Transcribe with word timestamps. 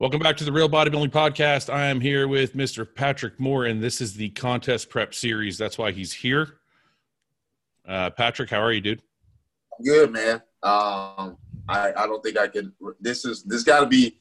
Welcome 0.00 0.20
back 0.20 0.38
to 0.38 0.44
the 0.44 0.52
Real 0.52 0.70
Bodybuilding 0.70 1.10
Podcast. 1.10 1.70
I 1.70 1.88
am 1.88 2.00
here 2.00 2.26
with 2.26 2.56
Mr. 2.56 2.88
Patrick 2.90 3.38
Moore, 3.38 3.66
and 3.66 3.82
this 3.82 4.00
is 4.00 4.14
the 4.14 4.30
contest 4.30 4.88
prep 4.88 5.12
series. 5.12 5.58
That's 5.58 5.76
why 5.76 5.92
he's 5.92 6.10
here. 6.10 6.56
Uh, 7.86 8.08
Patrick, 8.08 8.48
how 8.48 8.62
are 8.62 8.72
you, 8.72 8.80
dude? 8.80 9.02
Good, 9.84 10.10
man. 10.10 10.36
Um, 10.62 11.36
I, 11.68 11.92
I 11.94 12.06
don't 12.06 12.22
think 12.22 12.38
I 12.38 12.48
could. 12.48 12.72
This 12.98 13.26
is 13.26 13.42
this 13.42 13.62
got 13.62 13.80
to 13.80 13.86
be 13.86 14.16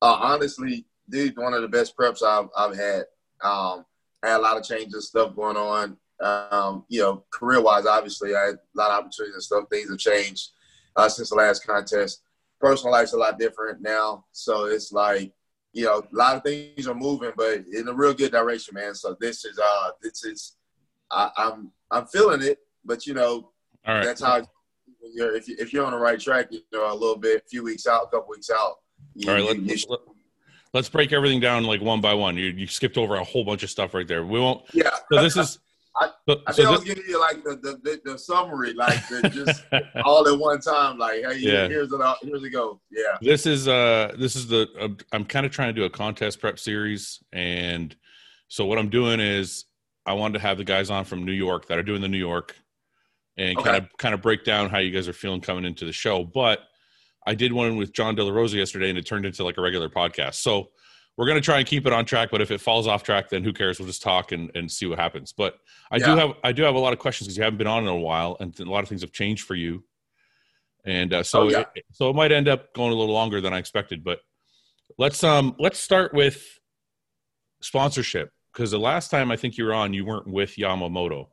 uh, 0.00 0.16
honestly, 0.18 0.86
dude, 1.10 1.36
one 1.36 1.52
of 1.52 1.60
the 1.60 1.68
best 1.68 1.94
preps 1.94 2.22
I've 2.22 2.48
I've 2.56 2.74
had. 2.74 3.00
Um, 3.44 3.84
I 4.22 4.28
had 4.28 4.38
a 4.38 4.42
lot 4.42 4.56
of 4.56 4.64
changes, 4.64 5.08
stuff 5.08 5.36
going 5.36 5.58
on. 5.58 5.98
Um, 6.22 6.86
you 6.88 7.02
know, 7.02 7.24
career 7.30 7.60
wise, 7.60 7.84
obviously, 7.84 8.34
I 8.34 8.46
had 8.46 8.54
a 8.54 8.58
lot 8.72 8.92
of 8.92 9.04
opportunities 9.04 9.34
and 9.34 9.42
stuff. 9.42 9.64
Things 9.70 9.90
have 9.90 9.98
changed 9.98 10.52
uh, 10.96 11.10
since 11.10 11.28
the 11.28 11.36
last 11.36 11.66
contest 11.66 12.22
personal 12.60 12.92
life's 12.92 13.12
a 13.12 13.16
lot 13.16 13.38
different 13.38 13.80
now. 13.80 14.24
So 14.32 14.66
it's 14.66 14.92
like, 14.92 15.32
you 15.72 15.84
know, 15.84 15.98
a 16.00 16.16
lot 16.16 16.36
of 16.36 16.42
things 16.42 16.86
are 16.86 16.94
moving, 16.94 17.32
but 17.36 17.64
in 17.72 17.88
a 17.88 17.92
real 17.92 18.14
good 18.14 18.32
direction, 18.32 18.74
man. 18.74 18.94
So 18.94 19.16
this 19.20 19.44
is 19.44 19.58
uh 19.58 19.90
this 20.02 20.24
is 20.24 20.56
I, 21.10 21.30
am 21.36 21.52
I'm, 21.90 22.00
I'm 22.02 22.06
feeling 22.06 22.42
it, 22.42 22.58
but 22.84 23.06
you 23.06 23.14
know, 23.14 23.50
right. 23.86 24.04
that's 24.04 24.22
how 24.22 24.46
you're 25.14 25.34
if 25.36 25.48
you 25.48 25.56
if 25.58 25.72
you're 25.72 25.84
on 25.84 25.92
the 25.92 25.98
right 25.98 26.18
track, 26.18 26.48
you 26.50 26.60
know, 26.72 26.90
a 26.90 26.94
little 26.94 27.18
bit, 27.18 27.42
a 27.44 27.48
few 27.48 27.62
weeks 27.64 27.86
out, 27.86 28.04
a 28.04 28.06
couple 28.06 28.30
weeks 28.30 28.50
out. 28.50 28.76
You, 29.14 29.30
All 29.30 29.36
right, 29.36 29.44
let, 29.44 29.70
us 29.70 29.86
let's 30.74 30.88
break 30.88 31.12
everything 31.12 31.40
down 31.40 31.64
like 31.64 31.80
one 31.80 32.00
by 32.00 32.14
one. 32.14 32.36
You 32.36 32.46
you 32.46 32.66
skipped 32.66 32.98
over 32.98 33.16
a 33.16 33.24
whole 33.24 33.44
bunch 33.44 33.62
of 33.62 33.70
stuff 33.70 33.94
right 33.94 34.06
there. 34.06 34.24
We 34.24 34.40
won't. 34.40 34.62
Yeah. 34.72 34.90
So 35.12 35.22
this 35.22 35.36
is 35.36 35.58
I, 36.00 36.10
so, 36.28 36.40
I, 36.46 36.52
so 36.52 36.64
I 36.64 36.70
was 36.70 36.84
giving 36.84 37.04
you 37.08 37.20
like 37.20 37.42
the 37.42 37.56
the, 37.56 37.80
the, 37.82 38.12
the 38.12 38.18
summary, 38.18 38.72
like 38.74 39.06
the, 39.08 39.28
just 39.28 39.64
all 40.04 40.26
at 40.28 40.38
one 40.38 40.60
time. 40.60 40.98
Like, 40.98 41.24
hey, 41.24 41.38
yeah. 41.38 41.68
here's 41.68 41.92
it. 41.92 42.00
Here's 42.22 42.42
it 42.42 42.50
go. 42.50 42.80
Yeah. 42.90 43.16
This 43.20 43.46
is 43.46 43.68
uh 43.68 44.14
this 44.18 44.36
is 44.36 44.46
the 44.46 44.68
uh, 44.78 44.88
I'm 45.12 45.24
kind 45.24 45.44
of 45.44 45.52
trying 45.52 45.68
to 45.68 45.72
do 45.72 45.84
a 45.84 45.90
contest 45.90 46.40
prep 46.40 46.58
series, 46.58 47.22
and 47.32 47.94
so 48.48 48.64
what 48.64 48.78
I'm 48.78 48.90
doing 48.90 49.20
is 49.20 49.64
I 50.06 50.12
wanted 50.14 50.38
to 50.38 50.40
have 50.40 50.58
the 50.58 50.64
guys 50.64 50.90
on 50.90 51.04
from 51.04 51.24
New 51.24 51.32
York 51.32 51.66
that 51.68 51.78
are 51.78 51.82
doing 51.82 52.00
the 52.00 52.08
New 52.08 52.18
York, 52.18 52.56
and 53.36 53.56
kind 53.58 53.76
of 53.76 53.88
kind 53.98 54.14
of 54.14 54.22
break 54.22 54.44
down 54.44 54.70
how 54.70 54.78
you 54.78 54.90
guys 54.90 55.08
are 55.08 55.12
feeling 55.12 55.40
coming 55.40 55.64
into 55.64 55.84
the 55.84 55.92
show. 55.92 56.24
But 56.24 56.60
I 57.26 57.34
did 57.34 57.52
one 57.52 57.76
with 57.76 57.92
John 57.92 58.14
De 58.14 58.24
La 58.24 58.32
Rosa 58.32 58.56
yesterday, 58.56 58.88
and 58.88 58.98
it 58.98 59.06
turned 59.06 59.26
into 59.26 59.44
like 59.44 59.58
a 59.58 59.60
regular 59.60 59.88
podcast. 59.88 60.34
So 60.36 60.70
we're 61.18 61.26
going 61.26 61.36
to 61.36 61.44
try 61.44 61.58
and 61.58 61.66
keep 61.66 61.84
it 61.84 61.92
on 61.92 62.04
track 62.04 62.30
but 62.30 62.40
if 62.40 62.52
it 62.52 62.60
falls 62.60 62.86
off 62.86 63.02
track 63.02 63.28
then 63.28 63.42
who 63.42 63.52
cares? 63.52 63.78
We'll 63.78 63.88
just 63.88 64.02
talk 64.02 64.32
and, 64.32 64.50
and 64.54 64.70
see 64.70 64.86
what 64.86 64.98
happens. 64.98 65.32
But 65.32 65.58
i 65.90 65.96
yeah. 65.96 66.06
do 66.06 66.16
have 66.16 66.30
i 66.44 66.52
do 66.52 66.62
have 66.62 66.76
a 66.76 66.78
lot 66.78 66.92
of 66.92 67.00
questions 67.00 67.26
because 67.26 67.36
you 67.36 67.42
haven't 67.42 67.58
been 67.58 67.66
on 67.66 67.82
in 67.82 67.88
a 67.88 67.96
while 67.96 68.36
and 68.40 68.58
a 68.58 68.64
lot 68.64 68.84
of 68.84 68.88
things 68.88 69.02
have 69.02 69.12
changed 69.12 69.44
for 69.44 69.56
you. 69.56 69.84
And 70.86 71.12
uh, 71.12 71.22
so 71.24 71.42
oh, 71.42 71.48
yeah. 71.50 71.64
it, 71.74 71.84
so 71.92 72.08
it 72.08 72.14
might 72.14 72.32
end 72.32 72.48
up 72.48 72.72
going 72.72 72.92
a 72.92 72.94
little 72.94 73.12
longer 73.12 73.40
than 73.40 73.52
i 73.52 73.58
expected 73.58 74.04
but 74.04 74.20
let's 74.96 75.22
um 75.24 75.56
let's 75.58 75.78
start 75.78 76.14
with 76.14 76.42
sponsorship. 77.60 78.30
Because 78.52 78.70
the 78.70 78.78
last 78.78 79.10
time 79.10 79.32
i 79.32 79.36
think 79.36 79.58
you 79.58 79.64
were 79.64 79.74
on 79.74 79.92
you 79.92 80.06
weren't 80.06 80.28
with 80.28 80.54
yamamoto. 80.56 81.26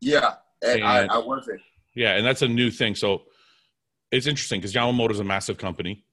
Yeah 0.00 0.34
and, 0.62 0.82
and 0.82 0.84
I, 0.84 1.06
I 1.06 1.18
wasn't. 1.18 1.62
Yeah 1.94 2.16
and 2.16 2.26
that's 2.26 2.42
a 2.42 2.48
new 2.48 2.70
thing. 2.70 2.94
So 2.94 3.22
it's 4.12 4.26
interesting 4.26 4.60
because 4.60 4.74
yamamoto 4.74 5.12
is 5.12 5.20
a 5.20 5.24
massive 5.24 5.56
company 5.56 6.04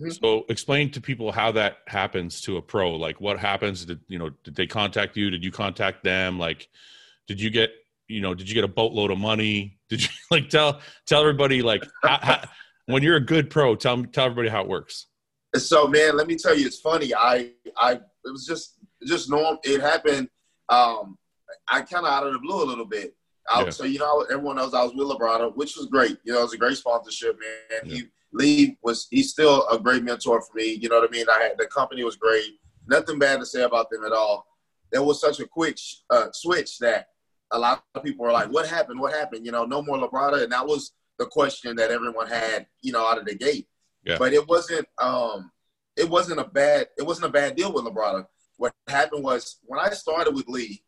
Mm-hmm. 0.00 0.10
So 0.10 0.44
explain 0.48 0.90
to 0.92 1.00
people 1.00 1.32
how 1.32 1.52
that 1.52 1.78
happens 1.86 2.40
to 2.42 2.56
a 2.56 2.62
pro. 2.62 2.92
Like 2.92 3.20
what 3.20 3.38
happens? 3.38 3.84
Did 3.84 4.00
you 4.08 4.18
know? 4.18 4.30
Did 4.44 4.54
they 4.54 4.66
contact 4.66 5.16
you? 5.16 5.30
Did 5.30 5.44
you 5.44 5.50
contact 5.50 6.02
them? 6.02 6.38
Like, 6.38 6.68
did 7.26 7.40
you 7.40 7.50
get 7.50 7.70
you 8.08 8.20
know? 8.20 8.34
Did 8.34 8.48
you 8.48 8.54
get 8.54 8.64
a 8.64 8.68
boatload 8.68 9.10
of 9.10 9.18
money? 9.18 9.78
Did 9.88 10.02
you 10.02 10.08
like 10.30 10.48
tell 10.48 10.80
tell 11.06 11.20
everybody 11.20 11.60
like 11.60 11.84
how, 12.02 12.18
how, 12.22 12.44
when 12.86 13.02
you're 13.02 13.16
a 13.16 13.24
good 13.24 13.50
pro? 13.50 13.76
Tell 13.76 14.02
tell 14.04 14.24
everybody 14.24 14.48
how 14.48 14.62
it 14.62 14.68
works. 14.68 15.06
So 15.54 15.86
man, 15.86 16.16
let 16.16 16.26
me 16.26 16.36
tell 16.36 16.56
you, 16.56 16.66
it's 16.66 16.80
funny. 16.80 17.14
I 17.14 17.50
I 17.76 17.92
it 17.92 18.30
was 18.32 18.46
just 18.46 18.78
just 19.06 19.28
normal. 19.28 19.58
It 19.64 19.80
happened. 19.82 20.28
Um, 20.68 21.18
I 21.68 21.82
kind 21.82 22.06
of 22.06 22.12
out 22.12 22.26
of 22.26 22.32
the 22.32 22.38
blue 22.38 22.62
a 22.62 22.64
little 22.64 22.86
bit. 22.86 23.14
I, 23.50 23.64
yeah. 23.64 23.70
So 23.70 23.84
you 23.84 23.98
know, 23.98 24.22
everyone 24.22 24.56
knows 24.56 24.72
I 24.72 24.82
was 24.82 24.94
with 24.94 25.06
Labrada, 25.06 25.54
which 25.54 25.76
was 25.76 25.86
great. 25.86 26.16
You 26.24 26.32
know, 26.32 26.40
it 26.40 26.44
was 26.44 26.54
a 26.54 26.58
great 26.58 26.78
sponsorship, 26.78 27.38
man. 27.38 27.80
Yeah. 27.84 27.94
He 27.94 28.04
Lee 28.32 28.78
was 28.82 29.06
he's 29.10 29.30
still 29.30 29.66
a 29.68 29.78
great 29.78 30.02
mentor 30.02 30.40
for 30.40 30.54
me. 30.54 30.78
You 30.80 30.88
know 30.88 31.00
what 31.00 31.08
I 31.08 31.12
mean? 31.12 31.26
I 31.28 31.42
had 31.42 31.58
the 31.58 31.66
company 31.66 32.02
was 32.02 32.16
great. 32.16 32.58
Nothing 32.86 33.18
bad 33.18 33.40
to 33.40 33.46
say 33.46 33.62
about 33.62 33.90
them 33.90 34.04
at 34.04 34.12
all. 34.12 34.46
There 34.90 35.02
was 35.02 35.20
such 35.20 35.40
a 35.40 35.46
quick 35.46 35.78
uh, 36.10 36.28
switch 36.32 36.78
that 36.78 37.08
a 37.50 37.58
lot 37.58 37.82
of 37.94 38.02
people 38.02 38.24
were 38.24 38.32
like, 38.32 38.50
"What 38.50 38.66
happened? 38.66 39.00
What 39.00 39.12
happened?" 39.14 39.44
You 39.46 39.52
know, 39.52 39.64
no 39.64 39.82
more 39.82 39.98
Labrada, 39.98 40.42
and 40.42 40.52
that 40.52 40.66
was 40.66 40.92
the 41.18 41.26
question 41.26 41.76
that 41.76 41.90
everyone 41.90 42.26
had. 42.26 42.66
You 42.80 42.92
know, 42.92 43.06
out 43.06 43.18
of 43.18 43.26
the 43.26 43.34
gate. 43.34 43.68
Yeah. 44.04 44.16
But 44.18 44.32
it 44.32 44.46
wasn't. 44.48 44.86
Um, 45.00 45.50
it 45.96 46.08
wasn't 46.08 46.40
a 46.40 46.44
bad. 46.44 46.88
It 46.98 47.06
wasn't 47.06 47.26
a 47.26 47.32
bad 47.32 47.56
deal 47.56 47.72
with 47.72 47.84
Labrada. 47.84 48.26
What 48.56 48.72
happened 48.88 49.24
was 49.24 49.58
when 49.64 49.80
I 49.80 49.90
started 49.90 50.34
with 50.34 50.48
Lee, 50.48 50.82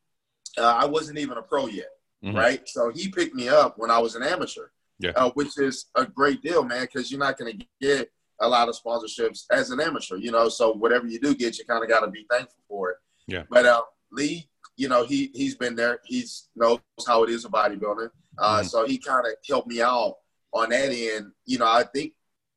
uh, 0.56 0.62
I 0.62 0.86
wasn't 0.86 1.18
even 1.18 1.38
a 1.38 1.42
pro 1.42 1.66
yet, 1.66 1.88
mm-hmm. 2.24 2.36
right? 2.36 2.68
So 2.68 2.90
he 2.90 3.08
picked 3.08 3.34
me 3.34 3.48
up 3.48 3.74
when 3.76 3.90
I 3.90 3.98
was 3.98 4.14
an 4.14 4.22
amateur 4.22 4.68
yeah. 4.98 5.10
Uh, 5.16 5.30
which 5.30 5.58
is 5.58 5.86
a 5.94 6.06
great 6.06 6.42
deal, 6.42 6.64
man, 6.64 6.82
because 6.82 7.10
you're 7.10 7.20
not 7.20 7.38
going 7.38 7.58
to 7.58 7.66
get 7.80 8.10
a 8.40 8.48
lot 8.48 8.68
of 8.68 8.76
sponsorships 8.76 9.44
as 9.50 9.70
an 9.70 9.80
amateur, 9.80 10.16
you 10.16 10.30
know. 10.30 10.48
So 10.48 10.72
whatever 10.72 11.06
you 11.06 11.20
do 11.20 11.34
get, 11.34 11.58
you 11.58 11.64
kind 11.64 11.82
of 11.82 11.88
got 11.88 12.00
to 12.00 12.10
be 12.10 12.26
thankful 12.30 12.62
for 12.68 12.90
it. 12.90 12.96
Yeah. 13.26 13.42
But 13.50 13.66
uh, 13.66 13.82
Lee, 14.12 14.48
you 14.76 14.88
know, 14.88 15.04
he 15.04 15.30
he's 15.34 15.54
been 15.56 15.76
there. 15.76 16.00
He's 16.04 16.48
knows 16.54 16.80
how 17.06 17.24
it 17.24 17.30
is 17.30 17.44
a 17.44 17.48
bodybuilding. 17.48 18.10
Uh, 18.38 18.58
mm-hmm. 18.58 18.66
So 18.66 18.86
he 18.86 18.98
kind 18.98 19.26
of 19.26 19.32
helped 19.48 19.68
me 19.68 19.82
out 19.82 20.16
on 20.52 20.70
that 20.70 20.90
end. 20.90 21.32
You 21.46 21.58
know, 21.58 21.66
I 21.66 21.84
think 21.84 22.12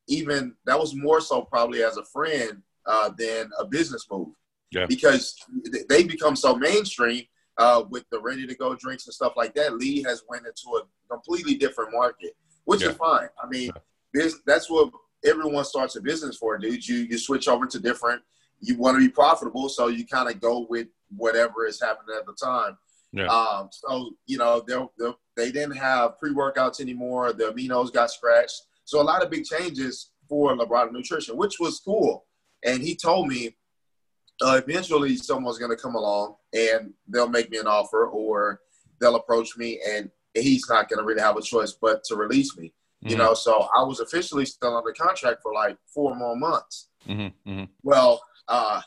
even 0.08 0.56
that 0.66 0.80
was 0.80 0.96
more 0.96 1.22
so 1.22 1.42
probably 1.42 1.84
as 1.84 1.98
a 1.98 2.06
friend 2.06 2.62
uh, 2.86 3.10
than 3.18 3.50
a 3.60 3.66
business 3.66 4.06
move. 4.12 4.30
Yeah. 4.72 4.86
Because 4.86 5.36
they 5.90 6.04
become 6.04 6.36
so 6.36 6.56
mainstream 6.56 7.24
uh, 7.58 7.84
with 7.90 8.06
the 8.12 8.20
ready 8.20 8.46
to 8.46 8.56
go 8.56 8.76
drinks 8.76 9.08
and 9.08 9.14
stuff 9.14 9.34
like 9.36 9.54
that, 9.56 9.78
Lee 9.78 10.04
has 10.04 10.24
went 10.30 10.46
into 10.46 10.78
a 10.78 11.14
completely 11.14 11.56
different 11.56 11.92
market, 11.94 12.36
which 12.66 12.82
yeah. 12.82 12.90
is 12.90 12.96
fine. 12.96 13.30
I 13.42 13.48
mean, 13.48 13.72
this, 14.14 14.36
that's 14.46 14.70
what 14.70 14.92
everyone 15.26 15.66
starts 15.66 15.96
a 15.96 16.02
business 16.02 16.38
for, 16.38 16.58
dude. 16.58 16.88
You 16.88 16.98
you 16.98 17.18
switch 17.18 17.48
over 17.48 17.66
to 17.66 17.80
different. 17.80 18.22
You 18.60 18.78
want 18.78 18.96
to 18.96 19.00
be 19.00 19.10
profitable, 19.10 19.70
so 19.70 19.88
you 19.88 20.06
kind 20.06 20.30
of 20.30 20.40
go 20.40 20.66
with 20.70 20.88
whatever 21.16 21.66
is 21.66 21.82
happening 21.82 22.16
at 22.18 22.26
the 22.26 22.34
time. 22.34 22.78
Yeah. 23.12 23.28
Um, 23.28 23.70
so 23.72 24.12
you 24.26 24.38
know 24.38 24.64
they 24.68 25.12
they 25.36 25.52
didn't 25.52 25.78
have 25.78 26.18
pre 26.20 26.34
workouts 26.34 26.80
anymore. 26.80 27.34
The 27.34 27.46
aminos 27.46 27.94
got 27.94 28.12
scratched. 28.12 28.64
So 28.86 29.02
a 29.02 29.04
lot 29.04 29.24
of 29.24 29.30
big 29.30 29.46
changes 29.46 30.12
for 30.28 30.56
Labrada 30.56 30.92
Nutrition, 30.92 31.38
which 31.38 31.60
was 31.60 31.80
cool. 31.80 32.26
And 32.66 32.82
he 32.82 32.96
told 32.96 33.28
me 33.28 33.56
uh, 34.42 34.62
eventually 34.64 35.16
someone's 35.16 35.58
going 35.58 35.72
to 35.72 35.82
come 35.82 35.96
along 35.96 36.36
and 36.54 36.94
they'll 37.08 37.30
make 37.30 37.50
me 37.50 37.58
an 37.58 37.68
offer 37.68 38.08
or 38.08 38.62
they'll 39.00 39.16
approach 39.16 39.58
me 39.58 39.80
and 39.90 40.10
he's 40.34 40.70
not 40.70 40.90
going 40.90 41.00
to 41.00 41.06
really 41.06 41.22
have 41.22 41.38
a 41.38 41.42
choice 41.42 41.74
but 41.80 42.04
to 42.04 42.16
release 42.16 42.56
me. 42.58 42.68
Mm-hmm. 43.04 43.10
You 43.10 43.18
know, 43.18 43.34
so 43.34 43.68
I 43.76 43.84
was 43.84 44.00
officially 44.00 44.46
still 44.46 44.76
under 44.76 44.92
contract 44.92 45.42
for 45.42 45.54
like 45.54 45.78
four 45.94 46.16
more 46.16 46.36
months. 46.36 46.90
Mm-hmm. 47.08 47.50
Mm-hmm. 47.50 47.64
Well, 47.84 48.22
uh, 48.48 48.82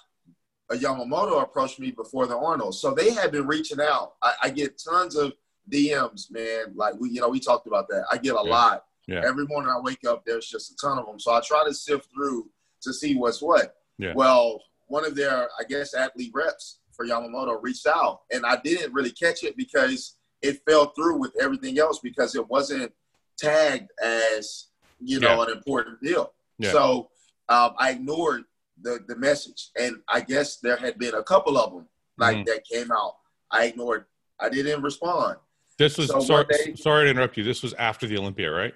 a 0.70 0.74
Yamamoto 0.74 1.42
approached 1.42 1.80
me 1.80 1.90
before 1.90 2.26
the 2.26 2.36
Arnold, 2.36 2.74
so 2.74 2.92
they 2.92 3.10
had 3.10 3.32
been 3.32 3.46
reaching 3.46 3.80
out. 3.80 4.14
I, 4.22 4.34
I, 4.44 4.50
get 4.50 4.80
tons 4.82 5.16
of 5.16 5.32
DMs, 5.70 6.30
man. 6.30 6.72
Like 6.74 6.94
we, 6.98 7.10
you 7.10 7.20
know, 7.20 7.28
we 7.28 7.40
talked 7.40 7.66
about 7.66 7.88
that. 7.88 8.04
I 8.10 8.18
get 8.18 8.34
a 8.34 8.42
yeah. 8.44 8.50
lot. 8.50 8.84
Yeah. 9.06 9.22
Every 9.24 9.46
morning 9.46 9.70
I 9.70 9.80
wake 9.80 10.04
up, 10.06 10.24
there's 10.24 10.46
just 10.46 10.72
a 10.72 10.76
ton 10.76 10.98
of 10.98 11.06
them. 11.06 11.18
So 11.18 11.32
I 11.32 11.40
try 11.40 11.64
to 11.66 11.74
sift 11.74 12.08
through 12.14 12.48
to 12.82 12.92
see 12.92 13.16
what's 13.16 13.42
what. 13.42 13.74
Yeah. 13.98 14.12
Well, 14.14 14.62
one 14.90 15.04
of 15.06 15.14
their, 15.14 15.48
I 15.58 15.64
guess, 15.68 15.94
athlete 15.94 16.32
reps 16.34 16.80
for 16.92 17.06
Yamamoto 17.06 17.58
reached 17.62 17.86
out, 17.86 18.22
and 18.32 18.44
I 18.44 18.56
didn't 18.62 18.92
really 18.92 19.12
catch 19.12 19.44
it 19.44 19.56
because 19.56 20.16
it 20.42 20.60
fell 20.68 20.86
through 20.96 21.18
with 21.18 21.32
everything 21.40 21.78
else 21.78 22.00
because 22.00 22.34
it 22.34 22.46
wasn't 22.48 22.92
tagged 23.38 23.90
as 24.02 24.66
you 24.98 25.20
know 25.20 25.36
yeah. 25.36 25.44
an 25.44 25.56
important 25.56 26.02
deal. 26.02 26.32
Yeah. 26.58 26.72
So 26.72 27.10
um, 27.48 27.74
I 27.78 27.92
ignored 27.92 28.44
the 28.82 28.98
the 29.06 29.16
message, 29.16 29.70
and 29.78 29.96
I 30.08 30.20
guess 30.20 30.56
there 30.56 30.76
had 30.76 30.98
been 30.98 31.14
a 31.14 31.22
couple 31.22 31.56
of 31.56 31.72
them 31.72 31.86
like 32.18 32.38
mm-hmm. 32.38 32.44
that 32.46 32.64
came 32.64 32.90
out. 32.90 33.14
I 33.50 33.66
ignored. 33.66 34.06
I 34.40 34.48
didn't 34.48 34.82
respond. 34.82 35.36
This 35.78 35.98
was 35.98 36.08
so 36.08 36.20
sorry, 36.20 36.44
day, 36.50 36.74
sorry 36.74 37.04
to 37.04 37.10
interrupt 37.10 37.36
you. 37.36 37.44
This 37.44 37.62
was 37.62 37.74
after 37.74 38.06
the 38.06 38.18
Olympia, 38.18 38.50
right? 38.50 38.74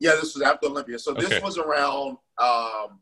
Yeah, 0.00 0.12
this 0.12 0.34
was 0.34 0.42
after 0.42 0.66
Olympia. 0.68 0.98
So 0.98 1.12
this 1.12 1.26
okay. 1.26 1.40
was 1.40 1.58
around 1.58 2.16
um, 2.38 2.98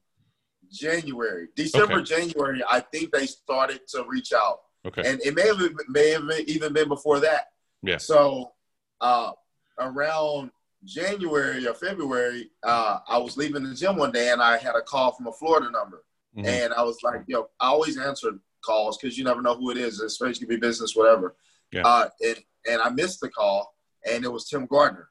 January, 0.72 1.48
December, 1.54 1.98
okay. 1.98 2.04
January. 2.04 2.62
I 2.70 2.80
think 2.80 3.12
they 3.12 3.26
started 3.26 3.80
to 3.88 4.04
reach 4.08 4.32
out. 4.32 4.60
Okay. 4.84 5.02
And 5.04 5.20
it 5.22 5.34
may 5.34 5.46
have 5.46 5.60
may 5.88 6.10
have 6.10 6.24
even 6.46 6.72
been 6.72 6.88
before 6.88 7.20
that. 7.20 7.48
Yeah. 7.82 7.98
So 7.98 8.52
uh, 9.00 9.32
around 9.78 10.50
January 10.84 11.66
or 11.66 11.74
February, 11.74 12.50
uh, 12.64 12.98
I 13.08 13.18
was 13.18 13.36
leaving 13.36 13.62
the 13.62 13.74
gym 13.74 13.96
one 13.96 14.12
day 14.12 14.30
and 14.30 14.42
I 14.42 14.56
had 14.56 14.74
a 14.74 14.82
call 14.82 15.12
from 15.12 15.28
a 15.28 15.32
Florida 15.32 15.70
number, 15.70 16.04
mm-hmm. 16.36 16.46
and 16.46 16.72
I 16.72 16.82
was 16.82 16.98
like, 17.02 17.22
"Yo, 17.26 17.48
I 17.60 17.68
always 17.68 17.98
answer 17.98 18.32
calls 18.64 18.98
because 18.98 19.16
you 19.16 19.24
never 19.24 19.42
know 19.42 19.54
who 19.54 19.70
it 19.70 19.76
is, 19.76 20.00
especially 20.00 20.40
could 20.40 20.48
be 20.48 20.56
business, 20.56 20.96
whatever." 20.96 21.36
Yeah. 21.70 21.82
Uh, 21.82 22.08
and 22.24 22.36
and 22.68 22.82
I 22.82 22.90
missed 22.90 23.20
the 23.20 23.28
call, 23.28 23.74
and 24.10 24.24
it 24.24 24.32
was 24.32 24.48
Tim 24.48 24.66
Gardner. 24.66 25.08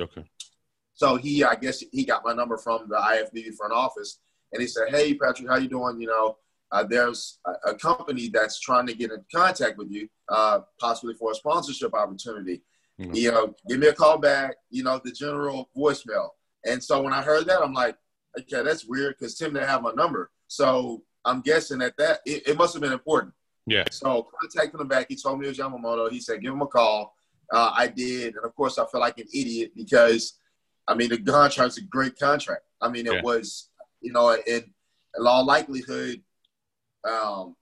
okay. 0.00 0.24
So 0.96 1.16
he, 1.16 1.42
I 1.42 1.56
guess, 1.56 1.82
he 1.90 2.04
got 2.04 2.24
my 2.24 2.32
number 2.32 2.56
from 2.56 2.88
the 2.88 2.94
IFBB 2.94 3.56
front 3.56 3.72
office, 3.72 4.20
and 4.52 4.60
he 4.60 4.68
said, 4.68 4.88
"Hey, 4.90 5.14
Patrick, 5.14 5.48
how 5.48 5.56
you 5.56 5.68
doing? 5.68 6.00
You 6.00 6.08
know, 6.08 6.36
uh, 6.72 6.84
there's 6.84 7.38
a, 7.46 7.70
a, 7.70 7.74
company 7.74 8.28
that's 8.28 8.58
trying 8.58 8.86
to 8.86 8.94
get 8.94 9.10
in 9.10 9.24
contact 9.34 9.78
with 9.78 9.90
you, 9.90 10.08
uh, 10.28 10.60
possibly 10.80 11.14
for 11.14 11.32
a 11.32 11.34
sponsorship 11.34 11.94
opportunity. 11.94 12.62
Mm-hmm. 13.00 13.14
You 13.14 13.32
know, 13.32 13.54
give 13.68 13.80
me 13.80 13.88
a 13.88 13.92
call 13.92 14.18
back. 14.18 14.56
You 14.70 14.84
know, 14.84 15.00
the 15.04 15.12
general 15.12 15.70
voicemail." 15.76 16.30
And 16.66 16.82
so 16.82 17.02
when 17.02 17.12
I 17.12 17.22
heard 17.22 17.46
that, 17.46 17.62
I'm 17.62 17.74
like, 17.74 17.96
"Okay, 18.38 18.62
that's 18.62 18.86
weird," 18.86 19.16
because 19.18 19.36
Tim 19.36 19.54
didn't 19.54 19.68
have 19.68 19.82
my 19.82 19.92
number. 19.92 20.30
So 20.46 21.02
I'm 21.24 21.40
guessing 21.40 21.78
that 21.78 21.96
that 21.98 22.20
it, 22.26 22.48
it 22.48 22.58
must 22.58 22.74
have 22.74 22.82
been 22.82 22.92
important. 22.92 23.34
Yeah. 23.66 23.84
So 23.90 24.28
contacting 24.40 24.80
him 24.80 24.88
back, 24.88 25.06
he 25.08 25.16
told 25.16 25.38
me 25.38 25.46
it 25.46 25.50
was 25.50 25.58
Yamamoto. 25.58 26.10
He 26.10 26.20
said, 26.20 26.42
give 26.42 26.52
him 26.52 26.62
a 26.62 26.66
call. 26.66 27.14
Uh, 27.52 27.72
I 27.74 27.88
did, 27.88 28.36
and 28.36 28.44
of 28.44 28.54
course, 28.54 28.78
I 28.78 28.84
felt 28.86 29.00
like 29.00 29.18
an 29.18 29.26
idiot 29.32 29.72
because, 29.76 30.34
I 30.88 30.94
mean, 30.94 31.10
the 31.10 31.18
contract's 31.18 31.78
a 31.78 31.82
great 31.82 32.18
contract. 32.18 32.62
I 32.80 32.88
mean, 32.88 33.06
it 33.06 33.14
yeah. 33.14 33.22
was, 33.22 33.70
you 34.04 34.12
know, 34.12 34.30
in, 34.30 34.62
in 35.18 35.26
all 35.26 35.44
likelihood, 35.44 36.22
um, 37.08 37.56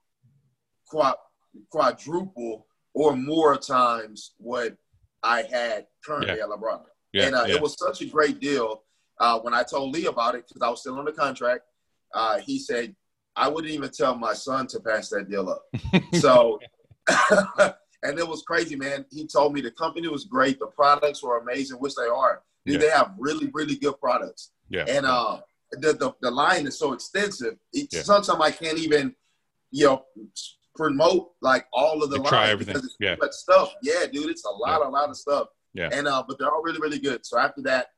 quadruple 1.70 2.66
or 2.94 3.16
more 3.16 3.56
times 3.56 4.34
what 4.38 4.76
I 5.22 5.42
had 5.42 5.86
currently 6.04 6.36
yeah. 6.36 6.44
at 6.44 6.50
Labrada. 6.50 6.84
Yeah. 7.12 7.26
And 7.26 7.34
uh, 7.34 7.44
yeah. 7.46 7.54
it 7.56 7.62
was 7.62 7.76
such 7.78 8.02
a 8.02 8.06
great 8.06 8.40
deal. 8.40 8.82
Uh, 9.18 9.38
when 9.40 9.54
I 9.54 9.62
told 9.62 9.94
Lee 9.94 10.06
about 10.06 10.34
it, 10.34 10.44
because 10.48 10.62
I 10.62 10.68
was 10.68 10.80
still 10.80 10.98
on 10.98 11.04
the 11.04 11.12
contract, 11.12 11.62
uh, 12.14 12.38
he 12.38 12.58
said, 12.58 12.94
I 13.36 13.48
wouldn't 13.48 13.72
even 13.72 13.90
tell 13.90 14.14
my 14.16 14.34
son 14.34 14.66
to 14.68 14.80
pass 14.80 15.08
that 15.10 15.30
deal 15.30 15.48
up. 15.48 15.64
so, 16.14 16.58
and 18.02 18.18
it 18.18 18.26
was 18.26 18.42
crazy, 18.42 18.76
man. 18.76 19.06
He 19.10 19.26
told 19.26 19.54
me 19.54 19.60
the 19.60 19.70
company 19.70 20.08
was 20.08 20.24
great, 20.24 20.58
the 20.58 20.66
products 20.66 21.22
were 21.22 21.38
amazing, 21.38 21.78
which 21.78 21.94
they 21.94 22.08
are. 22.08 22.42
Dude, 22.66 22.74
yeah. 22.74 22.80
They 22.80 22.90
have 22.90 23.14
really, 23.18 23.50
really 23.54 23.76
good 23.76 23.98
products. 24.00 24.50
Yeah. 24.68 24.84
And 24.88 25.06
uh, 25.06 25.40
the, 25.72 25.92
the, 25.94 26.12
the 26.20 26.30
line 26.30 26.66
is 26.66 26.78
so 26.78 26.92
extensive. 26.92 27.54
It, 27.72 27.88
yeah. 27.92 28.02
Sometimes 28.02 28.40
I 28.40 28.50
can't 28.50 28.78
even, 28.78 29.14
you 29.70 29.86
know, 29.86 30.04
promote 30.74 31.32
like 31.40 31.66
all 31.72 32.02
of 32.02 32.10
the 32.10 32.16
lines 32.16 32.28
try 32.28 32.48
everything. 32.48 32.76
Yeah. 33.00 33.16
But 33.18 33.34
stuff. 33.34 33.74
Yeah, 33.82 34.06
dude, 34.10 34.30
it's 34.30 34.44
a 34.44 34.50
lot, 34.50 34.80
yeah. 34.80 34.88
a 34.88 34.90
lot 34.90 35.08
of 35.08 35.16
stuff. 35.16 35.48
Yeah. 35.74 35.88
And 35.92 36.06
uh, 36.06 36.22
but 36.26 36.38
they're 36.38 36.50
all 36.50 36.62
really, 36.62 36.80
really 36.80 36.98
good. 36.98 37.24
So 37.24 37.38
after 37.38 37.62
that, 37.62 37.88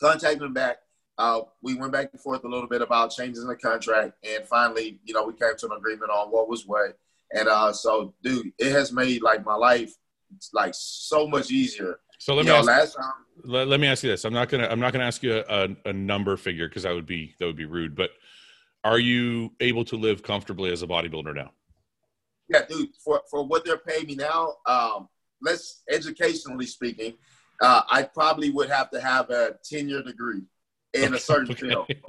contacted 0.00 0.40
them 0.40 0.52
back. 0.52 0.78
Uh, 1.16 1.40
we 1.62 1.74
went 1.74 1.92
back 1.92 2.10
and 2.12 2.20
forth 2.20 2.44
a 2.44 2.48
little 2.48 2.68
bit 2.68 2.82
about 2.82 3.10
changes 3.10 3.42
in 3.42 3.48
the 3.48 3.56
contract, 3.56 4.12
and 4.22 4.46
finally, 4.46 5.00
you 5.04 5.12
know, 5.12 5.24
we 5.24 5.32
came 5.32 5.56
to 5.58 5.66
an 5.66 5.72
agreement 5.76 6.10
on 6.10 6.28
what 6.28 6.48
was 6.48 6.64
what. 6.64 6.96
And 7.32 7.48
uh, 7.48 7.72
so, 7.72 8.14
dude, 8.22 8.52
it 8.58 8.72
has 8.72 8.92
made 8.92 9.22
like 9.22 9.44
my 9.44 9.56
life 9.56 9.92
like 10.52 10.74
so 10.74 11.26
much 11.26 11.50
easier. 11.50 11.98
So 12.18 12.34
let 12.34 12.46
you 12.46 12.52
me 12.52 12.60
know, 12.60 12.70
ask, 12.70 12.96
time, 12.96 13.12
let, 13.44 13.68
let, 13.68 13.80
me 13.80 13.86
ask 13.86 14.02
you 14.02 14.10
this. 14.10 14.24
I'm 14.24 14.32
not 14.32 14.48
gonna 14.48 14.66
I'm 14.68 14.80
not 14.80 14.92
gonna 14.92 15.04
ask 15.04 15.22
you 15.22 15.34
a, 15.34 15.44
a, 15.48 15.68
a 15.86 15.92
number 15.92 16.36
figure 16.36 16.68
because 16.68 16.82
that 16.82 16.94
would 16.94 17.06
be 17.06 17.34
that 17.38 17.46
would 17.46 17.56
be 17.56 17.64
rude. 17.64 17.94
But 17.94 18.10
are 18.84 18.98
you 18.98 19.52
able 19.60 19.84
to 19.86 19.96
live 19.96 20.22
comfortably 20.22 20.72
as 20.72 20.82
a 20.82 20.86
bodybuilder 20.86 21.34
now? 21.34 21.52
Yeah, 22.48 22.64
dude. 22.68 22.90
For 23.04 23.22
for 23.30 23.46
what 23.46 23.64
they're 23.64 23.78
paying 23.78 24.06
me 24.06 24.16
now, 24.16 24.54
um, 24.66 25.08
let's 25.40 25.82
educationally 25.88 26.66
speaking, 26.66 27.14
uh, 27.62 27.82
I 27.90 28.02
probably 28.02 28.50
would 28.50 28.70
have 28.70 28.90
to 28.90 29.00
have 29.00 29.30
a 29.30 29.56
10 29.64 29.88
year 29.88 30.02
degree 30.02 30.42
in 30.94 31.14
a 31.14 31.18
certain 31.18 31.54
field. 31.54 31.86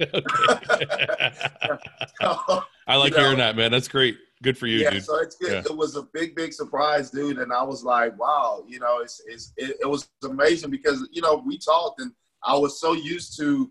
I 2.86 2.96
like 2.96 3.12
you 3.12 3.16
know, 3.16 3.22
hearing 3.22 3.38
that, 3.38 3.56
man. 3.56 3.70
That's 3.70 3.88
great. 3.88 4.18
Good 4.42 4.56
for 4.56 4.66
you, 4.66 4.78
yeah, 4.78 4.90
dude. 4.90 5.04
So 5.04 5.20
it's 5.20 5.36
good. 5.36 5.52
Yeah. 5.52 5.70
It 5.70 5.76
was 5.76 5.96
a 5.96 6.02
big, 6.14 6.34
big 6.34 6.52
surprise, 6.52 7.10
dude. 7.10 7.38
And 7.38 7.52
I 7.52 7.62
was 7.62 7.84
like, 7.84 8.18
wow, 8.18 8.64
you 8.66 8.80
know, 8.80 9.00
it's, 9.00 9.20
it's 9.26 9.52
it, 9.56 9.76
it 9.82 9.86
was 9.86 10.08
amazing 10.24 10.70
because, 10.70 11.06
you 11.12 11.20
know, 11.20 11.42
we 11.46 11.58
talked 11.58 12.00
and 12.00 12.12
I 12.42 12.56
was 12.56 12.80
so 12.80 12.92
used 12.92 13.36
to 13.38 13.70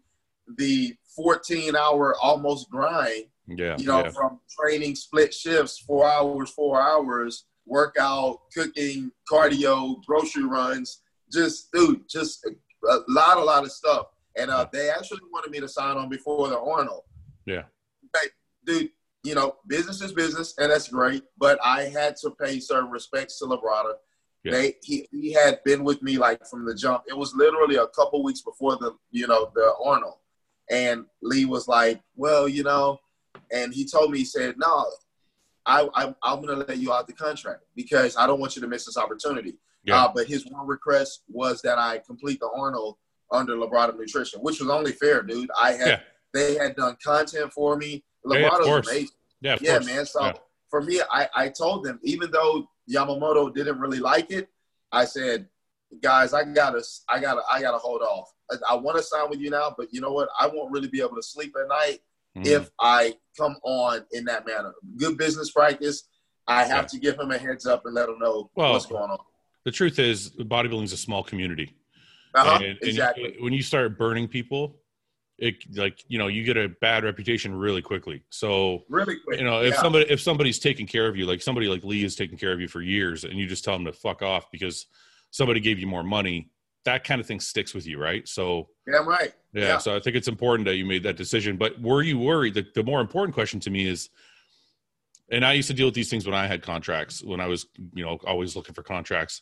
the 0.57 0.95
14 1.15 1.75
hour 1.75 2.15
almost 2.21 2.69
grind. 2.69 3.25
Yeah. 3.47 3.77
You 3.79 3.85
know, 3.87 4.03
yeah. 4.03 4.11
from 4.11 4.39
training 4.59 4.95
split 4.95 5.33
shifts, 5.33 5.79
four 5.79 6.07
hours, 6.07 6.51
four 6.51 6.79
hours, 6.79 7.45
workout, 7.65 8.41
cooking, 8.53 9.11
cardio, 9.31 10.03
grocery 10.05 10.45
runs, 10.45 11.01
just 11.31 11.71
dude, 11.71 12.07
just 12.07 12.45
a 12.45 12.97
lot, 13.07 13.37
a 13.37 13.43
lot 13.43 13.63
of 13.63 13.71
stuff 13.71 14.07
and 14.39 14.49
uh, 14.49 14.65
they 14.71 14.89
actually 14.89 15.19
wanted 15.31 15.51
me 15.51 15.59
to 15.59 15.67
sign 15.67 15.97
on 15.97 16.09
before 16.09 16.47
the 16.47 16.59
Arnold. 16.59 17.03
Yeah. 17.45 17.63
Hey, 18.15 18.29
dude, 18.65 18.89
you 19.23 19.35
know, 19.35 19.55
business 19.67 20.01
is 20.01 20.13
business, 20.13 20.53
and 20.57 20.71
that's 20.71 20.87
great. 20.87 21.23
But 21.37 21.59
I 21.63 21.83
had 21.83 22.15
to 22.17 22.31
pay 22.31 22.59
certain 22.59 22.89
respects 22.89 23.39
to 23.39 23.45
Labrada. 23.45 23.93
Yeah. 24.43 24.53
They 24.53 24.75
he, 24.83 25.07
he 25.11 25.33
had 25.33 25.61
been 25.65 25.83
with 25.83 26.01
me 26.01 26.17
like 26.17 26.45
from 26.47 26.65
the 26.65 26.73
jump. 26.73 27.03
It 27.07 27.17
was 27.17 27.33
literally 27.35 27.75
a 27.75 27.87
couple 27.87 28.23
weeks 28.23 28.41
before 28.41 28.77
the 28.77 28.95
you 29.11 29.27
know 29.27 29.51
the 29.53 29.73
Arnold, 29.83 30.19
and 30.69 31.05
Lee 31.21 31.45
was 31.45 31.67
like, 31.67 32.01
"Well, 32.15 32.47
you 32.47 32.63
know," 32.63 32.99
and 33.51 33.73
he 33.73 33.85
told 33.85 34.11
me 34.11 34.19
he 34.19 34.25
said, 34.25 34.55
"No, 34.57 34.85
I, 35.65 35.89
I 35.93 36.15
I'm 36.23 36.41
gonna 36.41 36.65
let 36.65 36.77
you 36.77 36.93
out 36.93 37.07
the 37.07 37.13
contract 37.13 37.63
because 37.75 38.15
I 38.15 38.25
don't 38.27 38.39
want 38.39 38.55
you 38.55 38.61
to 38.61 38.67
miss 38.67 38.85
this 38.85 38.97
opportunity." 38.97 39.55
Yeah. 39.83 40.03
Uh, 40.03 40.11
but 40.13 40.27
his 40.27 40.45
one 40.49 40.67
request 40.67 41.23
was 41.27 41.61
that 41.63 41.77
I 41.77 41.99
complete 41.99 42.39
the 42.39 42.49
Arnold 42.55 42.95
under 43.31 43.55
Labrada 43.55 43.97
Nutrition, 43.97 44.39
which 44.41 44.59
was 44.59 44.69
only 44.69 44.91
fair, 44.91 45.21
dude. 45.21 45.49
I 45.59 45.73
had 45.73 45.87
yeah. 45.87 45.99
they 46.33 46.55
had 46.55 46.75
done 46.75 46.97
content 47.03 47.51
for 47.51 47.75
me. 47.75 48.05
Yeah, 48.25 48.49
amazing. 48.61 49.09
Yeah, 49.41 49.57
yeah, 49.61 49.79
man. 49.79 50.05
So 50.05 50.25
yeah. 50.25 50.33
for 50.69 50.81
me, 50.81 51.01
I, 51.09 51.27
I 51.35 51.49
told 51.49 51.85
them, 51.85 51.99
even 52.03 52.31
though 52.31 52.67
Yamamoto 52.91 53.53
didn't 53.53 53.79
really 53.79 53.99
like 53.99 54.31
it, 54.31 54.49
I 54.91 55.05
said, 55.05 55.47
guys, 56.01 56.33
I 56.33 56.43
gotta 56.43 56.83
I 57.07 57.19
gotta 57.19 57.41
I 57.51 57.61
gotta 57.61 57.77
hold 57.77 58.01
off. 58.01 58.31
I, 58.51 58.55
I 58.71 58.75
want 58.75 58.97
to 58.97 59.03
sign 59.03 59.29
with 59.29 59.39
you 59.39 59.49
now, 59.49 59.73
but 59.77 59.93
you 59.93 60.01
know 60.01 60.11
what? 60.11 60.29
I 60.39 60.47
won't 60.47 60.71
really 60.71 60.87
be 60.87 60.99
able 60.99 61.15
to 61.15 61.23
sleep 61.23 61.55
at 61.61 61.67
night 61.67 61.99
mm. 62.37 62.45
if 62.45 62.69
I 62.79 63.15
come 63.37 63.55
on 63.63 64.05
in 64.11 64.25
that 64.25 64.45
manner. 64.45 64.73
Good 64.97 65.17
business 65.17 65.51
practice. 65.51 66.03
I 66.47 66.63
have 66.63 66.87
to 66.87 66.99
give 66.99 67.19
him 67.19 67.29
a 67.31 67.37
heads 67.37 67.67
up 67.67 67.85
and 67.85 67.93
let 67.93 68.09
him 68.09 68.17
know 68.17 68.49
well, 68.55 68.73
what's 68.73 68.87
going 68.87 69.11
on. 69.11 69.19
The 69.65 69.71
truth 69.71 69.99
is, 69.99 70.31
bodybuilding 70.31 70.85
is 70.85 70.93
a 70.93 70.97
small 70.97 71.23
community. 71.23 71.75
Uh-huh, 72.33 72.59
and, 72.63 72.77
exactly. 72.81 73.35
when 73.39 73.53
you 73.53 73.61
start 73.61 73.97
burning 73.97 74.27
people, 74.27 74.77
it 75.41 75.55
like 75.75 76.03
you 76.07 76.17
know 76.17 76.27
you 76.27 76.43
get 76.43 76.57
a 76.57 76.69
bad 76.69 77.03
reputation 77.03 77.55
really 77.55 77.81
quickly. 77.81 78.23
So 78.29 78.83
really 78.89 79.17
quick, 79.25 79.39
you 79.39 79.45
know 79.45 79.61
if 79.61 79.73
yeah. 79.73 79.81
somebody 79.81 80.05
if 80.09 80.21
somebody's 80.21 80.59
taking 80.59 80.87
care 80.87 81.07
of 81.07 81.15
you, 81.15 81.25
like 81.25 81.41
somebody 81.41 81.67
like 81.67 81.83
Lee 81.83 82.03
is 82.03 82.15
taking 82.15 82.37
care 82.37 82.51
of 82.51 82.59
you 82.59 82.67
for 82.67 82.81
years, 82.81 83.23
and 83.23 83.33
you 83.33 83.47
just 83.47 83.63
tell 83.63 83.75
them 83.75 83.85
to 83.85 83.93
fuck 83.93 84.21
off 84.21 84.51
because 84.51 84.87
somebody 85.31 85.59
gave 85.59 85.79
you 85.79 85.87
more 85.87 86.03
money, 86.03 86.49
that 86.85 87.03
kind 87.03 87.21
of 87.21 87.27
thing 87.27 87.39
sticks 87.39 87.73
with 87.73 87.87
you, 87.87 87.99
right? 87.99 88.27
So 88.27 88.69
yeah, 88.87 88.97
right. 88.97 89.33
Yeah, 89.53 89.63
yeah. 89.63 89.77
So 89.77 89.95
I 89.95 89.99
think 89.99 90.15
it's 90.15 90.27
important 90.27 90.65
that 90.67 90.75
you 90.75 90.85
made 90.85 91.03
that 91.03 91.17
decision. 91.17 91.57
But 91.57 91.79
were 91.81 92.03
you 92.03 92.19
worried? 92.19 92.53
The, 92.53 92.65
the 92.75 92.83
more 92.83 93.01
important 93.01 93.33
question 93.33 93.59
to 93.61 93.69
me 93.69 93.87
is, 93.87 94.09
and 95.31 95.45
I 95.45 95.53
used 95.53 95.67
to 95.69 95.73
deal 95.73 95.87
with 95.87 95.95
these 95.95 96.09
things 96.09 96.25
when 96.25 96.35
I 96.35 96.47
had 96.47 96.61
contracts, 96.61 97.23
when 97.23 97.39
I 97.39 97.47
was 97.47 97.67
you 97.93 98.05
know 98.05 98.19
always 98.25 98.55
looking 98.55 98.73
for 98.73 98.83
contracts 98.83 99.41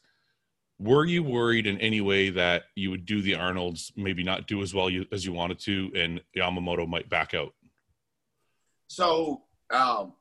were 0.79 1.05
you 1.05 1.23
worried 1.23 1.65
in 1.65 1.79
any 1.79 2.01
way 2.01 2.29
that 2.29 2.65
you 2.75 2.91
would 2.91 3.05
do 3.05 3.21
the 3.21 3.35
Arnolds, 3.35 3.91
maybe 3.95 4.23
not 4.23 4.47
do 4.47 4.61
as 4.61 4.73
well 4.73 4.89
you, 4.89 5.05
as 5.11 5.25
you 5.25 5.33
wanted 5.33 5.59
to, 5.61 5.91
and 5.95 6.21
Yamamoto 6.35 6.87
might 6.87 7.09
back 7.09 7.33
out? 7.33 7.53
So 8.87 9.43
um, 9.71 10.13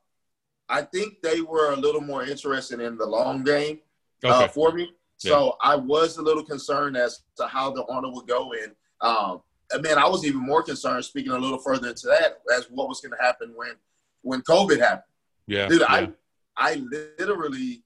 I 0.67 0.81
think 0.81 1.21
they 1.21 1.41
were 1.41 1.73
a 1.73 1.75
little 1.75 2.01
more 2.01 2.23
interested 2.23 2.79
in 2.79 2.97
the 2.97 3.05
long 3.05 3.43
game 3.43 3.79
uh, 4.23 4.35
okay. 4.35 4.45
uh, 4.45 4.47
for 4.47 4.71
me. 4.71 4.91
So 5.17 5.45
yeah. 5.45 5.71
I 5.71 5.75
was 5.75 6.17
a 6.17 6.21
little 6.21 6.43
concerned 6.43 6.97
as 6.97 7.21
to 7.37 7.47
how 7.47 7.71
the 7.71 7.85
Arnold 7.85 8.15
would 8.15 8.27
go. 8.27 8.51
And 8.53 8.71
um, 9.01 9.41
man, 9.81 9.97
I 9.99 10.07
was 10.07 10.25
even 10.25 10.41
more 10.41 10.63
concerned, 10.63 11.05
speaking 11.05 11.31
a 11.31 11.37
little 11.37 11.59
further 11.59 11.89
into 11.89 12.07
that, 12.07 12.39
as 12.55 12.65
what 12.69 12.87
was 12.87 12.99
going 12.99 13.15
to 13.17 13.23
happen 13.23 13.53
when 13.55 13.73
when 14.21 14.41
COVID 14.41 14.79
happened. 14.79 15.03
Yeah, 15.47 15.67
dude, 15.67 15.81
yeah. 15.81 15.87
I 15.87 16.09
I 16.57 16.83
literally 17.19 17.83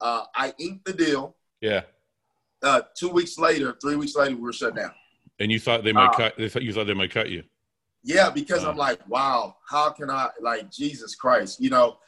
uh, 0.00 0.24
I 0.34 0.52
inked 0.58 0.84
the 0.84 0.92
deal. 0.92 1.36
Yeah 1.60 1.82
uh, 2.62 2.82
two 2.94 3.08
weeks 3.08 3.38
later, 3.38 3.76
three 3.80 3.96
weeks 3.96 4.14
later, 4.14 4.36
we 4.36 4.42
were 4.42 4.52
shut 4.52 4.76
down. 4.76 4.92
And 5.40 5.50
you 5.50 5.58
thought 5.58 5.82
they 5.84 5.92
might 5.92 6.08
uh, 6.08 6.16
cut? 6.16 6.36
They 6.36 6.48
thought 6.48 6.62
you 6.62 6.72
thought 6.72 6.86
they 6.86 6.94
might 6.94 7.10
cut 7.10 7.30
you. 7.30 7.42
Yeah, 8.04 8.30
because 8.30 8.64
uh. 8.64 8.70
I'm 8.70 8.76
like, 8.76 9.06
wow, 9.08 9.56
how 9.68 9.90
can 9.90 10.10
I? 10.10 10.28
Like 10.40 10.70
Jesus 10.70 11.14
Christ, 11.14 11.60
you 11.60 11.70
know. 11.70 11.98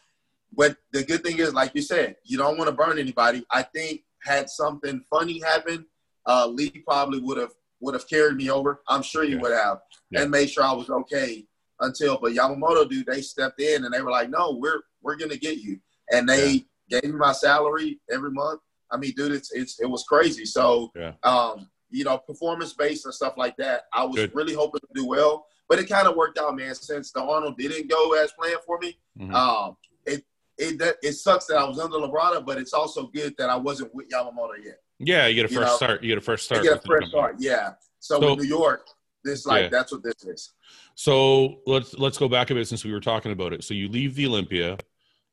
But 0.57 0.77
the 0.93 1.03
good 1.03 1.25
thing 1.25 1.39
is, 1.39 1.53
like 1.53 1.73
you 1.75 1.83
said, 1.83 2.17
you 2.25 2.39
don't 2.39 2.57
want 2.57 2.69
to 2.69 2.77
burn 2.77 2.99
anybody. 2.99 3.45
I 3.51 3.63
think 3.63 4.03
had 4.23 4.49
something 4.49 5.05
funny 5.11 5.41
happen, 5.41 5.87
uh, 6.27 6.47
Lee 6.47 6.71
probably 6.87 7.21
would 7.21 7.39
have 7.39 7.53
would 7.81 7.95
have 7.95 8.09
carried 8.09 8.37
me 8.37 8.51
over. 8.51 8.83
I'm 8.89 9.03
sure 9.03 9.25
he 9.25 9.37
would 9.37 9.53
have, 9.53 9.81
yeah. 10.11 10.23
and 10.23 10.31
made 10.31 10.51
sure 10.51 10.65
I 10.65 10.73
was 10.73 10.91
okay 10.91 11.45
until. 11.81 12.19
But 12.19 12.33
Yamamoto, 12.33 12.89
dude, 12.89 13.07
they 13.07 13.21
stepped 13.21 13.61
in 13.61 13.85
and 13.85 13.93
they 13.93 14.01
were 14.01 14.11
like, 14.11 14.31
no, 14.31 14.53
we're 14.53 14.83
we're 15.03 15.17
gonna 15.17 15.37
get 15.37 15.59
you, 15.59 15.81
and 16.13 16.29
they 16.29 16.65
yeah. 16.89 17.01
gave 17.01 17.11
me 17.11 17.19
my 17.19 17.33
salary 17.33 18.01
every 18.11 18.31
month 18.31 18.61
I 18.95 18.97
mean, 18.97 19.13
dude, 19.17 19.33
it's 19.33 19.53
it's 19.53 19.81
it 19.81 19.87
was 19.87 20.05
crazy. 20.05 20.45
So, 20.45 20.93
yeah. 20.95 21.13
um, 21.25 21.69
you 21.91 22.05
know, 22.05 22.17
performance 22.19 22.73
based 22.73 23.05
and 23.05 23.15
stuff 23.15 23.35
like 23.37 23.57
that. 23.57 23.83
I 23.93 24.05
was 24.05 24.17
Good. 24.17 24.35
really 24.35 24.55
hoping 24.55 24.81
to 24.81 24.89
do 24.95 25.07
well, 25.07 25.47
but 25.69 25.79
it 25.79 25.89
kind 25.89 26.07
of 26.07 26.17
worked 26.17 26.39
out, 26.39 26.57
man. 26.57 26.75
Since 26.75 27.11
the 27.13 27.23
Arnold 27.23 27.59
didn't 27.59 27.91
go 27.91 28.15
as 28.15 28.33
planned 28.33 28.61
for 28.65 28.79
me, 28.79 28.99
mm-hmm. 29.19 29.35
um, 29.35 29.77
it 30.07 30.25
it 30.59 30.97
it 31.03 31.13
sucks 31.15 31.47
that 31.47 31.57
I 31.57 31.65
was 31.65 31.79
under 31.79 31.97
Labrada, 31.97 32.45
but 32.45 32.59
it's 32.59 32.73
also 32.73 33.09
good 33.09 33.35
that 33.39 33.51
I 33.51 33.57
wasn't 33.57 33.95
with 33.95 34.09
Yamamoto 34.09 34.63
yet. 34.63 34.79
Yeah, 34.99 35.27
you 35.27 35.35
get 35.35 35.47
a 35.47 35.49
first 35.49 35.71
you 35.71 35.77
start. 35.77 36.03
You 36.03 36.09
get 36.09 36.19
a 36.19 36.21
first 36.21 36.45
start. 36.45 36.63
You 36.63 36.71
get 36.71 36.79
a 36.79 36.87
fresh 36.87 37.09
start. 37.09 37.37
Yeah. 37.39 37.73
So, 37.99 38.21
so 38.21 38.35
New 38.35 38.45
York, 38.45 38.87
This 39.25 39.47
like 39.47 39.65
yeah. 39.65 39.69
that's 39.71 39.93
what 39.93 40.03
this 40.03 40.23
is. 40.25 40.53
So 40.95 41.61
let's 41.67 41.95
let's 41.95 42.19
go 42.19 42.29
back 42.29 42.51
a 42.51 42.55
bit 42.55 42.69
since 42.69 42.85
we 42.85 42.93
were 42.93 43.01
talking 43.01 43.33
about 43.33 43.53
it. 43.53 43.65
So 43.65 43.75
you 43.75 43.89
leave 43.89 44.15
the 44.15 44.27
Olympia, 44.27 44.77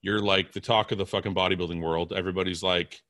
you're 0.02 0.22
like 0.22 0.54
the 0.54 0.62
talk 0.62 0.92
of 0.92 0.98
the 0.98 1.06
fucking 1.06 1.36
bodybuilding 1.36 1.82
world. 1.82 2.14
Everybody's 2.14 2.64
like, 2.64 3.02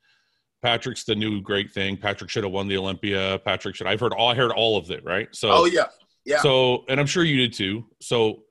Patrick's 0.61 1.03
the 1.03 1.15
new 1.15 1.41
great 1.41 1.71
thing. 1.71 1.97
Patrick 1.97 2.29
should 2.29 2.43
have 2.43 2.53
won 2.53 2.67
the 2.67 2.77
Olympia. 2.77 3.39
Patrick 3.43 3.75
should. 3.75 3.87
I've 3.87 3.99
heard 3.99 4.13
all. 4.13 4.29
I 4.29 4.35
heard 4.35 4.51
all 4.51 4.77
of 4.77 4.89
it. 4.91 5.03
Right. 5.03 5.27
So. 5.35 5.51
Oh 5.51 5.65
yeah. 5.65 5.85
Yeah. 6.23 6.41
So, 6.41 6.85
and 6.87 6.99
I'm 6.99 7.07
sure 7.07 7.23
you 7.23 7.37
did 7.37 7.53
too. 7.53 7.85
So, 7.99 8.43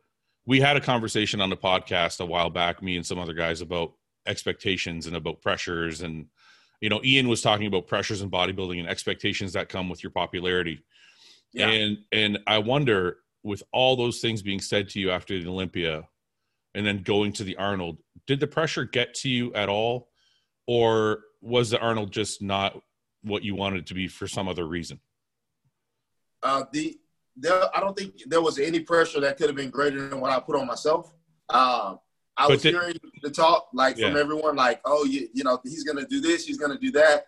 we 0.47 0.59
had 0.59 0.77
a 0.77 0.81
conversation 0.81 1.41
on 1.41 1.51
the 1.51 1.57
podcast 1.57 2.21
a 2.21 2.27
while 2.27 2.51
back, 2.51 2.83
me 2.83 2.97
and 2.97 3.07
some 3.07 3.19
other 3.19 3.35
guys, 3.35 3.61
about 3.61 3.93
expectations 4.27 5.07
and 5.07 5.15
about 5.15 5.43
pressures. 5.43 6.01
And, 6.01 6.27
you 6.81 6.89
know, 6.89 7.01
Ian 7.05 7.29
was 7.29 7.43
talking 7.43 7.67
about 7.67 7.87
pressures 7.87 8.23
in 8.23 8.31
bodybuilding 8.31 8.81
and 8.81 8.89
expectations 8.89 9.53
that 9.53 9.69
come 9.69 9.89
with 9.89 10.03
your 10.03 10.11
popularity. 10.11 10.83
Yeah. 11.53 11.69
And 11.69 11.99
and 12.11 12.39
I 12.47 12.59
wonder, 12.59 13.19
with 13.45 13.63
all 13.73 13.97
those 13.97 14.21
things 14.21 14.43
being 14.43 14.61
said 14.61 14.89
to 14.89 14.99
you 15.01 15.11
after 15.11 15.39
the 15.39 15.49
Olympia, 15.49 16.09
and 16.75 16.85
then 16.87 17.03
going 17.03 17.33
to 17.35 17.45
the 17.45 17.57
Arnold, 17.57 17.99
did 18.27 18.41
the 18.41 18.47
pressure 18.47 18.85
get 18.85 19.15
to 19.17 19.29
you 19.29 19.53
at 19.55 19.69
all, 19.69 20.09
or 20.67 21.21
was 21.41 21.71
the 21.71 21.79
Arnold 21.79 22.13
just 22.13 22.43
not 22.43 22.81
what 23.23 23.43
you 23.43 23.55
wanted 23.55 23.81
it 23.81 23.87
to 23.87 23.95
be 23.95 24.09
for 24.09 24.27
some 24.27 24.49
other 24.49 24.67
reason? 24.67 25.01
Uh, 26.43 26.65
the 26.73 26.99
there, 27.37 27.77
I 27.77 27.81
don't 27.81 27.97
think 27.97 28.15
there 28.27 28.43
was 28.43 28.59
any 28.59 28.81
pressure 28.81 29.21
that 29.21 29.37
could 29.37 29.47
have 29.47 29.57
been 29.57 29.71
greater 29.71 30.09
than 30.09 30.21
what 30.21 30.31
I 30.31 30.41
put 30.41 30.57
on 30.57 30.67
myself. 30.67 31.13
Um, 31.49 31.99
I 32.37 32.47
but 32.47 32.51
was 32.51 32.63
did, 32.63 32.75
hearing 32.75 32.97
the 33.23 33.31
talk 33.31 33.69
like 33.73 33.97
yeah. 33.97 34.09
from 34.09 34.17
everyone, 34.17 34.57
like, 34.57 34.81
oh, 34.85 35.05
you, 35.05 35.29
you 35.33 35.45
know, 35.45 35.59
he's 35.65 35.85
gonna 35.85 36.07
do 36.07 36.21
this, 36.21 36.47
he's 36.47 36.59
gonna 36.59 36.79
do 36.79 36.91
that. 36.93 37.27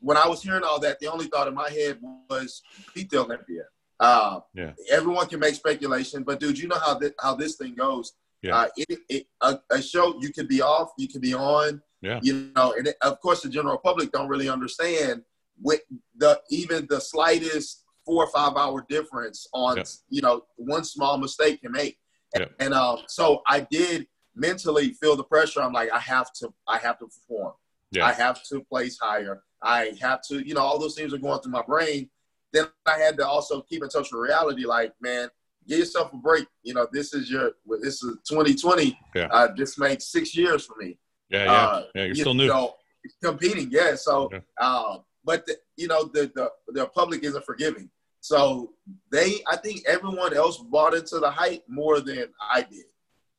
When 0.00 0.16
I 0.16 0.26
was 0.28 0.42
hearing 0.42 0.62
all 0.64 0.80
that, 0.80 1.00
the 1.00 1.06
only 1.06 1.26
thought 1.26 1.48
in 1.48 1.54
my 1.54 1.70
head 1.70 1.98
was 2.28 2.62
beat 2.94 3.10
the 3.10 3.20
Olympia. 3.20 3.62
Uh, 3.98 4.40
yeah. 4.54 4.72
Everyone 4.90 5.26
can 5.26 5.40
make 5.40 5.54
speculation, 5.54 6.24
but 6.24 6.40
dude, 6.40 6.58
you 6.58 6.68
know 6.68 6.78
how 6.78 6.94
this, 6.98 7.12
how 7.20 7.34
this 7.34 7.56
thing 7.56 7.74
goes. 7.74 8.12
Yeah. 8.42 8.56
Uh, 8.56 8.68
it, 8.76 8.98
it, 9.08 9.26
a, 9.40 9.58
a, 9.70 9.80
show 9.80 10.20
you 10.20 10.30
could 10.30 10.48
be 10.48 10.60
off, 10.60 10.90
you 10.98 11.08
could 11.08 11.22
be 11.22 11.32
on. 11.32 11.80
Yeah. 12.04 12.20
You 12.22 12.50
know, 12.54 12.74
and 12.76 12.88
it, 12.88 12.96
of 13.02 13.20
course 13.20 13.42
the 13.42 13.48
general 13.48 13.78
public 13.78 14.12
don't 14.12 14.28
really 14.28 14.48
understand 14.48 15.22
with 15.60 15.80
the 16.16 16.40
even 16.50 16.86
the 16.88 17.00
slightest 17.00 17.84
four 18.04 18.24
or 18.24 18.30
five 18.30 18.56
hour 18.56 18.84
difference 18.88 19.46
on 19.54 19.78
yeah. 19.78 19.84
you 20.10 20.20
know 20.20 20.44
one 20.56 20.84
small 20.84 21.16
mistake 21.18 21.62
can 21.62 21.72
make. 21.72 21.98
Yeah. 22.36 22.46
And 22.58 22.74
um, 22.74 22.98
so 23.06 23.42
I 23.46 23.60
did 23.60 24.06
mentally 24.34 24.92
feel 24.94 25.16
the 25.16 25.24
pressure. 25.24 25.62
I'm 25.62 25.72
like, 25.72 25.90
I 25.92 25.98
have 26.00 26.32
to, 26.34 26.52
I 26.66 26.78
have 26.78 26.98
to 26.98 27.06
perform. 27.06 27.52
Yeah. 27.90 28.06
I 28.06 28.12
have 28.12 28.42
to 28.44 28.60
place 28.62 28.98
higher. 29.00 29.42
I 29.62 29.92
have 30.00 30.20
to, 30.28 30.46
you 30.46 30.54
know, 30.54 30.60
all 30.60 30.78
those 30.78 30.94
things 30.94 31.14
are 31.14 31.18
going 31.18 31.40
through 31.40 31.52
my 31.52 31.62
brain. 31.62 32.10
Then 32.52 32.66
I 32.86 32.98
had 32.98 33.16
to 33.18 33.26
also 33.26 33.62
keep 33.62 33.82
in 33.82 33.88
touch 33.88 34.12
with 34.12 34.20
reality. 34.20 34.64
Like, 34.64 34.92
man, 35.00 35.28
give 35.66 35.78
yourself 35.78 36.12
a 36.12 36.16
break. 36.16 36.46
You 36.62 36.74
know, 36.74 36.86
this 36.92 37.14
is 37.14 37.30
your, 37.30 37.52
this 37.80 38.02
is 38.02 38.18
2020. 38.28 38.98
Yeah. 39.14 39.28
Uh, 39.30 39.48
this 39.56 39.78
makes 39.78 40.06
six 40.08 40.36
years 40.36 40.66
for 40.66 40.74
me. 40.78 40.98
Yeah, 41.30 41.44
yeah, 41.44 41.52
uh, 41.52 41.84
yeah. 41.94 42.02
You're 42.02 42.08
you 42.08 42.14
still 42.14 42.34
new. 42.34 42.48
Know, 42.48 42.74
competing, 43.22 43.68
yeah. 43.70 43.94
So, 43.94 44.24
okay. 44.24 44.40
um, 44.60 45.04
but 45.24 45.46
the, 45.46 45.56
you 45.76 45.88
know, 45.88 46.04
the, 46.04 46.30
the 46.34 46.50
the 46.68 46.86
public 46.86 47.24
isn't 47.24 47.44
forgiving. 47.44 47.90
So 48.20 48.72
they, 49.12 49.42
I 49.46 49.56
think 49.56 49.82
everyone 49.86 50.34
else 50.34 50.58
bought 50.58 50.94
into 50.94 51.18
the 51.18 51.30
hype 51.30 51.62
more 51.68 52.00
than 52.00 52.28
I 52.40 52.62
did. 52.62 52.86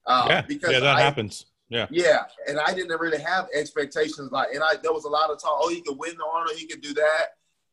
Uh, 0.06 0.26
yeah, 0.30 0.42
because 0.42 0.72
yeah, 0.72 0.80
that 0.80 0.98
I, 0.98 1.02
happens. 1.02 1.48
Yeah, 1.70 1.88
yeah, 1.90 2.24
and 2.48 2.60
I 2.60 2.74
didn't 2.76 3.00
really 3.00 3.22
have 3.22 3.48
expectations 3.54 4.32
like, 4.32 4.50
and 4.54 4.64
I 4.64 4.76
there 4.84 4.94
was 4.94 5.06
a 5.06 5.10
lot 5.10 5.32
of 5.32 5.42
talk. 5.42 5.58
Oh, 5.60 5.70
he 5.70 5.82
could 5.82 5.98
win 5.98 6.16
the 6.16 6.24
Arnold, 6.24 6.56
he 6.56 6.68
could 6.68 6.82
do 6.82 6.94
that, 6.94 7.26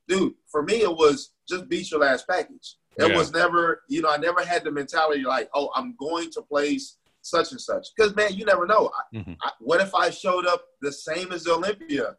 dude. 0.09 0.33
For 0.51 0.63
me, 0.63 0.77
it 0.77 0.91
was 0.91 1.35
just 1.47 1.69
beat 1.69 1.91
your 1.91 2.01
last 2.01 2.27
package. 2.27 2.77
It 2.97 3.11
yeah. 3.11 3.17
was 3.17 3.33
never, 3.33 3.83
you 3.89 4.03
know, 4.03 4.11
I 4.11 4.17
never 4.17 4.45
had 4.45 4.65
the 4.65 4.71
mentality 4.71 5.23
like, 5.23 5.49
oh, 5.55 5.71
I'm 5.75 5.95
going 5.97 6.31
to 6.33 6.43
place 6.43 6.97
such 7.23 7.53
and 7.53 7.61
such. 7.61 7.89
Because 7.97 8.15
man, 8.15 8.35
you 8.35 8.45
never 8.45 8.67
know. 8.67 8.91
Mm-hmm. 9.15 9.33
I, 9.43 9.51
what 9.61 9.81
if 9.81 9.95
I 9.95 10.11
showed 10.11 10.47
up 10.47 10.65
the 10.81 10.93
same 10.93 11.33
as 11.33 11.45
the 11.45 11.55
Olympia, 11.55 12.17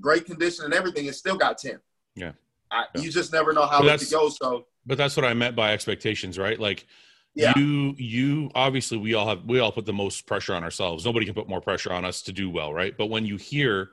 great 0.00 0.26
condition 0.26 0.66
and 0.66 0.74
everything, 0.74 1.06
and 1.06 1.16
still 1.16 1.36
got 1.36 1.58
ten? 1.58 1.80
Yeah. 2.14 2.32
I, 2.70 2.84
yeah. 2.94 3.02
You 3.02 3.10
just 3.10 3.32
never 3.32 3.52
know 3.52 3.66
how 3.66 3.84
it 3.84 3.98
could 3.98 4.10
go. 4.10 4.28
So, 4.28 4.66
but 4.86 4.98
that's 4.98 5.16
what 5.16 5.24
I 5.24 5.34
meant 5.34 5.56
by 5.56 5.72
expectations, 5.72 6.38
right? 6.38 6.58
Like, 6.58 6.86
yeah. 7.34 7.52
you, 7.56 7.94
you 7.96 8.50
obviously 8.54 8.98
we 8.98 9.14
all 9.14 9.28
have 9.28 9.44
we 9.44 9.60
all 9.60 9.72
put 9.72 9.86
the 9.86 9.92
most 9.92 10.26
pressure 10.26 10.54
on 10.54 10.62
ourselves. 10.62 11.04
Nobody 11.04 11.26
can 11.26 11.34
put 11.34 11.48
more 11.48 11.60
pressure 11.60 11.92
on 11.92 12.04
us 12.04 12.22
to 12.22 12.32
do 12.32 12.50
well, 12.50 12.72
right? 12.72 12.96
But 12.96 13.06
when 13.06 13.24
you 13.24 13.36
hear, 13.36 13.90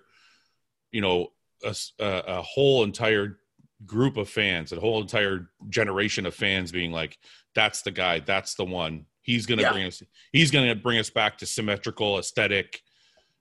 you 0.92 1.02
know, 1.02 1.32
a, 1.64 1.76
a, 2.00 2.24
a 2.28 2.42
whole 2.42 2.84
entire 2.84 3.40
group 3.86 4.18
of 4.18 4.30
fans, 4.30 4.72
a 4.72 4.80
whole 4.80 5.02
entire 5.02 5.50
generation 5.70 6.26
of 6.26 6.34
fans 6.34 6.72
being 6.72 6.92
like, 6.92 7.18
"That's 7.56 7.82
the 7.82 7.92
guy. 7.92 8.20
That's 8.20 8.56
the 8.56 8.66
one. 8.66 9.06
He's 9.28 9.46
gonna 9.46 9.62
yeah. 9.62 9.72
bring 9.72 9.86
us. 9.86 10.02
He's 10.34 10.50
gonna 10.50 10.74
bring 10.74 10.98
us 10.98 11.12
back 11.12 11.38
to 11.38 11.46
symmetrical 11.46 12.18
aesthetic, 12.18 12.82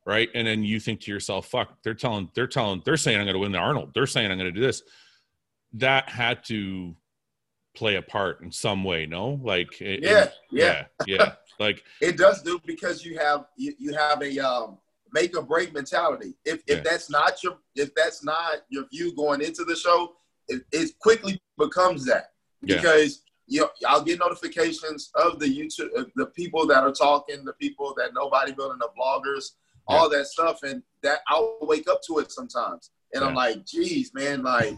Right, 0.04 0.28
and 0.34 0.46
then 0.46 0.62
you 0.62 0.78
think 0.78 1.00
to 1.00 1.10
yourself, 1.10 1.48
"Fuck!" 1.48 1.82
They're 1.82 1.94
telling, 1.94 2.30
they're 2.34 2.46
telling, 2.46 2.80
they're 2.84 2.96
saying 2.96 3.18
I'm 3.18 3.24
going 3.24 3.34
to 3.34 3.40
win 3.40 3.50
the 3.50 3.58
Arnold. 3.58 3.90
They're 3.92 4.06
saying 4.06 4.30
I'm 4.30 4.38
going 4.38 4.52
to 4.54 4.60
do 4.60 4.64
this 4.64 4.84
that 5.74 6.08
had 6.08 6.44
to 6.44 6.94
play 7.74 7.96
a 7.96 8.02
part 8.02 8.40
in 8.40 8.50
some 8.50 8.82
way 8.82 9.04
no 9.04 9.38
like 9.42 9.80
it, 9.82 10.02
yeah, 10.02 10.28
yeah 10.50 10.86
yeah 11.06 11.18
yeah 11.18 11.32
like 11.60 11.82
it 12.00 12.16
does 12.16 12.40
do 12.42 12.58
because 12.64 13.04
you 13.04 13.18
have 13.18 13.44
you, 13.56 13.74
you 13.78 13.92
have 13.92 14.22
a 14.22 14.38
um 14.38 14.78
make 15.12 15.36
or 15.36 15.42
break 15.42 15.74
mentality 15.74 16.34
if 16.44 16.62
if 16.66 16.78
yeah. 16.78 16.82
that's 16.82 17.10
not 17.10 17.42
your 17.42 17.58
if 17.74 17.94
that's 17.94 18.24
not 18.24 18.62
your 18.70 18.86
view 18.88 19.14
going 19.14 19.42
into 19.42 19.62
the 19.64 19.76
show 19.76 20.12
it, 20.48 20.62
it 20.72 20.98
quickly 20.98 21.40
becomes 21.58 22.04
that 22.04 22.32
because. 22.62 23.22
You 23.46 23.68
I'll 23.86 24.02
get 24.02 24.18
notifications 24.18 25.10
of 25.14 25.38
the 25.38 25.46
YouTube, 25.46 26.10
the 26.16 26.26
people 26.26 26.66
that 26.66 26.82
are 26.82 26.92
talking, 26.92 27.44
the 27.44 27.52
people 27.54 27.94
that 27.96 28.14
know 28.14 28.28
bodybuilding, 28.28 28.78
the 28.78 28.88
bloggers, 28.98 29.52
yeah. 29.88 29.96
all 29.96 30.10
that 30.10 30.26
stuff, 30.26 30.62
and 30.62 30.82
that 31.02 31.20
I'll 31.28 31.58
wake 31.62 31.88
up 31.88 32.00
to 32.08 32.18
it 32.18 32.32
sometimes, 32.32 32.90
and 33.14 33.24
I'm 33.24 33.34
like, 33.34 33.64
geez, 33.64 34.12
man, 34.14 34.42
like 34.42 34.76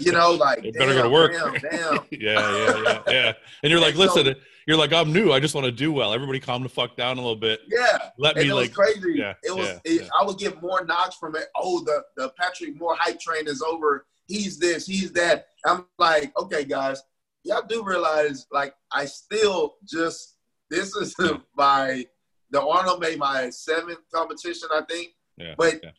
you 0.00 0.12
know, 0.12 0.32
like 0.32 0.58
it 0.64 0.74
better 0.74 0.94
go 0.94 1.02
to 1.04 1.08
work. 1.08 1.32
Damn, 1.32 1.54
damn. 1.54 1.94
yeah, 2.10 2.56
yeah, 2.56 2.82
yeah, 2.82 3.02
yeah. 3.08 3.32
And 3.62 3.70
you're 3.70 3.80
like, 3.88 3.94
listen, 3.94 4.26
so, 4.26 4.34
you're 4.66 4.76
like, 4.76 4.92
I'm 4.92 5.12
new. 5.12 5.32
I 5.32 5.40
just 5.40 5.54
want 5.54 5.66
to 5.66 5.72
do 5.72 5.92
well. 5.92 6.12
Everybody, 6.12 6.40
calm 6.40 6.62
the 6.62 6.68
fuck 6.68 6.96
down 6.96 7.18
a 7.18 7.20
little 7.20 7.36
bit. 7.36 7.60
Yeah, 7.68 7.98
let 8.18 8.36
and 8.36 8.44
me 8.44 8.50
it 8.50 8.54
like 8.54 8.74
crazy. 8.74 9.14
Yeah, 9.14 9.34
it 9.42 9.54
was. 9.54 9.68
Yeah, 9.68 9.78
it, 9.84 10.02
yeah. 10.02 10.08
I 10.18 10.24
would 10.24 10.38
get 10.38 10.60
more 10.62 10.84
knocks 10.84 11.16
from 11.16 11.36
it. 11.36 11.46
Oh, 11.56 11.82
the 11.84 12.02
the 12.16 12.32
Patrick 12.38 12.78
Moore 12.78 12.96
hype 12.98 13.20
train 13.20 13.46
is 13.46 13.62
over. 13.62 14.06
He's 14.26 14.58
this. 14.58 14.86
He's 14.86 15.12
that. 15.12 15.48
I'm 15.66 15.86
like, 15.98 16.32
okay, 16.38 16.64
guys, 16.64 17.02
y'all 17.44 17.66
do 17.68 17.84
realize, 17.84 18.46
like, 18.50 18.74
I 18.92 19.04
still 19.04 19.74
just 19.88 20.36
this 20.70 20.94
is 20.96 21.14
my 21.56 22.04
the 22.50 22.62
Arnold 22.62 23.00
made 23.00 23.18
my 23.18 23.50
seventh 23.50 24.00
competition, 24.12 24.68
I 24.72 24.82
think. 24.88 25.10
Yeah, 25.36 25.54
but 25.56 25.80
yeah 25.82 25.90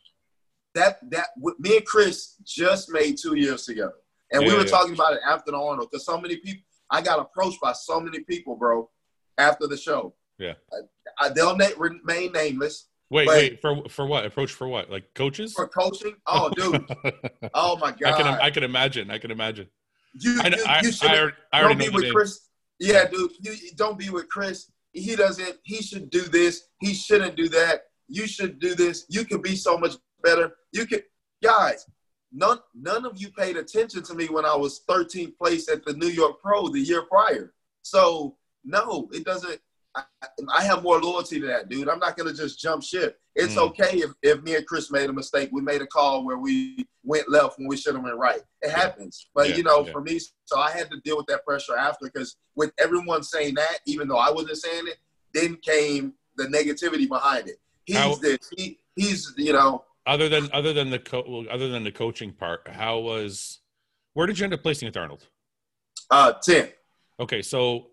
that 0.76 0.98
that 1.10 1.28
me 1.58 1.78
and 1.78 1.84
Chris 1.84 2.36
just 2.44 2.90
made 2.92 3.16
two 3.20 3.36
years 3.36 3.64
together, 3.64 3.94
and 4.30 4.42
yeah, 4.42 4.48
we 4.48 4.56
were 4.56 4.64
talking 4.64 4.94
about 4.94 5.14
it 5.14 5.20
after 5.26 5.50
the 5.50 5.56
Arnold 5.56 5.88
because 5.90 6.06
so 6.06 6.20
many 6.20 6.36
people. 6.36 6.62
I 6.88 7.02
got 7.02 7.18
approached 7.18 7.60
by 7.60 7.72
so 7.72 7.98
many 7.98 8.20
people, 8.20 8.54
bro, 8.54 8.88
after 9.38 9.66
the 9.66 9.76
show. 9.76 10.14
Yeah, 10.38 10.52
I, 10.72 11.26
I, 11.26 11.28
they'll 11.30 11.56
na- 11.56 11.66
remain 11.76 12.30
nameless. 12.30 12.86
Wait, 13.10 13.26
wait 13.26 13.60
for 13.60 13.88
for 13.88 14.06
what? 14.06 14.24
Approach 14.24 14.52
for 14.52 14.68
what? 14.68 14.88
Like 14.88 15.12
coaches? 15.14 15.54
For 15.54 15.66
coaching? 15.66 16.14
Oh, 16.28 16.48
dude! 16.50 16.88
oh 17.54 17.76
my 17.78 17.90
god! 17.90 18.04
I 18.04 18.12
can 18.12 18.26
I 18.26 18.50
can 18.50 18.62
imagine. 18.62 19.10
I 19.10 19.18
can 19.18 19.32
imagine. 19.32 19.68
You 20.18 20.40
I, 20.42 20.48
you, 20.48 20.64
I, 20.66 20.80
you 20.82 20.92
should 20.92 21.10
I, 21.10 21.30
I 21.52 21.60
don't 21.62 21.78
be 21.78 21.88
with 21.88 22.12
Chris. 22.12 22.48
Yeah, 22.78 23.06
dude. 23.06 23.32
You, 23.40 23.54
don't 23.76 23.98
be 23.98 24.10
with 24.10 24.28
Chris. 24.28 24.70
He 24.92 25.14
doesn't. 25.16 25.58
He 25.62 25.82
should 25.82 26.10
do 26.10 26.22
this. 26.22 26.68
He 26.80 26.94
shouldn't 26.94 27.36
do 27.36 27.48
that. 27.50 27.82
You 28.08 28.26
should 28.26 28.58
do 28.58 28.74
this. 28.74 29.04
You 29.08 29.24
could 29.24 29.42
be 29.42 29.56
so 29.56 29.76
much 29.76 29.94
better. 30.22 30.56
You 30.72 30.86
can, 30.86 31.00
guys. 31.42 31.86
None 32.32 32.58
none 32.74 33.06
of 33.06 33.18
you 33.18 33.30
paid 33.30 33.56
attention 33.56 34.02
to 34.02 34.14
me 34.14 34.26
when 34.26 34.44
I 34.44 34.54
was 34.56 34.82
13th 34.88 35.38
place 35.38 35.70
at 35.70 35.84
the 35.84 35.94
New 35.94 36.08
York 36.08 36.40
Pro 36.42 36.68
the 36.68 36.80
year 36.80 37.02
prior. 37.02 37.54
So 37.82 38.36
no, 38.64 39.08
it 39.12 39.24
doesn't. 39.24 39.60
I, 39.96 40.02
I 40.54 40.62
have 40.64 40.82
more 40.82 41.00
loyalty 41.00 41.40
to 41.40 41.46
that 41.46 41.68
dude. 41.68 41.88
I'm 41.88 41.98
not 41.98 42.16
gonna 42.16 42.34
just 42.34 42.60
jump 42.60 42.82
ship. 42.82 43.18
It's 43.34 43.54
mm. 43.54 43.68
okay 43.68 43.98
if, 43.98 44.10
if 44.22 44.42
me 44.42 44.54
and 44.54 44.66
Chris 44.66 44.90
made 44.90 45.08
a 45.08 45.12
mistake. 45.12 45.50
We 45.52 45.62
made 45.62 45.82
a 45.82 45.86
call 45.86 46.24
where 46.24 46.38
we 46.38 46.86
went 47.02 47.30
left 47.30 47.58
when 47.58 47.68
we 47.68 47.76
should 47.76 47.94
have 47.94 48.04
went 48.04 48.16
right. 48.16 48.40
It 48.62 48.68
yeah. 48.68 48.78
happens. 48.78 49.28
But 49.34 49.50
yeah, 49.50 49.56
you 49.56 49.62
know, 49.62 49.86
yeah. 49.86 49.92
for 49.92 50.00
me, 50.00 50.18
so 50.44 50.58
I 50.58 50.70
had 50.70 50.90
to 50.90 51.00
deal 51.04 51.16
with 51.16 51.26
that 51.26 51.44
pressure 51.44 51.76
after 51.76 52.06
because 52.06 52.36
with 52.54 52.72
everyone 52.78 53.22
saying 53.22 53.54
that, 53.54 53.78
even 53.86 54.08
though 54.08 54.18
I 54.18 54.30
wasn't 54.30 54.58
saying 54.58 54.84
it, 54.86 54.98
then 55.32 55.56
came 55.56 56.14
the 56.36 56.44
negativity 56.44 57.08
behind 57.08 57.48
it. 57.48 57.56
He's 57.84 57.96
How- 57.96 58.14
this. 58.16 58.38
He 58.56 58.78
he's 58.96 59.32
you 59.36 59.52
know 59.52 59.84
other 60.06 60.28
than 60.28 60.48
other 60.52 60.72
than 60.72 60.90
the 60.90 60.98
co- 60.98 61.24
well, 61.26 61.44
other 61.50 61.68
than 61.68 61.84
the 61.84 61.92
coaching 61.92 62.32
part, 62.32 62.68
how 62.68 62.98
was 62.98 63.60
where 64.14 64.26
did 64.26 64.38
you 64.38 64.44
end 64.44 64.54
up 64.54 64.62
placing 64.62 64.88
at 64.88 64.96
Arnold? 64.96 65.26
Uh, 66.10 66.32
ten. 66.42 66.68
Okay, 67.18 67.42
so 67.42 67.88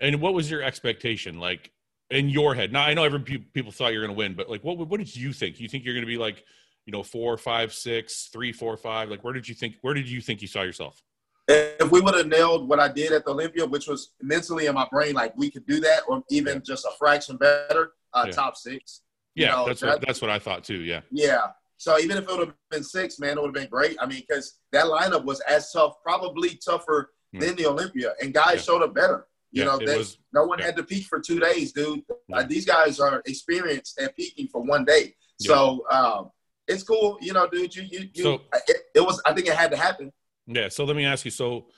and 0.00 0.20
what 0.20 0.34
was 0.34 0.50
your 0.50 0.62
expectation 0.62 1.38
like 1.38 1.70
in 2.10 2.28
your 2.28 2.54
head? 2.54 2.72
Now 2.72 2.82
I 2.82 2.94
know 2.94 3.04
every 3.04 3.20
people 3.20 3.72
thought 3.72 3.92
you're 3.92 4.02
going 4.02 4.14
to 4.14 4.18
win, 4.18 4.34
but 4.34 4.48
like 4.48 4.62
what 4.62 4.78
what 4.78 4.98
did 4.98 5.14
you 5.14 5.32
think? 5.32 5.60
You 5.60 5.68
think 5.68 5.84
you're 5.84 5.94
going 5.94 6.06
to 6.06 6.10
be 6.10 6.18
like 6.18 6.44
you 6.86 6.92
know 6.92 7.02
four, 7.02 7.36
five, 7.36 7.72
six, 7.72 8.28
three, 8.32 8.52
four, 8.52 8.76
five? 8.76 9.10
Like 9.10 9.24
where 9.24 9.32
did 9.32 9.48
you 9.48 9.54
think? 9.54 9.76
Where 9.82 9.94
did 9.94 10.08
you 10.08 10.20
think 10.20 10.42
you 10.42 10.48
saw 10.48 10.62
yourself? 10.62 11.02
if 11.48 11.90
we 11.90 12.00
would 12.00 12.14
have 12.14 12.26
nailed 12.26 12.68
what 12.68 12.78
I 12.78 12.88
did 12.88 13.12
at 13.12 13.24
the 13.24 13.30
Olympia, 13.30 13.64
which 13.64 13.86
was 13.86 14.12
mentally 14.20 14.66
in 14.66 14.74
my 14.74 14.86
brain, 14.90 15.14
like 15.14 15.34
we 15.36 15.50
could 15.50 15.66
do 15.66 15.80
that, 15.80 16.02
or 16.06 16.22
even 16.30 16.54
yeah. 16.54 16.60
just 16.60 16.84
a 16.84 16.90
fraction 16.98 17.36
better, 17.36 17.92
uh, 18.12 18.24
yeah. 18.26 18.32
top 18.32 18.56
six. 18.56 19.02
Yeah, 19.34 19.52
know, 19.52 19.66
that's 19.66 19.82
what 19.82 20.00
that's 20.00 20.20
what 20.20 20.30
I 20.30 20.38
thought 20.38 20.64
too. 20.64 20.80
Yeah. 20.80 21.00
Yeah. 21.10 21.46
So 21.78 21.98
even 21.98 22.16
if 22.16 22.24
it 22.24 22.30
would 22.30 22.48
have 22.48 22.54
been 22.70 22.82
six, 22.82 23.18
man, 23.20 23.38
it 23.38 23.40
would 23.40 23.46
have 23.48 23.54
been 23.54 23.70
great. 23.70 23.96
I 24.00 24.06
mean, 24.06 24.22
because 24.28 24.58
that 24.72 24.86
lineup 24.86 25.24
was 25.24 25.40
as 25.40 25.70
tough, 25.72 25.94
probably 26.02 26.58
tougher 26.62 27.12
mm. 27.34 27.40
than 27.40 27.54
the 27.56 27.66
Olympia, 27.66 28.14
and 28.20 28.34
guys 28.34 28.56
yeah. 28.56 28.62
showed 28.62 28.82
up 28.82 28.94
better. 28.94 29.26
You 29.50 29.64
know, 29.64 29.78
they, 29.78 29.96
was, 29.96 30.18
no 30.32 30.44
one 30.44 30.58
had 30.58 30.76
to 30.76 30.82
peak 30.82 31.06
for 31.06 31.20
two 31.20 31.40
days, 31.40 31.72
dude. 31.72 32.02
Uh, 32.32 32.42
these 32.42 32.66
guys 32.66 33.00
are 33.00 33.22
experienced 33.24 33.98
at 33.98 34.14
peaking 34.14 34.48
for 34.48 34.62
one 34.62 34.84
day. 34.84 35.14
So 35.40 35.86
um, 35.90 36.30
it's 36.66 36.82
cool, 36.82 37.18
you 37.20 37.32
know, 37.32 37.48
dude. 37.48 37.74
You, 37.74 37.82
you, 37.82 38.08
you 38.12 38.22
so, 38.22 38.40
it, 38.66 38.76
it 38.94 39.00
was. 39.00 39.22
I 39.24 39.32
think 39.32 39.46
it 39.46 39.54
had 39.54 39.70
to 39.70 39.76
happen. 39.76 40.12
Yeah. 40.46 40.68
So 40.68 40.84
let 40.84 40.96
me 40.96 41.06
ask 41.06 41.24
you. 41.24 41.30
So 41.30 41.68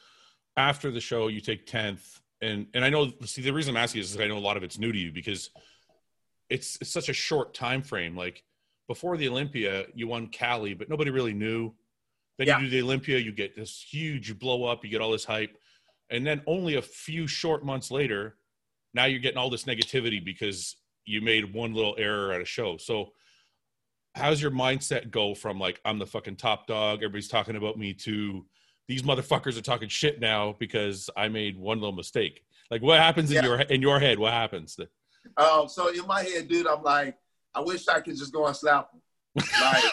after 0.56 0.90
the 0.90 1.00
show, 1.00 1.28
you 1.28 1.40
take 1.40 1.66
tenth, 1.66 2.20
and 2.40 2.66
and 2.74 2.84
I 2.84 2.90
know. 2.90 3.12
See, 3.24 3.42
the 3.42 3.52
reason 3.52 3.76
I'm 3.76 3.82
asking 3.82 4.00
is 4.00 4.18
I 4.18 4.26
know 4.26 4.38
a 4.38 4.40
lot 4.40 4.56
of 4.56 4.64
it's 4.64 4.78
new 4.78 4.90
to 4.90 4.98
you 4.98 5.12
because 5.12 5.50
it's 6.48 6.76
it's 6.80 6.90
such 6.90 7.08
a 7.08 7.12
short 7.12 7.54
time 7.54 7.82
frame. 7.82 8.16
Like 8.16 8.42
before 8.88 9.16
the 9.16 9.28
Olympia, 9.28 9.86
you 9.94 10.08
won 10.08 10.26
Cali, 10.26 10.74
but 10.74 10.88
nobody 10.88 11.10
really 11.10 11.34
knew. 11.34 11.72
Then 12.38 12.48
yeah. 12.48 12.58
you 12.58 12.64
do 12.64 12.70
the 12.70 12.82
Olympia, 12.82 13.18
you 13.18 13.32
get 13.32 13.54
this 13.54 13.80
huge 13.80 14.38
blow 14.38 14.64
up, 14.64 14.82
you 14.82 14.90
get 14.90 15.00
all 15.02 15.12
this 15.12 15.26
hype, 15.26 15.56
and 16.10 16.26
then 16.26 16.42
only 16.46 16.74
a 16.74 16.82
few 16.82 17.26
short 17.26 17.64
months 17.64 17.90
later, 17.90 18.36
now 18.94 19.04
you're 19.04 19.20
getting 19.20 19.38
all 19.38 19.50
this 19.50 19.64
negativity 19.64 20.24
because 20.24 20.76
you 21.04 21.20
made 21.20 21.52
one 21.52 21.74
little 21.74 21.94
error 21.98 22.32
at 22.32 22.40
a 22.40 22.44
show. 22.44 22.76
So 22.76 23.12
how's 24.14 24.42
your 24.42 24.50
mindset 24.50 25.10
go 25.10 25.34
from 25.34 25.58
like 25.58 25.80
I'm 25.84 25.98
the 25.98 26.06
fucking 26.06 26.36
top 26.36 26.66
dog, 26.66 26.98
everybody's 26.98 27.28
talking 27.28 27.56
about 27.56 27.78
me 27.78 27.94
to 27.94 28.44
these 28.88 29.02
motherfuckers 29.02 29.56
are 29.56 29.62
talking 29.62 29.88
shit 29.88 30.20
now 30.20 30.56
because 30.58 31.08
I 31.16 31.28
made 31.28 31.56
one 31.56 31.78
little 31.78 31.94
mistake. 31.94 32.42
Like 32.70 32.82
what 32.82 32.98
happens 32.98 33.30
in 33.30 33.36
yeah. 33.36 33.44
your 33.44 33.60
in 33.60 33.80
your 33.82 34.00
head? 34.00 34.18
What 34.18 34.32
happens? 34.32 34.78
Um, 35.36 35.68
so 35.68 35.88
in 35.88 36.06
my 36.06 36.22
head, 36.22 36.48
dude, 36.48 36.66
I'm 36.66 36.82
like, 36.82 37.16
I 37.54 37.60
wish 37.60 37.86
I 37.88 38.00
could 38.00 38.16
just 38.16 38.32
go 38.32 38.46
and 38.46 38.56
slap 38.56 38.90
them. 38.90 39.00
Like, 39.62 39.84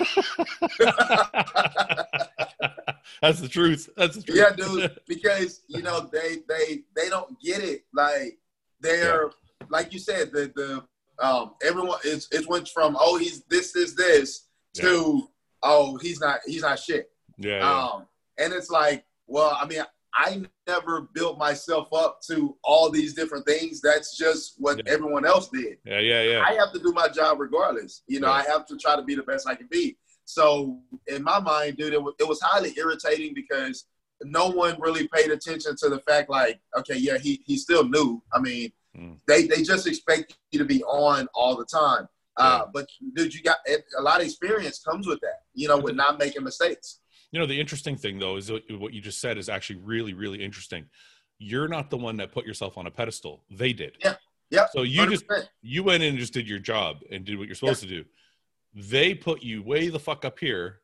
that's 3.22 3.40
the 3.40 3.48
truth. 3.48 3.90
That's 3.98 4.16
the 4.16 4.24
truth. 4.24 4.38
Yeah, 4.38 4.56
dude. 4.56 5.00
Because 5.08 5.62
you 5.68 5.82
know 5.82 6.10
they 6.12 6.38
they 6.48 6.84
they 6.96 7.10
don't 7.10 7.40
get 7.42 7.64
it. 7.64 7.86
Like 7.94 8.38
they're 8.82 9.26
yeah. 9.26 9.68
like 9.70 9.94
you 9.94 10.00
said 10.00 10.32
the 10.32 10.52
the 10.56 10.84
um 11.24 11.54
everyone 11.64 12.00
it's 12.04 12.28
it 12.32 12.48
went 12.48 12.68
from 12.70 12.96
oh 13.00 13.18
he's 13.18 13.44
this 13.46 13.76
is 13.76 13.96
this 13.96 14.48
yeah. 14.76 14.84
to 14.84 15.30
oh 15.64 15.98
he's 15.98 16.20
not 16.20 16.40
he's 16.46 16.62
not 16.62 16.80
shit. 16.80 17.10
Yeah. 17.38 17.60
Um 17.60 18.08
and 18.38 18.54
it's 18.54 18.70
like 18.70 19.06
well 19.28 19.58
I 19.60 19.66
mean 19.66 19.84
I 20.14 20.42
never 20.68 21.02
built 21.14 21.38
myself 21.38 21.90
up 21.94 22.22
to 22.28 22.58
all 22.64 22.90
these 22.90 23.14
different 23.14 23.46
things. 23.46 23.82
That's 23.82 24.18
just 24.18 24.56
what 24.58 24.78
yeah. 24.78 24.92
everyone 24.92 25.26
else 25.28 25.48
did. 25.50 25.78
Yeah, 25.86 26.00
yeah, 26.00 26.24
yeah. 26.24 26.44
I 26.46 26.54
have 26.54 26.74
to 26.74 26.80
do 26.80 26.92
my 26.92 27.08
job 27.08 27.40
regardless. 27.40 28.02
You 28.08 28.22
know, 28.22 28.28
yeah. 28.28 28.34
I 28.34 28.44
have 28.46 28.66
to 28.68 28.78
try 28.78 28.96
to 28.96 29.04
be 29.04 29.14
the 29.14 29.22
best 29.22 29.48
I 29.48 29.54
can 29.54 29.68
be. 29.70 29.96
So 30.28 30.82
in 31.08 31.24
my 31.24 31.40
mind, 31.40 31.78
dude, 31.78 31.94
it 31.94 32.04
was, 32.04 32.14
it 32.20 32.28
was 32.28 32.42
highly 32.42 32.74
irritating 32.78 33.34
because 33.34 33.86
no 34.24 34.50
one 34.50 34.76
really 34.78 35.08
paid 35.08 35.32
attention 35.32 35.78
to 35.78 35.90
the 35.90 36.00
fact, 36.00 36.30
like, 36.30 36.60
okay, 36.78 36.98
yeah, 36.98 37.18
he 37.18 37.42
he 37.46 37.58
still 37.58 37.88
new. 37.88 38.22
I 38.34 38.40
mean, 38.42 38.72
mm. 38.96 39.18
they 39.26 39.48
they 39.48 39.64
just 39.64 39.88
expect 39.88 40.38
you 40.52 40.60
to 40.60 40.66
be 40.66 40.84
on 40.84 41.30
all 41.34 41.56
the 41.56 41.66
time. 41.66 42.10
Uh, 42.36 42.66
but 42.72 42.88
dude, 43.16 43.34
you 43.34 43.42
got 43.42 43.58
a 43.98 44.02
lot 44.02 44.20
of 44.20 44.26
experience 44.26 44.80
comes 44.80 45.08
with 45.08 45.22
that. 45.22 45.44
You 45.54 45.70
know, 45.70 45.78
with 45.78 45.96
not 45.96 46.20
making 46.20 46.44
mistakes. 46.44 47.00
You 47.32 47.40
know, 47.40 47.46
the 47.46 47.60
interesting 47.60 47.96
thing 47.96 48.20
though 48.20 48.36
is 48.36 48.52
what 48.52 48.94
you 48.94 49.00
just 49.00 49.22
said 49.22 49.38
is 49.38 49.48
actually 49.48 49.78
really, 49.78 50.14
really 50.14 50.44
interesting. 50.44 50.86
You're 51.40 51.70
not 51.70 51.90
the 51.90 51.98
one 51.98 52.18
that 52.18 52.34
put 52.34 52.46
yourself 52.46 52.78
on 52.78 52.86
a 52.86 52.92
pedestal. 52.92 53.44
They 53.50 53.72
did. 53.72 53.94
Yeah. 54.04 54.16
Yeah. 54.50 54.66
So 54.74 54.82
you 54.82 55.02
100%. 55.02 55.10
just 55.10 55.26
you 55.62 55.84
went 55.84 56.04
in 56.04 56.10
and 56.10 56.20
just 56.20 56.34
did 56.34 56.50
your 56.50 56.60
job 56.60 56.98
and 57.12 57.24
did 57.24 57.38
what 57.38 57.48
you're 57.48 57.56
supposed 57.56 57.84
yeah. 57.84 57.90
to 57.90 58.04
do. 58.04 58.10
They 58.78 59.16
put 59.16 59.42
you 59.42 59.64
way 59.64 59.90
the 59.90 60.00
fuck 60.00 60.24
up 60.24 60.38
here 60.38 60.82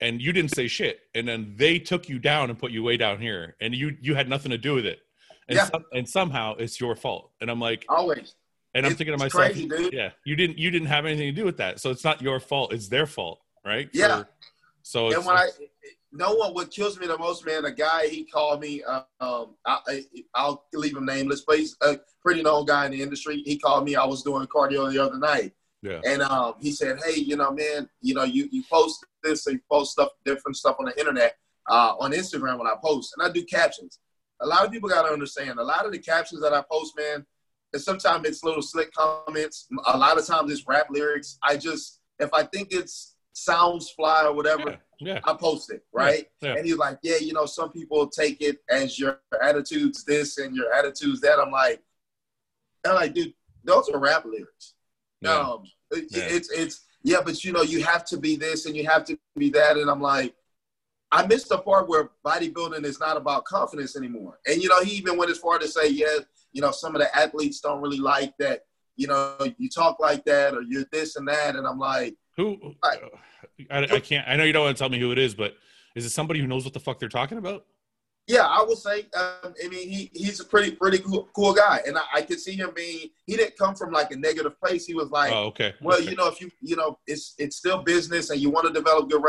and 0.00 0.20
you 0.20 0.32
didn't 0.32 0.54
say 0.54 0.66
shit. 0.66 1.00
And 1.14 1.26
then 1.28 1.54
they 1.56 1.78
took 1.78 2.08
you 2.08 2.18
down 2.18 2.50
and 2.50 2.58
put 2.58 2.70
you 2.70 2.82
way 2.82 2.96
down 2.96 3.20
here. 3.20 3.56
And 3.60 3.74
you 3.74 3.96
you 4.00 4.14
had 4.14 4.28
nothing 4.28 4.50
to 4.50 4.58
do 4.58 4.74
with 4.74 4.86
it. 4.86 5.00
And 5.48 5.56
yeah. 5.56 5.64
Some, 5.66 5.84
and 5.92 6.08
somehow 6.08 6.54
it's 6.56 6.80
your 6.80 6.96
fault. 6.96 7.32
And 7.40 7.50
I'm 7.50 7.60
like 7.60 7.84
always. 7.88 8.34
And 8.74 8.86
I'm 8.86 8.94
thinking 8.94 9.16
to 9.16 9.18
myself, 9.18 9.52
crazy, 9.52 9.68
yeah, 9.92 10.10
you 10.24 10.36
didn't 10.36 10.58
you 10.58 10.70
didn't 10.70 10.88
have 10.88 11.06
anything 11.06 11.34
to 11.34 11.40
do 11.40 11.44
with 11.44 11.56
that. 11.56 11.80
So 11.80 11.90
it's 11.90 12.04
not 12.04 12.22
your 12.22 12.38
fault. 12.38 12.72
It's 12.72 12.88
their 12.88 13.06
fault, 13.06 13.40
right? 13.64 13.88
Yeah. 13.92 14.18
For, 14.18 14.28
so 14.82 15.12
and 15.12 15.24
when 15.24 15.36
I, 15.36 15.48
no 16.12 16.34
one 16.34 16.54
what 16.54 16.70
kills 16.70 16.98
me 16.98 17.06
the 17.06 17.18
most, 17.18 17.44
man. 17.44 17.64
A 17.64 17.72
guy 17.72 18.08
he 18.08 18.24
called 18.24 18.60
me. 18.60 18.82
Um, 18.84 19.56
I, 19.66 20.04
I, 20.34 20.46
will 20.46 20.64
leave 20.74 20.96
him 20.96 21.06
nameless, 21.06 21.42
but 21.46 21.58
he's 21.58 21.76
a 21.82 21.98
pretty 22.22 22.42
known 22.42 22.66
guy 22.66 22.86
in 22.86 22.92
the 22.92 23.02
industry. 23.02 23.42
He 23.44 23.58
called 23.58 23.84
me. 23.84 23.96
I 23.96 24.04
was 24.04 24.22
doing 24.22 24.46
cardio 24.46 24.90
the 24.90 25.02
other 25.02 25.18
night, 25.18 25.52
yeah. 25.82 26.00
And 26.04 26.22
um, 26.22 26.54
he 26.60 26.72
said, 26.72 26.98
"Hey, 27.04 27.20
you 27.20 27.36
know, 27.36 27.52
man, 27.52 27.88
you 28.00 28.14
know, 28.14 28.24
you 28.24 28.48
you 28.50 28.64
post 28.70 29.04
this, 29.22 29.46
and 29.46 29.54
you 29.54 29.60
post 29.70 29.92
stuff, 29.92 30.10
different 30.24 30.56
stuff 30.56 30.76
on 30.78 30.86
the 30.86 30.98
internet, 30.98 31.36
uh, 31.68 31.94
on 32.00 32.12
Instagram 32.12 32.58
when 32.58 32.66
I 32.66 32.74
post, 32.82 33.14
and 33.16 33.26
I 33.26 33.32
do 33.32 33.44
captions. 33.44 34.00
A 34.40 34.46
lot 34.46 34.64
of 34.64 34.72
people 34.72 34.88
got 34.88 35.02
to 35.02 35.12
understand. 35.12 35.58
A 35.58 35.64
lot 35.64 35.86
of 35.86 35.92
the 35.92 35.98
captions 35.98 36.40
that 36.42 36.52
I 36.52 36.62
post, 36.70 36.94
man, 36.96 37.24
and 37.72 37.82
sometimes 37.82 38.26
it's 38.26 38.42
little 38.42 38.62
slick 38.62 38.92
comments. 38.92 39.68
A 39.86 39.96
lot 39.96 40.18
of 40.18 40.26
times 40.26 40.50
it's 40.52 40.66
rap 40.66 40.86
lyrics. 40.90 41.38
I 41.42 41.56
just 41.56 42.00
if 42.18 42.32
I 42.32 42.42
think 42.44 42.68
it's 42.72 43.14
sounds 43.32 43.90
fly 43.90 44.24
or 44.24 44.32
whatever, 44.32 44.80
yeah, 44.98 45.14
yeah. 45.14 45.20
I 45.22 45.34
post 45.34 45.72
it, 45.72 45.84
right? 45.92 46.26
Yeah, 46.40 46.54
and 46.54 46.66
he's 46.66 46.76
like, 46.76 46.98
yeah, 47.02 47.18
you 47.18 47.32
know, 47.32 47.46
some 47.46 47.70
people 47.70 48.08
take 48.08 48.40
it 48.40 48.58
as 48.68 48.98
your 48.98 49.20
attitudes 49.40 50.04
this 50.04 50.38
and 50.38 50.56
your 50.56 50.72
attitudes 50.72 51.20
that. 51.20 51.38
I'm 51.38 51.52
like, 51.52 51.80
I'm 52.84 52.96
like, 52.96 53.14
dude, 53.14 53.34
those 53.62 53.88
are 53.90 54.00
rap 54.00 54.24
lyrics. 54.24 54.74
Um, 55.26 55.62
it, 55.90 56.06
it's 56.12 56.50
it's 56.50 56.80
yeah, 57.02 57.18
but 57.24 57.42
you 57.44 57.52
know, 57.52 57.62
you 57.62 57.82
have 57.82 58.04
to 58.06 58.16
be 58.16 58.36
this 58.36 58.66
and 58.66 58.76
you 58.76 58.86
have 58.86 59.04
to 59.06 59.18
be 59.36 59.50
that, 59.50 59.76
and 59.76 59.90
I'm 59.90 60.00
like. 60.00 60.34
I 61.10 61.26
missed 61.26 61.48
the 61.48 61.56
part 61.56 61.88
where 61.88 62.10
bodybuilding 62.22 62.84
is 62.84 63.00
not 63.00 63.16
about 63.16 63.46
confidence 63.46 63.96
anymore. 63.96 64.40
And 64.46 64.62
you 64.62 64.68
know, 64.68 64.82
he 64.82 64.90
even 64.98 65.16
went 65.16 65.30
as 65.30 65.38
far 65.38 65.58
to 65.58 65.66
say, 65.66 65.88
yeah, 65.88 66.18
you 66.52 66.60
know, 66.60 66.70
some 66.70 66.94
of 66.94 67.00
the 67.00 67.16
athletes 67.16 67.60
don't 67.60 67.80
really 67.80 67.98
like 67.98 68.36
that, 68.36 68.64
you 68.96 69.06
know, 69.06 69.36
you 69.56 69.70
talk 69.70 70.00
like 70.00 70.24
that 70.26 70.54
or 70.54 70.62
you're 70.62 70.84
this 70.92 71.16
and 71.16 71.26
that. 71.28 71.56
And 71.56 71.66
I'm 71.66 71.78
like, 71.78 72.14
who? 72.36 72.74
I, 72.82 72.98
I, 73.70 73.78
I, 73.84 74.00
can't. 74.00 74.28
I 74.28 74.36
know 74.36 74.44
you 74.44 74.52
don't 74.52 74.64
want 74.64 74.76
to 74.76 74.80
tell 74.80 74.90
me 74.90 74.98
who 74.98 75.12
it 75.12 75.18
is, 75.18 75.34
but 75.34 75.56
is 75.94 76.04
it 76.04 76.10
somebody 76.10 76.40
who 76.40 76.46
knows 76.46 76.64
what 76.64 76.74
the 76.74 76.80
fuck 76.80 76.98
they're 76.98 77.08
talking 77.08 77.38
about? 77.38 77.64
Yeah, 78.28 78.44
I 78.44 78.62
would 78.62 78.76
say. 78.76 79.06
Um, 79.16 79.54
I 79.64 79.68
mean, 79.68 79.88
he 79.88 80.10
he's 80.12 80.38
a 80.38 80.44
pretty 80.44 80.72
pretty 80.72 80.98
cool, 80.98 81.30
cool 81.34 81.54
guy, 81.54 81.80
and 81.86 81.96
I, 81.96 82.02
I 82.16 82.22
could 82.22 82.38
see 82.38 82.52
him 82.52 82.70
being. 82.76 83.08
He 83.26 83.36
didn't 83.36 83.56
come 83.56 83.74
from 83.74 83.90
like 83.90 84.10
a 84.10 84.16
negative 84.16 84.60
place. 84.60 84.84
He 84.84 84.94
was 84.94 85.10
like, 85.10 85.32
oh, 85.32 85.46
okay. 85.46 85.74
Well, 85.80 85.96
okay. 85.96 86.10
you 86.10 86.16
know, 86.16 86.28
if 86.28 86.38
you 86.38 86.50
you 86.60 86.76
know, 86.76 86.98
it's 87.06 87.34
it's 87.38 87.56
still 87.56 87.82
business, 87.82 88.28
and 88.28 88.38
you 88.38 88.50
want 88.50 88.66
to 88.66 88.72
develop 88.72 89.08
good 89.08 89.22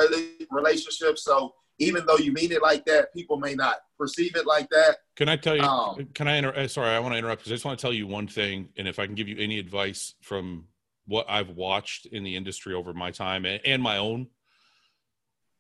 relationships. 0.51 1.23
So 1.23 1.53
even 1.79 2.05
though 2.05 2.17
you 2.17 2.33
mean 2.33 2.51
it 2.51 2.62
like 2.62 2.85
that, 2.85 3.13
people 3.13 3.38
may 3.38 3.55
not 3.55 3.77
perceive 3.97 4.35
it 4.35 4.45
like 4.45 4.69
that. 4.71 4.97
Can 5.15 5.29
I 5.29 5.38
tell 5.38 5.55
you? 5.55 5.63
Um, 5.63 6.09
can 6.13 6.27
I? 6.27 6.35
Inter- 6.35 6.53
uh, 6.53 6.67
sorry, 6.67 6.89
I 6.89 6.99
want 6.99 7.13
to 7.13 7.17
interrupt 7.17 7.41
because 7.41 7.53
I 7.53 7.55
just 7.55 7.65
want 7.65 7.79
to 7.79 7.81
tell 7.81 7.93
you 7.93 8.05
one 8.05 8.27
thing, 8.27 8.67
and 8.77 8.85
if 8.85 8.99
I 8.99 9.05
can 9.05 9.15
give 9.15 9.29
you 9.29 9.38
any 9.39 9.59
advice 9.59 10.13
from 10.21 10.65
what 11.05 11.25
I've 11.29 11.51
watched 11.51 12.05
in 12.07 12.23
the 12.23 12.35
industry 12.35 12.73
over 12.73 12.93
my 12.93 13.12
time 13.12 13.45
and, 13.45 13.62
and 13.65 13.81
my 13.81 13.97
own, 13.97 14.27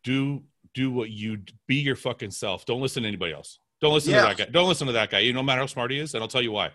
do 0.03 0.43
do 0.73 0.91
what 0.91 1.09
you 1.09 1.39
be 1.67 1.75
your 1.75 1.95
fucking 1.95 2.31
self. 2.31 2.65
Don't 2.65 2.81
listen 2.81 3.03
to 3.03 3.07
anybody 3.07 3.33
else. 3.33 3.59
Don't 3.81 3.93
listen 3.93 4.11
yeah. 4.11 4.21
to 4.21 4.27
that 4.27 4.37
guy. 4.37 4.51
Don't 4.51 4.67
listen 4.67 4.87
to 4.87 4.93
that 4.93 5.09
guy. 5.09 5.19
You 5.19 5.33
no 5.33 5.43
matter 5.43 5.61
how 5.61 5.67
smart 5.67 5.91
he 5.91 5.99
is, 5.99 6.13
and 6.13 6.21
I'll 6.21 6.27
tell 6.27 6.41
you 6.41 6.51
why. 6.51 6.71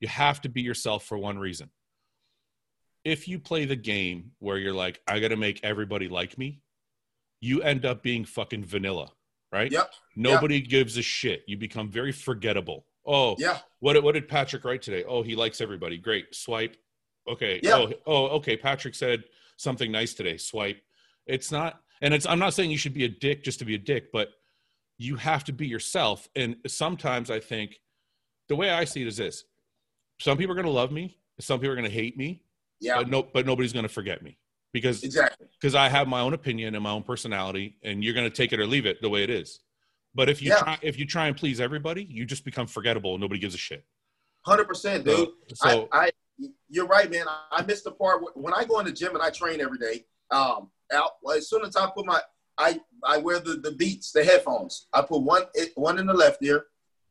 You 0.00 0.08
have 0.08 0.40
to 0.40 0.48
be 0.48 0.62
yourself 0.62 1.04
for 1.04 1.16
one 1.16 1.38
reason. 1.38 1.70
If 3.04 3.28
you 3.28 3.38
play 3.38 3.64
the 3.64 3.76
game 3.76 4.32
where 4.38 4.58
you're 4.58 4.72
like, 4.72 5.00
I 5.06 5.20
got 5.20 5.28
to 5.28 5.36
make 5.36 5.60
everybody 5.62 6.08
like 6.08 6.38
me, 6.38 6.60
you 7.40 7.62
end 7.62 7.84
up 7.84 8.02
being 8.02 8.24
fucking 8.24 8.64
vanilla, 8.64 9.10
right? 9.52 9.70
Yep. 9.70 9.92
Nobody 10.16 10.58
yep. 10.58 10.68
gives 10.68 10.96
a 10.96 11.02
shit. 11.02 11.42
You 11.46 11.56
become 11.56 11.88
very 11.88 12.12
forgettable. 12.12 12.86
Oh, 13.06 13.36
yeah. 13.38 13.58
What 13.80 14.00
what 14.02 14.14
did 14.14 14.28
Patrick 14.28 14.64
write 14.64 14.82
today? 14.82 15.04
Oh, 15.04 15.22
he 15.22 15.34
likes 15.34 15.60
everybody. 15.60 15.98
Great. 15.98 16.34
Swipe. 16.34 16.76
Okay. 17.28 17.60
Yeah. 17.62 17.76
Oh, 17.76 17.92
oh, 18.06 18.26
okay. 18.36 18.56
Patrick 18.56 18.94
said 18.94 19.24
something 19.56 19.90
nice 19.90 20.14
today. 20.14 20.36
Swipe. 20.36 20.80
It's 21.26 21.50
not, 21.52 21.80
and 22.02 22.12
it's. 22.12 22.26
I'm 22.26 22.38
not 22.38 22.52
saying 22.52 22.70
you 22.70 22.78
should 22.78 22.94
be 22.94 23.04
a 23.04 23.08
dick 23.08 23.44
just 23.44 23.58
to 23.60 23.64
be 23.64 23.74
a 23.74 23.78
dick, 23.78 24.12
but 24.12 24.28
you 24.98 25.16
have 25.16 25.44
to 25.44 25.52
be 25.52 25.66
yourself. 25.66 26.28
And 26.36 26.56
sometimes 26.66 27.30
I 27.30 27.40
think 27.40 27.80
the 28.48 28.56
way 28.56 28.70
I 28.70 28.84
see 28.84 29.00
it 29.00 29.08
is 29.08 29.16
this: 29.16 29.44
some 30.20 30.36
people 30.36 30.52
are 30.52 30.56
going 30.56 30.66
to 30.66 30.72
love 30.72 30.92
me, 30.92 31.16
some 31.40 31.60
people 31.60 31.72
are 31.72 31.76
going 31.76 31.88
to 31.88 31.94
hate 31.94 32.16
me. 32.16 32.42
Yeah. 32.80 32.96
But 32.98 33.08
no, 33.08 33.22
but 33.22 33.46
nobody's 33.46 33.72
going 33.72 33.84
to 33.84 33.88
forget 33.88 34.22
me 34.22 34.36
because 34.72 35.04
exactly 35.04 35.46
because 35.60 35.74
I 35.74 35.88
have 35.88 36.08
my 36.08 36.20
own 36.20 36.34
opinion 36.34 36.74
and 36.74 36.82
my 36.82 36.90
own 36.90 37.04
personality, 37.04 37.76
and 37.82 38.02
you're 38.02 38.14
going 38.14 38.28
to 38.28 38.36
take 38.36 38.52
it 38.52 38.60
or 38.60 38.66
leave 38.66 38.86
it 38.86 39.00
the 39.00 39.08
way 39.08 39.22
it 39.22 39.30
is. 39.30 39.60
But 40.14 40.28
if 40.28 40.42
you 40.42 40.50
yeah. 40.50 40.58
try, 40.58 40.78
if 40.82 40.98
you 40.98 41.06
try 41.06 41.28
and 41.28 41.36
please 41.36 41.60
everybody, 41.60 42.04
you 42.04 42.24
just 42.24 42.44
become 42.44 42.66
forgettable. 42.66 43.14
and 43.14 43.20
Nobody 43.20 43.40
gives 43.40 43.54
a 43.54 43.58
shit. 43.58 43.84
Hundred 44.44 44.66
percent, 44.66 45.04
dude. 45.04 45.28
So, 45.54 45.88
I, 45.92 46.06
I 46.06 46.10
you're 46.68 46.86
right, 46.86 47.10
man. 47.10 47.26
I 47.50 47.62
missed 47.62 47.84
the 47.84 47.92
part 47.92 48.22
when 48.36 48.52
I 48.52 48.64
go 48.64 48.80
in 48.80 48.86
the 48.86 48.92
gym 48.92 49.14
and 49.14 49.22
I 49.22 49.30
train 49.30 49.60
every 49.60 49.78
day. 49.78 50.04
Um, 50.32 50.70
out, 50.92 51.12
as 51.36 51.48
soon 51.48 51.64
as 51.64 51.76
I 51.76 51.88
put 51.94 52.06
my 52.06 52.20
I 52.58 52.80
I 53.04 53.18
wear 53.18 53.40
the, 53.40 53.54
the 53.54 53.72
beats, 53.72 54.12
the 54.12 54.24
headphones. 54.24 54.86
I 54.92 55.02
put 55.02 55.22
one 55.22 55.42
one 55.74 55.98
in 55.98 56.06
the 56.06 56.14
left 56.14 56.42
ear. 56.42 56.66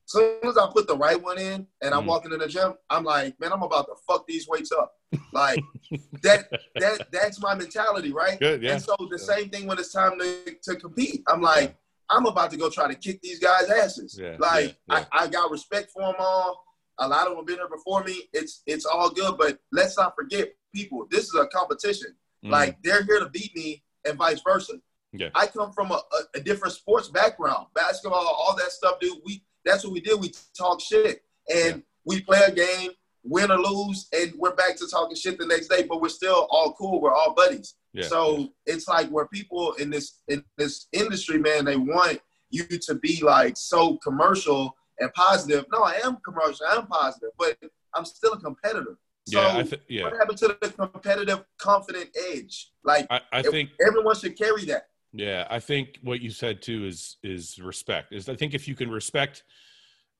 As 0.05 0.13
soon 0.13 0.39
as 0.43 0.57
I 0.57 0.67
put 0.71 0.87
the 0.87 0.97
right 0.97 1.21
one 1.21 1.37
in 1.37 1.67
and 1.81 1.93
I'm 1.93 2.03
mm. 2.03 2.07
walking 2.07 2.33
in 2.33 2.39
the 2.39 2.47
gym, 2.47 2.73
I'm 2.89 3.03
like, 3.03 3.39
man, 3.39 3.53
I'm 3.53 3.63
about 3.63 3.85
to 3.85 3.93
fuck 4.07 4.27
these 4.27 4.47
weights 4.47 4.71
up. 4.71 4.93
Like 5.31 5.59
that 6.23 6.49
that 6.75 7.07
that's 7.11 7.41
my 7.41 7.55
mentality, 7.55 8.11
right? 8.11 8.39
Good, 8.39 8.61
yeah. 8.61 8.73
And 8.73 8.81
so 8.81 8.95
the 8.99 9.17
yeah. 9.19 9.35
same 9.35 9.49
thing 9.49 9.67
when 9.67 9.77
it's 9.79 9.91
time 9.91 10.19
to, 10.19 10.55
to 10.63 10.75
compete. 10.75 11.23
I'm 11.27 11.41
like, 11.41 11.69
yeah. 11.69 12.17
I'm 12.17 12.25
about 12.25 12.51
to 12.51 12.57
go 12.57 12.69
try 12.69 12.87
to 12.87 12.95
kick 12.95 13.21
these 13.21 13.39
guys' 13.39 13.69
asses. 13.69 14.19
Yeah, 14.21 14.35
like 14.39 14.75
I, 14.89 15.05
I 15.11 15.27
got 15.27 15.49
respect 15.49 15.91
for 15.91 16.01
them 16.01 16.15
all. 16.19 16.63
A 16.99 17.07
lot 17.07 17.23
of 17.23 17.29
them 17.29 17.37
have 17.37 17.47
been 17.47 17.55
here 17.55 17.69
before 17.69 18.03
me. 18.03 18.29
It's 18.33 18.63
it's 18.67 18.85
all 18.85 19.09
good, 19.09 19.37
but 19.37 19.59
let's 19.71 19.97
not 19.97 20.13
forget, 20.15 20.49
people. 20.75 21.07
This 21.09 21.23
is 21.25 21.35
a 21.35 21.47
competition. 21.47 22.15
Mm. 22.45 22.51
Like 22.51 22.81
they're 22.83 23.03
here 23.03 23.19
to 23.19 23.29
beat 23.29 23.55
me, 23.55 23.83
and 24.05 24.17
vice 24.17 24.41
versa. 24.45 24.73
Yeah. 25.13 25.29
I 25.35 25.47
come 25.47 25.71
from 25.73 25.91
a, 25.91 25.95
a, 25.95 26.37
a, 26.37 26.39
different 26.39 26.73
sports 26.73 27.09
background, 27.09 27.67
basketball, 27.75 28.25
all 28.25 28.55
that 28.57 28.71
stuff, 28.71 28.99
dude. 29.01 29.17
We 29.25 29.43
that's 29.65 29.83
what 29.83 29.93
we 29.93 30.01
did. 30.01 30.19
We 30.19 30.31
talk 30.57 30.79
shit, 30.79 31.23
and 31.53 31.77
yeah. 31.77 31.81
we 32.05 32.21
play 32.21 32.41
a 32.47 32.51
game, 32.51 32.91
win 33.23 33.51
or 33.51 33.59
lose, 33.59 34.07
and 34.13 34.33
we're 34.37 34.55
back 34.55 34.77
to 34.77 34.87
talking 34.87 35.15
shit 35.15 35.37
the 35.37 35.45
next 35.45 35.67
day. 35.67 35.83
But 35.83 36.01
we're 36.01 36.09
still 36.09 36.47
all 36.49 36.73
cool. 36.73 37.01
We're 37.01 37.13
all 37.13 37.33
buddies. 37.33 37.75
Yeah. 37.93 38.07
So 38.07 38.49
it's 38.65 38.87
like 38.87 39.09
where 39.09 39.27
people 39.27 39.73
in 39.73 39.89
this 39.89 40.21
in 40.27 40.43
this 40.57 40.87
industry, 40.93 41.39
man, 41.39 41.65
they 41.65 41.75
want 41.75 42.19
you 42.49 42.65
to 42.65 42.95
be 42.95 43.21
like 43.21 43.57
so 43.57 43.97
commercial 43.97 44.75
and 44.99 45.13
positive. 45.13 45.65
No, 45.71 45.83
I 45.83 45.99
am 46.03 46.17
commercial. 46.23 46.65
I 46.69 46.75
am 46.75 46.87
positive, 46.87 47.31
but 47.37 47.57
I'm 47.93 48.05
still 48.05 48.33
a 48.33 48.39
competitor. 48.39 48.97
So 49.27 49.39
yeah, 49.39 49.63
th- 49.63 49.81
yeah. 49.87 50.03
what 50.03 50.13
happened 50.13 50.37
to 50.39 50.57
the 50.59 50.69
competitive, 50.69 51.43
confident 51.57 52.09
edge? 52.33 52.71
Like 52.83 53.05
I, 53.09 53.21
I 53.31 53.41
think 53.43 53.69
everyone 53.85 54.15
should 54.15 54.37
carry 54.37 54.65
that. 54.65 54.87
Yeah, 55.13 55.45
I 55.49 55.59
think 55.59 55.99
what 56.03 56.21
you 56.21 56.31
said 56.31 56.61
too 56.61 56.85
is 56.85 57.17
is 57.21 57.59
respect. 57.59 58.13
Is 58.13 58.29
I 58.29 58.35
think 58.35 58.53
if 58.53 58.67
you 58.67 58.75
can 58.75 58.89
respect, 58.89 59.43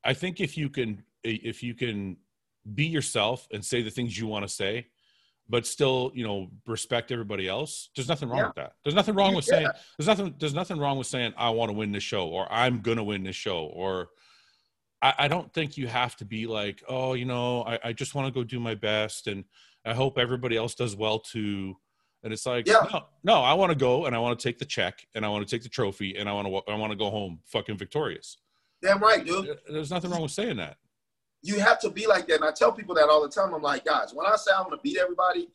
I 0.04 0.14
think 0.14 0.40
if 0.40 0.58
you 0.58 0.70
can 0.70 1.04
if 1.24 1.64
you 1.64 1.74
can 1.74 2.18
be 2.76 2.86
yourself 2.86 3.48
and 3.52 3.64
say 3.64 3.82
the 3.82 3.90
things 3.90 4.18
you 4.18 4.28
want 4.28 4.48
to 4.48 4.54
say, 4.54 4.88
but 5.50 5.66
still 5.66 6.12
you 6.14 6.24
know 6.24 6.50
respect 6.68 7.12
everybody 7.12 7.48
else. 7.48 7.90
There's 7.96 8.08
nothing 8.10 8.30
wrong 8.30 8.40
yeah. 8.40 8.48
with 8.48 8.56
that. 8.56 8.74
There's 8.84 8.96
nothing 8.96 9.16
wrong 9.16 9.34
with 9.34 9.48
yeah. 9.48 9.56
saying 9.56 9.68
there's 9.98 10.08
nothing 10.08 10.36
there's 10.40 10.54
nothing 10.54 10.78
wrong 10.78 10.98
with 10.98 11.08
saying 11.08 11.34
I 11.38 11.50
want 11.50 11.70
to 11.70 11.74
win 11.74 11.92
this 11.92 12.04
show 12.04 12.28
or 12.28 12.52
I'm 12.52 12.82
gonna 12.82 13.04
win 13.04 13.24
this 13.24 13.36
show 13.36 13.66
or 13.74 14.10
I, 15.02 15.14
I 15.20 15.28
don't 15.28 15.52
think 15.54 15.78
you 15.78 15.88
have 15.88 16.16
to 16.18 16.26
be 16.26 16.48
like 16.48 16.84
oh 16.88 17.14
you 17.14 17.26
know 17.26 17.64
I, 17.64 17.80
I 17.86 17.94
just 17.94 18.16
want 18.16 18.28
to 18.28 18.34
go 18.34 18.44
do 18.44 18.60
my 18.60 18.76
best 18.76 19.28
and 19.28 19.44
I 19.86 19.94
hope 19.94 20.18
everybody 20.18 20.58
else 20.58 20.76
does 20.76 20.96
well 20.96 21.20
too 21.20 21.76
and 22.24 22.32
it's 22.32 22.46
like, 22.46 22.68
yeah. 22.68 22.86
no, 22.92 23.02
no, 23.24 23.34
I 23.42 23.54
want 23.54 23.72
to 23.72 23.78
go 23.78 24.06
and 24.06 24.16
I 24.16 24.20
want 24.20 24.38
to 24.38 24.44
take 24.44 24.60
the 24.60 24.66
check 24.66 25.08
and 25.16 25.26
I 25.26 25.30
want 25.30 25.48
to 25.48 25.56
take 25.56 25.64
the 25.64 25.70
trophy 25.70 26.18
and 26.18 26.30
I 26.30 26.34
want 26.34 26.48
to 26.48 26.72
I 26.72 26.76
want 26.76 26.92
to 26.92 26.98
go 26.98 27.10
home 27.10 27.40
fucking 27.46 27.78
victorious. 27.78 28.38
Damn 28.82 29.00
right, 29.00 29.26
dude. 29.26 29.58
There's 29.68 29.92
nothing 29.92 30.12
wrong 30.12 30.22
with 30.22 30.32
saying 30.32 30.58
that. 30.58 30.78
You 31.44 31.60
have 31.60 31.80
to 31.80 31.90
be 31.90 32.06
like 32.06 32.28
that, 32.28 32.36
and 32.36 32.46
I 32.46 32.52
tell 32.52 32.72
people 32.72 32.94
that 32.96 33.10
all 33.10 33.22
the 33.22 33.30
time. 33.30 33.54
I'm 33.54 33.62
like, 33.62 33.86
guys, 33.86 34.12
when 34.14 34.28
I 34.28 34.36
say 34.36 34.52
I'm 34.56 34.66
going 34.66 34.78
to 34.78 34.82
beat 34.84 34.98
everybody, 35.00 35.48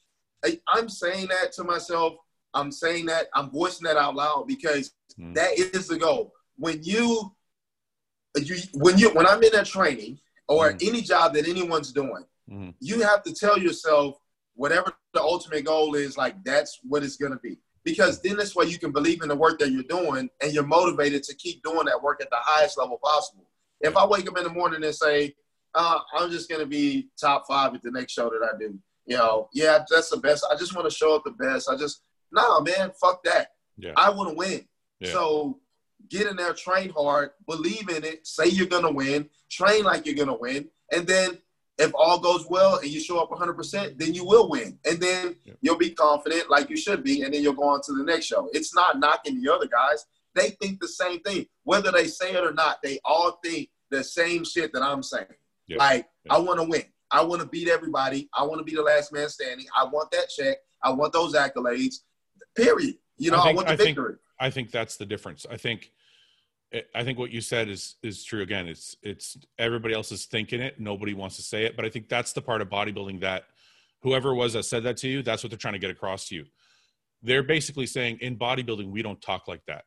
I'm 0.68 0.88
saying 0.88 1.28
that 1.28 1.52
to 1.52 1.64
myself. 1.64 2.14
I'm 2.54 2.72
saying 2.72 3.06
that 3.06 3.26
I'm 3.34 3.50
voicing 3.50 3.84
that 3.84 3.96
out 3.96 4.16
loud 4.16 4.46
because 4.48 4.92
mm. 5.18 5.34
that 5.34 5.58
is 5.58 5.86
the 5.86 5.98
goal. 5.98 6.32
When 6.56 6.82
you, 6.82 7.32
you, 8.44 8.56
when 8.74 8.98
you, 8.98 9.10
when 9.10 9.26
I'm 9.26 9.42
in 9.42 9.52
that 9.52 9.66
training 9.66 10.18
or 10.48 10.72
mm. 10.72 10.88
any 10.88 11.00
job 11.00 11.34
that 11.34 11.48
anyone's 11.48 11.92
doing, 11.92 12.24
mm. 12.50 12.74
you 12.80 13.02
have 13.02 13.22
to 13.24 13.32
tell 13.32 13.58
yourself 13.58 14.16
whatever 14.54 14.92
the 15.14 15.20
ultimate 15.20 15.64
goal 15.64 15.94
is, 15.94 16.16
like 16.16 16.42
that's 16.44 16.80
what 16.82 17.02
it's 17.02 17.16
gonna 17.16 17.38
be. 17.38 17.58
Because 17.84 18.20
then 18.20 18.36
this 18.36 18.56
way 18.56 18.66
you 18.66 18.78
can 18.78 18.90
believe 18.90 19.22
in 19.22 19.28
the 19.28 19.36
work 19.36 19.58
that 19.60 19.70
you're 19.70 19.84
doing 19.84 20.28
and 20.42 20.52
you're 20.52 20.66
motivated 20.66 21.22
to 21.24 21.34
keep 21.36 21.62
doing 21.62 21.86
that 21.86 22.02
work 22.02 22.20
at 22.20 22.30
the 22.30 22.38
highest 22.40 22.78
level 22.78 22.98
possible. 23.02 23.48
If 23.80 23.96
I 23.96 24.04
wake 24.04 24.28
up 24.28 24.36
in 24.36 24.44
the 24.44 24.50
morning 24.50 24.82
and 24.82 24.94
say, 24.94 25.34
uh, 25.74 25.98
I'm 26.14 26.30
just 26.30 26.50
gonna 26.50 26.66
be 26.66 27.08
top 27.20 27.44
five 27.46 27.74
at 27.74 27.82
the 27.82 27.90
next 27.90 28.12
show 28.12 28.30
that 28.30 28.42
I 28.42 28.58
do, 28.58 28.78
you 29.06 29.16
know, 29.16 29.48
yeah, 29.52 29.84
that's 29.88 30.10
the 30.10 30.16
best. 30.16 30.44
I 30.50 30.56
just 30.56 30.74
want 30.74 30.88
to 30.90 30.94
show 30.94 31.14
up 31.14 31.24
the 31.24 31.30
best. 31.32 31.68
I 31.70 31.76
just 31.76 32.02
nah 32.32 32.60
man, 32.60 32.90
fuck 33.00 33.22
that. 33.24 33.48
Yeah. 33.78 33.92
I 33.96 34.10
want 34.10 34.30
to 34.30 34.34
win. 34.34 34.66
Yeah. 35.00 35.12
So 35.12 35.60
get 36.08 36.26
in 36.26 36.36
there, 36.36 36.52
train 36.52 36.90
hard, 36.90 37.30
believe 37.46 37.88
in 37.88 38.04
it, 38.04 38.26
say 38.26 38.46
you're 38.46 38.66
gonna 38.66 38.92
win, 38.92 39.28
train 39.50 39.84
like 39.84 40.06
you're 40.06 40.14
gonna 40.14 40.36
win, 40.36 40.68
and 40.92 41.06
then 41.06 41.38
if 41.78 41.92
all 41.94 42.18
goes 42.18 42.46
well 42.48 42.78
and 42.78 42.88
you 42.88 43.00
show 43.00 43.18
up 43.18 43.30
100%, 43.30 43.98
then 43.98 44.14
you 44.14 44.24
will 44.24 44.48
win. 44.48 44.78
And 44.84 44.98
then 44.98 45.36
yeah. 45.44 45.54
you'll 45.60 45.76
be 45.76 45.90
confident 45.90 46.50
like 46.50 46.70
you 46.70 46.76
should 46.76 47.04
be. 47.04 47.22
And 47.22 47.34
then 47.34 47.42
you'll 47.42 47.52
go 47.52 47.68
on 47.68 47.82
to 47.82 47.92
the 47.92 48.04
next 48.04 48.26
show. 48.26 48.48
It's 48.52 48.74
not 48.74 48.98
knocking 48.98 49.42
the 49.42 49.52
other 49.52 49.66
guys. 49.66 50.06
They 50.34 50.50
think 50.50 50.80
the 50.80 50.88
same 50.88 51.20
thing. 51.20 51.46
Whether 51.64 51.90
they 51.92 52.06
say 52.06 52.32
it 52.32 52.44
or 52.44 52.52
not, 52.52 52.78
they 52.82 52.98
all 53.04 53.38
think 53.44 53.68
the 53.90 54.02
same 54.02 54.44
shit 54.44 54.72
that 54.72 54.82
I'm 54.82 55.02
saying. 55.02 55.26
Yeah. 55.66 55.76
Like, 55.78 56.08
yeah. 56.24 56.34
I 56.34 56.38
want 56.38 56.60
to 56.60 56.66
win. 56.66 56.84
I 57.10 57.22
want 57.24 57.42
to 57.42 57.48
beat 57.48 57.68
everybody. 57.68 58.28
I 58.34 58.42
want 58.44 58.58
to 58.58 58.64
be 58.64 58.74
the 58.74 58.82
last 58.82 59.12
man 59.12 59.28
standing. 59.28 59.66
I 59.76 59.84
want 59.84 60.10
that 60.12 60.28
check. 60.28 60.58
I 60.82 60.90
want 60.92 61.12
those 61.12 61.34
accolades. 61.34 61.96
Period. 62.56 62.96
You 63.18 63.30
know, 63.30 63.38
I, 63.38 63.44
think, 63.44 63.52
I 63.52 63.54
want 63.54 63.66
the 63.68 63.72
I 63.74 63.76
victory. 63.76 64.12
Think, 64.12 64.20
I 64.38 64.50
think 64.50 64.70
that's 64.70 64.96
the 64.96 65.06
difference. 65.06 65.46
I 65.50 65.56
think 65.56 65.92
eh,– 66.72 66.82
I 66.94 67.04
think 67.04 67.18
what 67.18 67.30
you 67.30 67.40
said 67.40 67.68
is 67.68 67.96
is 68.02 68.24
true. 68.24 68.42
Again, 68.42 68.68
it's 68.68 68.96
it's 69.02 69.36
everybody 69.58 69.94
else 69.94 70.12
is 70.12 70.26
thinking 70.26 70.60
it. 70.60 70.80
Nobody 70.80 71.14
wants 71.14 71.36
to 71.36 71.42
say 71.42 71.64
it, 71.64 71.76
but 71.76 71.84
I 71.84 71.90
think 71.90 72.08
that's 72.08 72.32
the 72.32 72.42
part 72.42 72.60
of 72.60 72.68
bodybuilding 72.68 73.20
that 73.20 73.44
whoever 74.02 74.34
was 74.34 74.52
that 74.52 74.64
said 74.64 74.84
that 74.84 74.96
to 74.98 75.08
you, 75.08 75.22
that's 75.22 75.42
what 75.42 75.50
they're 75.50 75.58
trying 75.58 75.74
to 75.74 75.80
get 75.80 75.90
across 75.90 76.28
to 76.28 76.34
you. 76.34 76.44
They're 77.22 77.42
basically 77.42 77.86
saying 77.86 78.18
in 78.20 78.36
bodybuilding 78.36 78.90
we 78.90 79.02
don't 79.02 79.20
talk 79.20 79.48
like 79.48 79.64
that. 79.66 79.84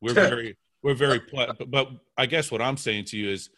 We're 0.00 0.14
very 0.28 0.56
we're 0.82 0.94
very 0.94 1.20
but, 1.32 1.70
but 1.70 1.90
I 2.16 2.26
guess 2.26 2.50
what 2.50 2.62
I'm 2.62 2.76
saying 2.76 3.06
to 3.06 3.16
you 3.16 3.30
is 3.30 3.50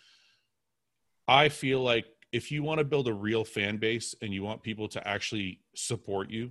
I 1.27 1.49
feel 1.49 1.81
like 1.81 2.07
if 2.33 2.51
you 2.51 2.63
want 2.63 2.79
to 2.79 2.85
build 2.85 3.09
a 3.09 3.13
real 3.13 3.45
fan 3.45 3.77
base 3.77 4.15
and 4.23 4.33
you 4.33 4.43
want 4.43 4.63
people 4.63 4.89
to 4.89 5.07
actually 5.07 5.61
support 5.75 6.31
you, 6.31 6.51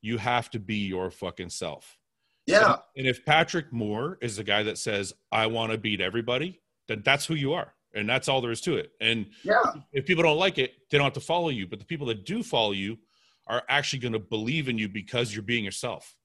you 0.00 0.18
have 0.18 0.50
to 0.50 0.58
be 0.58 0.86
your 0.86 1.10
fucking 1.10 1.50
self 1.50 1.98
yeah. 2.46 2.76
And, 2.96 3.06
if 3.06 3.24
Patrick 3.24 3.72
Moore 3.72 4.18
is 4.20 4.36
the 4.36 4.44
guy 4.44 4.62
that 4.64 4.78
says, 4.78 5.12
I 5.32 5.46
want 5.46 5.72
to 5.72 5.78
beat 5.78 6.00
everybody, 6.00 6.60
then 6.88 7.02
that's 7.04 7.26
who 7.26 7.34
you 7.34 7.52
are. 7.54 7.72
And 7.94 8.08
that's 8.08 8.28
all 8.28 8.40
there 8.40 8.50
is 8.50 8.60
to 8.62 8.76
it. 8.76 8.92
And 9.00 9.26
yeah. 9.44 9.62
if 9.92 10.04
people 10.04 10.24
don't 10.24 10.38
like 10.38 10.58
it, 10.58 10.72
they 10.90 10.98
don't 10.98 11.04
have 11.04 11.14
to 11.14 11.20
follow 11.20 11.48
you. 11.48 11.66
But 11.66 11.78
the 11.78 11.84
people 11.84 12.06
that 12.08 12.24
do 12.26 12.42
follow 12.42 12.72
you 12.72 12.98
are 13.46 13.62
actually 13.68 14.00
going 14.00 14.12
to 14.12 14.18
believe 14.18 14.68
in 14.68 14.78
you 14.78 14.88
because 14.88 15.32
you're 15.34 15.42
being 15.42 15.64
yourself. 15.64 16.16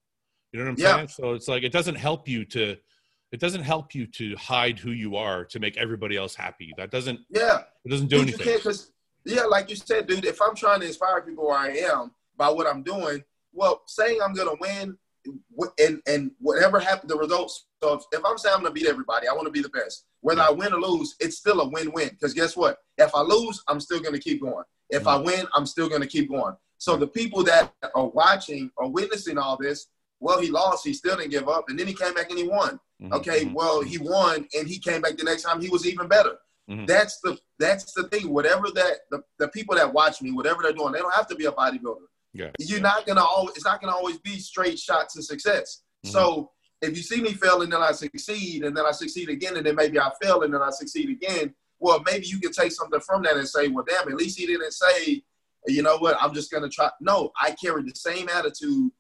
You 0.51 0.59
know 0.59 0.65
what 0.65 0.71
I'm 0.71 0.79
yeah. 0.79 0.95
saying? 0.95 1.07
So 1.09 1.33
it's 1.33 1.47
like 1.47 1.63
it 1.63 1.71
doesn't 1.71 1.95
help 1.95 2.27
you 2.27 2.43
to 2.45 2.75
it 3.31 3.39
doesn't 3.39 3.61
help 3.61 3.93
you 3.93 4.07
to 4.07 4.35
hide 4.37 4.79
who 4.79 4.91
you 4.91 5.15
are 5.15 5.45
to 5.45 5.59
make 5.59 5.77
everybody 5.77 6.17
else 6.17 6.33
happy. 6.33 6.73
That 6.77 6.89
doesn't 6.89 7.19
yeah. 7.29 7.59
It 7.85 7.89
doesn't 7.89 8.07
do 8.07 8.25
dude, 8.25 8.41
anything. 8.41 8.73
yeah, 9.25 9.43
like 9.43 9.69
you 9.69 9.75
said, 9.75 10.07
dude, 10.07 10.25
if 10.25 10.41
I'm 10.41 10.55
trying 10.55 10.79
to 10.79 10.87
inspire 10.87 11.21
people 11.21 11.47
where 11.47 11.57
I 11.57 11.69
am 11.69 12.11
by 12.35 12.49
what 12.49 12.65
I'm 12.65 12.81
doing, 12.81 13.23
well, 13.53 13.83
saying 13.85 14.19
I'm 14.23 14.33
gonna 14.33 14.55
win 14.59 14.97
and 15.79 16.01
and 16.07 16.31
whatever 16.39 16.79
happened, 16.79 17.09
the 17.09 17.17
results. 17.17 17.67
So 17.81 17.93
if, 17.93 18.03
if 18.11 18.21
I'm 18.25 18.37
saying 18.37 18.55
I'm 18.55 18.63
gonna 18.63 18.73
beat 18.73 18.87
everybody, 18.87 19.27
I 19.27 19.33
want 19.33 19.45
to 19.45 19.51
be 19.51 19.61
the 19.61 19.69
best. 19.69 20.05
Whether 20.21 20.41
I 20.41 20.49
win 20.49 20.73
or 20.73 20.79
lose, 20.79 21.15
it's 21.19 21.37
still 21.37 21.61
a 21.61 21.69
win-win. 21.69 22.09
Because 22.09 22.33
guess 22.33 22.55
what? 22.55 22.77
If 22.97 23.13
I 23.13 23.21
lose, 23.21 23.63
I'm 23.67 23.79
still 23.79 23.99
gonna 23.99 24.19
keep 24.19 24.41
going. 24.41 24.63
If 24.89 25.07
I 25.07 25.17
win, 25.17 25.45
I'm 25.53 25.65
still 25.65 25.89
gonna 25.89 26.07
keep 26.07 26.29
going. 26.29 26.55
So 26.77 26.95
the 26.95 27.07
people 27.07 27.43
that 27.43 27.73
are 27.95 28.07
watching 28.07 28.71
or 28.77 28.89
witnessing 28.89 29.37
all 29.37 29.57
this, 29.57 29.87
well, 30.19 30.39
he 30.41 30.49
lost, 30.49 30.85
he 30.85 30.93
still 30.93 31.17
didn't 31.17 31.31
give 31.31 31.49
up, 31.49 31.65
and 31.69 31.77
then 31.77 31.87
he 31.87 31.93
came 31.93 32.13
back 32.13 32.29
and 32.29 32.39
he 32.39 32.47
won. 32.47 32.79
Mm-hmm. 33.01 33.13
Okay, 33.13 33.45
mm-hmm. 33.45 33.53
well, 33.53 33.81
he 33.81 33.97
won 33.97 34.47
and 34.57 34.67
he 34.67 34.79
came 34.79 35.01
back 35.01 35.17
the 35.17 35.23
next 35.23 35.43
time, 35.43 35.61
he 35.61 35.69
was 35.69 35.87
even 35.87 36.07
better. 36.07 36.37
Mm-hmm. 36.69 36.85
That's 36.85 37.19
the 37.21 37.37
that's 37.57 37.93
the 37.93 38.03
thing. 38.03 38.31
Whatever 38.31 38.67
that 38.75 38.99
the, 39.09 39.21
the 39.39 39.47
people 39.49 39.75
that 39.75 39.91
watch 39.91 40.21
me, 40.21 40.31
whatever 40.31 40.61
they're 40.61 40.73
doing, 40.73 40.91
they 40.91 40.99
don't 40.99 41.13
have 41.15 41.27
to 41.27 41.35
be 41.35 41.45
a 41.45 41.51
bodybuilder. 41.51 42.05
Yeah. 42.33 42.51
You're 42.59 42.81
not 42.81 43.05
gonna 43.05 43.23
always 43.23 43.55
it's 43.55 43.65
not 43.65 43.81
gonna 43.81 43.95
always 43.95 44.17
be 44.19 44.39
straight 44.39 44.79
shots 44.79 45.15
to 45.15 45.23
success. 45.23 45.83
Mm-hmm. 46.05 46.13
So 46.13 46.51
if 46.81 46.95
you 46.95 47.03
see 47.03 47.21
me 47.21 47.33
fail 47.33 47.61
and 47.61 47.71
then 47.71 47.81
I 47.81 47.91
succeed 47.91 48.63
and 48.63 48.75
then 48.75 48.85
I 48.85 48.91
succeed 48.91 49.29
again 49.29 49.57
and 49.57 49.65
then 49.65 49.75
maybe 49.75 49.99
I 49.99 50.11
fail 50.21 50.43
and 50.43 50.53
then 50.53 50.61
I 50.61 50.69
succeed 50.69 51.09
again, 51.09 51.53
well 51.79 52.01
maybe 52.05 52.27
you 52.27 52.39
can 52.39 52.51
take 52.51 52.71
something 52.71 52.99
from 53.01 53.23
that 53.23 53.37
and 53.37 53.47
say, 53.47 53.67
well 53.67 53.85
damn, 53.87 54.07
at 54.07 54.15
least 54.15 54.39
he 54.39 54.45
didn't 54.45 54.71
say, 54.71 55.23
you 55.67 55.81
know 55.81 55.97
what, 55.97 56.17
I'm 56.21 56.33
just 56.33 56.51
gonna 56.51 56.69
try. 56.69 56.89
No, 57.01 57.31
I 57.39 57.55
carried 57.61 57.87
the 57.87 57.95
same 57.95 58.29
attitude 58.29 58.91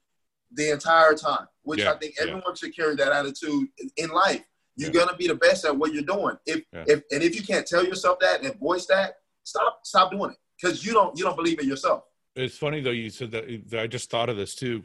the 0.51 0.71
entire 0.71 1.13
time, 1.13 1.47
which 1.61 1.81
yeah. 1.81 1.91
I 1.91 1.97
think 1.97 2.15
everyone 2.19 2.43
yeah. 2.47 2.53
should 2.55 2.75
carry 2.75 2.95
that 2.95 3.11
attitude 3.11 3.67
in 3.97 4.09
life. 4.09 4.43
You're 4.75 4.91
yeah. 4.91 5.05
gonna 5.05 5.17
be 5.17 5.27
the 5.27 5.35
best 5.35 5.65
at 5.65 5.77
what 5.77 5.93
you're 5.93 6.03
doing. 6.03 6.37
If 6.45 6.63
if 6.73 7.03
and 7.11 7.21
if 7.21 7.35
you 7.35 7.43
can't 7.43 7.67
tell 7.67 7.85
yourself 7.85 8.19
that 8.19 8.43
and 8.43 8.57
voice 8.59 8.85
that, 8.87 9.15
stop 9.43 9.81
stop 9.83 10.11
doing 10.11 10.31
it 10.31 10.37
because 10.59 10.85
you 10.85 10.93
don't 10.93 11.17
you 11.17 11.23
don't 11.23 11.35
believe 11.35 11.59
in 11.59 11.67
yourself. 11.67 12.03
It's 12.35 12.57
funny 12.57 12.81
though 12.81 12.91
you 12.91 13.09
said 13.09 13.31
that, 13.31 13.69
that 13.69 13.79
I 13.79 13.87
just 13.87 14.09
thought 14.09 14.29
of 14.29 14.37
this 14.37 14.55
too. 14.55 14.83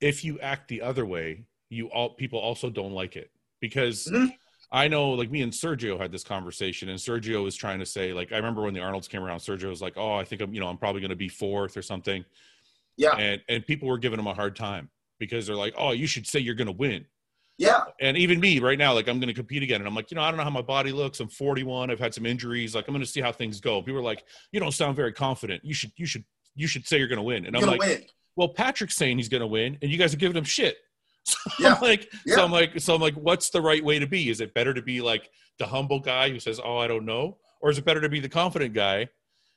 If 0.00 0.24
you 0.24 0.38
act 0.40 0.68
the 0.68 0.82
other 0.82 1.06
way, 1.06 1.44
you 1.70 1.88
all 1.88 2.10
people 2.10 2.38
also 2.38 2.70
don't 2.70 2.92
like 2.92 3.16
it 3.16 3.30
because 3.60 4.06
mm-hmm. 4.06 4.26
I 4.70 4.88
know 4.88 5.10
like 5.10 5.30
me 5.30 5.42
and 5.42 5.52
Sergio 5.52 5.98
had 5.98 6.12
this 6.12 6.24
conversation 6.24 6.88
and 6.88 6.98
Sergio 6.98 7.42
was 7.42 7.56
trying 7.56 7.80
to 7.80 7.86
say 7.86 8.12
like 8.12 8.32
I 8.32 8.36
remember 8.36 8.62
when 8.62 8.74
the 8.74 8.80
Arnolds 8.80 9.08
came 9.08 9.22
around 9.22 9.38
Sergio 9.38 9.68
was 9.68 9.82
like 9.82 9.94
oh 9.96 10.14
I 10.14 10.24
think 10.24 10.42
I'm 10.42 10.54
you 10.54 10.60
know 10.60 10.68
I'm 10.68 10.78
probably 10.78 11.00
going 11.00 11.10
to 11.10 11.16
be 11.16 11.28
fourth 11.28 11.76
or 11.76 11.82
something 11.82 12.24
yeah 12.96 13.16
and 13.16 13.42
and 13.48 13.66
people 13.66 13.88
were 13.88 13.98
giving 13.98 14.18
him 14.18 14.26
a 14.26 14.34
hard 14.34 14.54
time 14.54 14.90
because 15.18 15.46
they're 15.46 15.56
like, 15.56 15.74
oh, 15.76 15.92
you 15.92 16.06
should 16.06 16.26
say 16.26 16.40
you're 16.40 16.54
going 16.54 16.66
to 16.66 16.72
win. 16.72 17.06
Yeah. 17.58 17.84
And 18.00 18.16
even 18.18 18.38
me 18.38 18.58
right 18.58 18.78
now, 18.78 18.92
like 18.92 19.08
I'm 19.08 19.18
going 19.18 19.28
to 19.28 19.34
compete 19.34 19.62
again. 19.62 19.80
And 19.80 19.88
I'm 19.88 19.94
like, 19.94 20.10
you 20.10 20.14
know, 20.16 20.22
I 20.22 20.30
don't 20.30 20.36
know 20.36 20.44
how 20.44 20.50
my 20.50 20.60
body 20.62 20.92
looks. 20.92 21.20
I'm 21.20 21.28
41. 21.28 21.90
I've 21.90 21.98
had 21.98 22.12
some 22.14 22.26
injuries. 22.26 22.74
Like 22.74 22.86
I'm 22.86 22.92
going 22.92 23.04
to 23.04 23.10
see 23.10 23.20
how 23.20 23.32
things 23.32 23.60
go. 23.60 23.80
People 23.82 24.00
are 24.00 24.04
like, 24.04 24.24
you 24.52 24.60
don't 24.60 24.72
sound 24.72 24.94
very 24.96 25.12
confident. 25.12 25.64
You 25.64 25.72
should, 25.72 25.92
you 25.96 26.04
should, 26.06 26.24
you 26.54 26.66
should 26.66 26.86
say 26.86 26.98
you're 26.98 27.08
going 27.08 27.16
to 27.18 27.22
win. 27.22 27.46
And 27.46 27.54
You're 27.54 27.62
I'm 27.64 27.70
like, 27.78 27.80
win. 27.80 28.02
well, 28.36 28.48
Patrick's 28.48 28.96
saying 28.96 29.16
he's 29.16 29.28
going 29.30 29.40
to 29.40 29.46
win 29.46 29.78
and 29.80 29.90
you 29.90 29.96
guys 29.98 30.12
are 30.12 30.18
giving 30.18 30.36
him 30.36 30.44
shit. 30.44 30.76
So 31.26 31.38
Yeah. 31.58 31.74
I'm 31.74 31.80
like, 31.80 32.12
Yeah. 32.26 32.36
so 32.36 32.44
I'm 32.44 32.52
like, 32.52 32.78
so 32.80 32.94
I'm 32.94 33.00
like, 33.00 33.14
what's 33.14 33.50
the 33.50 33.60
right 33.62 33.82
way 33.84 33.98
to 33.98 34.06
be? 34.06 34.28
Is 34.30 34.40
it 34.40 34.52
better 34.54 34.72
to 34.74 34.82
be 34.82 35.00
like 35.00 35.28
the 35.58 35.66
humble 35.66 35.98
guy 36.00 36.28
who 36.30 36.38
says, 36.38 36.60
oh, 36.62 36.76
I 36.78 36.86
don't 36.86 37.04
know? 37.06 37.38
Or 37.62 37.70
is 37.70 37.78
it 37.78 37.84
better 37.84 38.00
to 38.02 38.08
be 38.08 38.20
the 38.20 38.28
confident 38.28 38.74
guy? 38.74 39.08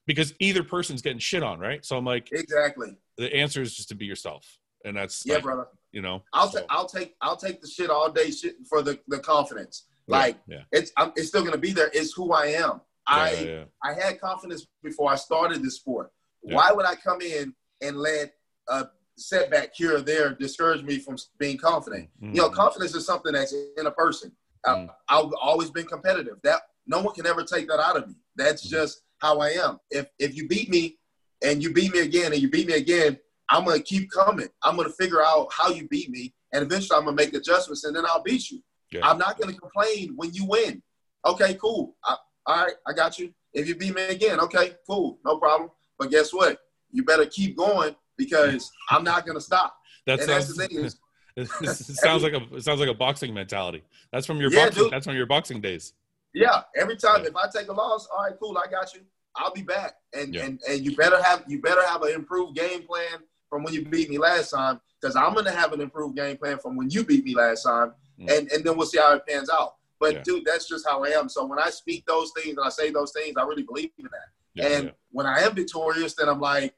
Because 0.07 0.33
either 0.39 0.63
person's 0.63 1.01
getting 1.03 1.19
shit 1.19 1.43
on, 1.43 1.59
right? 1.59 1.85
So 1.85 1.95
I'm 1.97 2.05
like, 2.05 2.29
Exactly. 2.31 2.97
the 3.17 3.31
answer 3.35 3.61
is 3.61 3.75
just 3.75 3.89
to 3.89 3.95
be 3.95 4.05
yourself. 4.05 4.57
And 4.83 4.95
that's, 4.97 5.23
Yeah, 5.25 5.35
like, 5.35 5.43
brother. 5.43 5.67
You 5.91 6.01
know, 6.01 6.23
I'll 6.33 6.49
so, 6.49 6.59
take 6.59 6.67
I'll 6.69 6.85
take 6.87 7.15
I'll 7.21 7.35
take 7.37 7.61
the 7.61 7.67
shit 7.67 7.89
all 7.89 8.11
day 8.11 8.31
shit 8.31 8.55
for 8.69 8.81
the 8.81 8.99
the 9.07 9.19
confidence. 9.19 9.85
yeah, 10.07 10.17
Like 10.17 10.37
yeah, 10.47 10.63
it's 10.71 10.91
I'm, 10.97 11.11
it's 11.15 11.27
still 11.29 11.43
gonna 11.43 11.57
be 11.57 11.71
there. 11.73 11.89
It's 11.93 12.13
who 12.13 12.31
I 12.31 12.47
am. 12.47 12.81
I 13.07 13.65
I 13.83 13.93
had 13.93 14.19
confidence 14.21 14.67
before 14.83 15.11
I 15.11 15.15
started 15.15 15.63
this 15.63 15.75
sport. 15.77 16.11
Why 16.41 16.71
would 16.71 16.85
I 16.85 16.95
come 16.95 17.21
in 17.21 17.53
and 17.81 17.97
let 17.97 18.33
a 18.67 18.87
setback 19.17 19.71
here 19.75 19.97
or 19.97 20.01
there 20.01 20.33
discourage 20.33 20.83
me 20.83 20.99
from 20.99 21.17
being 21.37 21.57
confident? 21.57 22.09
Mhm. 22.21 22.35
You 22.35 22.41
know, 22.41 22.49
confidence 22.49 22.95
is 22.95 23.05
something 23.05 23.33
that's 23.33 23.53
in 23.53 23.85
a 23.85 23.91
person. 23.91 24.31
Uh, 24.65 24.75
Mm. 24.75 24.89
I've 25.07 25.33
always 25.41 25.69
been 25.71 25.85
competitive. 25.87 26.37
That 26.43 26.61
no 26.85 27.01
one 27.01 27.13
can 27.15 27.25
ever 27.25 27.43
take 27.43 27.67
that 27.69 27.79
out 27.79 27.97
of 27.97 28.07
me. 28.07 28.15
That's 28.35 28.65
Mhm. 28.65 28.69
just 28.69 29.01
how 29.17 29.39
I 29.39 29.49
am. 29.51 29.79
If 29.89 30.07
if 30.19 30.35
you 30.35 30.47
beat 30.47 30.69
me 30.69 30.99
and 31.41 31.63
you 31.63 31.73
beat 31.73 31.91
me 31.93 31.99
again 31.99 32.31
and 32.33 32.41
you 32.41 32.49
beat 32.49 32.67
me 32.67 32.73
again, 32.73 33.19
I'm 33.49 33.65
gonna 33.65 33.79
keep 33.79 34.11
coming. 34.11 34.47
I'm 34.63 34.75
gonna 34.77 34.89
figure 34.89 35.21
out 35.23 35.47
how 35.51 35.69
you 35.69 35.87
beat 35.87 36.09
me, 36.09 36.33
and 36.53 36.63
eventually 36.63 36.97
I'm 36.97 37.05
gonna 37.05 37.15
make 37.15 37.33
adjustments, 37.33 37.83
and 37.83 37.95
then 37.95 38.05
I'll 38.05 38.21
beat 38.23 38.49
you. 38.51 38.61
Yeah. 38.91 39.07
I'm 39.07 39.17
not 39.17 39.39
gonna 39.39 39.53
complain 39.53 40.13
when 40.15 40.33
you 40.33 40.45
win. 40.45 40.81
Okay, 41.25 41.55
cool. 41.55 41.95
I, 42.03 42.15
all 42.45 42.63
right, 42.65 42.73
I 42.87 42.93
got 42.93 43.19
you. 43.19 43.33
If 43.53 43.67
you 43.67 43.75
beat 43.75 43.95
me 43.95 44.03
again, 44.03 44.39
okay, 44.39 44.75
cool, 44.87 45.19
no 45.25 45.37
problem. 45.37 45.71
But 45.97 46.11
guess 46.11 46.33
what? 46.33 46.59
You 46.91 47.03
better 47.03 47.25
keep 47.25 47.57
going 47.57 47.95
because 48.17 48.71
I'm 48.89 49.03
not 49.03 49.25
gonna 49.25 49.41
stop. 49.41 49.75
That 50.05 50.19
and 50.19 50.29
that's 50.29 50.45
sounds, 50.45 50.57
the 50.57 50.67
thing 50.67 50.85
is, 50.85 50.97
it 51.35 51.47
sounds 51.97 52.23
like 52.23 52.33
a 52.33 52.55
it 52.55 52.63
sounds 52.63 52.79
like 52.79 52.89
a 52.89 52.93
boxing 52.93 53.33
mentality. 53.33 53.83
That's 54.11 54.25
from 54.27 54.37
your 54.39 54.51
Yeah, 54.51 54.65
boxing. 54.65 54.83
dude. 54.83 54.93
That's 54.93 55.05
from 55.05 55.15
your 55.15 55.25
boxing 55.25 55.61
days. 55.61 55.93
Yeah, 56.33 56.61
every 56.75 56.95
time 56.97 57.21
Yeah. 57.23 57.29
if 57.29 57.35
I 57.35 57.47
take 57.53 57.69
a 57.69 57.73
loss, 57.73 58.07
all 58.15 58.23
right, 58.23 58.33
cool, 58.39 58.57
I 58.57 58.69
got 58.69 58.93
you. 58.93 59.01
I'll 59.35 59.53
be 59.53 59.61
back, 59.63 59.95
and 60.13 60.33
Yeah. 60.33 60.45
and 60.45 60.59
and 60.67 60.85
you 60.85 60.95
better 60.95 61.21
have 61.21 61.43
you 61.47 61.61
better 61.61 61.85
have 61.85 62.01
an 62.03 62.13
improved 62.13 62.55
game 62.55 62.83
plan 62.83 63.19
from 63.49 63.63
when 63.63 63.73
you 63.73 63.83
beat 63.85 64.09
me 64.09 64.17
last 64.17 64.51
time, 64.51 64.79
because 65.01 65.15
I'm 65.15 65.33
gonna 65.33 65.51
have 65.51 65.73
an 65.73 65.81
improved 65.81 66.15
game 66.15 66.37
plan 66.37 66.59
from 66.59 66.75
when 66.75 66.89
you 66.89 67.03
beat 67.03 67.25
me 67.25 67.35
last 67.35 67.63
time, 67.63 67.93
Mm. 68.19 68.37
and 68.37 68.51
and 68.51 68.63
then 68.63 68.77
we'll 68.77 68.85
see 68.87 68.99
how 68.99 69.13
it 69.15 69.25
pans 69.27 69.49
out. 69.49 69.75
But 69.99 70.13
Yeah. 70.13 70.21
dude, 70.23 70.45
that's 70.45 70.67
just 70.67 70.87
how 70.87 71.03
I 71.03 71.09
am. 71.09 71.27
So 71.29 71.45
when 71.45 71.59
I 71.59 71.69
speak 71.69 72.05
those 72.05 72.31
things 72.35 72.57
and 72.57 72.65
I 72.65 72.69
say 72.69 72.91
those 72.91 73.11
things, 73.11 73.35
I 73.37 73.43
really 73.43 73.63
believe 73.63 73.91
in 73.97 74.05
that. 74.05 74.29
Yeah, 74.53 74.67
and 74.67 74.85
yeah. 74.85 74.91
when 75.11 75.25
I 75.25 75.39
am 75.39 75.55
victorious, 75.55 76.13
then 76.15 76.29
I'm 76.29 76.39
like, 76.39 76.75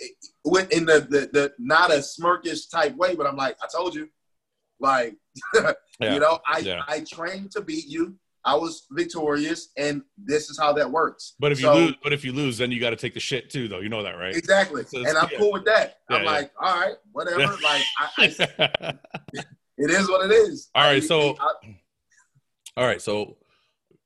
in 0.00 0.84
the, 0.86 1.06
the 1.08 1.28
the 1.32 1.54
not 1.58 1.90
a 1.90 1.98
smirkish 1.98 2.70
type 2.70 2.94
way, 2.96 3.14
but 3.14 3.26
I'm 3.26 3.36
like, 3.36 3.56
I 3.62 3.66
told 3.74 3.94
you, 3.94 4.08
like, 4.80 5.16
you 5.54 6.18
know, 6.20 6.38
I. 6.46 6.82
I 6.88 7.00
trained 7.00 7.52
to 7.52 7.60
beat 7.60 7.86
you. 7.86 8.16
I 8.46 8.54
was 8.54 8.86
victorious, 8.90 9.70
and 9.78 10.02
this 10.18 10.50
is 10.50 10.58
how 10.58 10.72
that 10.74 10.90
works. 10.90 11.34
But 11.38 11.52
if 11.52 11.60
you 11.60 11.70
lose, 11.72 11.94
but 12.02 12.12
if 12.12 12.24
you 12.24 12.32
lose, 12.32 12.58
then 12.58 12.70
you 12.70 12.78
got 12.80 12.90
to 12.90 12.96
take 12.96 13.14
the 13.14 13.20
shit 13.20 13.48
too, 13.50 13.68
though. 13.68 13.80
You 13.80 13.88
know 13.88 14.02
that, 14.02 14.12
right? 14.18 14.34
exactly, 14.36 14.84
So 14.84 14.98
and 14.98 15.16
I'm 15.16 15.28
yeah. 15.32 15.38
cool 15.38 15.52
with 15.52 15.64
that. 15.64 15.98
Yeah, 16.10 16.16
I'm 16.16 16.24
yeah. 16.24 16.30
like, 16.30 16.52
all 16.60 16.80
right, 16.80 16.94
whatever. 17.12 17.52
Like, 17.62 17.82
I, 17.98 18.08
I, 18.18 18.94
it 19.78 19.90
is 19.90 20.08
what 20.08 20.30
it 20.30 20.34
is. 20.34 20.68
All 20.74 20.82
right, 20.84 21.02
I- 21.02 21.06
so- 21.06 21.36
all 22.76 22.84
right, 22.86 23.00
so 23.00 23.36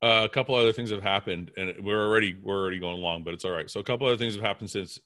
uh, 0.01 0.21
a 0.23 0.29
couple 0.29 0.55
other 0.55 0.71
things 0.71 0.91
have 0.91 1.03
happened, 1.03 1.51
and 1.57 1.73
we're 1.83 2.05
already 2.07 2.37
we're 2.41 2.59
already 2.61 2.79
going 2.79 3.01
long, 3.01 3.23
but 3.23 3.33
it's 3.33 3.43
all 3.43 3.51
right. 3.51 3.69
So 3.69 3.79
a 3.79 3.83
couple 3.83 4.07
other 4.07 4.17
things 4.17 4.35
have 4.35 4.43
happened 4.43 4.69
since. 4.69 4.99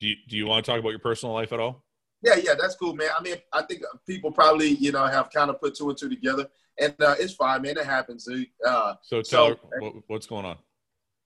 Do 0.00 0.08
you, 0.08 0.16
do 0.28 0.36
you 0.36 0.46
want 0.46 0.64
to 0.64 0.70
talk 0.70 0.78
about 0.78 0.90
your 0.90 0.98
personal 0.98 1.34
life 1.34 1.52
at 1.52 1.60
all? 1.60 1.82
Yeah, 2.22 2.34
yeah, 2.36 2.52
that's 2.60 2.74
cool, 2.74 2.94
man. 2.94 3.08
I 3.18 3.22
mean, 3.22 3.36
I 3.52 3.62
think 3.62 3.82
people 4.06 4.30
probably, 4.30 4.68
you 4.68 4.92
know, 4.92 5.06
have 5.06 5.30
kind 5.30 5.48
of 5.48 5.60
put 5.60 5.74
two 5.74 5.88
and 5.88 5.96
two 5.96 6.08
together, 6.10 6.48
and 6.78 6.94
uh, 7.00 7.14
it's 7.18 7.34
fine, 7.34 7.62
man. 7.62 7.76
It 7.78 7.86
happens. 7.86 8.28
Uh, 8.28 8.94
So 9.02 9.22
tell 9.22 9.48
So- 9.48 9.58
her 9.70 9.80
what, 9.80 9.92
what's 10.08 10.26
going 10.26 10.44
on. 10.44 10.58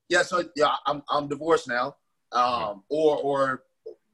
yeah, 0.09 0.23
so 0.23 0.45
yeah, 0.57 0.75
I'm 0.87 1.03
I'm 1.09 1.29
divorced 1.29 1.69
now, 1.69 1.97
um, 2.33 2.85
or 2.89 3.19
or 3.19 3.65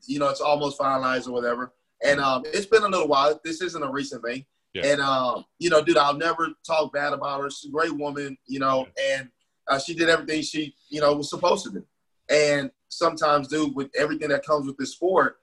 you 0.07 0.19
know, 0.19 0.29
it's 0.29 0.41
almost 0.41 0.79
finalized 0.79 1.27
or 1.29 1.33
whatever. 1.33 1.73
And 2.05 2.21
um, 2.21 2.43
it's 2.47 2.67
been 2.67 2.83
a 2.83 2.89
little 2.89 3.09
while. 3.09 3.41
This 3.43 3.61
isn't 3.63 3.83
a 3.83 3.91
recent 3.91 4.23
thing. 4.25 4.45
Yeah. 4.75 4.87
And 4.87 5.01
um, 5.01 5.45
you 5.59 5.71
know, 5.71 5.83
dude, 5.83 5.97
I'll 5.97 6.15
never 6.17 6.49
talk 6.67 6.93
bad 6.93 7.13
about 7.13 7.41
her. 7.41 7.51
She's 7.51 7.71
a 7.71 7.73
great 7.73 7.97
woman, 7.97 8.37
you 8.47 8.59
know, 8.61 8.87
and 9.11 9.31
uh, 9.69 9.79
she 9.79 9.95
did 9.95 10.09
everything 10.09 10.43
she, 10.43 10.75
you 10.91 11.01
know, 11.01 11.15
was 11.15 11.31
supposed 11.31 11.65
to 11.65 11.71
do. 11.73 11.85
And 12.29 12.71
sometimes, 12.89 13.49
dude, 13.49 13.75
with 13.75 13.91
everything 13.97 14.29
that 14.29 14.45
comes 14.45 14.67
with 14.67 14.77
this 14.77 14.93
sport, 14.93 15.39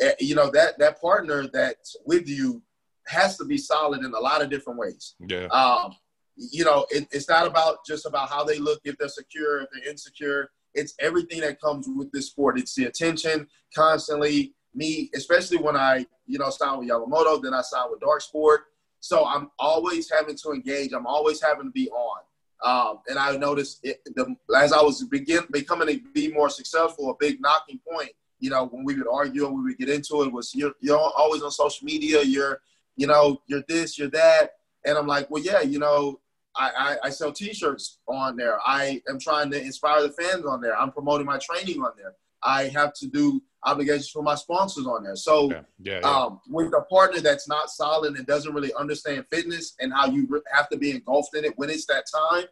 eh, 0.00 0.14
you 0.18 0.34
know, 0.34 0.50
that 0.50 0.78
that 0.78 1.00
partner 1.00 1.46
that's 1.52 1.96
with 2.06 2.26
you 2.28 2.62
has 3.08 3.36
to 3.36 3.44
be 3.44 3.58
solid 3.58 4.04
in 4.04 4.12
a 4.12 4.18
lot 4.18 4.42
of 4.42 4.50
different 4.50 4.78
ways 4.78 5.14
Yeah, 5.26 5.46
um, 5.46 5.94
you 6.38 6.64
know, 6.64 6.86
it, 6.90 7.08
it's 7.10 7.28
not 7.28 7.46
about 7.46 7.84
just 7.84 8.06
about 8.06 8.28
how 8.28 8.44
they 8.44 8.58
look, 8.58 8.80
if 8.84 8.96
they're 8.96 9.08
secure, 9.08 9.62
if 9.62 9.68
they're 9.72 9.90
insecure. 9.90 10.50
It's 10.74 10.94
everything 11.00 11.40
that 11.40 11.60
comes 11.60 11.88
with 11.88 12.12
this 12.12 12.26
sport. 12.26 12.58
It's 12.58 12.74
the 12.74 12.84
attention 12.84 13.48
constantly. 13.74 14.54
Me, 14.74 15.10
especially 15.16 15.56
when 15.56 15.76
I, 15.76 16.06
you 16.26 16.38
know, 16.38 16.50
signed 16.50 16.78
with 16.78 16.88
Yamamoto, 16.88 17.42
then 17.42 17.54
I 17.54 17.62
signed 17.62 17.90
with 17.90 18.00
Dark 18.00 18.20
Sport. 18.20 18.60
So 19.00 19.26
I'm 19.26 19.50
always 19.58 20.08
having 20.10 20.36
to 20.36 20.52
engage. 20.52 20.92
I'm 20.92 21.06
always 21.06 21.42
having 21.42 21.64
to 21.64 21.70
be 21.72 21.88
on. 21.90 22.20
Um, 22.62 23.00
and 23.08 23.18
I 23.18 23.36
noticed 23.36 23.80
it, 23.82 24.00
the, 24.04 24.36
as 24.56 24.72
I 24.72 24.82
was 24.82 25.02
begin 25.04 25.44
becoming 25.50 25.88
to 25.88 25.98
be 26.12 26.30
more 26.30 26.50
successful, 26.50 27.10
a 27.10 27.14
big 27.18 27.40
knocking 27.40 27.80
point. 27.90 28.10
You 28.38 28.50
know, 28.50 28.66
when 28.66 28.84
we 28.84 28.94
would 28.94 29.08
argue 29.08 29.46
and 29.46 29.56
we 29.56 29.62
would 29.62 29.78
get 29.78 29.88
into 29.88 30.22
it, 30.22 30.32
was 30.32 30.54
you're 30.54 30.74
you're 30.80 30.98
always 30.98 31.42
on 31.42 31.50
social 31.50 31.84
media. 31.84 32.22
You're, 32.22 32.60
you 32.98 33.06
know, 33.06 33.40
you're 33.46 33.62
this, 33.68 33.96
you're 33.96 34.10
that. 34.10 34.50
And 34.84 34.98
I'm 34.98 35.06
like, 35.06 35.30
well, 35.30 35.42
yeah, 35.42 35.60
you 35.60 35.78
know, 35.78 36.20
I, 36.56 36.96
I, 37.02 37.06
I 37.06 37.10
sell 37.10 37.32
T-shirts 37.32 38.00
on 38.08 38.36
there. 38.36 38.58
I 38.66 39.00
am 39.08 39.18
trying 39.20 39.50
to 39.52 39.60
inspire 39.60 40.02
the 40.02 40.10
fans 40.10 40.44
on 40.44 40.60
there. 40.60 40.76
I'm 40.76 40.90
promoting 40.90 41.26
my 41.26 41.38
training 41.38 41.80
on 41.80 41.92
there. 41.96 42.14
I 42.42 42.64
have 42.64 42.92
to 42.94 43.06
do 43.06 43.40
obligations 43.64 44.10
for 44.10 44.22
my 44.22 44.34
sponsors 44.34 44.86
on 44.86 45.04
there. 45.04 45.14
So 45.16 45.50
yeah, 45.50 45.60
yeah. 45.80 46.00
yeah. 46.00 46.08
um, 46.10 46.40
with 46.48 46.72
a 46.74 46.82
partner 46.82 47.20
that's 47.20 47.48
not 47.48 47.70
solid 47.70 48.16
and 48.16 48.26
doesn't 48.26 48.52
really 48.52 48.72
understand 48.74 49.24
fitness 49.30 49.74
and 49.80 49.92
how 49.92 50.06
you 50.06 50.26
re- 50.28 50.40
have 50.52 50.68
to 50.70 50.76
be 50.76 50.90
engulfed 50.90 51.36
in 51.36 51.44
it 51.44 51.56
when 51.56 51.70
it's 51.70 51.86
that 51.86 52.04
time, 52.12 52.44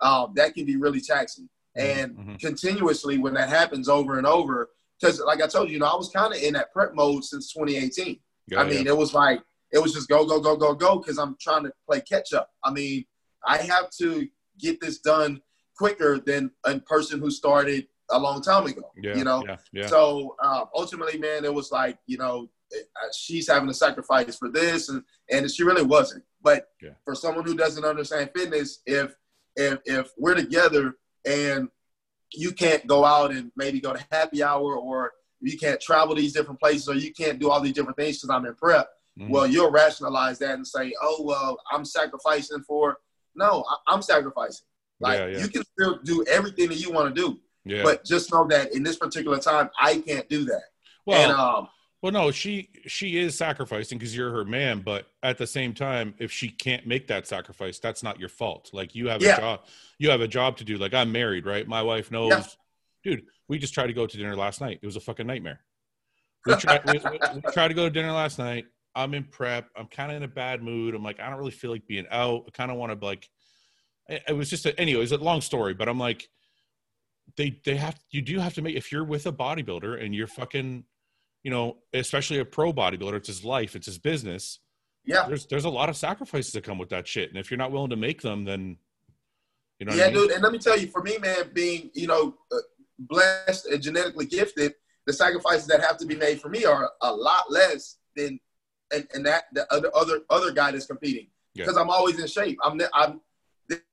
um, 0.00 0.32
that 0.36 0.54
can 0.54 0.66
be 0.66 0.76
really 0.76 1.00
taxing. 1.00 1.48
And 1.76 2.16
Mhm. 2.16 2.40
continuously, 2.40 3.18
when 3.18 3.34
that 3.34 3.48
happens 3.48 3.88
over 3.88 4.18
and 4.18 4.26
over, 4.26 4.70
because 5.00 5.20
like 5.20 5.42
I 5.42 5.46
told 5.46 5.68
you, 5.68 5.74
you 5.74 5.80
know, 5.80 5.86
I 5.86 5.96
was 5.96 6.10
kind 6.10 6.32
of 6.34 6.40
in 6.40 6.54
that 6.54 6.72
prep 6.72 6.94
mode 6.94 7.24
since 7.24 7.52
2018. 7.52 8.20
Yeah, 8.48 8.60
I 8.60 8.64
mean, 8.68 8.86
it 8.86 8.96
was 8.96 9.14
like 9.14 9.40
it 9.74 9.82
was 9.82 9.92
just 9.92 10.08
go, 10.08 10.24
go, 10.24 10.40
go, 10.40 10.56
go, 10.56 10.72
go 10.72 10.98
because 10.98 11.18
I'm 11.18 11.36
trying 11.40 11.64
to 11.64 11.72
play 11.86 12.00
catch 12.00 12.32
up. 12.32 12.50
I 12.62 12.70
mean, 12.70 13.04
I 13.44 13.58
have 13.58 13.90
to 13.98 14.28
get 14.58 14.80
this 14.80 15.00
done 15.00 15.42
quicker 15.76 16.20
than 16.20 16.52
a 16.64 16.78
person 16.78 17.18
who 17.18 17.30
started 17.30 17.88
a 18.10 18.18
long 18.18 18.40
time 18.40 18.66
ago. 18.66 18.92
yeah, 18.96 19.16
you 19.16 19.24
know, 19.24 19.42
yeah, 19.44 19.56
yeah. 19.72 19.86
so 19.88 20.36
um, 20.42 20.66
ultimately, 20.74 21.18
man, 21.18 21.44
it 21.44 21.52
was 21.52 21.72
like 21.72 21.98
you 22.06 22.18
know 22.18 22.48
uh, 22.72 23.08
she's 23.16 23.48
having 23.48 23.68
to 23.68 23.74
sacrifice 23.74 24.36
for 24.36 24.48
this, 24.48 24.88
and 24.88 25.02
and 25.30 25.50
she 25.50 25.64
really 25.64 25.82
wasn't. 25.82 26.22
But 26.40 26.68
Yeah. 26.80 26.90
for 27.04 27.14
someone 27.14 27.44
who 27.44 27.56
doesn't 27.56 27.84
understand 27.84 28.30
fitness, 28.34 28.80
if 28.86 29.14
if 29.56 29.80
if 29.84 30.12
we're 30.16 30.34
together 30.34 30.94
and 31.26 31.68
you 32.32 32.52
can't 32.52 32.86
go 32.86 33.04
out 33.04 33.30
and 33.32 33.50
maybe 33.56 33.80
go 33.80 33.92
to 33.92 34.04
happy 34.10 34.42
hour, 34.42 34.76
or 34.76 35.12
you 35.40 35.58
can't 35.58 35.80
travel 35.80 36.14
these 36.14 36.32
different 36.32 36.60
places, 36.60 36.88
or 36.88 36.94
you 36.94 37.12
can't 37.12 37.40
do 37.40 37.50
all 37.50 37.60
these 37.60 37.72
different 37.72 37.96
things 37.96 38.18
because 38.18 38.30
I'm 38.30 38.46
in 38.46 38.54
prep. 38.54 38.88
Mhm. 39.18 39.30
Well, 39.30 39.46
you'll 39.46 39.70
rationalize 39.70 40.38
that 40.40 40.54
and 40.54 40.66
say, 40.66 40.92
"Oh, 41.00 41.22
well, 41.22 41.56
I'm 41.70 41.84
sacrificing 41.84 42.62
for." 42.62 42.98
No, 43.36 43.64
I- 43.68 43.92
I'm 43.92 44.02
sacrificing. 44.02 44.66
Like 45.00 45.18
Yeah, 45.18 45.26
yeah. 45.26 45.38
you 45.38 45.48
can 45.48 45.64
still 45.64 45.98
do 46.04 46.24
everything 46.28 46.68
that 46.68 46.76
you 46.78 46.90
want 46.90 47.14
to 47.14 47.20
do, 47.20 47.40
yeah. 47.64 47.82
but 47.82 48.04
just 48.04 48.32
know 48.32 48.46
that 48.48 48.72
in 48.74 48.82
this 48.82 48.96
particular 48.96 49.38
time, 49.38 49.70
I 49.78 49.98
can't 49.98 50.28
do 50.28 50.44
that. 50.46 50.62
well, 51.06 51.22
and 51.22 51.32
um, 51.32 51.68
Well, 52.02 52.12
no, 52.12 52.30
she 52.30 52.70
she 52.86 53.16
is 53.18 53.36
sacrificing 53.36 53.98
because 53.98 54.14
you're 54.16 54.30
her 54.30 54.44
man, 54.44 54.80
but 54.80 55.06
at 55.22 55.38
the 55.38 55.46
same 55.46 55.74
time, 55.74 56.14
if 56.18 56.30
she 56.32 56.48
can't 56.48 56.86
make 56.86 57.06
that 57.08 57.26
sacrifice, 57.26 57.78
that's 57.78 58.02
not 58.02 58.20
your 58.20 58.28
fault. 58.28 58.70
Like 58.72 58.94
you 58.94 59.08
have 59.08 59.22
Yeah. 59.22 59.36
a 59.36 59.40
job, 59.40 59.64
you 59.98 60.10
have 60.10 60.20
a 60.20 60.28
job 60.28 60.56
to 60.58 60.64
do. 60.64 60.76
Like 60.76 60.92
I'm 60.94 61.10
married, 61.12 61.46
right? 61.46 61.66
My 61.66 61.82
wife 61.82 62.10
knows, 62.10 62.30
Yeah. 62.30 62.44
dude. 63.04 63.26
We 63.48 63.58
just 63.58 63.74
tried 63.74 63.88
to 63.88 63.92
go 63.92 64.06
to 64.06 64.16
dinner 64.16 64.36
last 64.36 64.60
night. 64.60 64.78
It 64.82 64.86
was 64.86 64.96
a 64.96 65.00
fucking 65.00 65.26
nightmare. 65.26 65.60
We 66.46 66.56
tried, 66.56 66.84
we, 66.86 66.98
we 67.34 67.40
tried 67.52 67.68
to 67.68 67.74
go 67.74 67.84
to 67.84 67.90
dinner 67.90 68.12
last 68.12 68.38
night. 68.38 68.66
I'm 68.94 69.14
in 69.14 69.24
prep. 69.24 69.68
I'm 69.76 69.86
kind 69.86 70.10
of 70.10 70.16
in 70.18 70.22
a 70.22 70.28
bad 70.28 70.62
mood. 70.62 70.94
I'm 70.94 71.02
like, 71.02 71.20
I 71.20 71.28
don't 71.28 71.38
really 71.38 71.50
feel 71.50 71.70
like 71.70 71.86
being 71.86 72.06
out. 72.10 72.44
I 72.46 72.50
kind 72.50 72.70
of 72.70 72.76
want 72.76 72.98
to 72.98 73.04
like. 73.04 73.28
It, 74.08 74.36
was 74.36 74.50
just 74.50 74.66
a, 74.66 74.78
anyway. 74.78 75.02
It's 75.02 75.12
a 75.12 75.16
long 75.16 75.40
story, 75.40 75.74
but 75.74 75.88
I'm 75.88 75.98
like, 75.98 76.28
they 77.36 77.58
they 77.64 77.76
have 77.76 77.98
you 78.10 78.22
do 78.22 78.38
have 78.38 78.54
to 78.54 78.62
make 78.62 78.76
if 78.76 78.92
you're 78.92 79.04
with 79.04 79.26
a 79.26 79.32
bodybuilder 79.32 80.02
and 80.02 80.14
you're 80.14 80.26
fucking 80.26 80.84
you 81.44 81.50
know, 81.50 81.76
especially 81.92 82.38
a 82.38 82.44
pro 82.44 82.72
bodybuilder, 82.72 83.16
it's 83.16 83.28
his 83.28 83.44
life, 83.44 83.76
it's 83.76 83.86
his 83.86 83.98
business. 83.98 84.60
Yeah. 85.04 85.26
There's 85.28 85.46
there's 85.46 85.66
a 85.66 85.70
lot 85.70 85.90
of 85.90 85.96
sacrifices 85.96 86.52
that 86.52 86.64
come 86.64 86.78
with 86.78 86.88
that 86.88 87.06
shit. 87.06 87.28
And 87.28 87.38
if 87.38 87.50
you're 87.50 87.58
not 87.58 87.70
willing 87.70 87.90
to 87.90 87.96
make 87.96 88.22
them, 88.22 88.44
then 88.44 88.78
you 89.78 89.86
know. 89.86 89.94
Yeah, 89.94 90.04
I 90.04 90.06
mean? 90.06 90.14
dude. 90.14 90.30
And 90.32 90.42
let 90.42 90.52
me 90.52 90.58
tell 90.58 90.78
you, 90.78 90.88
for 90.88 91.02
me, 91.02 91.18
man, 91.18 91.50
being 91.52 91.90
you 91.94 92.06
know 92.06 92.34
uh, 92.50 92.56
blessed 92.98 93.66
and 93.66 93.82
genetically 93.82 94.24
gifted, 94.24 94.74
the 95.06 95.12
sacrifices 95.12 95.66
that 95.66 95.82
have 95.82 95.98
to 95.98 96.06
be 96.06 96.16
made 96.16 96.40
for 96.40 96.48
me 96.48 96.64
are 96.64 96.90
a 97.02 97.14
lot 97.14 97.50
less 97.52 97.98
than 98.16 98.40
and, 98.92 99.06
and 99.14 99.26
that 99.26 99.44
the 99.52 99.72
other 99.72 99.90
other 99.94 100.20
other 100.30 100.52
guy 100.52 100.72
that's 100.72 100.86
competing 100.86 101.28
because 101.54 101.74
yeah. 101.76 101.82
I'm 101.82 101.90
always 101.90 102.18
in 102.18 102.26
shape. 102.26 102.58
I'm 102.62 102.80
I'm 102.92 103.20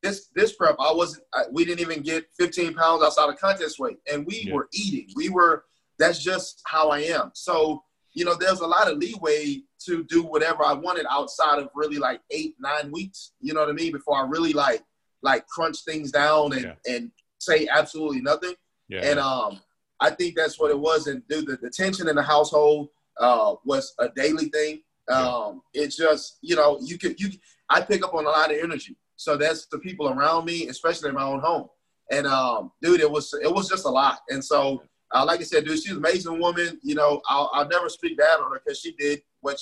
this 0.01 0.27
this 0.35 0.53
prep. 0.53 0.75
I 0.79 0.91
wasn't. 0.91 1.23
I, 1.33 1.43
we 1.51 1.65
didn't 1.65 1.81
even 1.81 2.01
get 2.01 2.25
15 2.37 2.73
pounds 2.73 3.03
outside 3.03 3.29
of 3.29 3.39
contest 3.39 3.79
weight, 3.79 3.99
and 4.11 4.25
we 4.25 4.43
yeah. 4.45 4.53
were 4.53 4.67
eating. 4.73 5.07
We 5.15 5.29
were. 5.29 5.65
That's 5.97 6.23
just 6.23 6.61
how 6.65 6.89
I 6.89 6.99
am. 6.99 7.31
So 7.33 7.83
you 8.13 8.25
know, 8.25 8.35
there's 8.35 8.59
a 8.59 8.67
lot 8.67 8.91
of 8.91 8.97
leeway 8.97 9.61
to 9.85 10.03
do 10.03 10.23
whatever 10.23 10.65
I 10.65 10.73
wanted 10.73 11.05
outside 11.09 11.59
of 11.59 11.69
really 11.73 11.97
like 11.97 12.21
eight 12.31 12.55
nine 12.59 12.91
weeks. 12.91 13.31
You 13.39 13.53
know 13.53 13.61
what 13.61 13.69
I 13.69 13.73
mean? 13.73 13.91
Before 13.91 14.17
I 14.17 14.27
really 14.27 14.53
like 14.53 14.83
like 15.21 15.47
crunch 15.47 15.83
things 15.83 16.11
down 16.11 16.53
and 16.53 16.63
yeah. 16.63 16.93
and 16.93 17.11
say 17.39 17.67
absolutely 17.71 18.21
nothing. 18.21 18.55
And 19.03 19.19
um, 19.19 19.61
I 19.99 20.09
think 20.09 20.35
that's 20.35 20.59
what 20.59 20.71
it 20.71 20.79
was. 20.79 21.07
And 21.07 21.25
dude, 21.29 21.47
the, 21.47 21.57
the 21.57 21.69
tension 21.69 22.09
in 22.09 22.15
the 22.15 22.23
household 22.23 22.89
uh, 23.19 23.55
was 23.65 23.93
a 23.99 24.09
daily 24.15 24.45
thing. 24.49 24.81
Um. 25.09 25.61
It's 25.73 25.97
just 25.97 26.37
you 26.41 26.55
know 26.55 26.79
you 26.81 26.97
could 26.97 27.19
you 27.19 27.31
I 27.71 27.81
pick 27.81 28.03
up 28.03 28.13
on 28.13 28.25
a 28.25 28.29
lot 28.29 28.51
of 28.51 28.57
energy. 28.57 28.97
So 29.15 29.37
that's 29.37 29.67
the 29.67 29.79
people 29.79 30.09
around 30.09 30.45
me, 30.45 30.67
especially 30.67 31.09
in 31.09 31.15
my 31.15 31.23
own 31.23 31.39
home. 31.39 31.67
And 32.11 32.27
um, 32.27 32.71
dude, 32.81 32.99
it 32.99 33.09
was 33.09 33.33
it 33.41 33.51
was 33.51 33.69
just 33.69 33.85
a 33.85 33.89
lot. 33.89 34.19
And 34.29 34.43
so, 34.43 34.83
uh, 35.13 35.23
like 35.25 35.39
I 35.39 35.43
said, 35.43 35.65
dude, 35.65 35.79
she's 35.79 35.91
an 35.91 35.97
amazing 35.97 36.39
woman. 36.39 36.79
You 36.83 36.95
know, 36.95 37.21
I'll, 37.27 37.49
I'll 37.53 37.67
never 37.67 37.87
speak 37.87 38.17
bad 38.17 38.39
on 38.39 38.51
her 38.51 38.61
because 38.63 38.79
she 38.79 38.93
did 38.93 39.21
what 39.39 39.59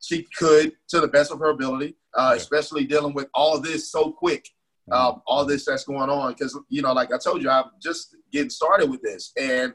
she 0.00 0.26
could 0.38 0.72
to 0.88 1.00
the 1.00 1.08
best 1.08 1.32
of 1.32 1.40
her 1.40 1.50
ability, 1.50 1.96
uh, 2.14 2.34
especially 2.36 2.84
dealing 2.84 3.14
with 3.14 3.28
all 3.34 3.60
this 3.60 3.90
so 3.90 4.12
quick, 4.12 4.48
mm-hmm. 4.88 4.92
um, 4.92 5.22
all 5.26 5.44
this 5.44 5.64
that's 5.64 5.84
going 5.84 6.10
on. 6.10 6.32
Because 6.32 6.56
you 6.68 6.82
know, 6.82 6.92
like 6.92 7.12
I 7.12 7.18
told 7.18 7.42
you, 7.42 7.50
I'm 7.50 7.70
just 7.82 8.16
getting 8.30 8.50
started 8.50 8.88
with 8.88 9.02
this, 9.02 9.32
and 9.36 9.74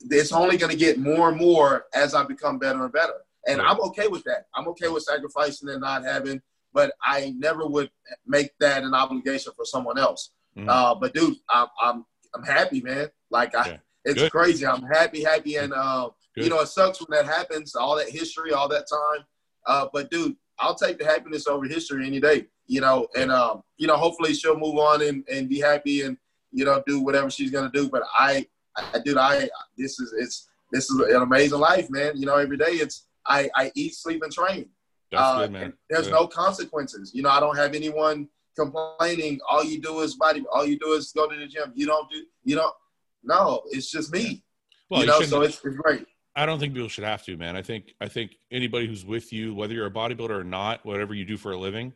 it's 0.00 0.32
only 0.32 0.56
going 0.56 0.70
to 0.70 0.78
get 0.78 0.98
more 0.98 1.28
and 1.28 1.38
more 1.38 1.86
as 1.94 2.14
I 2.14 2.24
become 2.24 2.58
better 2.58 2.84
and 2.84 2.92
better. 2.92 3.14
And 3.48 3.60
I'm 3.60 3.80
okay 3.80 4.08
with 4.08 4.24
that. 4.24 4.46
I'm 4.54 4.66
okay 4.68 4.88
with 4.88 5.04
sacrificing 5.04 5.68
and 5.68 5.80
not 5.80 6.04
having, 6.04 6.40
but 6.72 6.92
I 7.02 7.32
never 7.38 7.66
would 7.66 7.90
make 8.26 8.50
that 8.60 8.82
an 8.82 8.92
obligation 8.92 9.52
for 9.56 9.64
someone 9.64 9.98
else. 9.98 10.32
Mm-hmm. 10.56 10.68
Uh, 10.68 10.94
but 10.96 11.14
dude, 11.14 11.36
I'm, 11.48 11.68
I'm 11.80 12.04
I'm 12.36 12.44
happy, 12.44 12.80
man. 12.80 13.08
Like 13.30 13.54
I, 13.54 13.68
yeah. 13.68 13.76
it's 14.04 14.20
Good. 14.20 14.32
crazy. 14.32 14.66
I'm 14.66 14.82
happy, 14.82 15.22
happy, 15.22 15.56
and 15.56 15.72
uh, 15.72 16.10
you 16.36 16.48
know 16.48 16.60
it 16.60 16.68
sucks 16.68 17.00
when 17.00 17.16
that 17.16 17.30
happens. 17.30 17.74
All 17.74 17.96
that 17.96 18.08
history, 18.08 18.52
all 18.52 18.68
that 18.68 18.86
time. 18.88 19.24
Uh, 19.66 19.88
but 19.92 20.10
dude, 20.10 20.36
I'll 20.58 20.74
take 20.74 20.98
the 20.98 21.04
happiness 21.04 21.46
over 21.46 21.66
history 21.66 22.06
any 22.06 22.20
day. 22.20 22.46
You 22.66 22.80
know, 22.80 23.06
and 23.16 23.30
um, 23.30 23.62
you 23.78 23.86
know, 23.86 23.96
hopefully 23.96 24.34
she'll 24.34 24.58
move 24.58 24.76
on 24.76 25.02
and, 25.02 25.24
and 25.32 25.48
be 25.48 25.60
happy 25.60 26.02
and 26.02 26.16
you 26.52 26.64
know 26.64 26.82
do 26.86 27.00
whatever 27.00 27.30
she's 27.30 27.50
gonna 27.50 27.70
do. 27.72 27.88
But 27.88 28.02
I, 28.18 28.46
I 28.76 28.98
dude, 29.04 29.16
I 29.16 29.48
this 29.76 29.98
is 29.98 30.14
it's 30.18 30.48
this 30.72 30.90
is 30.90 30.98
an 30.98 31.22
amazing 31.22 31.58
life, 31.58 31.88
man. 31.90 32.16
You 32.16 32.26
know, 32.26 32.36
every 32.36 32.56
day 32.56 32.72
it's 32.72 33.06
I, 33.26 33.50
I 33.54 33.72
eat, 33.74 33.94
sleep, 33.94 34.22
and 34.22 34.32
train. 34.32 34.68
Uh, 35.14 35.40
good, 35.40 35.52
man. 35.52 35.72
There's 35.88 36.10
no 36.10 36.26
consequences. 36.26 37.12
You 37.14 37.22
know, 37.22 37.30
I 37.30 37.40
don't 37.40 37.56
have 37.56 37.74
anyone 37.74 38.28
complaining. 38.56 39.38
All 39.48 39.64
you 39.64 39.80
do 39.80 40.00
is 40.00 40.14
body. 40.14 40.44
All 40.52 40.66
you 40.66 40.78
do 40.78 40.92
is 40.92 41.12
go 41.12 41.28
to 41.28 41.36
the 41.36 41.46
gym. 41.46 41.72
You 41.74 41.86
don't 41.86 42.10
do. 42.10 42.24
You 42.44 42.56
don't. 42.56 42.74
No, 43.22 43.62
it's 43.70 43.90
just 43.90 44.12
me. 44.12 44.44
Well, 44.88 45.00
you 45.00 45.06
know, 45.06 45.20
so 45.22 45.42
it's, 45.42 45.60
it's 45.64 45.76
great. 45.76 46.06
I 46.36 46.46
don't 46.46 46.60
think 46.60 46.74
people 46.74 46.88
should 46.88 47.04
have 47.04 47.24
to, 47.24 47.36
man. 47.36 47.56
I 47.56 47.62
think 47.62 47.94
I 48.00 48.08
think 48.08 48.36
anybody 48.50 48.86
who's 48.86 49.04
with 49.04 49.32
you, 49.32 49.54
whether 49.54 49.74
you're 49.74 49.86
a 49.86 49.90
bodybuilder 49.90 50.30
or 50.30 50.44
not, 50.44 50.84
whatever 50.84 51.14
you 51.14 51.24
do 51.24 51.36
for 51.36 51.52
a 51.52 51.56
living, 51.56 51.92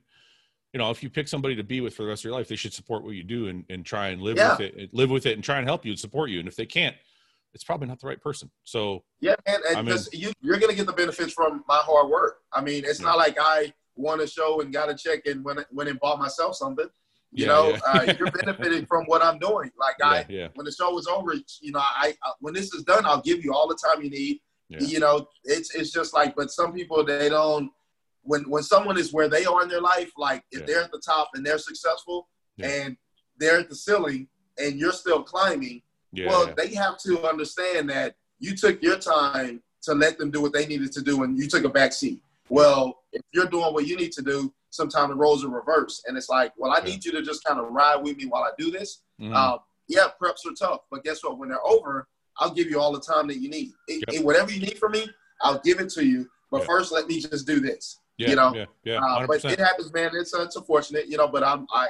you 0.72 0.78
know, 0.78 0.90
if 0.90 1.02
you 1.02 1.10
pick 1.10 1.26
somebody 1.26 1.56
to 1.56 1.64
be 1.64 1.80
with 1.80 1.94
for 1.94 2.02
the 2.02 2.08
rest 2.08 2.20
of 2.20 2.24
your 2.26 2.34
life, 2.34 2.48
they 2.48 2.56
should 2.56 2.72
support 2.72 3.02
what 3.02 3.10
you 3.10 3.24
do 3.24 3.48
and, 3.48 3.64
and 3.68 3.84
try 3.84 4.08
and 4.08 4.22
live 4.22 4.36
yeah. 4.36 4.52
with 4.52 4.60
it, 4.60 4.94
live 4.94 5.10
with 5.10 5.26
it, 5.26 5.34
and 5.34 5.42
try 5.42 5.58
and 5.58 5.66
help 5.66 5.84
you 5.84 5.92
and 5.92 5.98
support 5.98 6.30
you. 6.30 6.38
And 6.38 6.46
if 6.46 6.54
they 6.54 6.66
can't, 6.66 6.94
it's 7.52 7.64
probably 7.64 7.88
not 7.88 7.98
the 8.00 8.06
right 8.06 8.20
person. 8.20 8.50
So 8.64 9.02
yeah, 9.20 9.34
and, 9.46 9.62
and 9.64 9.86
because 9.86 10.08
you 10.12 10.32
you're 10.40 10.58
gonna 10.58 10.74
get 10.74 10.86
the 10.86 10.92
benefits 10.92 11.32
from 11.32 11.64
my 11.66 11.78
hard 11.78 12.08
work. 12.08 12.38
I 12.52 12.60
mean, 12.60 12.84
it's 12.84 13.00
yeah. 13.00 13.06
not 13.06 13.18
like 13.18 13.36
I 13.40 13.72
won 13.96 14.20
a 14.20 14.26
show 14.26 14.60
and 14.60 14.72
got 14.72 14.88
a 14.88 14.94
check 14.94 15.26
and 15.26 15.44
went 15.44 15.60
went 15.72 15.88
and 15.88 15.98
bought 15.98 16.20
myself 16.20 16.54
something. 16.54 16.86
You 17.32 17.46
yeah, 17.46 17.52
know, 17.52 17.78
uh, 17.86 18.14
you're 18.18 18.30
benefiting 18.30 18.86
from 18.86 19.04
what 19.06 19.22
I'm 19.22 19.38
doing. 19.38 19.70
Like 19.78 19.96
I, 20.02 20.50
when 20.54 20.64
the 20.64 20.72
show 20.72 20.96
is 20.98 21.06
over, 21.06 21.34
you 21.60 21.72
know, 21.72 21.80
I, 21.80 22.14
I, 22.22 22.32
when 22.40 22.54
this 22.54 22.72
is 22.74 22.82
done, 22.82 23.06
I'll 23.06 23.22
give 23.22 23.44
you 23.44 23.52
all 23.52 23.68
the 23.68 23.76
time 23.76 24.02
you 24.02 24.10
need. 24.10 24.40
You 24.68 25.00
know, 25.00 25.26
it's 25.42 25.74
it's 25.74 25.90
just 25.90 26.14
like, 26.14 26.36
but 26.36 26.52
some 26.52 26.72
people 26.72 27.04
they 27.04 27.28
don't. 27.28 27.72
When 28.22 28.42
when 28.50 28.62
someone 28.62 28.98
is 28.98 29.12
where 29.12 29.28
they 29.28 29.44
are 29.44 29.62
in 29.62 29.68
their 29.68 29.80
life, 29.80 30.10
like 30.16 30.44
if 30.50 30.66
they're 30.66 30.82
at 30.82 30.92
the 30.92 31.02
top 31.04 31.30
and 31.34 31.44
they're 31.44 31.58
successful, 31.58 32.28
and 32.62 32.96
they're 33.38 33.60
at 33.60 33.68
the 33.70 33.76
ceiling 33.76 34.28
and 34.58 34.78
you're 34.78 34.92
still 34.92 35.22
climbing, 35.22 35.82
yeah. 36.12 36.28
Well, 36.28 36.52
they 36.56 36.74
have 36.74 36.98
to 36.98 37.22
understand 37.22 37.88
that 37.90 38.16
you 38.38 38.56
took 38.56 38.82
your 38.82 38.98
time 38.98 39.62
to 39.82 39.94
let 39.94 40.18
them 40.18 40.30
do 40.30 40.40
what 40.40 40.52
they 40.52 40.66
needed 40.66 40.92
to 40.92 41.02
do 41.02 41.22
and 41.22 41.38
you 41.38 41.46
took 41.46 41.64
a 41.64 41.68
back 41.68 41.92
seat. 41.92 42.20
Well, 42.48 43.02
if 43.12 43.22
you're 43.32 43.46
doing 43.46 43.72
what 43.72 43.86
you 43.86 43.96
need 43.96 44.12
to 44.12 44.22
do, 44.22 44.52
sometimes 44.70 45.10
the 45.10 45.14
roles 45.14 45.44
are 45.44 45.48
reversed. 45.48 46.02
And 46.06 46.16
it's 46.16 46.28
like, 46.28 46.52
well, 46.56 46.72
I 46.72 46.84
need 46.84 47.04
you 47.04 47.12
to 47.12 47.22
just 47.22 47.44
kind 47.44 47.60
of 47.60 47.70
ride 47.70 48.02
with 48.02 48.16
me 48.16 48.26
while 48.26 48.42
I 48.42 48.50
do 48.58 48.70
this. 48.70 49.02
Mm-hmm. 49.20 49.34
Uh, 49.34 49.58
yeah, 49.88 50.06
preps 50.20 50.46
are 50.46 50.54
tough, 50.58 50.80
but 50.90 51.04
guess 51.04 51.22
what? 51.22 51.38
When 51.38 51.48
they're 51.48 51.64
over, 51.64 52.08
I'll 52.38 52.52
give 52.52 52.68
you 52.68 52.80
all 52.80 52.92
the 52.92 53.00
time 53.00 53.26
that 53.28 53.38
you 53.38 53.48
need. 53.48 53.70
It, 53.88 54.04
yep. 54.08 54.20
it, 54.20 54.24
whatever 54.24 54.50
you 54.50 54.60
need 54.60 54.78
from 54.78 54.92
me, 54.92 55.08
I'll 55.42 55.60
give 55.60 55.80
it 55.80 55.90
to 55.90 56.04
you. 56.04 56.28
But 56.50 56.58
yep. 56.58 56.66
first, 56.66 56.92
let 56.92 57.06
me 57.06 57.20
just 57.20 57.46
do 57.46 57.60
this. 57.60 57.98
Yeah, 58.20 58.28
you 58.28 58.36
know, 58.36 58.54
yeah, 58.54 58.64
yeah, 58.84 58.98
uh, 58.98 59.26
but 59.26 59.42
it 59.46 59.58
happens, 59.58 59.90
man. 59.94 60.10
It's 60.12 60.34
uh, 60.34 60.42
it's 60.42 60.54
unfortunate, 60.54 61.08
you 61.08 61.16
know. 61.16 61.26
But 61.26 61.42
I'm 61.42 61.66
I 61.72 61.88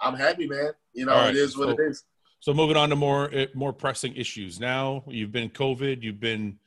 I'm 0.00 0.14
happy, 0.14 0.46
man. 0.46 0.70
You 0.94 1.04
know, 1.04 1.12
right. 1.12 1.28
it 1.28 1.36
is 1.36 1.54
what 1.54 1.68
so, 1.68 1.82
it 1.82 1.86
is. 1.86 2.02
So 2.40 2.54
moving 2.54 2.78
on 2.78 2.88
to 2.88 2.96
more 2.96 3.28
eh, 3.30 3.48
more 3.54 3.74
pressing 3.74 4.16
issues. 4.16 4.58
Now 4.58 5.04
you've 5.06 5.32
been 5.32 5.50
COVID, 5.50 6.02
you've 6.02 6.18
been 6.18 6.58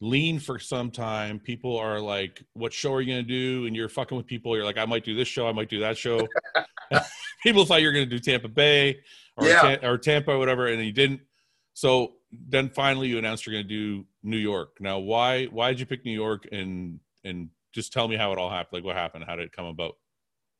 lean 0.00 0.40
for 0.40 0.58
some 0.58 0.90
time. 0.90 1.38
People 1.38 1.78
are 1.78 2.00
like, 2.00 2.42
"What 2.54 2.72
show 2.72 2.94
are 2.94 3.00
you 3.00 3.12
going 3.12 3.24
to 3.24 3.28
do?" 3.28 3.66
And 3.66 3.76
you're 3.76 3.88
fucking 3.88 4.16
with 4.16 4.26
people. 4.26 4.56
You're 4.56 4.64
like, 4.64 4.78
"I 4.78 4.84
might 4.84 5.04
do 5.04 5.14
this 5.14 5.28
show. 5.28 5.46
I 5.46 5.52
might 5.52 5.68
do 5.68 5.78
that 5.78 5.96
show." 5.96 6.26
people 7.44 7.64
thought 7.64 7.82
you 7.82 7.86
were 7.86 7.92
going 7.92 8.08
to 8.08 8.10
do 8.10 8.18
Tampa 8.18 8.48
Bay 8.48 8.98
or 9.36 9.46
yeah. 9.46 9.76
or 9.82 9.96
Tampa 9.96 10.32
or 10.32 10.38
whatever, 10.38 10.66
and 10.66 10.84
you 10.84 10.92
didn't. 10.92 11.20
So 11.74 12.14
then 12.32 12.68
finally, 12.68 13.06
you 13.06 13.18
announced 13.18 13.46
you're 13.46 13.54
going 13.54 13.68
to 13.68 13.68
do 13.68 14.06
New 14.24 14.38
York. 14.38 14.78
Now, 14.80 14.98
why 14.98 15.44
why 15.46 15.70
did 15.70 15.78
you 15.78 15.86
pick 15.86 16.04
New 16.04 16.12
York? 16.12 16.48
And 16.50 16.98
and 17.24 17.50
just 17.74 17.92
tell 17.92 18.08
me 18.08 18.16
how 18.16 18.32
it 18.32 18.38
all 18.38 18.50
happened. 18.50 18.72
Like, 18.72 18.84
what 18.84 18.96
happened? 18.96 19.24
How 19.26 19.36
did 19.36 19.46
it 19.46 19.52
come 19.52 19.66
about? 19.66 19.96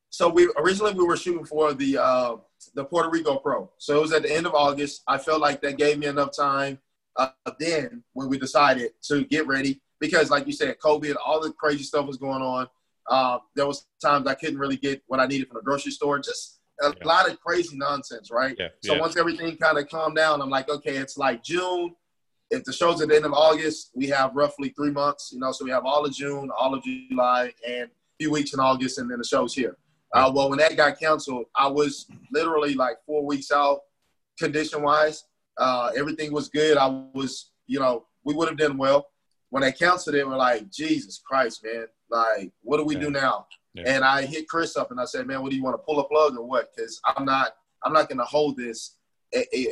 So 0.09 0.29
we 0.29 0.49
originally 0.57 0.93
we 0.93 1.03
were 1.03 1.17
shooting 1.17 1.45
for 1.45 1.73
the 1.73 1.97
uh, 1.97 2.35
the 2.73 2.85
Puerto 2.85 3.09
Rico 3.09 3.37
Pro. 3.37 3.71
So 3.77 3.97
it 3.97 4.01
was 4.01 4.13
at 4.13 4.23
the 4.23 4.31
end 4.31 4.45
of 4.45 4.53
August. 4.53 5.03
I 5.07 5.17
felt 5.17 5.41
like 5.41 5.61
that 5.61 5.77
gave 5.77 5.97
me 5.97 6.07
enough 6.07 6.35
time. 6.35 6.79
Uh, 7.17 7.29
then 7.59 8.03
when 8.13 8.29
we 8.29 8.37
decided 8.37 8.91
to 9.03 9.25
get 9.25 9.47
ready, 9.47 9.81
because 9.99 10.29
like 10.29 10.45
you 10.47 10.53
said, 10.53 10.77
COVID, 10.79 11.15
all 11.25 11.41
the 11.41 11.51
crazy 11.53 11.83
stuff 11.83 12.05
was 12.05 12.17
going 12.17 12.41
on. 12.41 12.67
Uh, 13.09 13.39
there 13.55 13.67
was 13.67 13.87
times 14.01 14.27
I 14.27 14.35
couldn't 14.35 14.57
really 14.57 14.77
get 14.77 15.01
what 15.07 15.19
I 15.19 15.27
needed 15.27 15.47
from 15.47 15.57
the 15.57 15.63
grocery 15.63 15.91
store. 15.91 16.19
Just 16.19 16.59
a 16.81 16.87
yeah. 16.87 17.07
lot 17.07 17.29
of 17.29 17.39
crazy 17.39 17.77
nonsense, 17.77 18.31
right? 18.31 18.55
Yeah. 18.57 18.69
So 18.83 18.95
yeah. 18.95 19.01
once 19.01 19.17
everything 19.17 19.55
kind 19.57 19.77
of 19.77 19.87
calmed 19.89 20.15
down, 20.15 20.41
I'm 20.41 20.49
like, 20.49 20.69
okay, 20.69 20.97
it's 20.97 21.17
like 21.17 21.43
June. 21.43 21.95
If 22.51 22.63
the 22.63 22.73
show's 22.73 23.01
at 23.01 23.09
the 23.09 23.15
end 23.15 23.25
of 23.25 23.33
August, 23.33 23.91
we 23.95 24.07
have 24.07 24.35
roughly 24.35 24.69
three 24.69 24.91
months, 24.91 25.31
you 25.33 25.39
know, 25.39 25.51
so 25.51 25.65
we 25.65 25.71
have 25.71 25.85
all 25.85 26.05
of 26.05 26.13
June, 26.13 26.49
all 26.57 26.73
of 26.73 26.83
July, 26.83 27.51
and 27.67 27.85
a 27.85 28.15
few 28.19 28.31
weeks 28.31 28.53
in 28.53 28.59
August, 28.59 28.99
and 28.99 29.09
then 29.09 29.17
the 29.17 29.23
show's 29.23 29.53
here. 29.53 29.77
Uh, 30.13 30.31
well, 30.33 30.49
when 30.49 30.59
that 30.59 30.77
got 30.77 30.99
canceled, 30.99 31.45
I 31.55 31.67
was 31.67 32.07
literally 32.31 32.75
like 32.75 32.97
four 33.05 33.25
weeks 33.25 33.51
out, 33.51 33.79
condition 34.39 34.81
wise. 34.81 35.25
Uh, 35.57 35.91
everything 35.97 36.31
was 36.31 36.47
good. 36.49 36.77
I 36.77 36.87
was, 37.13 37.51
you 37.67 37.79
know, 37.79 38.05
we 38.23 38.33
would 38.33 38.47
have 38.47 38.57
done 38.57 38.77
well. 38.77 39.07
When 39.49 39.61
they 39.61 39.71
canceled 39.71 40.15
it, 40.15 40.27
we're 40.27 40.35
like, 40.35 40.71
Jesus 40.71 41.21
Christ, 41.25 41.63
man! 41.63 41.87
Like, 42.09 42.51
what 42.61 42.77
do 42.77 42.83
we 42.83 42.95
yeah. 42.95 43.01
do 43.01 43.09
now? 43.09 43.47
Yeah. 43.73 43.83
And 43.87 44.03
I 44.05 44.25
hit 44.25 44.47
Chris 44.47 44.77
up 44.77 44.91
and 44.91 44.99
I 44.99 45.05
said, 45.05 45.27
man, 45.27 45.41
what 45.41 45.49
do 45.49 45.57
you 45.57 45.63
want 45.63 45.73
to 45.73 45.83
pull 45.83 45.99
a 45.99 46.07
plug 46.07 46.37
or 46.37 46.47
what? 46.47 46.73
Because 46.73 47.01
I'm 47.03 47.25
not, 47.25 47.55
I'm 47.83 47.91
not 47.91 48.07
going 48.07 48.19
to 48.19 48.25
hold 48.25 48.55
this, 48.55 48.97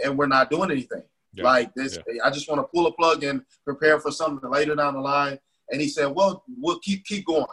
and 0.06 0.18
we're 0.18 0.28
not 0.28 0.50
doing 0.50 0.72
anything. 0.72 1.04
Yeah. 1.34 1.44
Like 1.46 1.74
this, 1.74 1.98
I 2.24 2.30
just 2.30 2.48
want 2.48 2.62
to 2.62 2.68
pull 2.74 2.88
a 2.88 2.94
plug 2.94 3.24
and 3.24 3.42
prepare 3.66 4.00
for 4.00 4.12
something 4.12 4.50
later 4.50 4.76
down 4.76 4.94
the 4.94 5.00
line. 5.00 5.40
And 5.72 5.82
he 5.82 5.88
said, 5.88 6.08
well, 6.08 6.44
we'll 6.60 6.80
keep 6.80 7.06
keep 7.06 7.26
going. 7.26 7.46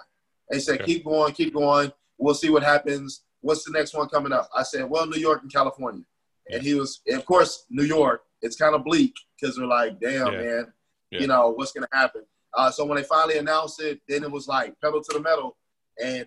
And 0.50 0.56
he 0.56 0.60
said, 0.60 0.84
keep 0.84 1.04
going, 1.04 1.32
keep 1.32 1.54
going. 1.54 1.92
We'll 2.18 2.34
see 2.34 2.50
what 2.50 2.62
happens. 2.62 3.22
What's 3.40 3.64
the 3.64 3.72
next 3.72 3.94
one 3.94 4.08
coming 4.08 4.32
up? 4.32 4.50
I 4.54 4.62
said, 4.64 4.88
well, 4.88 5.06
New 5.06 5.18
York 5.18 5.42
and 5.42 5.52
California. 5.52 6.04
And 6.50 6.62
he 6.62 6.74
was, 6.74 7.00
of 7.08 7.24
course, 7.24 7.64
New 7.70 7.84
York. 7.84 8.22
It's 8.42 8.56
kind 8.56 8.74
of 8.74 8.84
bleak 8.84 9.14
because 9.40 9.56
they're 9.56 9.66
like, 9.66 10.00
damn, 10.00 10.32
yeah. 10.32 10.40
man, 10.40 10.72
yeah. 11.10 11.20
you 11.20 11.26
know, 11.26 11.50
what's 11.50 11.72
going 11.72 11.86
to 11.90 11.96
happen? 11.96 12.22
Uh, 12.54 12.70
so 12.70 12.84
when 12.84 12.96
they 12.96 13.04
finally 13.04 13.38
announced 13.38 13.80
it, 13.80 14.00
then 14.08 14.24
it 14.24 14.30
was 14.30 14.48
like 14.48 14.74
pedal 14.82 15.02
to 15.02 15.12
the 15.12 15.20
metal 15.20 15.56
and 16.02 16.26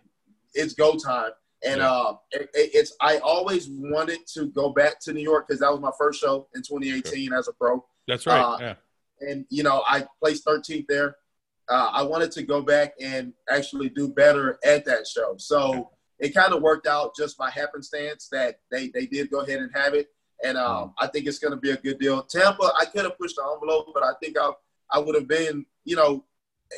it's 0.53 0.73
go 0.73 0.95
time. 0.95 1.31
And 1.65 1.79
yeah. 1.79 1.91
uh, 1.91 2.17
it, 2.31 2.49
it's 2.53 2.95
I 3.01 3.17
always 3.19 3.69
wanted 3.69 4.27
to 4.33 4.47
go 4.47 4.71
back 4.71 4.99
to 5.01 5.13
New 5.13 5.21
York 5.21 5.47
because 5.47 5.61
that 5.61 5.71
was 5.71 5.79
my 5.79 5.91
first 5.97 6.19
show 6.19 6.47
in 6.55 6.61
2018 6.61 7.29
sure. 7.29 7.37
as 7.37 7.47
a 7.47 7.53
pro. 7.53 7.83
That's 8.07 8.25
right. 8.25 8.39
Uh, 8.39 8.57
yeah. 8.59 8.75
and 9.21 9.45
you 9.49 9.63
know 9.63 9.83
I 9.87 10.05
placed 10.21 10.45
13th 10.45 10.87
there. 10.87 11.15
Uh, 11.69 11.89
I 11.93 12.03
wanted 12.03 12.31
to 12.31 12.43
go 12.43 12.61
back 12.61 12.93
and 13.01 13.33
actually 13.49 13.89
do 13.89 14.09
better 14.09 14.59
at 14.65 14.83
that 14.85 15.07
show. 15.07 15.35
So 15.37 15.91
it 16.19 16.33
kind 16.33 16.53
of 16.53 16.61
worked 16.61 16.87
out 16.87 17.15
just 17.15 17.37
by 17.37 17.49
happenstance 17.49 18.27
that 18.31 18.59
they 18.69 18.89
they 18.89 19.05
did 19.05 19.31
go 19.31 19.41
ahead 19.41 19.59
and 19.59 19.71
have 19.73 19.93
it, 19.93 20.07
and 20.43 20.57
um, 20.57 20.89
mm. 20.89 20.93
I 20.99 21.07
think 21.07 21.27
it's 21.27 21.39
going 21.39 21.51
to 21.51 21.59
be 21.59 21.71
a 21.71 21.77
good 21.77 21.99
deal. 21.99 22.21
Tampa, 22.23 22.71
I 22.79 22.85
could 22.85 23.03
have 23.03 23.17
pushed 23.17 23.37
the 23.37 23.43
envelope, 23.53 23.87
but 23.93 24.03
I 24.03 24.11
think 24.21 24.37
I 24.37 24.51
I 24.91 24.99
would 24.99 25.15
have 25.15 25.27
been 25.27 25.65
you 25.85 25.95
know 25.95 26.25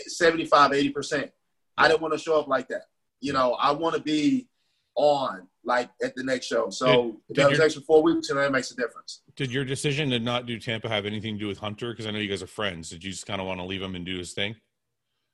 75, 0.08 0.74
80 0.74 0.90
percent. 0.90 1.32
I 1.78 1.88
didn't 1.88 2.02
want 2.02 2.14
to 2.14 2.20
show 2.20 2.40
up 2.40 2.48
like 2.48 2.68
that. 2.70 2.84
You 3.20 3.34
know, 3.34 3.54
I 3.54 3.72
want 3.72 3.96
to 3.96 4.02
be 4.02 4.48
on 4.96 5.48
like 5.64 5.90
at 6.04 6.16
the 6.16 6.24
next 6.24 6.46
show. 6.46 6.70
So 6.70 7.18
did, 7.28 7.38
that 7.38 7.50
was 7.50 7.60
extra 7.60 7.82
four 7.82 8.04
weeks, 8.04 8.30
and 8.30 8.40
that 8.40 8.52
makes 8.52 8.72
a 8.72 8.76
difference. 8.76 9.22
Did 9.36 9.52
your 9.52 9.66
decision 9.66 10.10
to 10.12 10.20
not 10.20 10.46
do 10.46 10.60
Tampa 10.60 10.88
have 10.90 11.06
anything 11.06 11.36
to 11.36 11.40
do 11.40 11.48
with 11.48 11.58
Hunter? 11.58 11.92
Because 11.92 12.06
I 12.06 12.12
know 12.12 12.20
you 12.20 12.30
guys 12.30 12.44
are 12.44 12.48
friends. 12.48 12.90
Did 12.90 13.04
you 13.04 13.12
just 13.12 13.26
kind 13.26 13.42
of 13.42 13.48
want 13.48 13.60
to 13.60 13.66
leave 13.66 13.82
him 13.82 13.96
and 13.96 14.06
do 14.06 14.18
his 14.18 14.34
thing? 14.34 14.56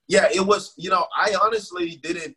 Yeah, 0.07 0.27
it 0.33 0.45
was. 0.45 0.73
You 0.77 0.89
know, 0.89 1.05
I 1.15 1.35
honestly 1.41 1.99
didn't. 2.01 2.35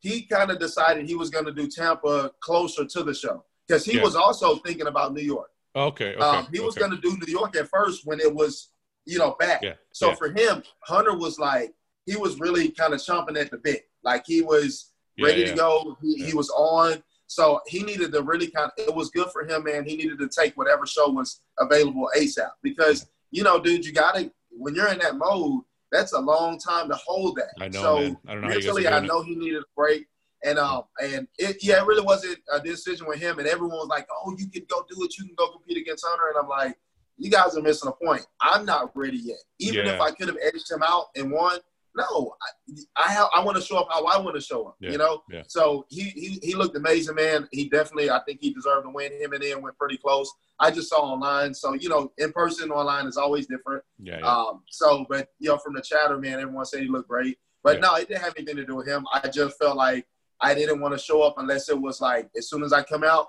He 0.00 0.22
kind 0.22 0.50
of 0.50 0.58
decided 0.58 1.06
he 1.06 1.16
was 1.16 1.30
going 1.30 1.46
to 1.46 1.52
do 1.52 1.68
Tampa 1.68 2.32
closer 2.40 2.84
to 2.84 3.02
the 3.02 3.14
show 3.14 3.44
because 3.66 3.84
he 3.84 3.96
yeah. 3.96 4.02
was 4.02 4.14
also 4.14 4.56
thinking 4.56 4.86
about 4.86 5.12
New 5.12 5.22
York. 5.22 5.50
Okay. 5.74 6.14
okay 6.14 6.20
um, 6.20 6.48
he 6.52 6.60
was 6.60 6.76
okay. 6.76 6.86
going 6.86 7.00
to 7.00 7.00
do 7.00 7.16
New 7.16 7.30
York 7.32 7.56
at 7.56 7.68
first 7.68 8.02
when 8.04 8.20
it 8.20 8.32
was, 8.32 8.70
you 9.06 9.18
know, 9.18 9.36
back. 9.38 9.62
Yeah. 9.62 9.74
So 9.92 10.10
yeah. 10.10 10.14
for 10.14 10.30
him, 10.30 10.62
Hunter 10.84 11.16
was 11.16 11.38
like, 11.38 11.72
he 12.06 12.16
was 12.16 12.38
really 12.40 12.70
kind 12.70 12.94
of 12.94 13.00
chomping 13.00 13.38
at 13.38 13.50
the 13.50 13.58
bit. 13.58 13.84
Like 14.02 14.24
he 14.26 14.40
was 14.40 14.92
ready 15.20 15.44
to 15.44 15.54
go. 15.54 15.96
He, 16.02 16.26
he 16.26 16.34
was 16.34 16.50
on. 16.50 17.02
So 17.26 17.60
he 17.66 17.82
needed 17.82 18.12
to 18.12 18.22
really 18.22 18.50
kind 18.50 18.70
of, 18.76 18.84
it 18.86 18.94
was 18.94 19.10
good 19.10 19.28
for 19.30 19.46
him, 19.46 19.64
man. 19.64 19.84
He 19.84 19.96
needed 19.96 20.18
to 20.18 20.28
take 20.28 20.56
whatever 20.56 20.86
show 20.86 21.10
was 21.10 21.40
available 21.58 22.08
ASAP 22.16 22.50
because, 22.62 23.06
you 23.30 23.42
know, 23.42 23.60
dude, 23.60 23.84
you 23.84 23.92
got 23.92 24.14
to, 24.14 24.30
when 24.50 24.74
you're 24.74 24.88
in 24.88 24.98
that 25.00 25.16
mode, 25.16 25.62
that's 25.92 26.12
a 26.14 26.18
long 26.20 26.58
time 26.58 26.88
to 26.88 26.94
hold 26.96 27.36
that. 27.36 27.52
I 27.60 27.68
know, 27.68 27.80
so 27.82 28.00
man. 28.00 28.16
I 28.26 28.32
don't 28.32 28.42
know 28.42 28.48
mentally, 28.48 28.88
I 28.88 29.00
know 29.00 29.22
he 29.22 29.34
needed 29.34 29.60
a 29.62 29.66
break. 29.76 30.06
And 30.44 30.56
um 30.56 30.84
and 31.02 31.26
it 31.36 31.56
yeah, 31.62 31.82
it 31.82 31.86
really 31.86 32.04
wasn't 32.04 32.38
a 32.52 32.60
decision 32.60 33.08
with 33.08 33.18
him. 33.18 33.40
And 33.40 33.48
everyone 33.48 33.76
was 33.78 33.88
like, 33.88 34.06
"Oh, 34.08 34.32
you 34.38 34.48
can 34.48 34.64
go 34.70 34.84
do 34.88 35.02
it. 35.02 35.18
You 35.18 35.24
can 35.24 35.34
go 35.34 35.48
compete 35.48 35.76
against 35.78 36.04
Hunter." 36.06 36.28
And 36.28 36.38
I'm 36.38 36.48
like, 36.48 36.78
"You 37.16 37.28
guys 37.28 37.56
are 37.56 37.60
missing 37.60 37.88
a 37.88 38.04
point. 38.04 38.24
I'm 38.40 38.64
not 38.64 38.96
ready 38.96 39.16
yet. 39.16 39.38
Even 39.58 39.86
Yeah. 39.86 39.94
if 39.94 40.00
I 40.00 40.12
could 40.12 40.28
have 40.28 40.36
edged 40.40 40.70
him 40.70 40.80
out 40.84 41.06
and 41.16 41.32
won, 41.32 41.58
no, 41.98 42.34
I 42.40 42.74
I, 42.96 43.28
I 43.36 43.44
want 43.44 43.56
to 43.56 43.62
show 43.62 43.76
up 43.78 43.88
how 43.90 44.04
I 44.06 44.18
want 44.18 44.34
to 44.36 44.40
show 44.40 44.66
up. 44.68 44.76
Yeah, 44.80 44.92
You 44.92 44.98
know. 44.98 45.22
yeah. 45.30 45.42
So 45.46 45.84
he, 45.90 46.02
he 46.02 46.38
he 46.42 46.54
looked 46.54 46.76
amazing, 46.76 47.16
man. 47.16 47.48
He 47.52 47.68
definitely, 47.68 48.10
I 48.10 48.20
think 48.26 48.38
he 48.40 48.54
deserved 48.54 48.86
to 48.86 48.90
win. 48.90 49.12
Him 49.12 49.32
and 49.32 49.42
then 49.42 49.60
went 49.62 49.76
pretty 49.78 49.96
close. 49.98 50.30
I 50.60 50.70
just 50.70 50.88
saw 50.88 51.00
online. 51.00 51.52
So 51.54 51.74
you 51.74 51.88
know, 51.88 52.12
in 52.18 52.32
person, 52.32 52.70
online 52.70 53.06
is 53.06 53.16
always 53.16 53.46
different. 53.46 53.82
Yeah. 53.98 54.18
yeah. 54.20 54.26
Um, 54.26 54.62
so, 54.68 55.04
but 55.08 55.28
you 55.38 55.48
know, 55.50 55.58
from 55.58 55.74
the 55.74 55.82
chatter, 55.82 56.16
man, 56.18 56.40
everyone 56.40 56.64
said 56.64 56.80
he 56.80 56.88
looked 56.88 57.08
great. 57.08 57.38
But 57.64 57.80
no, 57.80 57.94
it 57.96 58.08
didn't 58.08 58.22
have 58.22 58.34
anything 58.36 58.56
to 58.56 58.64
do 58.64 58.76
with 58.76 58.86
him. 58.86 59.04
I 59.12 59.28
just 59.28 59.58
felt 59.58 59.76
like 59.76 60.06
I 60.40 60.54
didn't 60.54 60.80
want 60.80 60.94
to 60.94 60.98
show 60.98 61.22
up 61.22 61.34
unless 61.38 61.68
it 61.68 61.78
was 61.78 62.00
like 62.00 62.30
as 62.36 62.48
soon 62.48 62.62
as 62.62 62.72
I 62.72 62.82
come 62.82 63.02
out, 63.04 63.26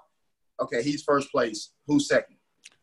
okay, 0.62 0.82
he's 0.84 1.04
first 1.04 1.32
place, 1.32 1.72
who's 1.88 2.08
second. 2.08 2.38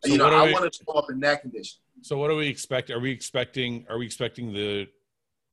So 0.05 0.13
you 0.13 0.19
know, 0.19 0.27
are 0.27 0.35
I 0.35 0.47
we- 0.47 0.53
want 0.53 0.71
to 0.71 0.79
show 0.85 0.93
up 0.93 1.11
in 1.11 1.21
that 1.21 1.43
condition. 1.43 1.79
So 2.03 2.19
what 2.19 2.29
do 2.29 2.37
we 2.37 2.47
expect? 2.49 2.91
Are 2.91 3.01
we 3.01 3.11
expecting? 3.11 3.87
Are 3.89 3.97
we 3.99 4.05
expecting 4.05 4.53
the? 4.53 4.87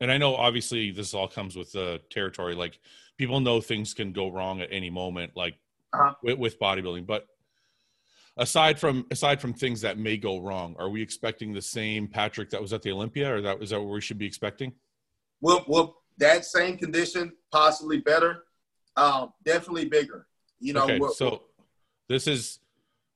And 0.04 0.12
I 0.12 0.18
know 0.18 0.36
obviously 0.36 0.92
this 0.92 1.14
all 1.14 1.30
comes 1.30 1.56
with 1.56 1.72
the 1.72 2.02
territory. 2.10 2.56
Like 2.56 2.78
people 3.18 3.40
know 3.40 3.62
things 3.62 3.94
can 3.94 4.12
go 4.12 4.30
wrong 4.30 4.60
at 4.60 4.68
any 4.70 4.90
moment, 4.90 5.32
like 5.38 5.56
Uh-huh. 5.94 6.14
with, 6.22 6.38
with 6.38 6.60
bodybuilding. 6.60 7.06
But 7.08 7.26
aside 8.36 8.78
from 8.78 9.06
aside 9.12 9.40
from 9.40 9.54
things 9.54 9.80
that 9.80 9.98
may 9.98 10.18
go 10.18 10.40
wrong, 10.42 10.76
are 10.78 10.90
we 10.90 11.02
expecting 11.02 11.54
the 11.54 11.62
same 11.62 12.10
Patrick 12.10 12.50
that 12.50 12.62
was 12.62 12.74
at 12.74 12.82
the 12.82 12.92
Olympia, 12.92 13.34
or 13.34 13.40
that 13.44 13.62
is 13.64 13.70
that 13.70 13.80
what 13.80 13.94
we 13.94 14.02
should 14.02 14.18
be 14.18 14.26
expecting? 14.26 14.74
Will 15.40 15.64
will 15.70 16.02
that 16.18 16.44
same 16.44 16.78
condition 16.78 17.32
possibly 17.50 18.00
better? 18.00 18.44
Um, 18.98 19.32
definitely 19.46 19.86
bigger. 19.86 20.28
You 20.60 20.74
know, 20.74 20.84
okay, 20.84 21.00
we're- 21.00 21.14
so 21.14 21.44
this 22.10 22.28
is 22.28 22.60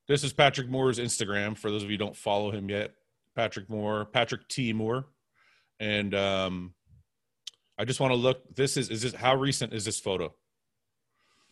this 0.07 0.23
is 0.23 0.31
Patrick 0.31 0.69
Moore's 0.69 0.99
Instagram. 0.99 1.57
For 1.57 1.69
those 1.69 1.83
of 1.83 1.89
you 1.89 1.95
who 1.95 2.05
don't 2.05 2.15
follow 2.15 2.49
him 2.49 2.69
yet, 2.69 2.93
Patrick 3.35 3.69
Moore, 3.69 4.05
Patrick 4.05 4.47
T 4.47 4.71
Moore, 4.71 5.05
and 5.81 6.15
um, 6.15 6.73
I 7.77 7.85
just 7.85 7.99
want 7.99 8.11
to 8.11 8.15
look. 8.15 8.43
This 8.55 8.77
is 8.77 8.89
is 8.89 9.01
this 9.03 9.13
how 9.13 9.35
recent 9.35 9.73
is 9.73 9.85
this 9.85 9.99
photo? 9.99 10.33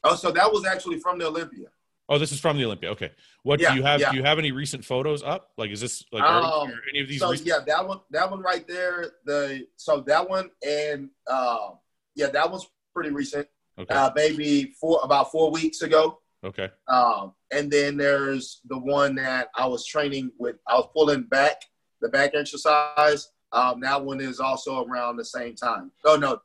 oh, 0.03 0.15
so 0.15 0.29
that 0.31 0.51
was 0.51 0.65
actually 0.65 0.99
from 0.99 1.17
the 1.17 1.25
Olympia. 1.27 1.67
Oh, 2.07 2.19
this 2.19 2.31
is 2.31 2.39
from 2.39 2.57
the 2.57 2.65
Olympia. 2.65 2.91
Okay, 2.91 3.11
what 3.43 3.59
Yeah, 3.59 3.71
do 3.71 3.77
you 3.77 3.83
have? 3.83 3.99
yeah. 3.99 4.11
Do 4.11 4.17
you 4.17 4.23
have 4.23 4.37
any 4.37 4.51
recent 4.51 4.85
photos 4.85 5.23
up? 5.23 5.51
Like, 5.57 5.71
is 5.71 5.81
this 5.81 6.03
like 6.11 6.23
Um, 6.23 6.71
any 6.91 7.01
of 7.01 7.07
these? 7.07 7.19
so 7.19 7.31
recent? 7.31 7.47
yeah, 7.47 7.59
that 7.65 7.87
one, 7.87 7.99
that 8.11 8.29
one 8.29 8.41
right 8.41 8.67
there. 8.67 9.13
The 9.25 9.67
so 9.77 10.01
that 10.01 10.27
one 10.29 10.49
and 10.65 11.09
uh, 11.27 11.71
yeah, 12.15 12.27
that 12.27 12.49
was 12.51 12.67
pretty 12.93 13.09
recent. 13.11 13.47
Okay, 13.77 13.93
Uh, 13.93 14.09
maybe 14.15 14.73
four 14.79 14.99
about 15.03 15.31
four 15.31 15.51
weeks 15.51 15.81
ago. 15.81 16.21
okay, 16.43 16.69
Um, 16.87 17.33
and 17.51 17.69
then 17.71 17.97
there's 17.97 18.61
the 18.65 18.77
one 18.77 19.15
that 19.15 19.49
I 19.55 19.65
was 19.67 19.85
training 19.85 20.31
with. 20.39 20.55
I 20.67 20.75
was 20.75 20.87
pulling 20.93 21.23
back 21.23 21.61
the 22.01 22.09
back 22.09 22.31
exercise. 22.35 23.29
Um, 23.55 23.79
that 23.79 24.03
one 24.03 24.19
is 24.21 24.39
also 24.39 24.83
around 24.85 25.15
the 25.17 25.25
same 25.25 25.55
time. 25.55 25.91
Oh 26.03 26.15
no, 26.17 26.39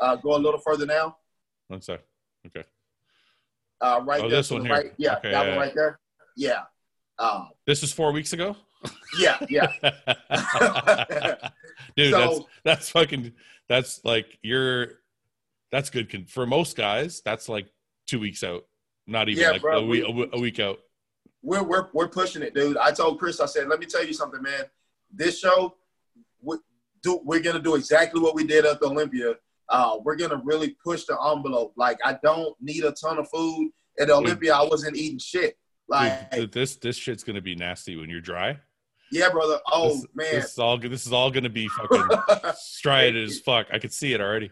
uh, 0.00 0.16
go 0.16 0.34
a 0.34 0.38
little 0.38 0.60
further 0.60 0.84
now. 0.84 1.16
one 1.68 1.80
sec. 1.80 2.00
Okay, 2.46 2.64
Uh, 3.80 4.00
right 4.04 4.20
Oh, 4.20 4.28
there 4.28 4.38
this 4.38 4.50
one 4.50 4.62
here. 4.66 4.74
right. 4.74 4.92
Yeah, 4.98 5.16
Okay, 5.18 5.30
that 5.30 5.46
yeah. 5.46 5.50
one 5.50 5.58
right 5.58 5.74
there. 5.74 6.00
Yeah. 6.36 6.62
Um, 7.18 7.50
this 7.66 7.82
is 7.82 7.92
four 7.92 8.12
weeks 8.12 8.32
ago. 8.32 8.56
yeah, 9.18 9.38
yeah. 9.48 9.70
Dude, 11.96 12.12
So- 12.12 12.18
that's 12.20 12.40
that's 12.64 12.88
fucking. 12.90 13.32
That's 13.68 14.04
like 14.04 14.38
you're. 14.42 14.98
That's 15.70 15.90
good 15.90 16.10
con- 16.10 16.24
for 16.26 16.46
most 16.46 16.76
guys. 16.76 17.22
That's 17.24 17.48
like 17.48 17.68
two 18.08 18.18
weeks 18.18 18.42
out. 18.42 18.64
Not 19.06 19.28
even 19.28 19.40
Yeah, 19.42 19.50
like 19.52 19.62
bro, 19.62 19.78
a, 19.78 19.86
week, 19.86 20.04
we- 20.12 20.30
a 20.32 20.38
week 20.40 20.58
out. 20.58 20.78
we're 21.42 21.62
we're 21.62 21.88
we're 21.92 22.08
pushing 22.08 22.42
it, 22.42 22.54
dude. 22.54 22.76
I 22.76 22.90
told 22.90 23.20
Chris, 23.20 23.38
I 23.40 23.46
said, 23.46 23.68
let 23.68 23.78
me 23.78 23.86
tell 23.86 24.04
you 24.04 24.12
something, 24.12 24.42
man. 24.42 24.64
This 25.12 25.38
show, 25.38 25.76
we 26.42 26.56
do 27.02 27.20
we're 27.24 27.40
gonna 27.40 27.60
do 27.60 27.74
exactly 27.74 28.20
what 28.20 28.34
we 28.34 28.44
did 28.44 28.64
at 28.64 28.80
the 28.80 28.86
Olympia. 28.86 29.34
Uh, 29.68 29.98
we're 30.02 30.16
gonna 30.16 30.40
really 30.44 30.76
push 30.84 31.04
the 31.04 31.16
envelope. 31.32 31.72
Like 31.76 31.98
I 32.04 32.18
don't 32.22 32.54
need 32.60 32.84
a 32.84 32.92
ton 32.92 33.18
of 33.18 33.28
food 33.28 33.70
at 33.98 34.08
the 34.08 34.14
Olympia. 34.14 34.54
I 34.54 34.64
wasn't 34.64 34.96
eating 34.96 35.18
shit. 35.18 35.56
Like 35.88 36.30
Dude, 36.30 36.52
this 36.52 36.76
this 36.76 36.96
shit's 36.96 37.24
gonna 37.24 37.40
be 37.40 37.54
nasty 37.54 37.96
when 37.96 38.08
you're 38.10 38.20
dry. 38.20 38.58
yeah, 39.10 39.28
brother. 39.28 39.58
Oh 39.66 39.88
this, 39.88 40.06
man, 40.14 40.34
this 40.34 40.52
is 40.52 40.58
all 40.58 40.78
this 40.78 41.06
is 41.06 41.12
all 41.12 41.30
gonna 41.30 41.48
be 41.48 41.68
fucking 41.90 42.52
striated 42.56 43.28
as 43.28 43.40
fuck. 43.40 43.66
I 43.72 43.78
could 43.78 43.92
see 43.92 44.12
it 44.12 44.20
already. 44.20 44.50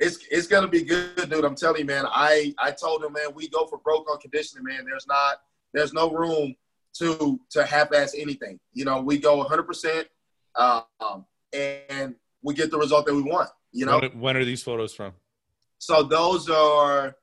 it's 0.00 0.18
it's 0.30 0.46
gonna 0.46 0.68
be 0.68 0.82
good, 0.82 1.30
dude. 1.30 1.44
I'm 1.44 1.54
telling 1.54 1.80
you, 1.80 1.86
man. 1.86 2.04
I 2.08 2.54
I 2.58 2.72
told 2.72 3.04
him, 3.04 3.12
man, 3.12 3.34
we 3.34 3.48
go 3.48 3.66
for 3.66 3.78
broke 3.78 4.10
on 4.10 4.18
conditioning, 4.18 4.64
man. 4.64 4.84
There's 4.84 5.06
not 5.06 5.38
there's 5.72 5.92
no 5.92 6.10
room 6.10 6.54
to 6.94 7.40
to 7.50 7.64
half-ass 7.64 8.14
anything. 8.16 8.58
You 8.72 8.84
know, 8.84 9.00
we 9.00 9.18
go 9.18 9.36
100, 9.38 9.62
percent 9.64 10.08
um, 10.56 11.24
and 11.52 12.14
we 12.42 12.54
get 12.54 12.70
the 12.70 12.78
result 12.78 13.06
that 13.06 13.14
we 13.14 13.22
want. 13.22 13.50
You 13.72 13.86
know, 13.86 13.98
When, 13.98 14.20
when 14.20 14.36
are 14.36 14.44
these 14.44 14.62
photos 14.62 14.94
from? 14.94 15.12
so 15.78 16.02
those 16.02 16.48
are 16.48 17.16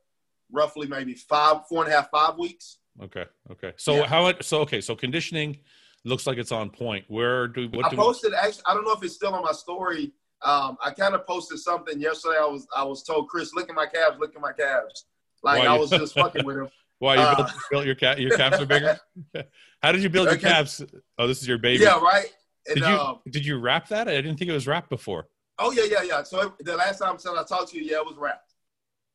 roughly 0.52 0.88
maybe 0.88 1.14
five, 1.14 1.68
four 1.68 1.84
and 1.84 1.92
a 1.92 1.96
half, 1.96 2.12
five 2.12 2.38
weeks. 2.38 2.78
Okay, 3.02 3.26
okay. 3.52 3.74
So 3.78 3.96
Yeah. 3.96 4.06
how 4.08 4.28
it? 4.28 4.44
So 4.44 4.60
okay. 4.62 4.82
So 4.82 4.96
conditioning 4.96 5.58
looks 6.04 6.28
like 6.28 6.38
it's 6.38 6.52
on 6.52 6.70
point. 6.70 7.06
Where 7.08 7.48
do 7.48 7.70
what 7.70 7.86
I 7.86 7.90
do? 7.90 7.96
posted 7.96 8.34
actually. 8.34 8.64
I 8.66 8.74
don't 8.74 8.84
know 8.84 8.92
if 8.92 9.02
it's 9.04 9.16
still 9.16 9.34
on 9.34 9.44
my 9.44 9.54
story. 9.54 10.12
Um, 10.44 10.78
I 10.84 10.92
kind 10.92 11.16
of 11.16 11.26
posted 11.26 11.60
something 11.60 12.00
yesterday. 12.02 12.36
I 12.42 12.46
was 12.46 12.68
I 12.76 12.84
was 12.84 13.04
told 13.04 13.30
Chris, 13.30 13.54
look 13.54 13.70
at 13.70 13.76
my 13.76 13.86
calves, 13.86 14.18
look 14.20 14.36
at 14.36 14.42
my 14.42 14.52
calves. 14.52 15.06
Like 15.42 15.60
Why 15.60 15.66
I 15.68 15.74
you- 15.76 15.80
was 15.80 15.90
just 15.90 16.14
fucking 16.16 16.44
with 16.46 16.58
him. 16.58 16.68
why 17.00 17.16
you 17.16 17.22
uh, 17.22 17.36
built, 17.36 17.50
built 17.72 17.86
your 17.86 17.96
cat? 17.96 18.20
Your 18.20 18.36
calves 18.38 18.60
are 18.60 18.66
bigger. 18.66 19.00
how 19.82 19.92
did 19.94 20.04
you 20.04 20.10
build 20.10 20.28
your 20.28 20.38
calves? 20.38 20.84
Oh, 21.18 21.28
this 21.28 21.42
is 21.42 21.48
your 21.48 21.58
baby. 21.60 21.84
Yeah, 21.84 21.98
right. 22.00 22.28
And, 22.68 22.76
Did 22.76 22.88
you 22.88 22.96
um, 22.96 23.20
did 23.30 23.46
you 23.46 23.58
wrap 23.58 23.88
that? 23.88 24.08
I 24.08 24.14
didn't 24.16 24.38
think 24.38 24.50
it 24.50 24.54
was 24.54 24.68
wrapped 24.68 24.90
before. 24.90 25.28
Oh 25.58 25.72
yeah, 25.72 25.84
yeah, 25.90 26.04
yeah. 26.04 26.24
So 26.24 26.54
the 26.60 26.76
last 26.76 27.00
time 27.00 27.18
I 27.18 27.40
I 27.40 27.44
talked 27.44 27.72
to 27.72 27.78
you, 27.78 27.84
yeah, 27.90 27.98
it 27.98 28.06
was 28.06 28.18
wrapped. 28.18 28.54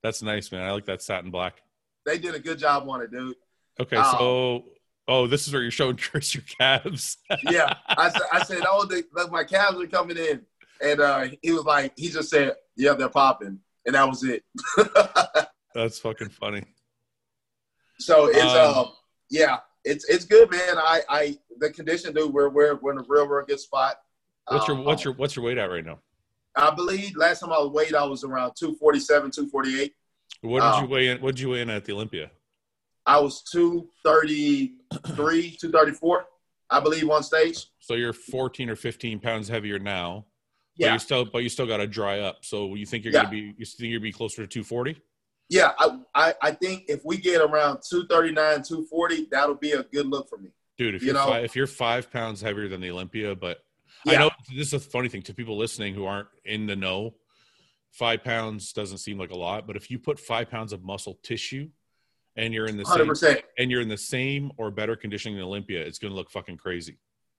That's 0.03 0.23
nice, 0.23 0.51
man. 0.53 0.63
I 0.63 0.73
like 0.73 0.85
that 0.87 1.03
satin 1.03 1.31
black. 1.31 1.63
They 2.05 2.19
did 2.19 2.35
a 2.35 2.39
good 2.39 2.59
job 2.59 2.89
on 2.89 3.03
it, 3.03 3.11
dude. 3.11 3.35
Okay, 3.81 3.97
Um, 3.97 4.17
so 4.19 4.65
oh, 5.09 5.27
this 5.27 5.47
is 5.47 5.53
where 5.53 5.63
you're 5.63 5.71
showing 5.71 5.97
Chris 6.11 6.35
your 6.35 6.45
calves. 6.59 7.19
Yeah, 7.51 7.75
I 7.89 8.09
said, 8.11 8.23
I 8.33 8.45
said, 8.45 8.63
oh, 8.69 8.85
the, 8.85 9.05
my 9.31 9.45
calves 9.45 9.81
are 9.81 9.87
coming 9.87 10.17
in, 10.17 10.43
and 10.83 11.01
uh, 11.01 11.27
he 11.43 11.53
was 11.53 11.65
like, 11.65 11.93
he 11.97 12.09
just 12.09 12.31
said, 12.31 12.55
yeah, 12.77 12.95
they're 12.95 13.09
popping, 13.09 13.59
and 13.85 13.95
that 13.95 14.09
was 14.09 14.23
it. 14.25 14.45
That's 15.75 15.99
fucking 15.99 16.31
funny. 16.31 16.63
so 17.99 18.27
it's 18.27 18.41
Um, 18.41 18.79
um, 18.79 18.93
yeah, 19.31 19.59
it's 19.87 20.05
it's 20.09 20.25
good, 20.25 20.51
man. 20.51 20.77
I 20.77 21.03
I 21.09 21.39
the 21.59 21.71
condition, 21.71 22.13
dude, 22.13 22.35
we're 22.35 22.49
we're 22.49 22.75
we're 22.75 22.91
in 22.93 22.99
a 22.99 23.05
real 23.09 23.27
real 23.27 23.45
good 23.47 23.61
spot. 23.61 23.97
What's 24.49 24.69
your 24.69 24.77
Um, 24.77 24.85
what's 24.85 25.05
your 25.05 25.15
what's 25.15 25.37
your 25.37 25.45
weight 25.45 25.59
at 25.59 25.71
right 25.71 25.85
now? 25.85 26.01
I 26.57 26.75
believe 26.75 27.17
last 27.17 27.41
time 27.41 27.53
I 27.53 27.63
weighed, 27.63 27.95
I 27.95 28.05
was 28.05 28.25
around 28.25 28.55
247, 28.59 29.31
248. 29.31 29.95
What 30.41 30.61
did 30.61 30.67
um, 30.67 30.85
you 30.85 30.91
weigh 30.91 31.09
in? 31.09 31.21
What 31.21 31.37
did 31.37 31.41
you 31.41 31.51
weigh 31.51 31.63
in 31.63 31.71
at 31.71 31.85
the 31.85 31.93
Olympia? 31.93 32.31
I 33.05 33.21
was 33.21 33.43
233, 33.43 35.57
234. 35.61 36.25
I 36.69 36.81
believe, 36.81 37.09
on 37.09 37.23
stage. 37.23 37.67
So 37.79 37.95
you're 37.95 38.13
14 38.13 38.71
or 38.71 38.75
15 38.75 39.21
pounds 39.21 39.49
heavier 39.49 39.79
now. 39.79 40.27
Yeah. 40.75 40.89
But 40.89 40.93
you 40.95 40.99
still, 40.99 41.25
but 41.25 41.43
you 41.45 41.49
still 41.49 41.67
got 41.67 41.77
to 41.77 41.87
dry 41.87 42.19
up. 42.21 42.45
So 42.45 42.75
you 42.75 42.87
think 42.87 43.05
you're 43.05 43.15
Yeah. 43.15 43.23
gonna 43.23 43.31
be, 43.31 43.55
you 43.57 43.65
think 43.65 43.91
you're 43.91 44.01
gonna 44.01 44.09
be 44.09 44.13
closer 44.13 44.43
to 44.43 44.49
240? 44.49 45.01
Yeah, 45.49 45.73
I, 45.79 45.99
I, 46.15 46.35
I 46.43 46.51
think 46.53 46.85
if 46.89 47.05
we 47.05 47.19
get 47.19 47.41
around 47.41 47.81
239, 47.89 48.35
240, 48.63 49.29
that'll 49.31 49.55
be 49.55 49.73
a 49.73 49.83
good 49.85 50.07
look 50.07 50.29
for 50.29 50.39
me. 50.39 50.51
Dude, 50.77 50.95
if 50.95 51.03
You 51.03 51.07
you're 51.07 51.15
know- 51.15 51.27
five, 51.27 51.45
if 51.45 51.57
you're 51.57 51.67
five 51.67 52.11
pounds 52.11 52.41
heavier 52.41 52.69
than 52.69 52.81
the 52.81 52.91
Olympia, 52.91 53.35
but 53.35 53.59
I 54.07 54.17
know 54.17 54.31
this 54.55 54.69
is 54.69 54.75
a 54.75 54.81
funny 54.81 55.09
thing 55.09 55.23
to 55.23 55.35
people 55.35 55.57
listening 55.57 55.95
who 55.95 56.05
aren't 56.05 56.29
in 56.45 56.67
the 56.67 56.77
know. 56.77 57.15
Five 57.91 58.23
pounds 58.23 58.73
doesn't 58.73 58.99
seem 58.99 59.19
like 59.19 59.31
a 59.31 59.37
lot, 59.37 59.67
but 59.67 59.75
if 59.75 59.91
you 59.91 59.99
put 59.99 60.21
five 60.21 60.51
pounds 60.51 60.73
of 60.73 60.85
muscle 60.85 61.19
tissue 61.23 61.69
and 62.37 62.53
you're 62.53 62.67
in 62.67 62.77
the 62.77 62.85
same 62.85 63.07
100%. 63.07 63.43
and 63.59 63.71
you're 63.71 63.81
in 63.81 63.89
the 63.89 63.97
same 63.97 64.53
or 64.59 64.71
better 64.71 64.97
conditioning 64.97 65.37
than 65.37 65.45
Olympia, 65.47 65.81
it's 65.81 65.99
gonna 65.99 66.15
look 66.15 66.31
fucking 66.31 66.59
crazy. 66.59 66.99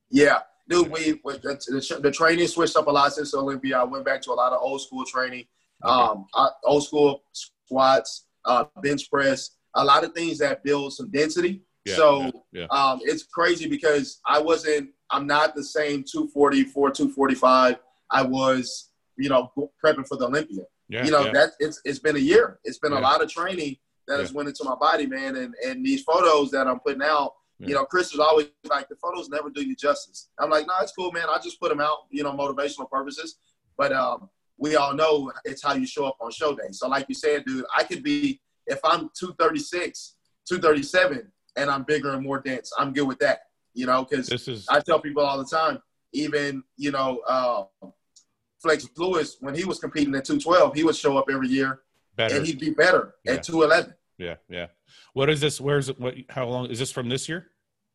Yeah, 0.09 0.39
dude, 0.67 0.89
we, 0.89 1.21
we 1.23 1.33
the, 1.33 1.99
the, 2.01 2.11
training 2.11 2.47
switched 2.47 2.75
up 2.75 2.87
a 2.87 2.91
lot 2.91 3.13
since 3.13 3.33
Olympia. 3.33 3.77
I 3.79 3.83
went 3.83 4.03
back 4.03 4.21
to 4.23 4.31
a 4.31 4.33
lot 4.33 4.51
of 4.51 4.59
old 4.61 4.81
school 4.81 5.05
training, 5.05 5.45
um, 5.83 6.25
uh, 6.33 6.49
old 6.63 6.85
school 6.85 7.23
squats, 7.67 8.25
uh, 8.45 8.65
bench 8.81 9.09
press, 9.11 9.51
a 9.75 9.83
lot 9.83 10.03
of 10.03 10.13
things 10.13 10.39
that 10.39 10.63
build 10.63 10.93
some 10.93 11.09
density. 11.11 11.61
Yeah, 11.85 11.95
so 11.95 12.21
yeah, 12.21 12.31
yeah. 12.51 12.65
Um, 12.71 12.99
it's 13.03 13.23
crazy 13.23 13.67
because 13.67 14.19
I 14.25 14.39
wasn't, 14.39 14.89
I'm 15.11 15.27
not 15.27 15.55
the 15.55 15.63
same 15.63 16.03
244, 16.03 16.91
245 16.91 17.75
I 18.09 18.23
was, 18.23 18.91
you 19.17 19.29
know, 19.29 19.51
prepping 19.83 20.07
for 20.07 20.17
the 20.17 20.27
Olympia. 20.27 20.63
You 21.03 21.11
know, 21.11 21.31
that 21.33 21.51
it's 21.59 21.81
it's 21.83 21.99
been 21.99 22.15
a 22.15 22.19
year. 22.19 22.59
It's 22.63 22.79
been 22.79 22.93
a 22.93 22.99
lot 22.99 23.21
of 23.21 23.29
training 23.29 23.75
that 24.07 24.21
has 24.21 24.31
went 24.31 24.47
into 24.47 24.63
my 24.63 24.75
body, 24.75 25.05
man. 25.05 25.35
And 25.35 25.53
and 25.65 25.85
these 25.85 26.03
photos 26.03 26.49
that 26.51 26.65
I'm 26.65 26.79
putting 26.79 27.01
out, 27.01 27.33
you 27.59 27.75
know, 27.75 27.83
Chris 27.83 28.13
is 28.13 28.19
always 28.19 28.47
like, 28.69 28.87
the 28.87 28.95
photos 28.95 29.27
never 29.27 29.49
do 29.49 29.61
you 29.61 29.75
justice. 29.75 30.29
I'm 30.39 30.49
like, 30.49 30.65
no, 30.65 30.73
it's 30.81 30.93
cool, 30.93 31.11
man. 31.11 31.25
I 31.29 31.39
just 31.43 31.59
put 31.59 31.69
them 31.69 31.81
out, 31.81 32.05
you 32.09 32.23
know, 32.23 32.31
motivational 32.31 32.89
purposes. 32.89 33.37
But 33.77 33.91
um, 33.91 34.29
we 34.57 34.75
all 34.75 34.93
know 34.93 35.31
it's 35.45 35.61
how 35.63 35.73
you 35.73 35.85
show 35.85 36.05
up 36.05 36.17
on 36.19 36.31
show 36.31 36.55
day. 36.55 36.67
So 36.71 36.87
like 36.87 37.05
you 37.09 37.15
said, 37.15 37.45
dude, 37.45 37.65
I 37.75 37.83
could 37.83 38.03
be 38.03 38.41
if 38.65 38.79
I'm 38.83 39.09
236, 39.17 40.15
237, 40.49 41.31
and 41.55 41.69
I'm 41.69 41.83
bigger 41.83 42.13
and 42.13 42.23
more 42.23 42.39
dense. 42.39 42.71
I'm 42.77 42.93
good 42.93 43.07
with 43.07 43.19
that, 43.19 43.41
you 43.73 43.85
know, 43.85 44.05
because 44.05 44.29
is 44.47 44.65
I 44.69 44.79
tell 44.79 44.99
people 44.99 45.23
all 45.23 45.37
the 45.37 45.45
time, 45.45 45.79
even, 46.13 46.63
you 46.77 46.91
know, 46.91 47.19
uh, 47.27 47.63
Flex 48.61 48.87
Lewis, 48.97 49.37
when 49.39 49.53
he 49.55 49.65
was 49.65 49.79
competing 49.79 50.13
at 50.15 50.25
212, 50.25 50.73
he 50.75 50.83
would 50.83 50.95
show 50.95 51.17
up 51.17 51.25
every 51.31 51.47
year 51.47 51.81
better. 52.15 52.35
and 52.35 52.45
he'd 52.45 52.59
be 52.59 52.71
better 52.71 53.15
Yeah. 53.23 53.33
at 53.33 53.43
211. 53.43 53.93
yeah, 54.17 54.35
yeah. 54.49 54.67
What 55.13 55.29
is 55.29 55.39
this? 55.41 55.61
Where's 55.61 55.89
it? 55.89 55.99
What? 55.99 56.15
How 56.29 56.47
long 56.47 56.67
is 56.67 56.79
this 56.79 56.91
from 56.91 57.09
this 57.09 57.29
year? 57.29 57.51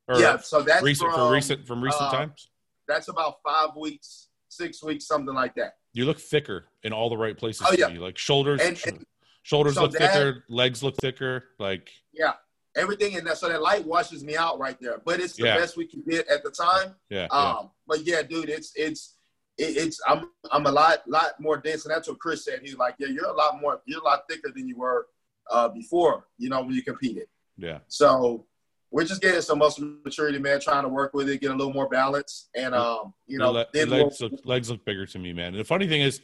Or 0.09 0.19
Yeah, 0.19 0.37
so 0.39 0.63
that's 0.63 0.83
recent 0.83 1.11
from, 1.11 1.21
for 1.29 1.33
recent 1.33 1.67
from 1.67 1.83
recent 1.83 2.03
uh, 2.03 2.11
times. 2.13 2.49
That's 2.89 3.09
about 3.09 3.37
five 3.45 3.71
weeks, 3.77 4.29
six 4.53 4.82
weeks, 4.82 5.07
something 5.07 5.34
like 5.34 5.55
that. 5.57 5.76
You 5.92 6.05
look 6.05 6.18
thicker 6.18 6.66
in 6.82 6.92
all 6.92 7.09
the 7.11 7.16
right 7.16 7.36
places. 7.36 7.66
Oh, 7.68 7.74
yeah. 7.76 7.88
like 7.88 8.18
shoulders. 8.18 8.61
And- 8.61 8.80
and- 8.86 9.07
shoulders 9.42 9.74
so 9.74 9.82
look 9.82 9.92
that- 9.92 10.12
thicker. 10.14 10.44
Legs 10.48 10.82
look 10.82 10.96
thicker. 10.96 11.44
Like 11.59 11.90
Yeah, 12.12 12.34
everything 12.76 13.12
in 13.14 13.24
that. 13.24 13.38
So 13.38 13.48
that 13.48 13.61
light 13.62 13.84
washes 13.84 14.22
me 14.24 14.36
out 14.36 14.59
right 14.59 14.76
there. 14.80 14.98
But 15.05 15.20
it's 15.20 15.34
the 15.34 15.44
Yeah. 15.44 15.57
best 15.59 15.76
we 15.76 15.86
can 15.86 16.03
get 16.09 16.28
at 16.28 16.42
the 16.44 16.50
time. 16.50 16.94
yeah, 17.11 17.26
yeah. 17.30 17.36
Um, 17.38 17.70
but 17.86 18.05
yeah, 18.07 18.22
dude, 18.22 18.48
it's 18.48 18.72
it's 18.76 19.16
it, 19.59 19.76
it's 19.76 20.00
I'm 20.07 20.30
I'm 20.50 20.64
a 20.66 20.70
lot 20.72 21.07
lot 21.09 21.38
more 21.40 21.57
dense, 21.59 21.84
and 21.84 21.94
that's 21.94 22.09
what 22.09 22.18
Chris 22.18 22.44
said. 22.44 22.61
He's 22.62 22.76
like, 22.76 22.94
yeah, 22.98 23.09
you're 23.09 23.26
a 23.26 23.32
lot 23.34 23.61
more, 23.61 23.82
you're 23.86 24.00
a 24.00 24.05
lot 24.05 24.22
thicker 24.30 24.50
than 24.55 24.66
you 24.66 24.76
were 24.76 25.09
uh, 25.50 25.68
before. 25.68 26.26
You 26.38 26.48
know, 26.48 26.62
when 26.62 26.72
you 26.72 26.82
competed. 26.82 27.26
yeah. 27.59 27.80
So 27.88 28.46
we're 28.93 29.05
just 29.05 29.22
getting 29.22 29.40
some 29.40 29.59
muscle 29.59 29.97
maturity, 30.05 30.38
man. 30.38 30.61
Trying 30.61 30.82
to 30.82 30.88
work 30.88 31.14
with 31.14 31.28
it, 31.28 31.40
get 31.40 31.51
a 31.51 31.55
little 31.55 31.72
more 31.72 31.88
balance, 31.88 32.49
and 32.55 32.74
um, 32.74 33.14
you 33.26 33.38
know, 33.38 33.51
le- 33.51 33.66
legs 33.74 34.20
look 34.20 34.32
legs 34.45 34.70
look 34.70 34.84
bigger 34.84 35.07
to 35.07 35.18
me, 35.18 35.32
man. 35.32 35.49
And 35.49 35.59
the 35.59 35.64
funny 35.64 35.88
thing 35.88 36.03
is, 36.03 36.20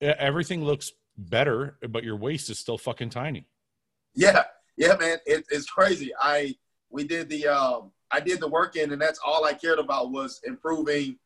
everything 0.00 0.64
looks 0.64 0.92
better, 1.16 1.76
but 1.90 2.04
your 2.04 2.16
waist 2.16 2.50
is 2.50 2.58
still 2.58 2.78
fucking 2.78 3.10
tiny. 3.10 3.46
yeah, 4.14 4.44
yeah, 4.76 4.94
man, 4.96 5.18
it, 5.26 5.44
it's 5.50 5.66
crazy. 5.68 6.10
I 6.20 6.54
we 6.90 7.04
did 7.04 7.28
the 7.28 7.46
um, 7.48 7.92
I 8.10 8.20
did 8.20 8.40
the 8.40 8.48
work 8.48 8.76
in, 8.76 8.92
and 8.92 9.00
that's 9.00 9.20
all 9.24 9.44
I 9.44 9.52
cared 9.52 9.78
about 9.78 10.10
was 10.10 10.40
improving, 10.44 11.18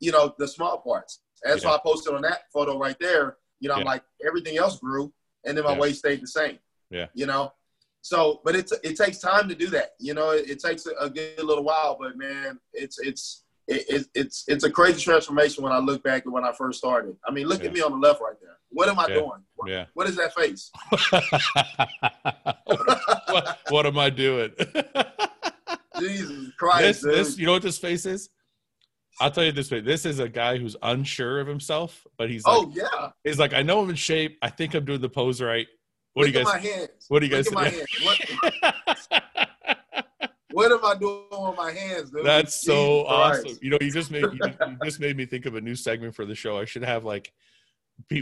you 0.00 0.10
know, 0.12 0.34
the 0.38 0.48
small 0.48 0.78
parts. 0.78 1.20
And 1.44 1.52
that's 1.52 1.64
why 1.64 1.72
I 1.72 1.78
posted 1.84 2.14
on 2.14 2.22
that 2.22 2.50
photo 2.52 2.78
right 2.78 2.96
there. 2.98 3.36
You 3.60 3.68
know, 3.68 3.76
I'm 3.76 3.84
like 3.84 4.02
everything 4.26 4.56
else 4.58 4.78
grew, 4.80 5.12
and 5.44 5.56
then 5.56 5.64
my 5.64 5.74
Yeah. 5.74 5.78
waist 5.78 5.98
stayed 6.00 6.20
the 6.22 6.26
same. 6.26 6.58
Yeah. 6.90 7.06
you 7.14 7.26
know. 7.26 7.52
So, 8.04 8.42
but 8.44 8.54
it's 8.54 8.70
it 8.84 8.98
takes 8.98 9.18
time 9.18 9.48
to 9.48 9.54
do 9.54 9.68
that. 9.68 9.92
You 9.98 10.12
know, 10.12 10.32
it, 10.32 10.50
it 10.50 10.58
takes 10.60 10.84
a, 10.84 10.90
a 11.00 11.08
good 11.08 11.42
little 11.42 11.64
while, 11.64 11.96
but 11.98 12.18
man, 12.18 12.60
it's 12.74 12.98
it's 12.98 13.44
it, 13.66 13.86
it, 13.88 14.06
it's 14.14 14.44
it's 14.46 14.62
a 14.62 14.70
crazy 14.70 15.00
transformation 15.00 15.64
when 15.64 15.72
I 15.72 15.78
look 15.78 16.04
back 16.04 16.26
at 16.26 16.30
when 16.30 16.44
I 16.44 16.52
first 16.52 16.76
started. 16.76 17.16
I 17.26 17.32
mean, 17.32 17.46
look 17.46 17.62
Yeah. 17.62 17.68
at 17.68 17.72
me 17.72 17.80
on 17.80 17.92
the 17.92 17.96
left 17.96 18.20
right 18.20 18.36
there. 18.42 18.58
What 18.68 18.90
am 18.90 18.98
I 18.98 19.06
Yeah. 19.08 19.14
doing? 19.14 19.42
What, 19.54 19.70
Yeah. 19.70 19.86
what 19.94 20.06
is 20.06 20.16
that 20.16 20.34
face? 20.34 20.70
what, 23.32 23.58
what 23.70 23.86
am 23.86 23.96
I 23.96 24.10
doing? 24.10 24.52
Jesus 25.98 26.50
Christ, 26.58 27.04
this, 27.04 27.12
this, 27.28 27.38
you 27.38 27.46
know 27.46 27.52
what 27.52 27.62
this 27.62 27.78
face 27.78 28.04
is? 28.04 28.28
I'll 29.18 29.30
tell 29.30 29.44
you 29.44 29.52
this 29.52 29.70
way. 29.70 29.80
This 29.80 30.04
is 30.04 30.18
a 30.18 30.28
guy 30.28 30.58
who's 30.58 30.76
unsure 30.82 31.40
of 31.40 31.46
himself, 31.46 32.06
but 32.18 32.28
he's 32.28 32.42
oh, 32.44 32.60
like, 32.60 32.68
oh 32.68 32.72
yeah. 32.74 33.10
he's 33.22 33.38
like, 33.38 33.54
I 33.54 33.62
know 33.62 33.80
I'm 33.80 33.88
in 33.88 33.96
shape. 33.96 34.36
I 34.42 34.50
think 34.50 34.74
I'm 34.74 34.84
doing 34.84 35.00
the 35.00 35.08
pose 35.08 35.40
right. 35.40 35.68
What 36.14 36.26
look 36.26 36.32
do 36.32 36.38
you 36.38 36.44
guys? 36.44 36.54
my 36.54 36.60
hands. 36.60 36.88
what 37.08 37.20
do 37.20 37.26
you 37.26 37.32
guys 37.32 37.50
Look 37.50 37.66
at 37.66 38.62
my. 38.62 38.72
What, 39.02 39.22
what 40.52 40.70
am 40.70 40.84
I 40.84 40.94
doing 40.94 41.24
with 41.30 41.56
my 41.56 41.72
hands, 41.72 42.10
dude? 42.10 42.24
That's 42.24 42.54
so 42.54 43.04
Christ. 43.04 43.46
awesome. 43.46 43.58
You 43.60 43.70
know, 43.70 43.78
you 43.80 43.90
just 43.90 44.12
made 44.12 44.22
you, 44.22 44.38
you 44.42 44.76
just 44.84 45.00
made 45.00 45.16
me 45.16 45.26
think 45.26 45.46
of 45.46 45.56
a 45.56 45.60
new 45.60 45.74
segment 45.74 46.14
for 46.14 46.24
the 46.24 46.36
show. 46.36 46.56
I 46.56 46.64
should 46.64 46.84
have 46.84 47.04
like 47.04 47.32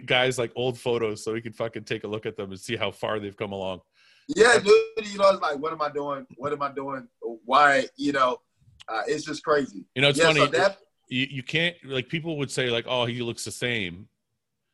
guys 0.06 0.38
like 0.38 0.50
old 0.56 0.78
photos 0.78 1.22
so 1.22 1.34
we 1.34 1.42
can 1.42 1.52
fucking 1.52 1.84
take 1.84 2.04
a 2.04 2.08
look 2.08 2.24
at 2.24 2.36
them 2.36 2.50
and 2.50 2.58
see 2.58 2.76
how 2.76 2.90
far 2.90 3.20
they've 3.20 3.36
come 3.36 3.52
along. 3.52 3.80
Yeah, 4.28 4.58
dude. 4.58 5.06
You 5.06 5.18
know, 5.18 5.28
it's 5.28 5.42
like, 5.42 5.58
what 5.58 5.72
am 5.72 5.82
I 5.82 5.90
doing? 5.90 6.26
What 6.36 6.52
am 6.52 6.62
I 6.62 6.72
doing? 6.72 7.06
Why? 7.44 7.86
You 7.96 8.12
know, 8.12 8.38
uh, 8.88 9.02
it's 9.06 9.26
just 9.26 9.44
crazy. 9.44 9.84
You 9.94 10.00
know, 10.00 10.08
it's 10.08 10.18
yeah, 10.18 10.26
funny. 10.28 10.40
so 10.40 10.46
that 10.46 10.78
you, 11.08 11.26
you 11.30 11.42
can't 11.42 11.76
like 11.84 12.08
people 12.08 12.38
would 12.38 12.50
say 12.50 12.70
like, 12.70 12.86
oh, 12.88 13.04
he 13.04 13.20
looks 13.20 13.44
the 13.44 13.50
same. 13.50 14.08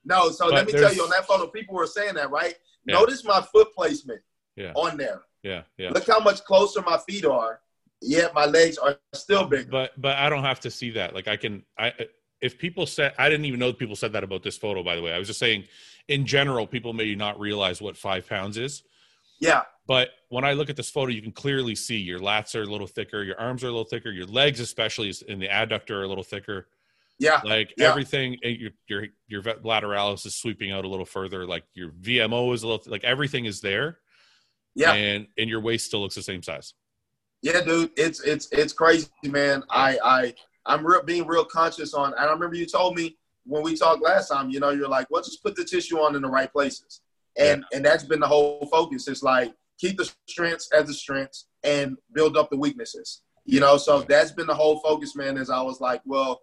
no. 0.04 0.30
So 0.30 0.46
But 0.46 0.54
let 0.54 0.66
me 0.66 0.72
tell 0.74 0.94
you 0.94 1.02
on 1.02 1.10
that 1.10 1.26
photo, 1.26 1.48
people 1.48 1.74
were 1.74 1.88
saying 1.88 2.14
that, 2.14 2.30
right? 2.30 2.54
Yeah. 2.88 2.94
Notice 2.98 3.24
my 3.24 3.40
foot 3.42 3.68
placement 3.74 4.20
Yeah. 4.56 4.72
on 4.74 4.96
there. 4.96 5.22
Yeah, 5.42 5.62
yeah. 5.76 5.90
Look 5.90 6.06
how 6.06 6.18
much 6.20 6.42
closer 6.44 6.82
my 6.82 6.98
feet 6.98 7.24
are. 7.24 7.60
Yet 8.00 8.34
my 8.34 8.44
legs 8.46 8.78
are 8.78 8.98
still 9.14 9.44
bigger. 9.46 9.70
But 9.70 10.00
but 10.00 10.16
I 10.16 10.28
don't 10.28 10.44
have 10.44 10.60
to 10.60 10.70
see 10.70 10.90
that. 10.92 11.14
Like 11.14 11.28
I 11.28 11.36
can 11.36 11.64
I 11.78 11.92
if 12.40 12.58
people 12.58 12.86
said 12.86 13.12
I 13.18 13.28
didn't 13.28 13.44
even 13.46 13.60
know 13.60 13.72
people 13.72 13.96
said 13.96 14.12
that 14.12 14.24
about 14.24 14.42
this 14.42 14.56
photo. 14.56 14.82
By 14.82 14.96
the 14.96 15.02
way, 15.02 15.12
I 15.12 15.18
was 15.18 15.26
just 15.28 15.38
saying 15.40 15.64
in 16.08 16.24
general, 16.24 16.66
people 16.66 16.92
may 16.92 17.14
not 17.14 17.38
realize 17.38 17.82
what 17.82 17.96
five 17.96 18.26
pounds 18.28 18.56
is. 18.56 18.82
yeah, 19.40 19.62
But 19.86 20.08
when 20.30 20.42
I 20.44 20.54
look 20.54 20.70
at 20.70 20.76
this 20.76 20.88
photo, 20.90 21.12
you 21.12 21.20
can 21.20 21.32
clearly 21.32 21.74
see 21.74 21.96
your 21.98 22.18
lats 22.18 22.54
are 22.54 22.62
a 22.62 22.66
little 22.66 22.86
thicker, 22.86 23.22
your 23.22 23.38
arms 23.38 23.62
are 23.62 23.68
a 23.68 23.70
little 23.70 23.84
thicker, 23.84 24.10
your 24.10 24.26
legs, 24.26 24.58
especially 24.58 25.12
in 25.28 25.38
the 25.38 25.48
adductor, 25.48 25.90
are 25.90 26.04
a 26.04 26.08
little 26.08 26.24
thicker. 26.24 26.66
Yeah, 27.18 27.40
Like 27.44 27.74
Yeah. 27.76 27.88
everything, 27.90 28.38
eh, 28.42 28.48
your 28.48 28.70
your 28.88 29.06
your 29.26 29.42
lateralis 29.42 30.24
is 30.26 30.36
sweeping 30.36 30.70
out 30.72 30.84
a 30.84 30.88
little 30.88 31.06
further. 31.06 31.46
Like 31.46 31.64
your 31.74 31.90
VMO 31.90 32.52
is 32.54 32.62
a 32.62 32.68
little, 32.68 32.90
like 32.90 33.04
everything 33.04 33.44
is 33.44 33.60
there, 33.60 33.98
yeah. 34.74 34.92
and 34.92 35.26
and 35.36 35.48
your 35.50 35.60
waist 35.60 35.86
still 35.86 36.00
looks 36.00 36.14
the 36.14 36.22
same 36.22 36.42
size. 36.42 36.74
Yeah, 37.42 37.60
dude, 37.60 37.90
it's 37.96 38.20
it's 38.20 38.48
it's 38.52 38.72
crazy, 38.72 39.08
man. 39.24 39.62
I 39.70 39.98
I 40.02 40.34
I'm 40.66 40.86
real 40.86 41.02
being 41.02 41.26
real 41.26 41.44
conscious 41.44 41.94
on. 41.94 42.12
And 42.14 42.20
I 42.20 42.32
remember 42.32 42.56
you 42.56 42.66
told 42.66 42.94
me 42.96 43.16
when 43.44 43.62
we 43.62 43.76
talked 43.76 44.02
last 44.02 44.28
time. 44.28 44.50
You 44.50 44.60
know, 44.60 44.70
you're 44.70 44.88
like, 44.88 45.08
well, 45.10 45.22
just 45.22 45.42
put 45.42 45.56
the 45.56 45.64
tissue 45.64 45.98
on 45.98 46.14
in 46.16 46.22
the 46.22 46.28
right 46.28 46.52
places, 46.52 47.00
and 47.36 47.64
and 47.72 47.84
that's 47.84 48.04
been 48.04 48.20
the 48.20 48.26
whole 48.28 48.66
focus. 48.70 49.08
It's 49.08 49.22
like 49.22 49.52
keep 49.78 49.96
the 49.96 50.10
strengths 50.28 50.68
as 50.72 50.86
the 50.86 50.94
strengths 50.94 51.46
and 51.64 51.96
build 52.12 52.36
up 52.36 52.50
the 52.50 52.56
weaknesses. 52.56 53.22
You 53.44 53.60
know, 53.60 53.76
so 53.78 54.02
that's 54.02 54.32
been 54.32 54.46
the 54.46 54.54
whole 54.54 54.80
focus, 54.80 55.16
man. 55.16 55.36
Is 55.38 55.48
I 55.50 55.62
was 55.62 55.80
like, 55.80 56.02
well, 56.04 56.40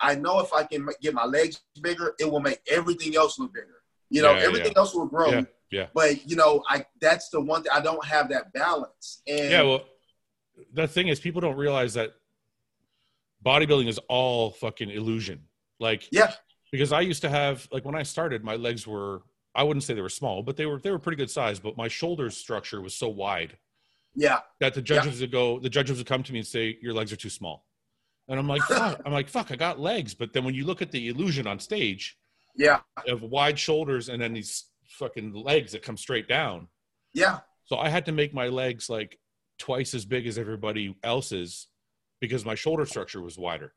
I 0.00 0.14
know 0.14 0.40
if 0.40 0.52
I 0.52 0.64
can 0.64 0.88
get 1.00 1.14
my 1.14 1.24
legs 1.24 1.60
bigger, 1.82 2.14
it 2.18 2.30
will 2.30 2.40
make 2.40 2.60
everything 2.70 3.16
else 3.16 3.38
look 3.38 3.52
bigger. 3.52 3.82
You 4.10 4.22
know, 4.22 4.32
Yeah, 4.32 4.44
everything 4.46 4.72
yeah. 4.72 4.78
else 4.78 4.94
will 4.94 5.06
grow. 5.06 5.30
Yeah, 5.30 5.42
yeah. 5.70 5.86
But 5.94 6.28
you 6.28 6.36
know, 6.36 6.62
I 6.68 6.86
that's 7.00 7.28
the 7.30 7.40
one 7.40 7.62
thing 7.62 7.72
I 7.74 7.80
don't 7.80 8.04
have 8.04 8.28
that 8.30 8.52
balance. 8.52 9.22
And 9.26 9.50
Yeah, 9.50 9.62
well, 9.62 9.84
the 10.72 10.88
thing 10.88 11.08
is, 11.08 11.20
people 11.20 11.40
don't 11.40 11.56
realize 11.56 11.94
that 11.94 12.14
bodybuilding 13.44 13.88
is 13.88 13.98
all 14.08 14.50
fucking 14.50 14.90
illusion. 14.90 15.42
Like, 15.78 16.08
Yeah. 16.10 16.32
because 16.72 16.92
I 16.92 17.00
used 17.02 17.22
to 17.22 17.28
have 17.28 17.68
like 17.70 17.84
when 17.84 17.94
I 17.94 18.02
started, 18.02 18.44
my 18.44 18.56
legs 18.56 18.86
were 18.86 19.22
I 19.54 19.62
wouldn't 19.64 19.82
say 19.82 19.94
they 19.94 20.00
were 20.02 20.08
small, 20.08 20.42
but 20.42 20.56
they 20.56 20.66
were 20.66 20.78
they 20.80 20.90
were 20.90 20.98
pretty 20.98 21.16
good 21.16 21.30
size. 21.30 21.58
But 21.58 21.76
my 21.76 21.88
shoulder 21.88 22.30
structure 22.30 22.80
was 22.80 22.94
so 22.94 23.08
wide 23.08 23.58
yeah, 24.14 24.40
that 24.60 24.74
the 24.74 24.82
judges 24.82 25.20
would 25.20 25.30
go, 25.30 25.58
the 25.60 25.70
judges 25.70 25.98
would 25.98 26.06
come 26.06 26.22
to 26.22 26.32
me 26.32 26.38
and 26.40 26.46
say, 26.46 26.76
"Your 26.80 26.92
legs 26.92 27.12
are 27.12 27.16
too 27.16 27.30
small," 27.30 27.66
and 28.28 28.38
I'm 28.38 28.46
like, 28.46 28.62
fuck. 28.62 29.00
I'm 29.04 29.12
like, 29.12 29.28
"Fuck, 29.28 29.50
I 29.50 29.56
got 29.56 29.80
legs." 29.80 30.14
But 30.14 30.32
then 30.32 30.44
when 30.44 30.54
you 30.54 30.64
look 30.64 30.82
at 30.82 30.90
the 30.90 31.08
illusion 31.08 31.46
on 31.46 31.58
stage 31.58 32.16
yeah, 32.56 32.80
of 33.06 33.22
wide 33.22 33.58
shoulders 33.58 34.08
and 34.08 34.20
then 34.20 34.32
these 34.34 34.66
fucking 34.90 35.32
legs 35.32 35.72
that 35.72 35.82
come 35.82 35.96
straight 35.96 36.28
down, 36.28 36.68
yeah. 37.14 37.40
so 37.64 37.76
I 37.76 37.88
had 37.88 38.06
to 38.06 38.12
make 38.12 38.34
my 38.34 38.48
legs 38.48 38.88
like 38.90 39.18
twice 39.58 39.94
as 39.94 40.04
big 40.04 40.26
as 40.26 40.38
everybody 40.38 40.94
else's 41.02 41.68
because 42.20 42.44
my 42.44 42.54
shoulder 42.54 42.84
structure 42.86 43.20
was 43.22 43.38
wider. 43.38 43.72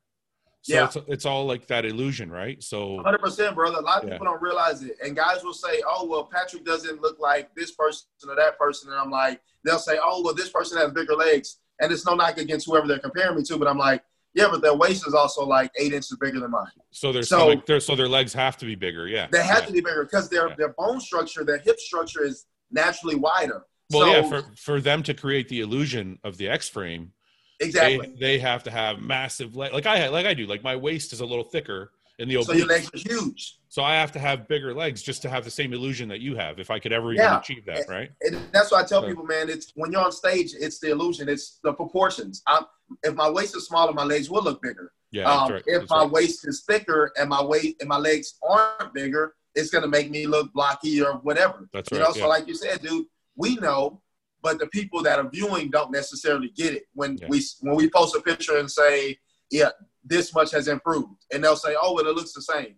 So 0.62 0.74
Yeah. 0.74 0.84
it's, 0.84 0.96
it's 1.08 1.26
all 1.26 1.44
like 1.46 1.66
that 1.68 1.84
illusion, 1.84 2.30
right? 2.30 2.62
So 2.62 3.02
Hundred 3.02 3.18
percent, 3.18 3.54
brother. 3.56 3.78
A 3.78 3.80
lot 3.80 4.02
of 4.02 4.08
Yeah. 4.08 4.14
people 4.14 4.26
don't 4.26 4.42
realize 4.42 4.82
it, 4.82 4.96
and 5.04 5.16
guys 5.16 5.42
will 5.42 5.54
say, 5.54 5.82
"Oh, 5.86 6.06
well, 6.06 6.24
Patrick 6.24 6.64
doesn't 6.64 7.00
look 7.00 7.18
like 7.18 7.54
this 7.54 7.72
person 7.72 8.06
or 8.28 8.36
that 8.36 8.58
person," 8.58 8.90
and 8.90 8.98
I'm 9.00 9.10
like, 9.10 9.40
they'll 9.64 9.78
say, 9.78 9.98
"Oh, 10.02 10.22
well, 10.22 10.34
this 10.34 10.50
person 10.50 10.78
has 10.78 10.92
bigger 10.92 11.14
legs," 11.14 11.58
and 11.80 11.90
it's 11.92 12.06
no 12.06 12.14
knock 12.14 12.38
against 12.38 12.66
whoever 12.66 12.86
they're 12.86 12.98
comparing 13.00 13.36
me 13.36 13.42
to, 13.44 13.56
but 13.58 13.66
I'm 13.66 13.78
like, 13.78 14.04
yeah, 14.34 14.48
but 14.50 14.62
their 14.62 14.74
waist 14.74 15.06
is 15.06 15.14
also 15.14 15.44
like 15.44 15.70
eight 15.78 15.92
inches 15.92 16.16
bigger 16.20 16.40
than 16.40 16.50
mine. 16.50 16.66
so 16.90 17.12
their 17.12 17.22
So- 17.22 17.60
stomach, 17.62 17.82
so 17.82 17.96
their 17.96 18.08
legs 18.08 18.32
have 18.32 18.56
to 18.58 18.66
be 18.66 18.74
bigger. 18.74 19.06
Yeah. 19.06 19.28
They 19.30 19.42
have 19.42 19.60
yeah. 19.60 19.66
to 19.66 19.72
be 19.72 19.80
bigger 19.80 20.04
because 20.04 20.28
their 20.28 20.48
Yeah. 20.48 20.54
their 20.56 20.74
bone 20.78 21.00
structure, 21.00 21.44
their 21.44 21.58
hip 21.58 21.78
structure 21.78 22.24
is 22.24 22.46
naturally 22.70 23.14
wider. 23.16 23.64
Well, 23.90 24.02
so, 24.02 24.06
yeah, 24.12 24.22
for 24.28 24.56
for 24.56 24.80
them 24.80 25.02
to 25.04 25.14
create 25.14 25.48
the 25.48 25.60
illusion 25.60 26.18
of 26.24 26.36
the 26.38 26.48
X 26.48 26.68
frame, 26.68 27.12
exactly. 27.60 28.08
they, 28.08 28.18
they 28.18 28.38
have 28.38 28.62
to 28.64 28.70
have 28.70 29.00
massive 29.00 29.54
leg 29.56 29.72
like 29.72 29.86
I 29.86 30.08
like 30.08 30.26
I 30.26 30.34
do. 30.34 30.46
Like 30.46 30.62
my 30.62 30.76
waist 30.76 31.12
is 31.12 31.20
a 31.20 31.26
little 31.26 31.44
thicker 31.44 31.92
in 32.18 32.28
the 32.28 32.42
So 32.42 32.52
your 32.52 32.66
legs 32.66 32.90
are 32.94 32.98
huge. 32.98 33.58
so 33.68 33.82
I 33.82 33.94
have 33.94 34.12
to 34.12 34.18
have 34.18 34.46
bigger 34.48 34.74
legs 34.74 35.02
just 35.02 35.22
to 35.22 35.28
have 35.30 35.44
the 35.44 35.50
same 35.50 35.72
illusion 35.72 36.08
that 36.08 36.20
you 36.20 36.36
have. 36.36 36.58
If 36.58 36.70
I 36.70 36.78
could 36.78 36.92
ever 36.92 37.12
even 37.12 37.24
Yeah. 37.24 37.38
achieve 37.38 37.64
that, 37.66 37.88
right? 37.88 38.10
And 38.22 38.38
that's 38.52 38.70
why 38.70 38.80
I 38.80 38.84
tell 38.84 39.02
So- 39.02 39.08
people, 39.08 39.24
man, 39.24 39.48
it's 39.48 39.72
when 39.74 39.92
you're 39.92 40.04
on 40.04 40.12
stage, 40.12 40.52
it's 40.54 40.78
the 40.78 40.90
illusion, 40.90 41.28
it's 41.28 41.58
the 41.64 41.72
proportions. 41.72 42.42
I'm, 42.46 42.64
if 43.02 43.14
my 43.14 43.30
waist 43.30 43.56
is 43.56 43.66
smaller, 43.66 43.92
my 43.92 44.04
legs 44.04 44.28
will 44.30 44.42
look 44.42 44.60
bigger. 44.62 44.92
Yeah. 45.10 45.30
um, 45.30 45.52
right, 45.52 45.62
if 45.66 45.80
that's 45.80 45.90
my 45.90 46.02
right. 46.04 46.10
waist 46.10 46.48
is 46.48 46.64
thicker 46.66 47.12
and 47.16 47.28
my 47.28 47.42
weight 47.42 47.76
and 47.80 47.88
my 47.88 47.98
legs 47.98 48.34
aren't 48.48 48.94
bigger, 48.94 49.34
it's 49.54 49.68
gonna 49.70 49.86
make 49.88 50.10
me 50.10 50.26
look 50.26 50.50
blocky 50.54 51.02
or 51.02 51.14
whatever. 51.18 51.68
That's 51.74 51.92
right. 51.92 51.98
You 51.98 52.04
know, 52.04 52.12
yeah. 52.14 52.22
so 52.22 52.28
like 52.28 52.48
you 52.48 52.54
said, 52.54 52.80
dude, 52.80 53.04
we 53.36 53.56
know, 53.56 54.00
but 54.40 54.58
the 54.58 54.66
people 54.68 55.02
that 55.02 55.18
are 55.18 55.28
viewing 55.28 55.70
don't 55.70 55.90
necessarily 55.92 56.48
get 56.56 56.72
it. 56.74 56.84
When 56.94 57.18
Yeah. 57.18 57.26
we 57.28 57.42
when 57.60 57.74
we 57.76 57.90
post 57.90 58.14
a 58.16 58.20
picture 58.22 58.56
and 58.56 58.70
say, 58.70 59.18
yeah, 59.50 59.70
this 60.04 60.34
much 60.34 60.50
has 60.50 60.68
improved, 60.68 61.24
and 61.32 61.42
they'll 61.42 61.56
say, 61.56 61.74
oh, 61.80 61.94
well, 61.94 62.06
it 62.06 62.14
looks 62.14 62.32
the 62.32 62.42
same. 62.42 62.74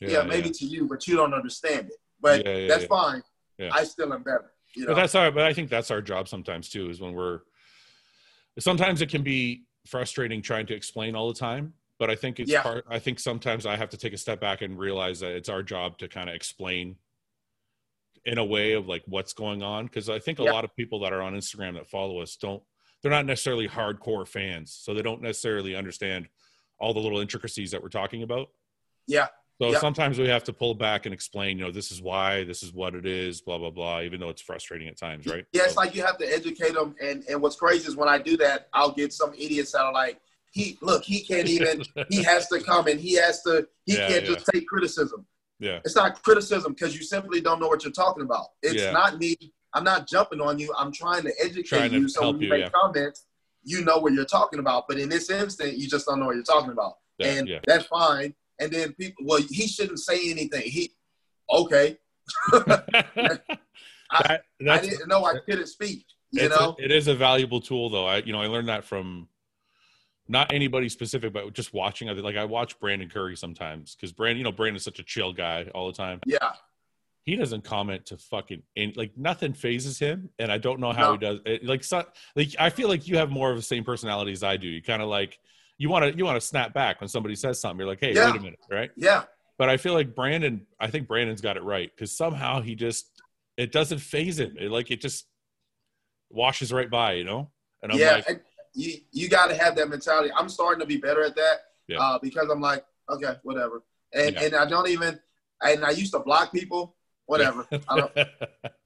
Yeah, 0.00 0.22
maybe 0.22 0.50
to 0.50 0.64
you, 0.64 0.86
but 0.86 1.06
you 1.08 1.16
don't 1.16 1.34
understand 1.34 1.88
it. 1.88 1.96
But 2.20 2.46
Yeah, 2.46 2.56
yeah, 2.56 2.68
that's 2.68 2.82
yeah. 2.82 2.88
fine. 2.88 3.22
Yeah. 3.58 3.70
I 3.72 3.82
still 3.84 4.12
am 4.12 4.22
better. 4.22 4.52
You 4.74 4.82
know? 4.82 4.88
But 4.88 5.00
that's 5.00 5.14
our. 5.16 5.30
But 5.32 5.42
I 5.42 5.52
think 5.52 5.70
that's 5.70 5.90
our 5.90 6.00
job 6.00 6.28
sometimes 6.28 6.68
too. 6.68 6.88
Is 6.90 7.00
when 7.00 7.14
we're. 7.14 7.40
Sometimes 8.60 9.02
it 9.02 9.08
can 9.08 9.22
be 9.22 9.64
frustrating 9.86 10.40
trying 10.42 10.66
to 10.66 10.74
explain 10.74 11.16
all 11.16 11.28
the 11.32 11.38
time. 11.38 11.74
But 11.98 12.10
I 12.10 12.14
think 12.14 12.38
it's 12.38 12.50
Yeah. 12.50 12.62
part. 12.62 12.84
I 12.88 13.00
think 13.00 13.18
sometimes 13.18 13.66
I 13.66 13.76
have 13.76 13.90
to 13.90 13.96
take 13.96 14.12
a 14.12 14.16
step 14.18 14.40
back 14.40 14.62
and 14.62 14.78
realize 14.78 15.18
that 15.20 15.32
it's 15.32 15.48
our 15.48 15.64
job 15.64 15.98
to 15.98 16.06
kind 16.06 16.28
of 16.28 16.36
explain, 16.36 16.96
in 18.24 18.38
a 18.38 18.44
way 18.44 18.74
of 18.74 18.86
like 18.86 19.02
what's 19.06 19.32
going 19.32 19.62
on. 19.64 19.86
Because 19.86 20.08
I 20.08 20.20
think 20.20 20.38
a 20.38 20.44
Yeah. 20.44 20.52
lot 20.52 20.64
of 20.64 20.76
people 20.76 21.00
that 21.00 21.12
are 21.12 21.22
on 21.22 21.34
Instagram 21.34 21.74
that 21.74 21.88
follow 21.88 22.20
us 22.20 22.36
don't. 22.36 22.62
They're 23.02 23.10
not 23.10 23.26
necessarily 23.26 23.68
hardcore 23.68 24.26
fans, 24.28 24.72
so 24.72 24.94
they 24.94 25.02
don't 25.02 25.22
necessarily 25.22 25.74
understand 25.74 26.28
all 26.80 26.94
the 26.94 27.00
little 27.00 27.20
intricacies 27.20 27.70
that 27.72 27.82
we're 27.82 27.88
talking 27.88 28.22
about. 28.22 28.48
yeah, 29.06 29.28
So 29.60 29.72
Yeah. 29.72 29.78
sometimes 29.80 30.18
we 30.18 30.28
have 30.28 30.44
to 30.44 30.52
pull 30.52 30.74
back 30.74 31.04
and 31.06 31.12
explain, 31.12 31.58
you 31.58 31.64
know, 31.64 31.70
this 31.72 31.90
is 31.90 32.00
why, 32.00 32.44
this 32.44 32.62
is 32.62 32.72
what 32.72 32.94
it 32.94 33.04
is, 33.06 33.40
blah 33.40 33.58
blah 33.58 33.70
blah. 33.70 34.02
Even 34.02 34.20
though 34.20 34.28
it's 34.28 34.42
frustrating 34.42 34.86
at 34.86 34.96
times, 34.98 35.26
right? 35.26 35.44
Yeah, 35.52 35.64
it's 35.64 35.74
So- 35.74 35.80
like 35.80 35.94
you 35.96 36.02
have 36.04 36.18
to 36.18 36.26
educate 36.26 36.74
them. 36.74 36.94
And 37.00 37.24
and 37.28 37.40
what's 37.42 37.56
crazy 37.56 37.88
is 37.88 37.96
when 37.96 38.08
I 38.08 38.18
do 38.18 38.36
that, 38.36 38.68
I'll 38.72 38.92
get 38.92 39.12
some 39.12 39.32
idiots 39.34 39.72
that 39.72 39.80
are 39.80 39.92
like, 39.92 40.20
he 40.52 40.78
look, 40.80 41.02
he 41.04 41.22
can't 41.24 41.48
even. 41.48 41.82
he 42.10 42.22
has 42.22 42.46
to 42.48 42.60
come 42.60 42.86
and 42.86 43.00
he 43.00 43.14
has 43.14 43.42
to. 43.42 43.66
He 43.86 43.94
Yeah, 43.96 44.08
can't 44.08 44.24
yeah. 44.28 44.34
just 44.34 44.46
take 44.52 44.66
criticism. 44.68 45.26
yeah, 45.58 45.80
It's 45.84 45.96
not 45.96 46.22
criticism 46.22 46.74
because 46.74 46.94
you 46.96 47.02
simply 47.02 47.40
don't 47.40 47.58
know 47.58 47.66
what 47.68 47.82
you're 47.82 47.92
talking 47.92 48.22
about. 48.22 48.46
It's 48.62 48.92
not 48.92 49.18
me. 49.18 49.36
I'm 49.74 49.84
not 49.84 50.08
jumping 50.08 50.40
on 50.40 50.58
you. 50.58 50.72
I'm 50.78 50.92
trying 50.92 51.22
to 51.24 51.32
educate 51.42 51.66
Trying 51.66 51.90
to 51.90 51.98
you 52.00 52.08
so 52.08 52.30
when 52.30 52.40
you 52.40 52.46
you, 52.46 52.62
make 52.62 52.72
comments, 52.72 53.24
you 53.64 53.84
know 53.84 53.98
what 53.98 54.12
you're 54.12 54.24
talking 54.24 54.58
about. 54.60 54.84
But 54.88 54.98
in 54.98 55.08
this 55.08 55.30
instant, 55.30 55.76
you 55.78 55.88
just 55.88 56.06
don't 56.06 56.20
know 56.20 56.26
what 56.26 56.34
you're 56.36 56.44
talking 56.44 56.70
about, 56.70 56.94
yeah, 57.18 57.26
and 57.32 57.48
yeah. 57.48 57.58
that's 57.66 57.86
fine. 57.86 58.34
And 58.60 58.72
then 58.72 58.92
people, 58.94 59.24
well, 59.26 59.40
he 59.50 59.66
shouldn't 59.68 60.00
say 60.00 60.30
anything. 60.30 60.62
He, 60.62 60.92
okay, 61.50 61.98
That- 62.52 63.42
I 64.10 64.38
that's 64.60 64.88
didn't 64.88 65.08
know 65.08 65.24
I 65.24 65.34
couldn't 65.40 65.66
speak. 65.66 66.04
You 66.30 66.44
it's 66.46 66.56
a- 66.56 66.58
know, 66.58 66.76
it 66.78 66.90
is 66.90 67.08
a 67.08 67.14
valuable 67.14 67.60
tool 67.60 67.90
though. 67.90 68.06
I 68.06 68.18
you 68.18 68.32
know 68.32 68.40
I 68.40 68.46
learned 68.46 68.68
that 68.68 68.84
from 68.84 69.28
not 70.28 70.52
anybody 70.52 70.88
specific, 70.88 71.32
but 71.32 71.52
just 71.54 71.72
watching 71.74 72.08
other 72.08 72.22
like 72.22 72.36
I 72.36 72.44
watch 72.44 72.78
Brandon 72.80 73.08
Curry 73.08 73.36
sometimes 73.36 73.94
because 73.94 74.12
Brandon, 74.12 74.38
you 74.38 74.44
know, 74.44 74.52
Brandon's 74.52 74.84
such 74.84 74.98
a 74.98 75.02
chill 75.02 75.32
guy 75.32 75.66
all 75.74 75.86
the 75.86 75.92
time. 75.92 76.20
yeah. 76.26 76.50
He 77.28 77.36
doesn't 77.36 77.62
comment 77.62 78.06
to 78.06 78.16
fucking 78.16 78.62
any, 78.74 78.94
like 78.96 79.12
nothing 79.16 79.52
fazes 79.52 79.98
him, 79.98 80.30
and 80.38 80.50
I 80.50 80.56
don't 80.56 80.80
know 80.80 80.92
how 80.92 81.08
No. 81.08 81.12
he 81.12 81.18
does 81.18 81.40
it. 81.44 81.62
Like, 81.62 81.84
so, 81.84 82.02
like 82.34 82.48
I 82.58 82.70
feel 82.70 82.88
like 82.88 83.06
you 83.06 83.18
have 83.18 83.28
more 83.30 83.50
of 83.50 83.56
the 83.56 83.62
same 83.62 83.84
personality 83.84 84.32
as 84.32 84.42
I 84.42 84.56
do. 84.56 84.66
You 84.66 84.80
kind 84.82 85.02
of 85.02 85.08
like 85.08 85.38
you 85.76 85.90
want 85.90 86.10
to 86.10 86.16
you 86.16 86.24
want 86.24 86.40
to 86.40 86.46
snap 86.46 86.72
back 86.72 87.02
when 87.02 87.08
somebody 87.08 87.34
says 87.34 87.60
something. 87.60 87.78
You're 87.80 87.86
like, 87.88 88.00
hey, 88.00 88.14
Yeah. 88.14 88.30
wait 88.30 88.40
a 88.40 88.42
minute, 88.42 88.58
right? 88.70 88.90
Yeah, 88.96 89.24
But 89.58 89.68
I 89.68 89.76
feel 89.76 89.92
like 89.92 90.14
Brandon, 90.14 90.66
I 90.80 90.86
think 90.86 91.06
Brandon's 91.06 91.42
got 91.42 91.58
it 91.58 91.62
right 91.62 91.90
because 91.94 92.16
somehow 92.16 92.62
he 92.62 92.74
just 92.74 93.10
it 93.58 93.72
doesn't 93.72 93.98
faze 93.98 94.38
him. 94.40 94.56
It 94.58 94.70
like 94.70 94.90
it 94.90 95.02
just 95.02 95.26
washes 96.30 96.72
right 96.72 96.90
by, 96.90 97.12
you 97.12 97.24
know. 97.24 97.50
And 97.82 97.92
I'm 97.92 97.98
yeah. 97.98 98.22
like, 98.26 98.42
you 98.74 98.94
you 99.12 99.28
got 99.28 99.48
to 99.48 99.54
have 99.54 99.76
that 99.76 99.88
mentality. 99.90 100.30
I'm 100.34 100.48
starting 100.48 100.80
to 100.80 100.86
be 100.86 100.96
better 100.96 101.22
at 101.24 101.36
that 101.36 101.56
Yeah. 101.88 101.98
uh, 101.98 102.18
because 102.22 102.48
I'm 102.50 102.62
like, 102.62 102.84
okay, 103.10 103.34
whatever. 103.42 103.82
And 104.14 104.34
Yeah. 104.34 104.44
and 104.44 104.54
I 104.56 104.64
don't 104.66 104.88
even. 104.88 105.20
And 105.60 105.84
I 105.84 105.90
used 105.90 106.12
to 106.12 106.20
block 106.20 106.52
people. 106.52 106.94
Whatever. 107.28 107.66
I 107.88 107.96
don't, 107.96 108.14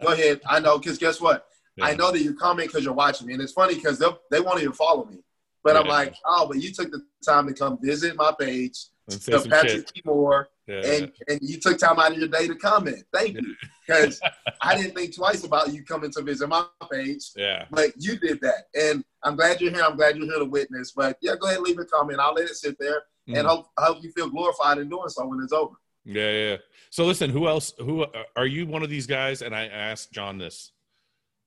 go 0.03 0.09
ahead. 0.13 0.41
I 0.49 0.59
know 0.61 0.77
because 0.79 0.99
guess 0.99 1.21
what? 1.21 1.47
I 1.81 1.95
know 1.95 2.11
that 2.13 2.21
you 2.21 2.35
comment 2.35 2.69
because 2.69 2.85
you're 2.85 2.93
watching 2.93 3.29
me, 3.29 3.33
and 3.35 3.43
it's 3.43 3.53
funny 3.53 3.77
because 3.77 3.99
they 3.99 4.07
they 4.31 4.41
won't 4.41 4.61
even 4.61 4.73
follow 4.75 5.07
me. 5.07 5.19
But 5.65 5.77
I'm 5.77 5.87
like, 5.87 6.15
oh, 6.27 6.47
but 6.49 6.61
you 6.61 6.73
took 6.73 6.91
the 6.91 7.03
time 7.25 7.47
to 7.47 7.55
come 7.55 7.79
visit 7.81 8.17
my 8.17 8.33
page, 8.39 8.87
to 9.09 9.41
Patrick 9.49 9.89
shit. 9.95 10.05
Moore, 10.05 10.49
Yeah, 10.67 10.81
and 10.85 11.13
and 11.29 11.39
you 11.41 11.59
took 11.61 11.79
time 11.79 11.99
out 12.01 12.11
of 12.13 12.19
your 12.19 12.27
day 12.29 12.49
to 12.49 12.57
comment. 12.57 13.05
Thank 13.15 13.35
you, 13.41 13.55
because 13.87 14.21
I 14.61 14.77
didn't 14.77 14.97
think 14.97 15.15
twice 15.15 15.45
about 15.45 15.73
you 15.73 15.85
coming 15.85 16.11
to 16.11 16.23
visit 16.23 16.49
my 16.49 16.65
page, 16.91 17.31
yeah, 17.37 17.67
but 17.71 17.93
you 17.97 18.19
did 18.19 18.41
that, 18.43 18.65
and 18.75 19.05
I'm 19.23 19.37
glad 19.37 19.61
you're 19.61 19.71
here. 19.71 19.85
I'm 19.89 19.97
glad 19.97 20.17
you're 20.17 20.27
here 20.27 20.41
to 20.41 20.45
witness. 20.45 20.91
But 20.91 21.17
yeah, 21.23 21.37
go 21.41 21.47
ahead 21.47 21.59
and 21.59 21.67
leave 21.67 21.79
a 21.79 21.85
comment. 21.85 22.19
I'll 22.19 22.35
let 22.35 22.47
it 22.51 22.57
sit 22.57 22.77
there, 22.81 23.03
Mhm. 23.29 23.39
and 23.39 23.47
hope 23.47 23.69
I 23.79 23.85
hope 23.87 24.03
you 24.03 24.11
feel 24.11 24.29
glorified 24.29 24.79
in 24.79 24.89
doing 24.91 25.09
so 25.09 25.25
when 25.27 25.41
it's 25.43 25.53
over. 25.53 25.77
Yeah, 26.05 26.31
yeah. 26.31 26.57
So 26.91 27.05
listen, 27.05 27.31
who 27.31 27.49
else? 27.49 27.73
Who 27.79 28.03
uh, 28.03 28.25
are 28.37 28.47
you? 28.47 28.67
One 28.67 28.83
of 28.83 28.91
these 28.91 29.07
guys? 29.07 29.43
And 29.43 29.55
I 29.55 29.67
asked 29.67 30.13
John 30.13 30.39
this 30.39 30.73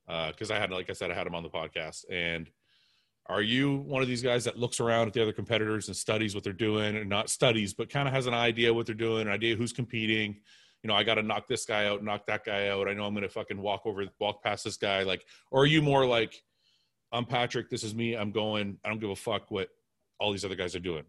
because 0.08 0.52
I 0.52 0.60
had, 0.60 0.72
like 0.72 0.90
I 0.90 0.94
said, 0.94 1.12
I 1.12 1.14
had 1.14 1.28
him 1.28 1.36
on 1.36 1.44
the 1.44 1.50
podcast. 1.50 2.06
And 2.12 2.50
are 3.28 3.42
you 3.42 3.78
one 3.78 4.02
of 4.02 4.08
these 4.08 4.22
guys 4.22 4.44
that 4.44 4.58
looks 4.58 4.80
around 4.80 5.08
at 5.08 5.14
the 5.14 5.22
other 5.22 5.34
competitors 5.34 5.88
and 5.88 5.98
studies 5.98 6.36
what 6.36 6.44
they're 6.44 6.54
doing, 6.54 6.96
and 6.96 7.10
not 7.10 7.30
studies, 7.30 7.74
but 7.74 7.90
kind 7.90 8.08
of 8.08 8.14
has 8.14 8.28
an 8.28 8.34
idea 8.34 8.74
what 8.74 8.86
they're 8.86 8.96
doing, 8.96 9.28
an 9.28 9.34
idea 9.34 9.56
who's 9.56 9.74
competing? 9.74 10.38
You 10.84 10.88
know, 10.90 10.94
I 10.94 11.04
got 11.04 11.16
to 11.16 11.24
knock 11.24 11.48
this 11.48 11.66
guy 11.66 11.88
out, 11.88 12.04
knock 12.04 12.28
that 12.28 12.46
guy 12.46 12.68
out. 12.68 12.88
I 12.88 12.94
know 12.94 13.06
I'm 13.06 13.14
going 13.14 13.24
to 13.24 13.30
fucking 13.30 13.60
walk 13.60 13.82
over, 13.86 14.06
walk 14.20 14.44
past 14.44 14.64
this 14.64 14.78
guy. 14.78 15.02
Like, 15.02 15.26
or 15.50 15.64
are 15.64 15.66
you 15.66 15.82
more 15.82 16.06
like, 16.06 16.40
I'm 17.12 17.26
Patrick. 17.26 17.70
This 17.70 17.84
is 17.84 17.96
me. 17.96 18.14
I'm 18.16 18.32
going. 18.32 18.78
I 18.84 18.90
don't 18.90 19.00
give 19.00 19.10
a 19.10 19.16
fuck 19.16 19.50
what 19.50 19.70
all 20.20 20.32
these 20.32 20.46
other 20.46 20.56
guys 20.56 20.76
are 20.76 20.80
doing. 20.80 21.04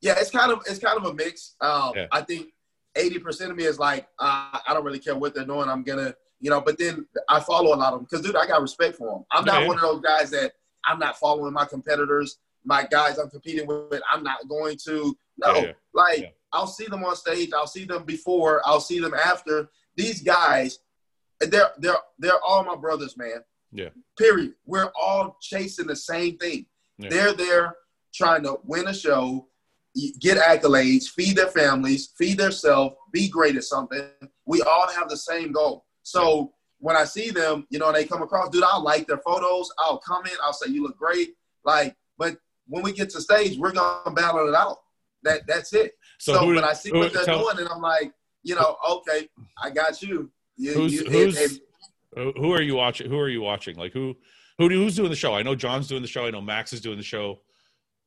Yeah, 0.00 0.14
it's 0.18 0.30
kind 0.30 0.50
of 0.50 0.62
it's 0.66 0.78
kind 0.78 0.98
of 0.98 1.04
a 1.04 1.14
mix. 1.14 1.54
Um, 1.60 1.92
Yeah. 1.94 2.06
I 2.10 2.22
think 2.22 2.48
eighty 2.96 3.18
percent 3.18 3.50
of 3.50 3.56
me 3.56 3.64
is 3.64 3.78
like, 3.78 4.08
uh, 4.18 4.58
I 4.66 4.72
don't 4.74 4.84
really 4.84 4.98
care 4.98 5.16
what 5.16 5.34
they're 5.34 5.44
doing. 5.44 5.68
I'm 5.68 5.82
gonna, 5.82 6.14
you 6.40 6.50
know. 6.50 6.60
But 6.60 6.78
then 6.78 7.06
I 7.28 7.40
follow 7.40 7.74
a 7.74 7.76
lot 7.76 7.92
of 7.92 8.00
them 8.00 8.06
because, 8.10 8.24
dude, 8.24 8.36
I 8.36 8.46
got 8.46 8.62
respect 8.62 8.96
for 8.96 9.10
them. 9.10 9.24
I'm 9.32 9.44
not 9.44 9.62
yeah. 9.62 9.68
one 9.68 9.76
of 9.76 9.82
those 9.82 10.00
guys 10.00 10.30
that 10.30 10.52
I'm 10.84 10.98
not 10.98 11.18
following 11.18 11.52
my 11.52 11.64
competitors, 11.64 12.38
my 12.64 12.86
guys 12.90 13.18
I'm 13.18 13.30
competing 13.30 13.66
with. 13.66 14.02
I'm 14.10 14.22
not 14.22 14.48
going 14.48 14.76
to. 14.84 15.16
No, 15.38 15.54
Yeah, 15.54 15.72
like 15.94 16.20
Yeah. 16.20 16.28
I'll 16.52 16.66
see 16.66 16.86
them 16.86 17.04
on 17.04 17.16
stage. 17.16 17.50
I'll 17.54 17.66
see 17.66 17.84
them 17.84 18.04
before. 18.04 18.60
I'll 18.64 18.80
see 18.80 19.00
them 19.00 19.14
after. 19.14 19.70
These 19.96 20.22
guys, 20.22 20.78
they're 21.40 21.70
they're 21.78 21.96
they're 22.18 22.40
all 22.46 22.64
my 22.64 22.76
brothers, 22.76 23.16
man. 23.16 23.42
Yeah. 23.72 23.88
Period. 24.18 24.54
We're 24.66 24.92
all 25.00 25.38
chasing 25.40 25.86
the 25.86 25.96
same 25.96 26.36
thing. 26.38 26.66
They're 26.98 27.32
there 27.32 27.76
trying 28.14 28.42
to 28.44 28.58
win 28.64 28.86
a 28.86 28.94
show, 28.94 29.48
get 30.20 30.38
accolades, 30.38 31.08
feed 31.08 31.36
their 31.36 31.48
families, 31.48 32.12
feed 32.16 32.38
themselves, 32.38 32.94
be 33.12 33.28
great 33.28 33.56
at 33.56 33.64
something. 33.64 34.02
We 34.46 34.62
all 34.62 34.88
have 34.88 35.08
the 35.08 35.16
same 35.16 35.52
goal. 35.52 35.84
So 36.02 36.52
when 36.78 36.96
I 36.96 37.04
see 37.04 37.30
them, 37.30 37.66
you 37.70 37.78
know, 37.78 37.88
and 37.88 37.96
they 37.96 38.04
come 38.04 38.22
across, 38.22 38.48
dude, 38.50 38.64
I'll 38.64 38.82
like 38.82 39.06
their 39.06 39.18
photos, 39.18 39.70
I'll 39.78 39.98
comment, 39.98 40.36
I'll 40.42 40.52
say 40.52 40.70
you 40.70 40.82
look 40.82 40.96
great. 40.96 41.34
Like, 41.64 41.94
but 42.18 42.36
when 42.66 42.82
we 42.82 42.92
get 42.92 43.10
to 43.10 43.20
stage, 43.20 43.58
we're 43.58 43.72
gonna 43.72 44.10
battle 44.12 44.48
it 44.48 44.54
out. 44.54 44.78
That 45.24 45.42
that's 45.46 45.72
it. 45.74 45.92
So, 46.18 46.34
So, 46.34 46.54
but 46.54 46.64
I 46.64 46.72
see 46.72 46.90
who- 46.90 46.98
what 46.98 47.12
they're 47.12 47.24
tell- 47.24 47.40
doing, 47.44 47.58
and 47.58 47.68
I'm 47.68 47.80
like, 47.82 48.12
you 48.42 48.54
know, 48.56 48.76
okay, 48.90 49.28
I 49.62 49.70
got 49.70 50.02
you. 50.02 50.30
you, 50.56 50.72
Who's- 50.74 50.92
you 50.92 51.04
who's- 51.10 51.60
Who 52.14 52.32
who 52.36 52.52
are 52.52 52.60
you 52.62 52.74
watching? 52.74 53.08
Who 53.08 53.18
are 53.18 53.28
you 53.28 53.40
watching? 53.40 53.76
Like 53.76 53.92
who 53.92 54.16
who 54.58 54.68
do- 54.68 54.82
who's 54.82 54.96
doing 54.96 55.08
the 55.10 55.16
show? 55.16 55.34
I 55.34 55.42
know 55.42 55.54
John's 55.54 55.88
doing 55.88 56.02
the 56.02 56.08
show. 56.08 56.26
I 56.26 56.30
know 56.30 56.40
Max 56.42 56.72
is 56.72 56.80
doing 56.80 56.98
the 56.98 57.02
show. 57.04 57.40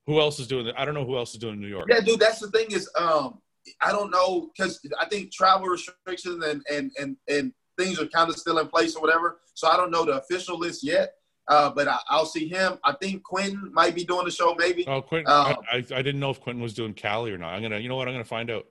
Who 0.07 0.19
else 0.19 0.39
is 0.39 0.47
doing 0.47 0.67
it? 0.67 0.75
I 0.77 0.85
don't 0.85 0.93
know 0.93 1.05
who 1.05 1.17
else 1.17 1.33
is 1.33 1.39
doing 1.39 1.55
in 1.55 1.61
New 1.61 1.67
York. 1.67 1.87
Yeah, 1.89 1.99
dude, 1.99 2.19
that's 2.19 2.39
the 2.39 2.51
thing 2.51 2.71
is, 2.71 2.89
um, 2.97 3.39
I 3.81 3.91
don't 3.91 4.11
know 4.11 4.51
because 4.55 4.79
I 4.99 5.05
think 5.05 5.31
travel 5.31 5.67
restrictions 5.67 6.43
and 6.43 6.61
and 6.71 6.91
and 6.99 7.17
and 7.27 7.53
things 7.77 7.99
are 7.99 8.05
kind 8.07 8.29
of 8.29 8.37
still 8.37 8.59
in 8.59 8.67
place 8.67 8.95
or 8.95 9.01
whatever. 9.01 9.39
So 9.53 9.67
I 9.67 9.77
don't 9.77 9.91
know 9.91 10.05
the 10.05 10.21
official 10.21 10.57
list 10.57 10.83
yet. 10.83 11.13
Uh, 11.47 11.69
but 11.69 11.87
I, 11.87 11.99
will 12.11 12.25
see 12.25 12.47
him. 12.47 12.79
I 12.83 12.93
think 12.93 13.21
Quentin 13.21 13.71
might 13.71 13.93
be 13.93 14.03
doing 14.03 14.25
the 14.25 14.31
show, 14.31 14.55
maybe. 14.55 14.83
Oh, 14.87 14.99
Quentin! 15.01 15.31
Um, 15.31 15.57
I, 15.71 15.75
I, 15.75 15.77
I, 15.77 16.01
didn't 16.01 16.19
know 16.19 16.31
if 16.31 16.41
Quentin 16.41 16.61
was 16.61 16.73
doing 16.73 16.95
Cali 16.95 17.31
or 17.31 17.37
not. 17.37 17.53
I'm 17.53 17.61
gonna, 17.61 17.77
you 17.77 17.87
know 17.87 17.95
what? 17.95 18.07
I'm 18.07 18.15
gonna 18.15 18.23
find 18.23 18.49
out. 18.49 18.65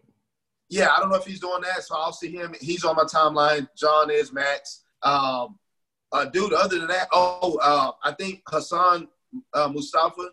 Yeah, 0.69 0.89
I 0.91 0.99
don't 0.99 1.09
know 1.09 1.17
if 1.17 1.25
he's 1.25 1.39
doing 1.39 1.61
that, 1.63 1.85
so 1.85 1.95
I'll 1.97 2.13
see 2.13 2.33
him. 2.33 2.53
He's 2.61 2.85
on 2.85 2.97
my 2.97 3.05
timeline. 3.05 3.69
John 3.77 4.11
is 4.11 4.33
Max. 4.33 4.83
Um, 5.05 5.57
uh, 6.11 6.25
dude, 6.25 6.53
other 6.53 6.79
than 6.79 6.89
that, 6.89 7.07
oh, 7.13 7.59
uh, 7.63 7.93
I 8.03 8.13
think 8.13 8.43
Hassan 8.49 9.07
uh, 9.53 9.69
Mustafa. 9.69 10.31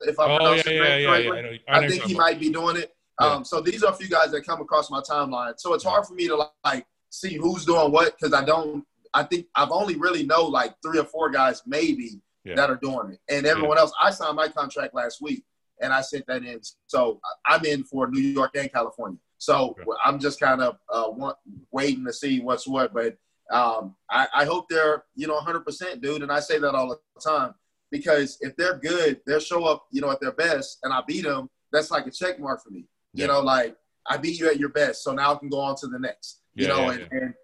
If 0.00 0.18
I'm 0.18 0.30
oh, 0.40 0.52
yeah, 0.52 0.62
yeah, 0.66 0.78
correctly, 0.78 1.04
yeah, 1.06 1.40
yeah, 1.40 1.58
I, 1.68 1.78
I 1.78 1.88
think 1.88 2.02
he 2.04 2.14
might 2.14 2.38
be 2.38 2.50
doing 2.50 2.76
it. 2.76 2.94
Um, 3.18 3.44
so 3.44 3.60
these 3.60 3.82
are 3.82 3.92
a 3.92 3.96
few 3.96 4.08
guys 4.08 4.30
that 4.32 4.44
come 4.44 4.60
across 4.60 4.90
my 4.90 5.00
timeline. 5.00 5.54
So 5.58 5.74
it's 5.74 5.84
hard 5.84 6.06
for 6.06 6.14
me 6.14 6.28
to 6.28 6.48
like 6.64 6.86
see 7.10 7.36
who's 7.36 7.64
doing 7.64 7.92
what 7.92 8.16
because 8.18 8.34
I 8.34 8.44
don't. 8.44 8.84
I 9.14 9.24
think 9.24 9.46
I've 9.54 9.70
only 9.70 9.96
really 9.96 10.24
know 10.24 10.44
like 10.44 10.74
three 10.82 10.98
or 10.98 11.04
four 11.04 11.30
guys 11.30 11.62
maybe 11.66 12.20
yeah. 12.44 12.54
that 12.54 12.70
are 12.70 12.76
doing 12.76 13.12
it, 13.12 13.20
and 13.34 13.46
everyone 13.46 13.76
yeah. 13.76 13.82
else. 13.82 13.92
I 14.00 14.10
signed 14.10 14.36
my 14.36 14.48
contract 14.48 14.94
last 14.94 15.20
week, 15.20 15.44
and 15.80 15.92
I 15.92 16.00
sent 16.00 16.26
that 16.26 16.44
in. 16.44 16.60
So 16.86 17.20
I'm 17.46 17.64
in 17.64 17.84
for 17.84 18.08
New 18.08 18.20
York 18.20 18.52
and 18.56 18.72
California. 18.72 19.18
So 19.38 19.70
okay. 19.70 19.82
I'm 20.04 20.18
just 20.18 20.40
kind 20.40 20.62
of 20.62 20.76
uh, 20.88 21.10
want, 21.10 21.36
waiting 21.72 22.04
to 22.06 22.12
see 22.12 22.40
what's 22.40 22.66
what. 22.66 22.94
But 22.94 23.16
um, 23.50 23.96
I, 24.08 24.28
I, 24.34 24.44
hope 24.44 24.68
they're 24.70 25.04
you 25.14 25.26
know 25.26 25.38
100%, 25.38 26.00
dude. 26.00 26.22
And 26.22 26.32
I 26.32 26.40
say 26.40 26.58
that 26.58 26.74
all 26.74 26.88
the 26.88 27.20
time 27.20 27.54
because 27.92 28.38
if 28.40 28.56
they're 28.56 28.78
good, 28.78 29.20
they'll 29.26 29.38
show 29.38 29.64
up 29.64 29.86
you 29.92 30.00
know 30.00 30.10
at 30.10 30.20
their 30.20 30.32
best, 30.32 30.78
and 30.82 30.92
I 30.92 31.02
beat 31.06 31.22
them. 31.22 31.48
That's 31.70 31.92
like 31.92 32.06
a 32.06 32.10
check 32.10 32.40
mark 32.40 32.64
for 32.64 32.70
me. 32.70 32.86
You 33.14 33.28
know, 33.28 33.40
like 33.40 33.76
I 34.08 34.16
beat 34.16 34.40
you 34.40 34.48
at 34.48 34.58
your 34.58 34.70
best, 34.70 35.04
so 35.04 35.12
now 35.12 35.34
I 35.34 35.38
can 35.38 35.48
go 35.48 35.60
on 35.60 35.76
to 35.76 35.86
the 35.86 35.98
next. 35.98 36.40
You 36.54 36.66
know, 36.66 36.90
and, 36.90 37.08
and 37.12 37.34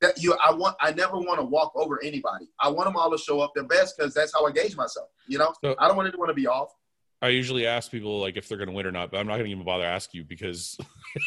that 0.00 0.20
you 0.20 0.34
I 0.44 0.52
want 0.52 0.76
I 0.80 0.90
never 0.92 1.18
want 1.18 1.38
to 1.38 1.44
walk 1.44 1.72
over 1.76 2.02
anybody. 2.02 2.48
I 2.58 2.68
want 2.70 2.86
them 2.88 2.96
all 2.96 3.10
to 3.10 3.18
show 3.18 3.40
up 3.40 3.52
their 3.54 3.64
best 3.64 3.96
because 3.96 4.14
that's 4.14 4.32
how 4.32 4.46
I 4.46 4.50
gauge 4.50 4.76
myself. 4.76 5.08
You 5.28 5.38
know, 5.38 5.52
so, 5.62 5.76
I 5.78 5.86
don't 5.86 5.96
want 5.96 6.08
anyone 6.08 6.28
to 6.28 6.34
be 6.34 6.46
off. 6.46 6.70
I 7.20 7.28
usually 7.28 7.66
ask 7.66 7.90
people 7.90 8.20
like 8.20 8.36
if 8.36 8.48
they're 8.48 8.58
going 8.58 8.68
to 8.68 8.74
win 8.74 8.86
or 8.86 8.92
not, 8.92 9.10
but 9.10 9.18
I'm 9.18 9.26
not 9.26 9.34
going 9.34 9.46
to 9.46 9.50
even 9.50 9.64
bother 9.64 9.84
ask 9.84 10.14
you 10.14 10.24
because 10.24 10.78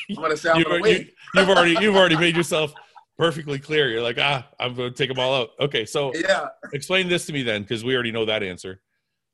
I'm 0.09 0.15
going 0.15 0.31
to 0.31 0.37
say 0.37 0.49
I'm 0.49 0.57
you, 0.57 0.63
going 0.63 0.83
to 0.83 0.89
win. 0.89 1.09
You, 1.35 1.41
have 1.41 1.49
already 1.49 1.77
you've 1.79 1.95
already 1.95 2.17
made 2.17 2.35
yourself 2.35 2.73
perfectly 3.21 3.59
clear. 3.59 3.87
You're 3.87 4.01
like 4.01 4.17
ah, 4.19 4.47
I'm 4.59 4.73
going 4.73 4.91
to 4.91 4.97
take 4.97 5.07
them 5.07 5.19
all 5.19 5.35
out. 5.35 5.49
Okay, 5.59 5.85
so 5.85 6.11
yeah, 6.15 6.47
explain 6.73 7.07
this 7.07 7.27
to 7.27 7.33
me 7.33 7.43
then 7.43 7.61
because 7.61 7.83
we 7.83 7.93
already 7.93 8.11
know 8.11 8.25
that 8.25 8.41
answer. 8.41 8.81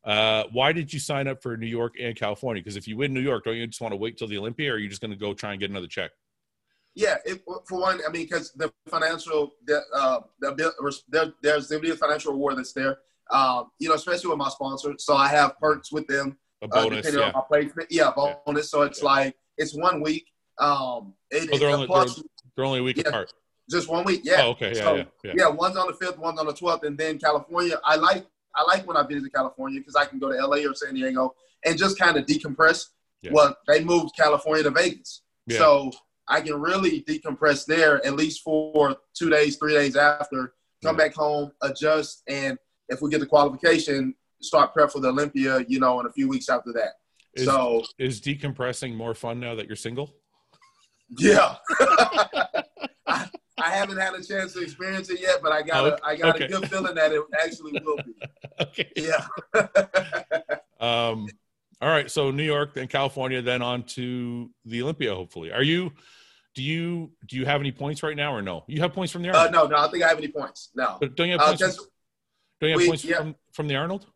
Uh, 0.04 0.44
why 0.52 0.74
did 0.74 0.92
you 0.92 1.00
sign 1.00 1.26
up 1.28 1.42
for 1.42 1.56
New 1.56 1.68
York 1.68 1.94
and 2.02 2.14
California? 2.14 2.62
Because 2.62 2.76
if 2.76 2.86
you 2.86 2.98
win 2.98 3.14
New 3.14 3.22
York, 3.22 3.46
don't 3.46 3.56
you 3.56 3.66
just 3.66 3.80
want 3.80 3.94
to 3.94 3.98
wait 3.98 4.18
till 4.18 4.28
the 4.28 4.38
Olympia, 4.38 4.72
or 4.72 4.76
are 4.76 4.78
you 4.78 4.90
just 4.90 5.00
going 5.00 5.12
to 5.12 5.18
go 5.18 5.34
try 5.34 5.52
and 5.52 5.60
get 5.62 5.70
another 5.70 5.88
check? 5.88 6.12
Yeah, 6.96 7.16
it, 7.26 7.42
for 7.68 7.80
one, 7.80 8.02
I 8.06 8.12
mean, 8.12 8.24
because 8.24 8.52
the 8.54 8.74
financial, 8.90 9.54
the, 9.66 9.82
uh, 9.94 10.20
the, 10.40 10.74
there, 11.10 11.34
there's 11.42 11.72
a 11.72 11.96
financial 11.96 12.34
reward 12.34 12.58
that's 12.58 12.74
there. 12.74 12.98
Um, 13.32 13.72
you 13.80 13.88
know, 13.88 13.96
especially 13.96 14.30
with 14.30 14.40
my 14.40 14.50
sponsor. 14.50 14.94
So 14.98 15.16
I 15.16 15.28
have 15.30 15.58
perks 15.60 15.92
with 15.92 16.08
them. 16.08 16.38
A 16.62 16.68
bonus, 16.68 16.86
uh, 16.86 16.90
depending 16.90 17.22
yeah. 17.22 17.28
on 17.28 17.34
my 17.34 17.42
placement. 17.48 17.88
Yeah, 17.92 18.12
bonus. 18.16 18.38
Yeah. 18.48 18.62
So 18.64 18.82
it's 18.82 19.02
yeah. 19.02 19.06
like 19.06 19.36
it's 19.58 19.78
one 19.78 20.02
week. 20.02 20.26
Um, 20.60 21.14
it, 21.30 21.50
oh, 21.54 21.58
they're, 21.58 21.70
only, 21.70 21.88
plus, 21.88 22.16
they're, 22.16 22.24
they're, 22.56 22.66
only 22.66 22.80
a 22.80 22.84
week 22.84 22.98
yeah, 22.98 23.10
apart. 23.10 23.32
Just 23.70 23.89
one 23.89 24.05
week. 24.05 24.22
Yeah. 24.24 24.43
Oh, 24.43 24.49
okay. 24.51 24.74
Yeah, 24.76 24.84
so, 24.84 24.95
yeah, 24.95 25.03
yeah. 25.24 25.34
Yeah. 25.38 25.47
One's 25.49 25.76
on 25.76 25.88
the 25.88 25.93
fifth, 25.93 26.18
one's 26.18 26.39
on 26.39 26.45
the 26.45 26.53
twelfth, 26.53 26.84
and 26.84 26.97
then 26.97 27.20
California. 27.20 27.80
I 27.84 27.95
like 27.95 28.26
I 28.55 28.63
like 28.63 28.88
when 28.88 28.97
I 28.97 29.05
visit 29.05 29.34
California 29.34 29.80
because 29.80 29.95
I 29.95 30.05
can 30.05 30.20
go 30.20 30.32
to 30.32 30.45
LA 30.45 30.70
or 30.70 30.74
San 30.74 30.93
Diego 30.93 31.36
and 31.65 31.78
just 31.78 31.99
kind 31.99 32.18
of 32.18 32.26
decompress. 32.26 32.88
Well, 33.32 33.57
they 33.68 33.84
moved 33.84 34.15
California 34.15 34.63
to 34.63 34.72
Vegas, 34.72 35.24
so 35.49 35.91
I 36.30 36.41
can 36.41 36.59
really 36.61 37.03
decompress 37.03 37.65
there 37.65 38.05
at 38.05 38.15
least 38.15 38.41
for 38.41 38.95
two 39.13 39.30
days, 39.30 39.57
three 39.57 39.74
days 39.74 39.95
after, 39.95 40.53
come 40.84 40.95
back 40.95 41.13
home, 41.13 41.51
adjust, 41.61 42.24
and 42.28 42.57
if 42.89 43.01
we 43.01 43.09
get 43.09 43.20
the 43.20 43.26
qualification, 43.26 44.15
start 44.41 44.74
prep 44.74 44.91
for 44.91 44.99
the 44.99 45.09
Olympia, 45.09 45.65
you 45.68 45.80
know, 45.80 45.99
in 45.99 46.05
a 46.05 46.11
few 46.11 46.30
weeks 46.30 46.47
after 46.49 46.72
that. 46.74 46.93
Is, 47.34 47.45
so 47.45 47.84
is 47.99 48.22
decompressing 48.22 48.95
more 48.95 49.13
fun 49.13 49.39
now 49.39 49.55
that 49.55 49.68
you're 49.68 49.76
single? 49.76 50.15
Yeah. 51.18 51.55
I, 53.58 53.72
haven't 53.72 53.97
had 53.97 54.14
a 54.14 54.24
chance 54.24 54.53
to 54.53 54.62
experience 54.62 55.10
it 55.10 55.22
yet, 55.22 55.39
but 55.41 55.51
I 55.51 55.62
got 55.62 55.88
a, 55.88 56.05
I 56.05 56.16
got 56.16 56.36
okay. 56.36 56.45
a 56.45 56.47
good 56.47 56.70
feeling 56.70 56.95
that 56.95 57.12
it 57.12 57.22
actually 57.43 57.82
will 57.84 57.97
be. 57.97 58.16
okay. 58.62 58.91
Yeah. 58.95 59.28
um 60.80 61.28
all 61.80 61.89
right, 61.89 62.10
so 62.10 62.32
New 62.32 62.43
York, 62.43 62.74
then 62.74 62.88
California, 62.88 63.41
then 63.41 63.62
on 63.62 63.84
to 63.84 64.49
the 64.66 64.82
Olympia. 64.82 65.14
Hopefully, 65.14 65.51
are 65.51 65.62
you? 65.62 65.91
Do 66.55 66.64
you 66.64 67.12
do 67.28 67.38
you 67.38 67.45
have 67.45 67.62
any 67.62 67.72
points 67.72 68.01
right 68.01 68.16
now 68.16 68.34
or 68.34 68.41
no? 68.41 68.64
You 68.68 68.82
have 68.82 68.93
points 68.93 69.12
from 69.12 69.22
the 69.22 69.30
Arnold? 69.30 69.47
Uh, 69.47 69.51
no, 69.51 69.68
no, 69.68 69.76
I 69.76 69.82
don't 69.82 69.91
think 69.91 70.03
I 70.03 70.08
have 70.08 70.18
any 70.18 70.28
points. 70.28 70.72
No. 70.76 70.97
But 70.99 71.16
don't 71.16 71.28
you 71.28 71.34
have 71.34 71.41
uh, 71.41 71.47
points? 71.49 71.62
Uh, 71.62 71.72
from, 71.72 71.86
don't 72.60 72.70
you 72.70 72.74
have 72.74 72.82
we, 72.82 72.88
points 72.88 73.05
yeah. 73.05 73.18
from, 73.18 73.36
from 73.53 73.68
the 73.68 73.76
Arnold? 73.76 74.08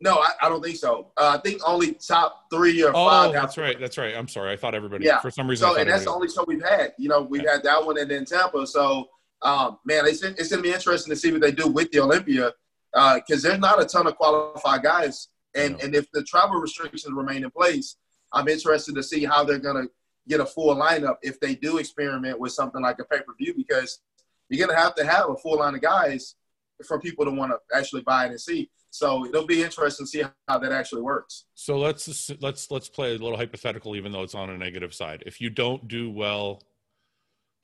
No, 0.00 0.16
I, 0.16 0.30
I 0.42 0.48
don't 0.48 0.62
think 0.62 0.76
so. 0.76 1.12
Uh, 1.16 1.36
I 1.38 1.40
think 1.40 1.62
only 1.66 1.92
top 1.92 2.46
three 2.52 2.82
or 2.82 2.90
oh, 2.94 3.08
five. 3.08 3.32
that's 3.32 3.56
right. 3.56 3.78
That's 3.78 3.96
right. 3.96 4.14
I'm 4.16 4.28
sorry. 4.28 4.52
I 4.52 4.56
thought 4.56 4.74
everybody. 4.74 5.06
Yeah. 5.06 5.20
For 5.20 5.30
some 5.30 5.48
reason. 5.48 5.68
So, 5.68 5.76
and 5.76 5.88
that's 5.88 6.04
the 6.04 6.10
only 6.10 6.28
show 6.28 6.44
we've 6.46 6.64
had. 6.64 6.92
You 6.98 7.08
know, 7.08 7.22
we've 7.22 7.42
yeah. 7.42 7.52
had 7.52 7.62
that 7.62 7.84
one 7.84 7.98
and 7.98 8.10
then 8.10 8.24
Tampa. 8.24 8.66
So, 8.66 9.08
um, 9.42 9.78
man, 9.84 10.06
it's 10.06 10.22
it's 10.22 10.50
going 10.50 10.62
to 10.62 10.68
be 10.68 10.74
interesting 10.74 11.10
to 11.10 11.16
see 11.16 11.32
what 11.32 11.40
they 11.40 11.52
do 11.52 11.68
with 11.68 11.90
the 11.90 12.00
Olympia 12.00 12.52
because 12.92 13.44
uh, 13.44 13.48
there's 13.48 13.60
not 13.60 13.80
a 13.80 13.84
ton 13.84 14.06
of 14.06 14.16
qualified 14.16 14.82
guys, 14.82 15.28
and 15.54 15.80
and 15.80 15.94
if 15.94 16.10
the 16.12 16.22
travel 16.24 16.56
restrictions 16.56 17.12
remain 17.12 17.44
in 17.44 17.50
place, 17.50 17.96
I'm 18.32 18.48
interested 18.48 18.94
to 18.96 19.02
see 19.02 19.24
how 19.24 19.44
they're 19.44 19.58
going 19.58 19.84
to 19.84 19.90
get 20.28 20.40
a 20.40 20.46
full 20.46 20.74
lineup 20.74 21.16
if 21.22 21.38
they 21.40 21.54
do 21.54 21.78
experiment 21.78 22.38
with 22.38 22.52
something 22.52 22.82
like 22.82 22.98
a 22.98 23.04
pay 23.04 23.18
per 23.18 23.34
view 23.38 23.54
because 23.56 24.00
you're 24.48 24.64
going 24.64 24.76
to 24.76 24.82
have 24.82 24.94
to 24.96 25.04
have 25.04 25.30
a 25.30 25.36
full 25.36 25.58
line 25.58 25.74
of 25.74 25.80
guys 25.80 26.34
for 26.84 26.98
people 26.98 27.24
to 27.24 27.30
want 27.30 27.52
to 27.52 27.76
actually 27.76 28.02
buy 28.02 28.26
it 28.26 28.30
and 28.30 28.40
see. 28.40 28.70
So 28.90 29.26
it'll 29.26 29.46
be 29.46 29.62
interesting 29.62 30.06
to 30.06 30.10
see 30.10 30.22
how 30.46 30.58
that 30.58 30.70
actually 30.70 31.02
works. 31.02 31.46
So 31.54 31.78
let's 31.78 32.30
let's 32.40 32.70
let's 32.70 32.88
play 32.88 33.10
a 33.10 33.18
little 33.18 33.36
hypothetical, 33.36 33.96
even 33.96 34.12
though 34.12 34.22
it's 34.22 34.36
on 34.36 34.50
a 34.50 34.58
negative 34.58 34.94
side. 34.94 35.24
If 35.26 35.40
you 35.40 35.50
don't 35.50 35.88
do 35.88 36.10
well, 36.10 36.62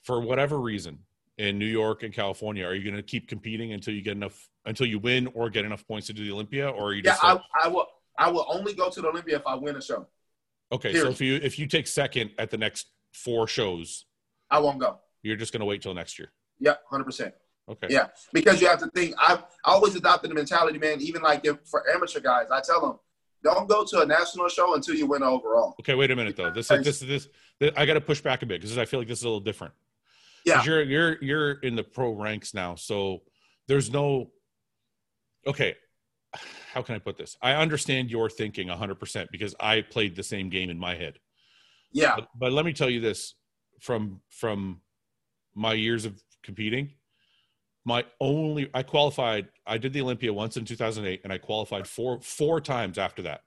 for 0.03 0.21
whatever 0.21 0.59
reason, 0.59 0.99
in 1.41 1.59
New 1.59 1.66
York 1.66 2.03
and 2.03 2.12
California, 2.12 2.66
are 2.66 2.75
you 2.75 2.85
going 2.85 2.97
to 2.97 3.03
keep 3.03 3.27
competing 3.27 3.73
until 3.73 3.95
you 3.95 4.03
get 4.03 4.12
enough 4.12 4.49
until 4.66 4.87
you 4.87 4.99
win 4.99 5.27
or 5.29 5.49
get 5.49 5.64
enough 5.64 5.87
points 5.87 6.07
to 6.09 6.12
do 6.12 6.25
the 6.25 6.33
Olympia, 6.33 6.68
or 6.68 6.89
are 6.89 6.93
you? 6.93 7.03
Just 7.03 7.23
yeah, 7.23 7.33
like, 7.33 7.43
I, 7.55 7.66
I 7.66 7.68
will. 7.68 7.87
I 8.18 8.31
will 8.31 8.45
only 8.49 8.75
go 8.75 8.91
to 8.91 9.01
the 9.01 9.09
Olympia 9.09 9.37
if 9.37 9.47
I 9.47 9.55
win 9.55 9.77
a 9.77 9.81
show. 9.81 10.07
Okay, 10.73 10.93
Period. 10.93 11.07
so 11.07 11.11
if 11.11 11.21
you 11.21 11.37
if 11.37 11.59
you 11.59 11.66
take 11.66 11.87
second 11.87 12.33
at 12.39 12.51
the 12.51 12.59
next 12.59 12.89
four 13.14 13.47
shows, 13.47 14.05
I 14.51 14.59
won't 14.59 14.79
go. 14.79 14.99
You're 15.23 15.37
just 15.37 15.53
going 15.53 15.61
to 15.61 15.66
wait 15.66 15.81
till 15.81 15.95
next 15.95 16.18
year. 16.18 16.31
Yeah, 16.59 16.75
hundred 16.91 17.05
percent. 17.05 17.35
Okay. 17.71 17.87
Yeah, 17.89 18.09
because 18.33 18.61
you 18.61 18.66
have 18.66 18.81
to 18.81 18.89
think. 18.89 19.14
I've 19.18 19.45
always 19.64 19.95
adopted 19.95 20.31
the 20.31 20.35
mentality, 20.35 20.79
man. 20.79 21.01
Even 21.01 21.23
like 21.23 21.45
if, 21.45 21.59
for 21.64 21.89
amateur 21.89 22.21
guys, 22.21 22.51
I 22.51 22.61
tell 22.61 22.81
them, 22.81 22.99
don't 23.45 23.68
go 23.68 23.85
to 23.85 24.01
a 24.01 24.07
national 24.07 24.49
show 24.49 24.75
until 24.75 24.97
you 24.97 25.07
win 25.07 25.23
overall. 25.23 25.77
Okay, 25.81 25.95
wait 25.95 26.11
a 26.11 26.16
minute 26.16 26.37
though. 26.37 26.51
This 26.51 26.71
is 26.71 26.85
this 26.85 27.03
is 27.03 27.09
this, 27.09 27.29
this. 27.61 27.73
I 27.77 27.87
got 27.87 27.95
to 27.95 28.01
push 28.01 28.21
back 28.21 28.43
a 28.43 28.47
bit 28.47 28.61
because 28.61 28.77
I 28.77 28.85
feel 28.85 29.01
like 29.01 29.09
this 29.09 29.18
is 29.18 29.25
a 29.25 29.29
little 29.29 29.41
different. 29.41 29.73
Yeah. 30.45 30.64
You're 30.64 30.83
you're 30.83 31.23
you're 31.23 31.53
in 31.61 31.77
the 31.77 31.85
pro 31.85 32.12
ranks 32.12 32.55
now, 32.55 32.75
so 32.75 33.23
there's 33.68 33.91
no. 33.91 34.31
Okay, 35.47 35.77
how 36.73 36.83
can 36.83 36.95
I 36.95 36.99
put 36.99 37.16
this? 37.16 37.37
I 37.41 37.53
understand 37.53 38.11
your 38.11 38.29
thinking 38.29 38.68
100% 38.68 39.29
because 39.31 39.55
I 39.59 39.83
played 39.83 40.16
the 40.16 40.23
same 40.23 40.49
game 40.49 40.71
in 40.71 40.79
my 40.79 40.95
head. 40.95 41.18
Yeah. 41.93 42.16
But, 42.16 42.29
but 42.39 42.53
let 42.53 42.64
me 42.64 42.73
tell 42.73 42.91
you 42.91 43.01
this 43.01 43.35
from 43.81 44.21
from 44.29 44.81
my 45.55 45.73
years 45.73 46.05
of 46.05 46.23
competing, 46.43 46.93
my 47.85 48.05
only 48.20 48.70
I 48.74 48.83
qualified 48.83 49.49
I 49.66 49.78
did 49.78 49.93
the 49.93 50.03
Olympia 50.03 50.33
once 50.33 50.57
in 50.57 50.64
2008 50.64 51.20
and 51.24 51.33
I 51.33 51.39
qualified 51.39 51.87
four 51.87 52.20
four 52.20 52.61
times 52.61 52.99
after 52.99 53.22
that. 53.22 53.43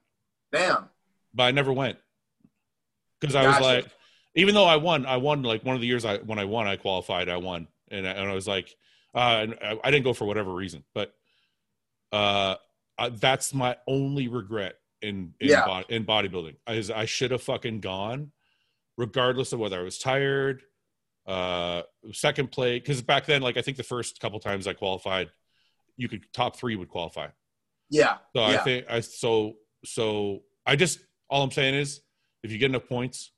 Damn. 0.52 0.88
But 1.32 1.44
I 1.44 1.50
never 1.50 1.72
went. 1.72 1.98
Cuz 3.20 3.34
I 3.34 3.44
gotcha. 3.44 3.60
was 3.60 3.66
like 3.66 3.92
even 4.36 4.54
though 4.54 4.64
I 4.64 4.76
won, 4.76 5.06
I 5.06 5.16
won 5.18 5.42
like 5.42 5.64
one 5.64 5.76
of 5.76 5.80
the 5.80 5.86
years 5.86 6.04
I 6.04 6.18
when 6.18 6.38
I 6.38 6.44
won 6.44 6.66
I 6.66 6.76
qualified, 6.76 7.28
I 7.28 7.36
won. 7.36 7.68
And 7.90 8.06
I, 8.06 8.10
and 8.10 8.28
I 8.30 8.34
was 8.34 8.48
like 8.48 8.74
uh, 9.14 9.46
I, 9.62 9.78
I 9.84 9.90
didn't 9.90 10.04
go 10.04 10.12
for 10.12 10.24
whatever 10.24 10.52
reason, 10.52 10.84
but 10.92 11.14
uh, 12.12 12.56
uh, 12.98 13.10
that's 13.12 13.54
my 13.54 13.76
only 13.86 14.28
regret 14.28 14.74
in 15.02 15.34
in, 15.40 15.50
yeah. 15.50 15.64
body, 15.64 15.86
in 15.88 16.04
bodybuilding. 16.04 16.56
Is 16.68 16.90
I 16.90 17.04
should 17.04 17.30
have 17.30 17.42
fucking 17.42 17.80
gone, 17.80 18.32
regardless 18.96 19.52
of 19.52 19.60
whether 19.60 19.78
I 19.78 19.82
was 19.82 19.98
tired, 19.98 20.62
uh, 21.26 21.82
second 22.12 22.52
play. 22.52 22.78
Because 22.78 23.02
back 23.02 23.26
then, 23.26 23.42
like 23.42 23.56
I 23.56 23.62
think 23.62 23.76
the 23.76 23.82
first 23.82 24.20
couple 24.20 24.38
times 24.40 24.66
I 24.66 24.72
qualified, 24.72 25.30
you 25.96 26.08
could 26.08 26.24
top 26.32 26.56
three 26.56 26.76
would 26.76 26.88
qualify. 26.88 27.28
Yeah. 27.90 28.16
So 28.34 28.46
yeah. 28.46 28.46
I 28.46 28.56
think 28.58 28.86
I 28.90 29.00
so 29.00 29.54
so 29.84 30.42
I 30.66 30.76
just 30.76 30.98
all 31.28 31.42
I'm 31.42 31.50
saying 31.50 31.74
is 31.74 32.00
if 32.42 32.52
you 32.52 32.58
get 32.58 32.70
enough 32.70 32.88
points, 32.88 33.30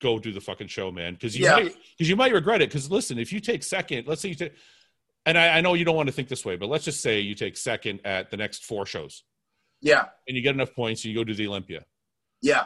go 0.00 0.18
do 0.18 0.32
the 0.32 0.40
fucking 0.40 0.68
show, 0.68 0.90
man. 0.90 1.14
Because 1.14 1.36
you 1.36 1.44
yeah. 1.44 1.56
might 1.56 1.76
because 1.96 2.08
you 2.08 2.16
might 2.16 2.32
regret 2.32 2.62
it. 2.62 2.68
Because 2.68 2.90
listen, 2.90 3.18
if 3.18 3.32
you 3.32 3.40
take 3.40 3.62
second, 3.62 4.06
let's 4.06 4.20
say 4.20 4.28
you 4.28 4.34
take 4.34 4.52
and 5.26 5.36
I, 5.36 5.58
I, 5.58 5.60
know 5.60 5.74
you 5.74 5.84
don't 5.84 5.96
want 5.96 6.08
to 6.08 6.12
think 6.12 6.28
this 6.28 6.44
way, 6.44 6.56
but 6.56 6.70
let's 6.70 6.86
just 6.86 7.02
say 7.02 7.20
you 7.20 7.34
take 7.34 7.56
second 7.56 8.00
at 8.04 8.30
the 8.30 8.38
next 8.38 8.64
four 8.64 8.86
shows. 8.86 9.24
Yeah. 9.82 10.06
And 10.26 10.36
you 10.36 10.42
get 10.42 10.54
enough 10.54 10.74
points 10.74 11.04
and 11.04 11.12
you 11.12 11.20
go 11.20 11.24
to 11.24 11.34
the 11.34 11.46
Olympia. 11.48 11.84
Yeah. 12.40 12.64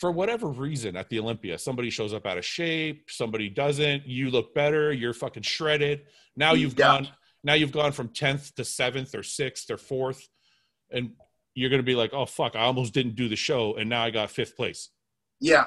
For 0.00 0.10
whatever 0.10 0.48
reason 0.48 0.96
at 0.96 1.10
the 1.10 1.20
Olympia, 1.20 1.58
somebody 1.58 1.90
shows 1.90 2.14
up 2.14 2.26
out 2.26 2.38
of 2.38 2.44
shape, 2.44 3.10
somebody 3.10 3.50
doesn't, 3.50 4.06
you 4.06 4.30
look 4.30 4.54
better, 4.54 4.92
you're 4.94 5.12
fucking 5.12 5.42
shredded. 5.42 6.06
Now 6.36 6.54
you've 6.54 6.78
yeah. 6.78 6.86
gone 6.86 7.08
now 7.42 7.54
you've 7.54 7.72
gone 7.72 7.92
from 7.92 8.08
10th 8.08 8.54
to 8.54 8.62
7th 8.62 9.14
or 9.14 9.20
6th 9.20 9.70
or 9.70 9.76
4th 9.76 10.28
and 10.90 11.12
you're 11.54 11.70
going 11.70 11.80
to 11.80 11.86
be 11.86 11.94
like 11.94 12.12
oh 12.12 12.26
fuck 12.26 12.56
i 12.56 12.60
almost 12.60 12.92
didn't 12.92 13.14
do 13.14 13.28
the 13.28 13.36
show 13.36 13.74
and 13.76 13.88
now 13.88 14.04
i 14.04 14.10
got 14.10 14.30
fifth 14.30 14.56
place 14.56 14.90
yeah 15.40 15.66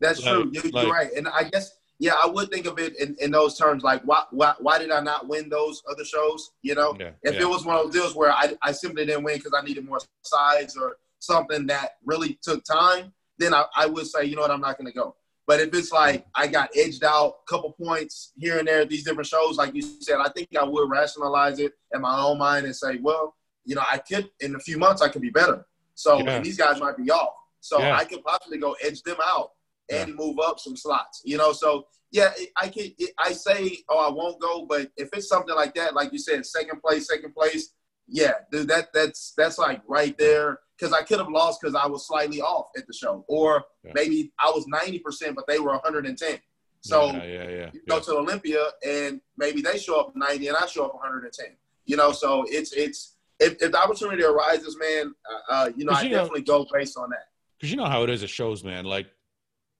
that's 0.00 0.22
like, 0.24 0.34
true 0.34 0.50
you're, 0.52 0.62
like, 0.64 0.84
you're, 0.84 0.92
right 0.92 1.12
and 1.16 1.28
i 1.28 1.44
guess 1.44 1.72
yeah 1.98 2.14
i 2.22 2.26
would 2.26 2.50
think 2.50 2.66
of 2.66 2.78
it 2.78 2.98
in, 3.00 3.16
in 3.20 3.30
those 3.30 3.56
terms 3.56 3.82
like 3.82 4.02
why, 4.02 4.24
why 4.30 4.54
why 4.60 4.78
did 4.78 4.90
i 4.90 5.00
not 5.00 5.28
win 5.28 5.48
those 5.48 5.82
other 5.90 6.04
shows 6.04 6.50
you 6.62 6.74
know 6.74 6.96
yeah, 6.98 7.10
if 7.22 7.34
yeah. 7.34 7.42
it 7.42 7.48
was 7.48 7.64
one 7.64 7.76
of 7.76 7.84
those 7.84 7.92
deals 7.92 8.14
where 8.14 8.32
i, 8.32 8.54
I 8.62 8.72
simply 8.72 9.06
didn't 9.06 9.24
win 9.24 9.36
because 9.36 9.52
i 9.56 9.64
needed 9.64 9.86
more 9.86 10.00
sides 10.22 10.76
or 10.76 10.96
something 11.18 11.66
that 11.68 11.92
really 12.04 12.38
took 12.42 12.64
time 12.64 13.12
then 13.42 13.54
I, 13.54 13.64
I 13.76 13.86
would 13.86 14.06
say 14.06 14.24
you 14.24 14.36
know 14.36 14.42
what 14.42 14.50
i'm 14.50 14.60
not 14.60 14.78
going 14.78 14.86
to 14.86 14.92
go 14.92 15.16
but 15.46 15.60
if 15.60 15.74
it's 15.74 15.92
like 15.92 16.26
I 16.34 16.46
got 16.46 16.70
edged 16.76 17.04
out 17.04 17.38
a 17.46 17.50
couple 17.50 17.72
points 17.72 18.32
here 18.36 18.58
and 18.58 18.68
there, 18.68 18.82
at 18.82 18.88
these 18.88 19.04
different 19.04 19.26
shows, 19.26 19.56
like 19.56 19.74
you 19.74 19.82
said, 19.82 20.18
I 20.20 20.28
think 20.28 20.48
I 20.58 20.64
would 20.64 20.88
rationalize 20.88 21.58
it 21.58 21.72
in 21.92 22.00
my 22.00 22.20
own 22.20 22.38
mind 22.38 22.64
and 22.64 22.74
say, 22.74 22.98
well, 22.98 23.34
you 23.64 23.74
know, 23.74 23.82
I 23.90 23.98
could 23.98 24.30
in 24.40 24.54
a 24.54 24.60
few 24.60 24.78
months 24.78 25.02
I 25.02 25.08
could 25.08 25.22
be 25.22 25.30
better. 25.30 25.66
So 25.94 26.20
yeah. 26.20 26.40
these 26.40 26.56
guys 26.56 26.80
might 26.80 26.96
be 26.96 27.10
off. 27.10 27.34
So 27.60 27.80
yeah. 27.80 27.96
I 27.96 28.04
could 28.04 28.22
possibly 28.24 28.58
go 28.58 28.76
edge 28.82 29.02
them 29.02 29.18
out 29.22 29.50
and 29.90 30.10
yeah. 30.10 30.14
move 30.14 30.38
up 30.44 30.58
some 30.58 30.76
slots. 30.76 31.22
You 31.24 31.38
know, 31.38 31.52
so 31.52 31.86
yeah, 32.10 32.32
I 32.60 32.68
can. 32.68 32.90
I 33.18 33.32
say, 33.32 33.78
oh, 33.88 34.08
I 34.08 34.10
won't 34.12 34.40
go, 34.40 34.66
but 34.66 34.90
if 34.96 35.10
it's 35.12 35.28
something 35.28 35.54
like 35.54 35.74
that, 35.74 35.94
like 35.94 36.12
you 36.12 36.18
said, 36.18 36.44
second 36.46 36.80
place, 36.80 37.08
second 37.08 37.34
place, 37.34 37.74
yeah, 38.06 38.32
dude, 38.50 38.68
that 38.68 38.88
that's 38.92 39.32
that's 39.36 39.58
like 39.58 39.80
right 39.86 40.16
there 40.18 40.60
because 40.82 40.92
I 40.92 41.02
could 41.04 41.18
have 41.18 41.28
lost 41.28 41.60
because 41.60 41.76
I 41.76 41.86
was 41.86 42.06
slightly 42.06 42.40
off 42.40 42.70
at 42.76 42.86
the 42.86 42.92
show, 42.92 43.24
or 43.28 43.64
yeah. 43.84 43.92
maybe 43.94 44.32
I 44.40 44.50
was 44.50 44.66
ninety 44.66 44.98
percent, 44.98 45.36
but 45.36 45.46
they 45.46 45.60
were 45.60 45.70
one 45.70 45.80
hundred 45.84 46.06
and 46.06 46.18
ten. 46.18 46.38
So 46.80 47.06
yeah, 47.06 47.24
yeah, 47.24 47.48
yeah. 47.48 47.70
you 47.72 47.80
go 47.88 48.00
to 48.00 48.16
Olympia 48.16 48.64
and 48.84 49.20
maybe 49.36 49.62
they 49.62 49.78
show 49.78 50.00
up 50.00 50.16
ninety 50.16 50.48
and 50.48 50.56
I 50.56 50.66
show 50.66 50.84
up 50.84 50.94
one 50.94 51.02
hundred 51.02 51.24
and 51.24 51.32
ten. 51.32 51.56
You 51.86 51.96
know, 51.96 52.10
so 52.10 52.44
it's 52.48 52.72
it's 52.72 53.14
if, 53.38 53.62
if 53.62 53.70
the 53.70 53.78
opportunity 53.78 54.24
arises, 54.24 54.76
man, 54.76 55.14
uh, 55.30 55.52
uh 55.54 55.70
you 55.76 55.84
know, 55.84 55.92
I 55.92 56.02
you 56.02 56.10
definitely 56.10 56.40
know, 56.40 56.64
go 56.64 56.66
based 56.72 56.96
on 56.98 57.10
that. 57.10 57.26
Because 57.58 57.70
you 57.70 57.76
know 57.76 57.86
how 57.86 58.02
it 58.02 58.10
is 58.10 58.24
at 58.24 58.30
shows, 58.30 58.64
man. 58.64 58.84
Like, 58.84 59.06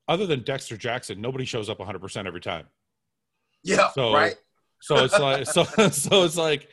other 0.07 0.27
than 0.27 0.43
Dexter 0.43 0.77
Jackson, 0.77 1.21
nobody 1.21 1.45
shows 1.45 1.69
up 1.69 1.81
100 1.81 2.01
percent 2.01 2.29
every 2.29 2.41
time. 2.41 2.67
Yeah, 3.65 3.89
so, 3.91 4.13
right. 4.13 4.37
So 4.81 5.05
it's 5.05 5.19
like 5.19 5.47
so 5.47 5.65
so 5.91 6.25
it's 6.25 6.37
like 6.37 6.69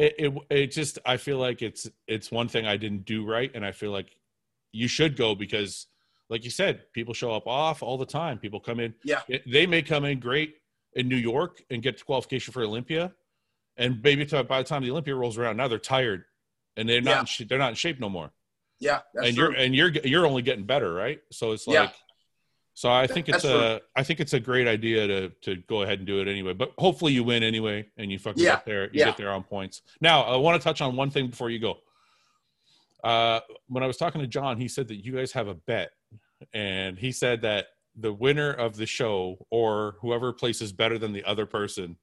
it, 0.00 0.14
it, 0.18 0.34
it 0.48 0.66
just 0.68 0.98
I 1.04 1.18
feel 1.18 1.36
like 1.36 1.60
it's 1.60 1.88
it's 2.08 2.32
one 2.32 2.48
thing 2.48 2.66
I 2.66 2.78
didn't 2.78 3.04
do 3.04 3.26
right, 3.26 3.50
and 3.54 3.64
I 3.64 3.72
feel 3.72 3.90
like 3.90 4.16
you 4.72 4.88
should 4.88 5.14
go 5.14 5.34
because, 5.34 5.86
like 6.30 6.42
you 6.42 6.50
said, 6.50 6.84
people 6.94 7.12
show 7.12 7.32
up 7.32 7.46
off 7.46 7.82
all 7.82 7.98
the 7.98 8.06
time. 8.06 8.38
People 8.38 8.60
come 8.60 8.80
in. 8.80 8.94
Yeah. 9.04 9.20
They 9.46 9.66
may 9.66 9.82
come 9.82 10.06
in 10.06 10.18
great 10.18 10.54
in 10.94 11.06
New 11.06 11.16
York 11.16 11.62
and 11.68 11.82
get 11.82 12.04
qualification 12.04 12.52
for 12.52 12.62
Olympia, 12.62 13.12
and 13.76 14.00
maybe 14.02 14.24
by 14.24 14.58
the 14.58 14.64
time 14.64 14.82
the 14.82 14.90
Olympia 14.90 15.14
rolls 15.14 15.36
around, 15.36 15.58
now 15.58 15.68
they're 15.68 15.78
tired, 15.78 16.24
and 16.78 16.88
they're 16.88 17.02
not 17.02 17.38
yeah. 17.38 17.46
they're 17.46 17.58
not 17.58 17.70
in 17.70 17.74
shape 17.74 18.00
no 18.00 18.08
more. 18.08 18.32
Yeah, 18.78 19.00
and 19.14 19.36
true. 19.36 19.50
you're 19.50 19.52
and 19.52 19.74
you're 19.74 19.90
you're 20.04 20.26
only 20.26 20.40
getting 20.40 20.64
better, 20.64 20.92
right? 20.94 21.20
So 21.30 21.52
it's 21.52 21.66
like. 21.66 21.94
So 22.74 22.90
I 22.90 23.06
think 23.06 23.28
it's 23.28 23.42
That's 23.42 23.54
a 23.54 23.78
true. 23.78 23.86
I 23.96 24.02
think 24.02 24.20
it's 24.20 24.32
a 24.32 24.40
great 24.40 24.66
idea 24.66 25.06
to 25.06 25.28
to 25.42 25.56
go 25.68 25.82
ahead 25.82 25.98
and 25.98 26.06
do 26.06 26.20
it 26.20 26.28
anyway. 26.28 26.54
But 26.54 26.72
hopefully 26.78 27.12
you 27.12 27.24
win 27.24 27.42
anyway 27.42 27.86
and 27.96 28.10
you 28.10 28.18
fucking 28.18 28.42
yeah. 28.42 28.56
get 28.56 28.64
there. 28.64 28.84
You 28.84 28.90
yeah. 29.00 29.04
get 29.06 29.16
there 29.16 29.30
on 29.30 29.42
points. 29.42 29.82
Now 30.00 30.22
I 30.22 30.36
want 30.36 30.60
to 30.60 30.64
touch 30.64 30.80
on 30.80 30.96
one 30.96 31.10
thing 31.10 31.28
before 31.28 31.50
you 31.50 31.58
go. 31.58 31.78
Uh, 33.02 33.40
when 33.68 33.82
I 33.82 33.86
was 33.86 33.96
talking 33.96 34.20
to 34.20 34.26
John, 34.26 34.58
he 34.58 34.68
said 34.68 34.88
that 34.88 35.04
you 35.04 35.12
guys 35.12 35.32
have 35.32 35.48
a 35.48 35.54
bet, 35.54 35.90
and 36.52 36.98
he 36.98 37.12
said 37.12 37.42
that 37.42 37.66
the 37.96 38.12
winner 38.12 38.52
of 38.52 38.76
the 38.76 38.86
show 38.86 39.46
or 39.50 39.96
whoever 40.00 40.32
places 40.32 40.72
better 40.72 40.98
than 40.98 41.12
the 41.12 41.24
other 41.24 41.46
person, 41.46 41.96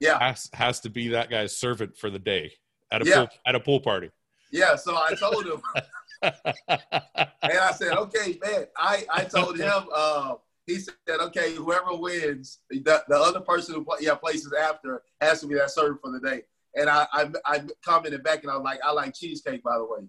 yeah, 0.00 0.18
has 0.18 0.48
has 0.52 0.80
to 0.80 0.90
be 0.90 1.08
that 1.08 1.30
guy's 1.30 1.56
servant 1.56 1.96
for 1.96 2.10
the 2.10 2.18
day 2.18 2.52
at 2.92 3.02
a 3.02 3.04
yeah. 3.06 3.16
pool, 3.16 3.28
at 3.46 3.54
a 3.54 3.60
pool 3.60 3.80
party. 3.80 4.10
Yeah, 4.52 4.76
so 4.76 4.96
I 4.96 5.14
told 5.14 5.46
him. 5.46 5.60
and 6.24 7.58
I 7.58 7.72
said, 7.72 7.92
okay, 7.92 8.38
man. 8.42 8.66
I, 8.76 9.04
I 9.12 9.24
told 9.24 9.58
him, 9.58 9.84
uh, 9.94 10.36
he 10.66 10.78
said, 10.78 10.94
okay, 11.08 11.54
whoever 11.54 11.94
wins, 11.94 12.60
the, 12.70 13.04
the 13.08 13.16
other 13.16 13.40
person 13.40 13.74
who 13.74 13.84
play, 13.84 13.98
yeah, 14.00 14.14
places 14.14 14.52
after 14.52 15.02
has 15.20 15.40
to 15.40 15.46
be 15.46 15.54
that 15.54 15.70
server 15.70 15.98
for 16.02 16.10
the 16.10 16.20
day. 16.20 16.42
And 16.76 16.90
I, 16.90 17.06
I, 17.12 17.30
I 17.44 17.62
commented 17.84 18.24
back 18.24 18.42
and 18.42 18.50
I 18.50 18.56
was 18.56 18.64
like, 18.64 18.80
I 18.84 18.90
like 18.92 19.14
cheesecake, 19.14 19.62
by 19.62 19.76
the 19.76 19.84
way. 19.84 20.00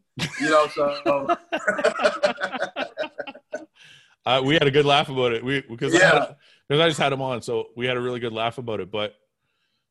You 0.42 0.50
know, 0.50 0.66
so. 0.68 1.38
uh, 4.26 4.42
we 4.44 4.56
had 4.56 4.64
a 4.64 4.72
good 4.72 4.86
laugh 4.86 5.10
about 5.10 5.34
it. 5.34 5.46
We 5.46 5.62
because 5.62 5.94
yeah. 5.94 6.34
I, 6.70 6.74
I 6.74 6.88
just 6.88 7.00
had 7.00 7.14
him 7.14 7.22
on, 7.22 7.44
so 7.44 7.68
we 7.76 7.86
had 7.86 7.98
a 7.98 8.02
really 8.02 8.20
good 8.20 8.34
laugh 8.34 8.58
about 8.58 8.80
it. 8.80 8.90
But 8.90 9.14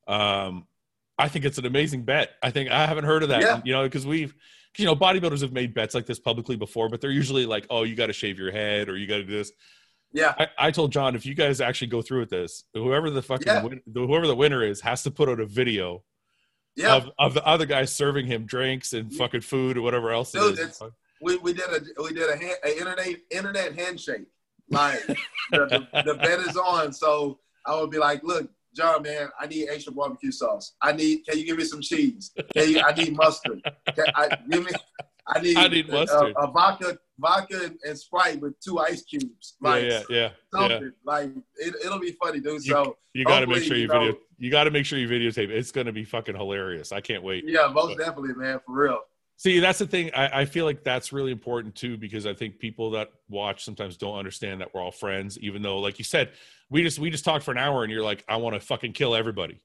um, 0.09 0.67
I 1.17 1.29
think 1.29 1.45
it's 1.45 1.59
an 1.59 1.67
amazing 1.67 2.03
bet. 2.03 2.31
I 2.43 2.51
think 2.51 2.71
I 2.71 2.87
haven't 2.87 3.05
heard 3.05 3.23
of 3.23 3.29
that, 3.29 3.43
yeah. 3.43 3.61
you 3.65 3.73
know, 3.73 3.85
because 3.85 4.05
we've 4.07 4.35
you 4.77 4.85
know, 4.85 4.97
bodybuilders 4.97 5.43
have 5.43 5.53
made 5.53 5.75
bets 5.75 5.95
like 5.95 6.07
this 6.07 6.19
publicly 6.19 6.57
before, 6.57 6.89
but 6.89 7.01
they're 7.01 7.11
usually 7.11 7.47
like, 7.47 7.67
oh, 7.71 7.83
you 7.83 7.95
got 7.95 8.07
to 8.07 8.13
shave 8.13 8.39
your 8.39 8.51
head 8.51 8.89
or 8.89 8.97
you 8.97 9.07
got 9.07 9.17
to 9.17 9.25
do 9.25 9.33
this. 9.33 9.53
Yeah. 10.13 10.35
I, 10.39 10.49
I, 10.59 10.71
told 10.71 10.93
John, 10.93 11.17
if 11.17 11.27
you 11.27 11.35
guys 11.35 11.61
actually 11.61 11.89
go 11.89 12.03
through 12.03 12.21
with 12.21 12.31
this, 12.31 12.65
whoever 12.73 13.11
the 13.11 13.23
fucking, 13.23 13.47
yeah. 13.47 13.63
win, 13.63 13.81
whoever 13.93 14.27
the 14.27 14.37
winner 14.37 14.63
is 14.63 14.81
has 14.81 15.03
to 15.05 15.11
put 15.11 15.29
out 15.29 15.41
a 15.41 15.47
video 15.47 16.05
yeah. 16.77 16.95
of, 16.95 17.11
of 17.19 17.35
the 17.35 17.45
other 17.45 17.67
guys 17.67 17.93
serving 17.93 18.27
him 18.27 18.47
drinks 18.47 18.93
and 18.93 19.13
fucking 19.13 19.41
food 19.41 19.77
or 19.77 19.83
whatever 19.83 20.13
else. 20.13 20.33
Dude, 20.33 20.59
we, 21.21 21.37
we 21.39 21.53
did 21.53 21.69
a, 21.69 22.03
we 22.03 22.13
did 22.13 22.31
a, 22.31 22.37
hand, 22.37 22.57
a 22.65 22.79
internet, 22.79 23.17
internet 23.31 23.79
handshake. 23.79 24.27
Like 24.71 25.05
the, 25.07 25.87
the, 25.93 26.03
the 26.05 26.15
bet 26.15 26.41
is 26.41 26.57
on. 26.57 26.93
So 26.93 27.41
I 27.67 27.79
would 27.81 27.91
be 27.91 27.99
like, 27.99 28.23
look, 28.23 28.49
John, 28.75 29.03
man, 29.03 29.29
I 29.39 29.47
need 29.47 29.69
extra 29.69 29.93
barbecue 29.93 30.33
sauce. 30.33 30.75
I 30.83 30.93
need. 30.93 31.25
Can 31.27 31.39
you 31.39 31.47
give 31.47 31.59
me 31.59 31.65
some 31.65 31.81
cheese? 31.81 32.33
Can 32.55 32.71
you, 32.71 32.81
I 32.81 32.93
need 32.93 33.17
mustard. 33.17 33.61
Can 33.95 34.07
I 34.15 34.37
give 34.51 34.65
me. 34.65 34.73
I 35.27 35.41
need. 35.41 35.57
I 35.59 35.69
need 35.69 35.91
uh, 35.91 35.93
mustard. 35.93 36.35
A, 36.37 36.41
a 36.41 36.51
vodka, 36.51 36.99
vodka 37.19 37.73
and 37.87 37.99
Sprite 37.99 38.41
with 38.41 38.59
two 38.61 38.79
ice 38.79 39.03
cubes. 39.03 39.57
Like, 39.61 39.85
yeah, 39.85 40.03
yeah, 40.11 40.31
yeah. 40.53 40.69
yeah. 40.69 40.89
Like 41.05 41.31
it, 41.57 41.75
will 41.85 42.01
be 42.01 42.17
funny, 42.23 42.41
dude. 42.41 42.63
So 42.63 42.97
you 43.13 43.25
got 43.25 43.41
to 43.41 43.47
make 43.47 43.63
sure 43.63 43.77
you, 43.77 43.83
you 43.83 43.89
know, 43.89 44.01
video. 44.01 44.17
You 44.39 44.51
got 44.51 44.65
to 44.65 44.71
make 44.71 44.87
sure 44.87 44.99
you 44.99 45.09
videotape. 45.09 45.51
It's 45.51 45.73
going 45.73 45.87
to 45.87 45.93
be 45.93 46.05
fucking 46.05 46.37
hilarious. 46.37 46.93
I 46.93 47.01
can't 47.01 47.23
wait. 47.23 47.45
Yeah, 47.47 47.69
most 47.69 47.97
but, 47.97 48.05
definitely, 48.05 48.35
man. 48.35 48.61
For 48.67 48.73
real. 48.73 49.01
See, 49.37 49.59
that's 49.59 49.79
the 49.79 49.87
thing. 49.87 50.11
I, 50.15 50.43
I, 50.43 50.45
feel 50.45 50.65
like 50.65 50.85
that's 50.85 51.13
really 51.13 51.33
important 51.33 51.75
too, 51.75 51.97
because 51.97 52.25
I 52.25 52.35
think 52.35 52.61
people 52.61 52.93
that 52.93 53.11
watch 53.29 53.65
sometimes 53.65 53.97
don't 53.97 54.17
understand 54.17 54.61
that 54.61 54.73
we're 54.73 54.81
all 54.81 54.93
friends, 54.93 55.39
even 55.41 55.61
though, 55.61 55.79
like 55.79 55.99
you 55.99 56.05
said, 56.05 56.31
we 56.71 56.83
just 56.83 56.99
we 56.99 57.11
just 57.11 57.25
talked 57.25 57.45
for 57.45 57.51
an 57.51 57.59
hour 57.59 57.83
and 57.83 57.93
you're 57.93 58.03
like, 58.03 58.25
I 58.29 58.37
want 58.37 58.55
to 58.55 58.61
fucking 58.61 58.93
kill 58.93 59.15
everybody. 59.15 59.61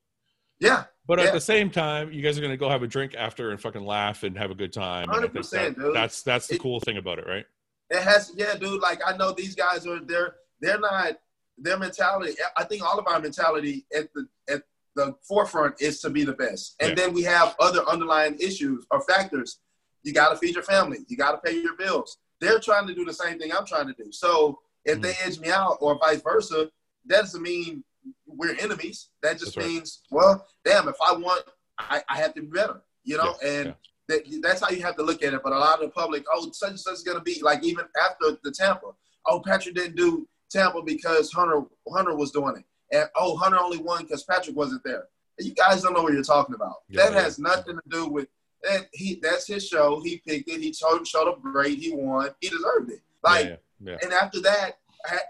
Yeah. 0.59 0.85
But 1.07 1.19
yeah. 1.19 1.25
at 1.25 1.33
the 1.33 1.41
same 1.41 1.69
time, 1.69 2.11
you 2.11 2.21
guys 2.21 2.37
are 2.37 2.41
gonna 2.41 2.57
go 2.57 2.69
have 2.69 2.83
a 2.83 2.87
drink 2.87 3.15
after 3.17 3.51
and 3.51 3.59
fucking 3.59 3.85
laugh 3.85 4.23
and 4.23 4.37
have 4.37 4.51
a 4.51 4.55
good 4.55 4.73
time. 4.73 5.07
Hundred 5.07 5.33
percent, 5.33 5.77
dude. 5.77 5.95
That's 5.95 6.21
that's 6.21 6.47
the 6.47 6.55
it, 6.55 6.61
cool 6.61 6.79
thing 6.79 6.97
about 6.97 7.19
it, 7.19 7.25
right? 7.27 7.45
It 7.89 8.01
has, 8.03 8.31
yeah, 8.35 8.55
dude. 8.55 8.81
Like 8.81 9.01
I 9.05 9.17
know 9.17 9.31
these 9.31 9.55
guys 9.55 9.87
are 9.87 9.99
they're 9.99 10.35
they're 10.61 10.79
not 10.79 11.13
their 11.57 11.77
mentality. 11.79 12.35
I 12.55 12.63
think 12.63 12.83
all 12.83 12.99
of 12.99 13.07
our 13.07 13.19
mentality 13.19 13.85
at 13.95 14.13
the 14.13 14.27
at 14.49 14.63
the 14.95 15.15
forefront 15.27 15.81
is 15.81 15.99
to 16.01 16.09
be 16.09 16.23
the 16.23 16.33
best, 16.33 16.75
and 16.79 16.89
yeah. 16.89 16.95
then 16.95 17.13
we 17.13 17.23
have 17.23 17.55
other 17.59 17.83
underlying 17.87 18.37
issues 18.39 18.85
or 18.91 19.01
factors 19.01 19.59
you 20.03 20.13
got 20.13 20.29
to 20.29 20.37
feed 20.37 20.55
your 20.55 20.63
family. 20.63 20.99
You 21.07 21.17
got 21.17 21.31
to 21.31 21.37
pay 21.37 21.59
your 21.59 21.75
bills. 21.75 22.17
They're 22.39 22.59
trying 22.59 22.87
to 22.87 22.95
do 22.95 23.05
the 23.05 23.13
same 23.13 23.37
thing 23.37 23.51
I'm 23.51 23.65
trying 23.65 23.87
to 23.87 23.93
do. 23.93 24.11
So 24.11 24.59
if 24.85 24.93
mm-hmm. 24.93 25.01
they 25.01 25.13
edge 25.23 25.39
me 25.39 25.49
out 25.49 25.77
or 25.81 25.97
vice 25.99 26.21
versa, 26.21 26.69
that 27.09 27.21
doesn't 27.21 27.41
mean 27.41 27.83
we're 28.25 28.55
enemies. 28.59 29.09
That 29.21 29.39
just 29.39 29.55
that's 29.55 29.67
means, 29.67 30.01
right. 30.11 30.17
well, 30.17 30.47
damn, 30.63 30.87
if 30.87 30.95
I 31.05 31.13
want, 31.13 31.43
I, 31.77 32.01
I 32.09 32.17
have 32.17 32.33
to 32.35 32.41
be 32.41 32.47
better, 32.47 32.81
you 33.03 33.17
know? 33.17 33.35
Yeah, 33.41 33.49
and 33.49 33.65
yeah. 33.67 33.73
That, 34.07 34.41
that's 34.41 34.61
how 34.61 34.69
you 34.69 34.81
have 34.81 34.95
to 34.95 35.03
look 35.03 35.21
at 35.21 35.33
it. 35.33 35.41
But 35.43 35.53
a 35.53 35.59
lot 35.59 35.75
of 35.75 35.81
the 35.81 35.89
public, 35.89 36.25
oh, 36.33 36.49
such 36.51 36.69
and 36.71 36.79
such 36.79 36.95
is 36.95 37.03
going 37.03 37.17
to 37.17 37.23
be 37.23 37.41
like 37.43 37.63
even 37.63 37.85
after 38.01 38.37
the 38.43 38.51
Tampa. 38.51 38.87
Oh, 39.27 39.39
Patrick 39.39 39.75
didn't 39.75 39.95
do 39.95 40.27
Tampa 40.49 40.81
because 40.81 41.31
Hunter 41.31 41.61
Hunter 41.91 42.15
was 42.15 42.31
doing 42.31 42.57
it. 42.57 42.95
And 42.95 43.07
oh, 43.15 43.37
Hunter 43.37 43.59
only 43.59 43.77
won 43.77 44.01
because 44.01 44.23
Patrick 44.23 44.55
wasn't 44.55 44.83
there. 44.83 45.03
You 45.37 45.53
guys 45.53 45.83
don't 45.83 45.93
know 45.93 46.01
what 46.01 46.13
you're 46.13 46.23
talking 46.23 46.55
about. 46.55 46.77
Yeah, 46.89 47.03
that 47.03 47.13
has 47.13 47.37
nothing 47.37 47.75
to 47.75 47.81
do 47.89 48.07
with 48.07 48.27
that. 48.63 48.87
he 48.93 49.19
that's 49.21 49.45
his 49.45 49.67
show. 49.67 50.01
He 50.03 50.21
picked 50.25 50.49
it. 50.49 50.59
He 50.59 50.73
showed, 50.73 51.07
showed 51.07 51.29
up 51.29 51.41
great. 51.43 51.77
He 51.77 51.93
won. 51.93 52.31
He 52.41 52.49
deserved 52.49 52.91
it. 52.91 53.01
Like, 53.23 53.61
and 53.85 54.11
after 54.11 54.41
that, 54.41 54.79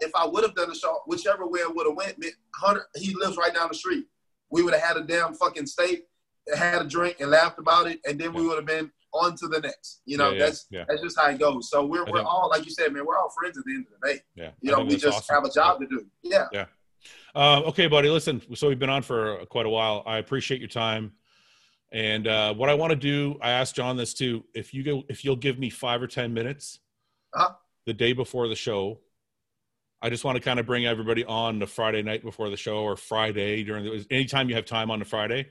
if 0.01 0.11
I 0.15 0.25
would 0.25 0.43
have 0.43 0.55
done 0.55 0.69
the 0.69 0.75
show, 0.75 1.01
whichever 1.05 1.47
way 1.47 1.59
it 1.59 1.75
would 1.75 1.87
have 1.87 1.95
went, 1.95 2.15
Hunter, 2.55 2.87
he 2.95 3.13
lives 3.15 3.37
right 3.37 3.53
down 3.53 3.67
the 3.69 3.75
street. 3.75 4.05
We 4.49 4.63
would 4.63 4.73
have 4.73 4.83
had 4.83 4.97
a 4.97 5.03
damn 5.03 5.33
fucking 5.33 5.67
steak, 5.67 6.05
had 6.55 6.81
a 6.81 6.85
drink, 6.85 7.17
and 7.19 7.29
laughed 7.29 7.59
about 7.59 7.87
it, 7.87 7.99
and 8.07 8.19
then 8.19 8.33
yeah. 8.33 8.39
we 8.39 8.47
would 8.47 8.57
have 8.57 8.65
been 8.65 8.91
on 9.13 9.35
to 9.37 9.47
the 9.47 9.59
next. 9.59 10.01
You 10.05 10.17
know, 10.17 10.37
that's 10.37 10.67
that's 10.71 11.01
just 11.01 11.19
how 11.19 11.29
it 11.29 11.39
goes. 11.39 11.69
So 11.69 11.85
we're, 11.85 12.05
we're 12.05 12.23
all 12.23 12.49
like 12.49 12.65
you 12.65 12.71
said, 12.71 12.91
man. 12.93 13.05
We're 13.05 13.17
all 13.17 13.29
friends 13.29 13.57
at 13.57 13.63
the 13.65 13.73
end 13.73 13.85
of 13.93 14.01
the 14.01 14.07
day. 14.07 14.21
Yeah, 14.35 14.49
you 14.61 14.71
know, 14.71 14.83
we 14.83 14.95
just 14.95 15.17
awesome. 15.17 15.35
have 15.35 15.45
a 15.45 15.51
job 15.51 15.79
to 15.81 15.87
do. 15.87 16.05
Yeah. 16.23 16.47
Yeah. 16.51 16.65
Uh, 17.35 17.61
okay, 17.67 17.87
buddy. 17.87 18.09
Listen, 18.09 18.41
so 18.55 18.67
we've 18.67 18.79
been 18.79 18.89
on 18.89 19.03
for 19.03 19.45
quite 19.45 19.65
a 19.65 19.69
while. 19.69 20.03
I 20.05 20.17
appreciate 20.17 20.59
your 20.59 20.69
time. 20.69 21.13
And 21.91 22.27
uh, 22.27 22.53
what 22.53 22.69
I 22.69 22.75
want 22.75 22.91
to 22.91 22.95
do, 22.95 23.37
I 23.41 23.51
asked 23.51 23.75
John 23.75 23.97
this 23.97 24.13
too. 24.13 24.43
If 24.53 24.73
you 24.73 24.83
go, 24.83 25.03
if 25.09 25.25
you'll 25.25 25.35
give 25.35 25.57
me 25.57 25.69
five 25.69 26.01
or 26.01 26.07
ten 26.07 26.33
minutes 26.33 26.79
uh-huh. 27.33 27.53
the 27.85 27.93
day 27.93 28.13
before 28.13 28.47
the 28.47 28.55
show, 28.55 28.99
I 30.01 30.09
just 30.09 30.23
want 30.23 30.37
to 30.37 30.41
kind 30.41 30.59
of 30.59 30.65
bring 30.65 30.85
everybody 30.85 31.25
on 31.25 31.59
the 31.59 31.67
Friday 31.67 32.01
night 32.01 32.23
before 32.23 32.49
the 32.49 32.57
show 32.57 32.83
or 32.83 32.95
Friday 32.95 33.63
during 33.63 33.83
the 33.83 34.05
anytime 34.09 34.49
you 34.49 34.55
have 34.55 34.65
time 34.65 34.91
on 34.91 34.99
the 34.99 35.05
Friday. 35.05 35.47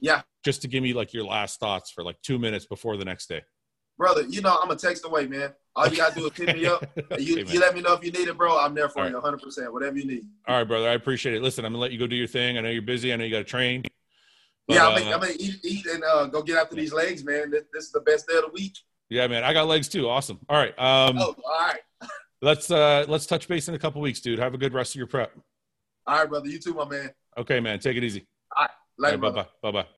Yeah. 0.00 0.22
Just 0.44 0.62
to 0.62 0.68
give 0.68 0.82
me 0.82 0.92
like 0.92 1.12
your 1.14 1.24
last 1.24 1.60
thoughts 1.60 1.90
for 1.90 2.02
like 2.02 2.20
two 2.22 2.38
minutes 2.38 2.66
before 2.66 2.96
the 2.96 3.04
next 3.04 3.28
day. 3.28 3.42
Brother, 3.96 4.22
you 4.22 4.40
know 4.40 4.50
I'm 4.60 4.68
gonna 4.68 4.80
text 4.80 5.04
away, 5.04 5.26
man. 5.26 5.52
All 5.76 5.86
you 5.86 5.96
gotta 5.96 6.14
do 6.14 6.26
is 6.26 6.36
hit 6.36 6.56
me 6.56 6.66
up. 6.66 6.84
You, 7.18 7.40
okay, 7.40 7.52
you 7.52 7.60
let 7.60 7.74
me 7.74 7.82
know 7.82 7.92
if 7.92 8.02
you 8.04 8.10
need 8.10 8.26
it, 8.26 8.36
bro. 8.36 8.58
I'm 8.58 8.74
there 8.74 8.88
for 8.88 9.02
All 9.02 9.08
you, 9.08 9.14
100. 9.14 9.36
right. 9.36 9.42
percent 9.42 9.72
Whatever 9.72 9.98
you 9.98 10.06
need. 10.06 10.24
All 10.48 10.56
right, 10.56 10.64
brother. 10.64 10.88
I 10.88 10.94
appreciate 10.94 11.36
it. 11.36 11.42
Listen, 11.42 11.64
I'm 11.64 11.72
gonna 11.72 11.82
let 11.82 11.92
you 11.92 11.98
go 11.98 12.06
do 12.08 12.16
your 12.16 12.26
thing. 12.26 12.58
I 12.58 12.62
know 12.62 12.70
you're 12.70 12.82
busy. 12.82 13.12
I 13.12 13.16
know 13.16 13.24
you 13.24 13.30
got 13.30 13.38
to 13.38 13.44
train. 13.44 13.82
But, 14.66 14.74
yeah, 14.74 14.88
I'm 14.88 14.98
gonna, 14.98 15.10
uh, 15.10 15.14
I'm 15.14 15.20
gonna 15.20 15.34
eat, 15.38 15.56
eat, 15.62 15.86
and 15.86 16.02
uh, 16.02 16.26
go 16.26 16.42
get 16.42 16.56
after 16.56 16.74
these 16.74 16.92
legs, 16.92 17.24
man. 17.24 17.50
This, 17.50 17.64
this, 17.72 17.84
is 17.84 17.92
the 17.92 18.00
best 18.00 18.26
day 18.26 18.36
of 18.36 18.44
the 18.44 18.50
week. 18.52 18.76
Yeah, 19.08 19.26
man. 19.26 19.44
I 19.44 19.52
got 19.52 19.66
legs 19.66 19.88
too. 19.88 20.08
Awesome. 20.08 20.40
All 20.48 20.56
right. 20.56 20.76
Um, 20.78 21.18
oh, 21.18 21.36
all 21.44 21.68
right. 21.68 21.80
let's 22.42 22.70
uh, 22.70 23.04
let's 23.08 23.26
touch 23.26 23.48
base 23.48 23.68
in 23.68 23.74
a 23.74 23.78
couple 23.78 24.00
weeks, 24.00 24.20
dude. 24.20 24.38
Have 24.38 24.54
a 24.54 24.58
good 24.58 24.74
rest 24.74 24.92
of 24.92 24.96
your 24.96 25.06
prep. 25.06 25.32
All 26.06 26.18
right, 26.18 26.28
brother. 26.28 26.48
You 26.48 26.58
too, 26.58 26.74
my 26.74 26.84
man. 26.84 27.10
Okay, 27.38 27.60
man. 27.60 27.78
Take 27.78 27.96
it 27.96 28.04
easy. 28.04 28.26
All 28.54 28.64
right. 28.64 28.70
Later, 28.98 29.18
right, 29.18 29.34
bye 29.34 29.42
bye. 29.42 29.48
Bye 29.62 29.82
bye. 29.82 29.88